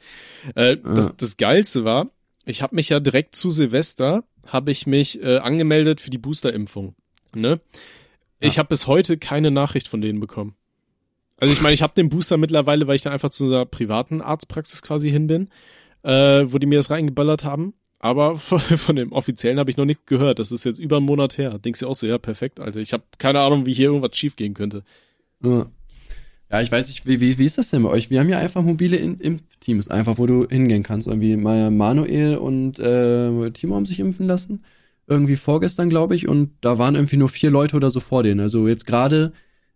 Äh, 0.54 0.76
ah. 0.84 0.94
das, 0.94 1.16
das 1.16 1.36
Geilste 1.36 1.84
war, 1.84 2.10
ich 2.44 2.62
habe 2.62 2.76
mich 2.76 2.90
ja 2.90 3.00
direkt 3.00 3.34
zu 3.34 3.50
Silvester, 3.50 4.22
habe 4.46 4.70
ich 4.70 4.86
mich 4.86 5.20
äh, 5.20 5.38
angemeldet 5.38 6.00
für 6.00 6.10
die 6.10 6.18
Boosterimpfung. 6.18 6.94
Ne? 7.34 7.58
Ich 8.38 8.54
ja. 8.54 8.58
habe 8.58 8.68
bis 8.68 8.86
heute 8.86 9.18
keine 9.18 9.50
Nachricht 9.50 9.88
von 9.88 10.00
denen 10.00 10.20
bekommen. 10.20 10.54
Also 11.36 11.52
ich 11.52 11.60
meine, 11.60 11.74
ich 11.74 11.82
habe 11.82 11.94
den 11.94 12.08
Booster 12.08 12.36
mittlerweile, 12.36 12.86
weil 12.86 12.96
ich 12.96 13.02
da 13.02 13.10
einfach 13.10 13.30
zu 13.30 13.46
einer 13.46 13.66
privaten 13.66 14.20
Arztpraxis 14.20 14.82
quasi 14.82 15.10
hin 15.10 15.26
bin, 15.26 15.48
äh, 16.02 16.44
wo 16.46 16.58
die 16.58 16.66
mir 16.66 16.78
das 16.78 16.90
reingeballert 16.90 17.44
haben. 17.44 17.74
Aber 17.98 18.36
von, 18.38 18.60
von 18.60 18.96
dem 18.96 19.12
offiziellen 19.12 19.58
habe 19.58 19.70
ich 19.70 19.76
noch 19.76 19.84
nichts 19.84 20.06
gehört. 20.06 20.38
Das 20.38 20.52
ist 20.52 20.64
jetzt 20.64 20.78
über 20.78 20.98
einen 20.98 21.06
Monat 21.06 21.38
her. 21.38 21.58
Denkst 21.58 21.80
du 21.80 21.88
auch 21.88 21.96
so, 21.96 22.06
ja, 22.06 22.18
perfekt, 22.18 22.60
Alter. 22.60 22.80
Ich 22.80 22.92
habe 22.92 23.04
keine 23.18 23.40
Ahnung, 23.40 23.66
wie 23.66 23.74
hier 23.74 23.86
irgendwas 23.86 24.16
schief 24.16 24.36
gehen 24.36 24.54
könnte. 24.54 24.82
Ja. 25.42 25.66
Ja, 26.50 26.60
ich 26.60 26.70
weiß 26.70 26.86
nicht, 26.88 27.06
wie, 27.06 27.20
wie, 27.20 27.38
wie 27.38 27.46
ist 27.46 27.58
das 27.58 27.70
denn 27.70 27.82
bei 27.82 27.88
euch? 27.88 28.10
Wir 28.10 28.20
haben 28.20 28.28
ja 28.28 28.38
einfach 28.38 28.62
mobile 28.62 28.96
Impfteams, 28.96 29.88
einfach, 29.88 30.18
wo 30.18 30.26
du 30.26 30.46
hingehen 30.46 30.82
kannst. 30.82 31.08
Irgendwie 31.08 31.36
Manuel 31.36 32.36
und 32.36 32.78
äh, 32.78 33.50
Timo 33.50 33.74
haben 33.74 33.86
sich 33.86 33.98
impfen 33.98 34.26
lassen. 34.26 34.62
Irgendwie 35.06 35.36
vorgestern, 35.36 35.90
glaube 35.90 36.14
ich. 36.14 36.28
Und 36.28 36.50
da 36.60 36.78
waren 36.78 36.94
irgendwie 36.94 37.16
nur 37.16 37.28
vier 37.28 37.50
Leute 37.50 37.74
oder 37.74 37.90
so 37.90 37.98
vor 37.98 38.22
denen. 38.22 38.40
Also 38.40 38.68
jetzt 38.68 38.86
gerade 38.86 39.32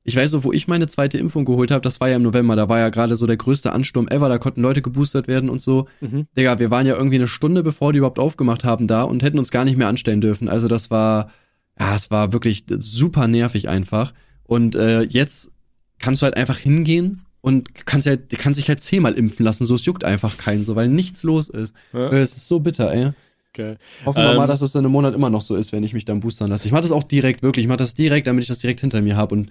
ich 0.08 0.16
weiß 0.16 0.30
so, 0.30 0.42
wo 0.42 0.52
ich 0.52 0.66
meine 0.68 0.86
zweite 0.88 1.18
Impfung 1.18 1.44
geholt 1.44 1.70
habe, 1.70 1.82
das 1.82 2.00
war 2.00 2.08
ja 2.08 2.16
im 2.16 2.22
November, 2.22 2.56
da 2.56 2.68
war 2.68 2.78
ja 2.78 2.88
gerade 2.88 3.14
so 3.14 3.26
der 3.26 3.36
größte 3.36 3.72
Ansturm 3.72 4.08
ever, 4.08 4.28
da 4.28 4.38
konnten 4.38 4.62
Leute 4.62 4.80
geboostert 4.82 5.28
werden 5.28 5.50
und 5.50 5.60
so. 5.60 5.86
Mhm. 6.00 6.26
Digga, 6.36 6.58
wir 6.58 6.70
waren 6.70 6.86
ja 6.86 6.96
irgendwie 6.96 7.16
eine 7.16 7.28
Stunde, 7.28 7.62
bevor 7.62 7.92
die 7.92 7.98
überhaupt 7.98 8.18
aufgemacht 8.18 8.64
haben 8.64 8.86
da 8.86 9.02
und 9.02 9.22
hätten 9.22 9.38
uns 9.38 9.50
gar 9.50 9.64
nicht 9.64 9.76
mehr 9.76 9.88
anstellen 9.88 10.20
dürfen. 10.20 10.48
Also 10.48 10.66
das 10.66 10.90
war, 10.90 11.30
ja, 11.78 11.94
es 11.94 12.10
war 12.10 12.32
wirklich 12.32 12.64
super 12.78 13.28
nervig 13.28 13.68
einfach. 13.68 14.14
Und 14.44 14.74
äh, 14.74 15.02
jetzt 15.02 15.50
kannst 15.98 16.22
du 16.22 16.24
halt 16.24 16.36
einfach 16.36 16.58
hingehen 16.58 17.20
und 17.42 17.86
kannst 17.86 18.06
halt, 18.06 18.30
kannst 18.38 18.58
dich 18.58 18.68
halt 18.68 18.82
zehnmal 18.82 19.12
impfen 19.12 19.44
lassen, 19.44 19.66
so 19.66 19.74
es 19.74 19.84
juckt 19.84 20.04
einfach 20.04 20.38
keinen 20.38 20.64
so, 20.64 20.74
weil 20.74 20.88
nichts 20.88 21.22
los 21.22 21.48
ist. 21.48 21.74
Ja. 21.92 22.10
Äh, 22.10 22.20
Es 22.20 22.36
ist 22.36 22.48
so 22.48 22.60
bitter, 22.60 22.90
ey. 22.92 23.10
Geil. 23.54 23.78
Hoffen 24.04 24.22
wir 24.22 24.30
Ähm, 24.30 24.36
mal, 24.36 24.46
dass 24.46 24.60
es 24.62 24.74
in 24.74 24.80
einem 24.80 24.92
Monat 24.92 25.14
immer 25.14 25.30
noch 25.30 25.42
so 25.42 25.56
ist, 25.56 25.72
wenn 25.72 25.82
ich 25.82 25.92
mich 25.92 26.04
dann 26.04 26.20
boostern 26.20 26.50
lasse. 26.50 26.66
Ich 26.66 26.72
mache 26.72 26.82
das 26.82 26.92
auch 26.92 27.02
direkt, 27.02 27.42
wirklich. 27.42 27.64
Ich 27.64 27.68
mache 27.68 27.78
das 27.78 27.94
direkt, 27.94 28.26
damit 28.26 28.42
ich 28.42 28.48
das 28.48 28.58
direkt 28.58 28.80
hinter 28.80 29.00
mir 29.00 29.16
habe. 29.16 29.34
Und 29.34 29.50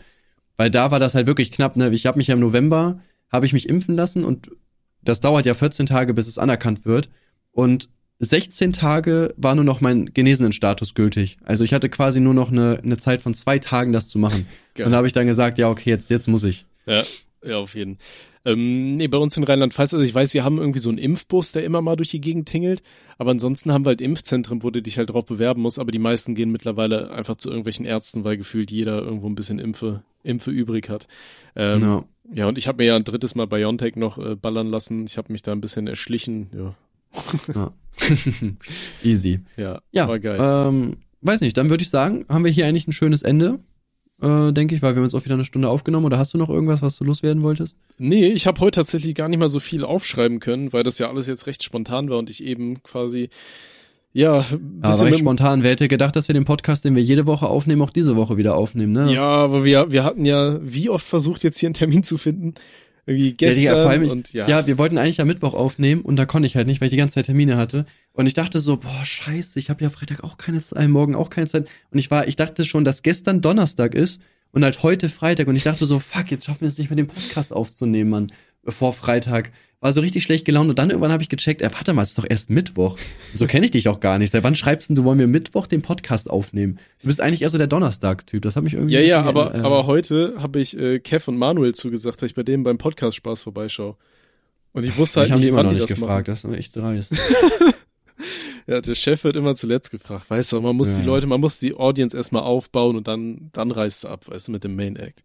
weil 0.57 0.69
da 0.69 0.91
war 0.91 0.99
das 0.99 1.15
halt 1.15 1.27
wirklich 1.27 1.51
knapp, 1.51 1.77
ne? 1.77 1.89
Ich 1.89 2.05
habe 2.05 2.17
mich 2.17 2.27
ja 2.27 2.33
im 2.33 2.39
November, 2.39 2.99
habe 3.31 3.45
ich 3.45 3.53
mich 3.53 3.69
impfen 3.69 3.95
lassen 3.95 4.23
und 4.23 4.49
das 5.01 5.21
dauert 5.21 5.45
ja 5.45 5.53
14 5.53 5.85
Tage, 5.85 6.13
bis 6.13 6.27
es 6.27 6.37
anerkannt 6.37 6.85
wird. 6.85 7.09
Und 7.51 7.89
16 8.19 8.73
Tage 8.73 9.33
war 9.37 9.55
nur 9.55 9.63
noch 9.63 9.79
mein 9.79 10.11
Genesenenstatus 10.13 10.95
gültig. 10.95 11.37
Also 11.43 11.63
ich 11.63 11.73
hatte 11.73 11.89
quasi 11.89 12.19
nur 12.19 12.33
noch 12.33 12.51
eine, 12.51 12.79
eine 12.83 12.97
Zeit 12.97 13.21
von 13.21 13.33
zwei 13.33 13.59
Tagen, 13.59 13.91
das 13.91 14.07
zu 14.07 14.17
machen. 14.17 14.47
Geil. 14.73 14.85
Und 14.85 14.91
da 14.91 14.97
habe 14.97 15.07
ich 15.07 15.13
dann 15.13 15.27
gesagt, 15.27 15.59
ja, 15.59 15.69
okay, 15.69 15.89
jetzt, 15.91 16.09
jetzt 16.09 16.27
muss 16.27 16.43
ich. 16.43 16.65
Ja, 16.85 17.03
ja, 17.43 17.57
auf 17.57 17.75
jeden. 17.75 17.97
Ähm, 18.47 18.95
nee, 18.95 19.09
bei 19.09 19.17
uns 19.17 19.35
in 19.35 19.43
Rheinland-Pfalz, 19.43 19.93
also 19.93 20.05
ich 20.05 20.15
weiß, 20.15 20.33
wir 20.33 20.45
haben 20.45 20.57
irgendwie 20.57 20.79
so 20.79 20.87
einen 20.87 20.99
Impfbus, 20.99 21.51
der 21.51 21.65
immer 21.65 21.81
mal 21.81 21.97
durch 21.97 22.11
die 22.11 22.21
Gegend 22.21 22.47
tingelt, 22.47 22.81
aber 23.17 23.31
ansonsten 23.31 23.73
haben 23.73 23.83
wir 23.83 23.89
halt 23.89 23.99
Impfzentren, 23.99 24.63
wo 24.63 24.69
du 24.69 24.81
dich 24.81 24.97
halt 24.97 25.09
drauf 25.09 25.25
bewerben 25.25 25.61
musst, 25.61 25.79
aber 25.79 25.91
die 25.91 25.99
meisten 25.99 26.33
gehen 26.33 26.49
mittlerweile 26.49 27.11
einfach 27.11 27.35
zu 27.35 27.49
irgendwelchen 27.49 27.85
Ärzten, 27.85 28.23
weil 28.23 28.37
gefühlt 28.37 28.71
jeder 28.71 29.01
irgendwo 29.01 29.27
ein 29.27 29.35
bisschen 29.35 29.59
Impfe, 29.59 30.03
Impfe 30.23 30.51
übrig 30.51 30.87
hat. 30.89 31.07
Ähm, 31.57 31.81
ja. 31.81 32.05
Ja. 32.33 32.47
und 32.47 32.57
ich 32.57 32.69
habe 32.69 32.81
mir 32.81 32.87
ja 32.87 32.95
ein 32.95 33.03
drittes 33.03 33.35
Mal 33.35 33.47
BioNTech 33.47 33.97
noch 33.97 34.17
äh, 34.17 34.35
ballern 34.35 34.67
lassen. 34.67 35.05
Ich 35.05 35.17
habe 35.17 35.33
mich 35.33 35.41
da 35.41 35.51
ein 35.51 35.61
bisschen 35.61 35.87
erschlichen. 35.87 36.49
Ja, 36.55 36.75
ja. 37.53 37.73
Easy. 39.03 39.41
ja, 39.57 39.81
Ja, 39.91 40.07
war 40.07 40.19
geil. 40.19 40.37
Ähm, 40.39 40.97
weiß 41.19 41.41
nicht, 41.41 41.57
dann 41.57 41.69
würde 41.69 41.83
ich 41.83 41.89
sagen, 41.89 42.25
haben 42.29 42.45
wir 42.45 42.51
hier 42.51 42.65
eigentlich 42.65 42.87
ein 42.87 42.93
schönes 42.93 43.23
Ende, 43.23 43.59
äh, 44.21 44.51
denke 44.51 44.75
ich, 44.75 44.81
weil 44.81 44.95
wir 44.95 44.97
haben 44.97 45.05
jetzt 45.05 45.13
auch 45.13 45.25
wieder 45.25 45.35
eine 45.35 45.45
Stunde 45.45 45.69
aufgenommen. 45.69 46.05
Oder 46.05 46.17
hast 46.17 46.33
du 46.33 46.37
noch 46.37 46.49
irgendwas, 46.49 46.81
was 46.81 46.97
du 46.97 47.03
loswerden 47.03 47.43
wolltest? 47.43 47.77
Nee, 47.97 48.27
ich 48.27 48.47
habe 48.47 48.59
heute 48.61 48.77
tatsächlich 48.79 49.13
gar 49.15 49.29
nicht 49.29 49.39
mal 49.39 49.49
so 49.49 49.59
viel 49.59 49.83
aufschreiben 49.83 50.39
können, 50.39 50.73
weil 50.73 50.83
das 50.83 50.97
ja 50.99 51.09
alles 51.09 51.27
jetzt 51.27 51.47
recht 51.47 51.63
spontan 51.63 52.09
war 52.09 52.17
und 52.17 52.29
ich 52.29 52.43
eben 52.43 52.81
quasi, 52.83 53.29
ja, 54.13 54.45
Aber 54.81 55.01
recht 55.03 55.19
spontan. 55.19 55.61
Wer 55.61 55.71
hätte 55.71 55.87
gedacht, 55.87 56.15
dass 56.15 56.27
wir 56.27 56.33
den 56.33 56.45
Podcast, 56.45 56.85
den 56.85 56.95
wir 56.95 57.03
jede 57.03 57.27
Woche 57.27 57.47
aufnehmen, 57.47 57.83
auch 57.83 57.91
diese 57.91 58.15
Woche 58.15 58.37
wieder 58.37 58.55
aufnehmen, 58.55 58.93
ne? 58.93 59.13
Ja, 59.13 59.21
aber 59.21 59.63
wir, 59.63 59.91
wir 59.91 60.03
hatten 60.03 60.25
ja 60.25 60.59
wie 60.63 60.89
oft 60.89 61.05
versucht, 61.05 61.43
jetzt 61.43 61.59
hier 61.59 61.67
einen 61.67 61.75
Termin 61.75 62.03
zu 62.03 62.17
finden. 62.17 62.55
Irgendwie 63.07 63.29
Ja, 63.29 63.35
gestern 63.37 63.59
Digga, 63.61 63.81
vor 63.81 63.89
allem 63.89 64.09
und 64.09 64.33
ja. 64.33 64.47
ja. 64.47 64.67
wir 64.67 64.77
wollten 64.77 64.97
eigentlich 64.97 65.21
am 65.21 65.27
Mittwoch 65.27 65.53
aufnehmen 65.53 66.01
und 66.01 66.17
da 66.17 66.25
konnte 66.25 66.45
ich 66.45 66.57
halt 66.57 66.67
nicht, 66.67 66.81
weil 66.81 66.87
ich 66.87 66.91
die 66.91 66.97
ganze 66.97 67.15
Zeit 67.15 67.25
Termine 67.25 67.55
hatte. 67.55 67.85
Und 68.11 68.27
ich 68.27 68.33
dachte 68.33 68.59
so, 68.59 68.77
boah, 68.77 69.05
scheiße, 69.05 69.57
ich 69.59 69.69
habe 69.69 69.83
ja 69.83 69.89
Freitag 69.89 70.23
auch 70.23 70.37
keine 70.37 70.61
Zeit, 70.61 70.83
äh, 70.83 70.87
morgen 70.87 71.15
auch 71.15 71.29
keine 71.29 71.47
Zeit. 71.47 71.69
Und 71.89 71.99
ich 71.99 72.11
war, 72.11 72.27
ich 72.27 72.35
dachte 72.35 72.65
schon, 72.65 72.83
dass 72.83 73.03
gestern 73.03 73.41
Donnerstag 73.41 73.95
ist 73.95 74.21
und 74.51 74.63
halt 74.63 74.83
heute 74.83 75.07
Freitag. 75.07 75.47
Und 75.47 75.55
ich 75.55 75.63
dachte 75.63 75.85
so, 75.85 75.99
fuck, 75.99 76.31
jetzt 76.31 76.45
schaffen 76.45 76.61
wir 76.61 76.67
es 76.67 76.77
nicht 76.77 76.89
mit 76.89 76.99
dem 76.99 77.07
Podcast 77.07 77.53
aufzunehmen, 77.53 78.09
Mann, 78.09 78.27
vor 78.67 78.93
Freitag. 78.93 79.51
War 79.79 79.93
so 79.93 80.01
richtig 80.01 80.23
schlecht 80.23 80.45
gelaunt 80.45 80.69
und 80.71 80.79
dann 80.79 80.89
irgendwann 80.89 81.11
habe 81.11 81.21
ich 81.21 81.29
gecheckt, 81.29 81.61
ey, 81.61 81.71
warte 81.71 81.93
mal, 81.93 82.01
es 82.01 82.09
ist 82.09 82.17
doch 82.17 82.25
erst 82.27 82.49
Mittwoch. 82.49 82.97
So 83.35 83.45
kenne 83.45 83.65
ich 83.65 83.71
dich 83.71 83.87
auch 83.89 83.99
gar 83.99 84.17
nicht. 84.17 84.31
Seit 84.31 84.43
wann 84.43 84.55
schreibst 84.55 84.89
denn 84.89 84.95
du, 84.95 85.03
wollen 85.03 85.19
wir 85.19 85.27
Mittwoch 85.27 85.67
den 85.67 85.83
Podcast 85.83 86.31
aufnehmen? 86.31 86.79
Du 87.01 87.07
bist 87.07 87.21
eigentlich 87.21 87.43
eher 87.43 87.51
so 87.51 87.59
der 87.59 87.67
Donnerstagstyp. 87.67 88.41
Das 88.41 88.55
hat 88.55 88.63
mich 88.63 88.73
irgendwie 88.73 88.95
Ja, 88.95 89.01
ja, 89.01 89.21
aber, 89.21 89.53
äh, 89.53 89.59
aber 89.59 89.85
heute 89.85 90.33
habe 90.39 90.59
ich 90.59 90.75
äh, 90.79 90.97
Kev 90.99 91.29
und 91.29 91.37
Manuel 91.37 91.75
zugesagt, 91.75 92.21
dass 92.23 92.29
ich 92.31 92.35
bei 92.35 92.41
denen 92.41 92.63
beim 92.63 92.79
Podcast 92.79 93.17
Spaß 93.17 93.43
vorbeischaue. 93.43 93.95
Und 94.73 94.83
ich 94.83 94.97
wusste 94.97 95.19
halt 95.19 95.27
ich 95.29 95.33
haben 95.33 95.41
die 95.41 95.45
nicht, 95.45 95.49
immer 95.49 95.57
wann 95.59 95.65
noch 95.67 95.73
nicht 95.73 95.83
das 95.89 95.95
gefragt. 95.99 96.27
Das 96.27 96.43
ist 96.43 96.51
echt 96.57 96.75
dreist. 96.75 97.11
machen. 97.11 97.73
Ja, 98.69 98.81
der 98.81 98.95
Chef 98.95 99.23
wird 99.23 99.37
immer 99.37 99.55
zuletzt 99.55 99.91
gefragt. 99.91 100.29
Weißt 100.29 100.51
du, 100.51 100.59
man 100.59 100.75
muss 100.75 100.89
Ja. 100.95 100.99
die 100.99 101.05
Leute, 101.05 101.25
man 101.25 101.39
muss 101.39 101.57
die 101.59 101.73
Audience 101.73 102.17
erstmal 102.17 102.43
aufbauen 102.43 102.97
und 102.97 103.07
dann, 103.07 103.49
dann 103.53 103.71
reißt 103.71 104.03
du 104.03 104.07
ab, 104.09 104.25
weißt 104.27 104.49
du, 104.49 104.51
mit 104.51 104.65
dem 104.65 104.75
Main 104.75 104.97
Act. 104.97 105.23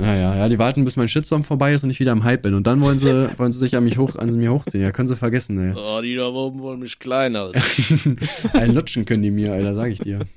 Ja, 0.00 0.14
ja, 0.16 0.36
ja, 0.36 0.48
die 0.48 0.58
warten, 0.58 0.84
bis 0.84 0.96
mein 0.96 1.08
Shitstorm 1.08 1.44
vorbei 1.44 1.72
ist 1.74 1.84
und 1.84 1.90
ich 1.90 2.00
wieder 2.00 2.12
im 2.12 2.24
Hype 2.24 2.42
bin. 2.42 2.54
Und 2.54 2.66
dann 2.66 2.80
wollen 2.80 2.98
sie, 2.98 3.06
wollen 3.38 3.52
sie 3.52 3.58
sich 3.58 3.76
an 3.76 3.84
mich 3.84 3.98
hoch, 3.98 4.16
an 4.16 4.34
mir 4.34 4.52
hochziehen. 4.52 4.82
Ja, 4.82 4.92
können 4.92 5.08
sie 5.08 5.16
vergessen, 5.16 5.58
ey. 5.58 5.74
Oh, 5.76 6.00
die 6.02 6.14
da 6.16 6.28
oben 6.28 6.60
wollen 6.60 6.80
mich 6.80 6.98
klein 6.98 7.36
halten. 7.36 7.60
Ein 8.54 8.74
Lutschen 8.74 9.04
können 9.04 9.22
die 9.22 9.30
mir, 9.30 9.52
Alter, 9.52 9.74
sag 9.74 9.90
ich 9.90 9.98
dir. 10.00 10.20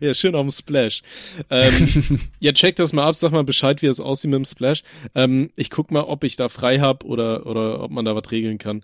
Ja, 0.00 0.14
schön 0.14 0.34
auf 0.34 0.40
dem 0.46 0.50
Splash. 0.50 1.02
Ähm, 1.50 2.18
ja, 2.40 2.52
check 2.52 2.76
das 2.76 2.94
mal 2.94 3.06
ab, 3.06 3.14
sag 3.14 3.32
mal 3.32 3.44
Bescheid, 3.44 3.82
wie 3.82 3.86
es 3.86 4.00
aussieht 4.00 4.30
mit 4.30 4.38
dem 4.38 4.46
Splash. 4.46 4.82
Ähm, 5.14 5.50
ich 5.54 5.68
guck 5.68 5.90
mal, 5.90 6.00
ob 6.04 6.24
ich 6.24 6.36
da 6.36 6.48
frei 6.48 6.78
hab 6.78 7.04
oder, 7.04 7.44
oder 7.44 7.82
ob 7.82 7.90
man 7.90 8.06
da 8.06 8.16
was 8.16 8.30
regeln 8.30 8.56
kann. 8.56 8.82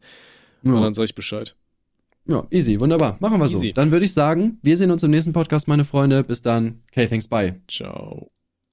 Und 0.63 0.75
Ja, 0.75 0.81
dann 0.83 0.93
sag 0.93 1.05
ich 1.05 1.15
Bescheid. 1.15 1.57
ja, 2.27 2.47
easy, 2.51 2.79
wunderbar. 2.79 3.17
Machen 3.21 3.41
wir 3.41 3.49
so. 3.49 3.57
Easy. 3.57 3.73
Dann 3.73 3.91
würde 3.91 4.05
ich 4.05 4.13
sagen, 4.13 4.59
wir 4.63 4.77
sehen 4.77 4.91
uns 4.91 5.03
im 5.03 5.13
nächsten 5.13 5.33
Podcast, 5.33 5.67
meine 5.67 5.85
Freunde. 5.85 6.25
Bis 6.25 6.43
dann. 6.43 6.83
Okay, 6.91 7.07
thanks, 7.07 7.27
bye. 7.27 7.59
Ciao. 7.69 8.31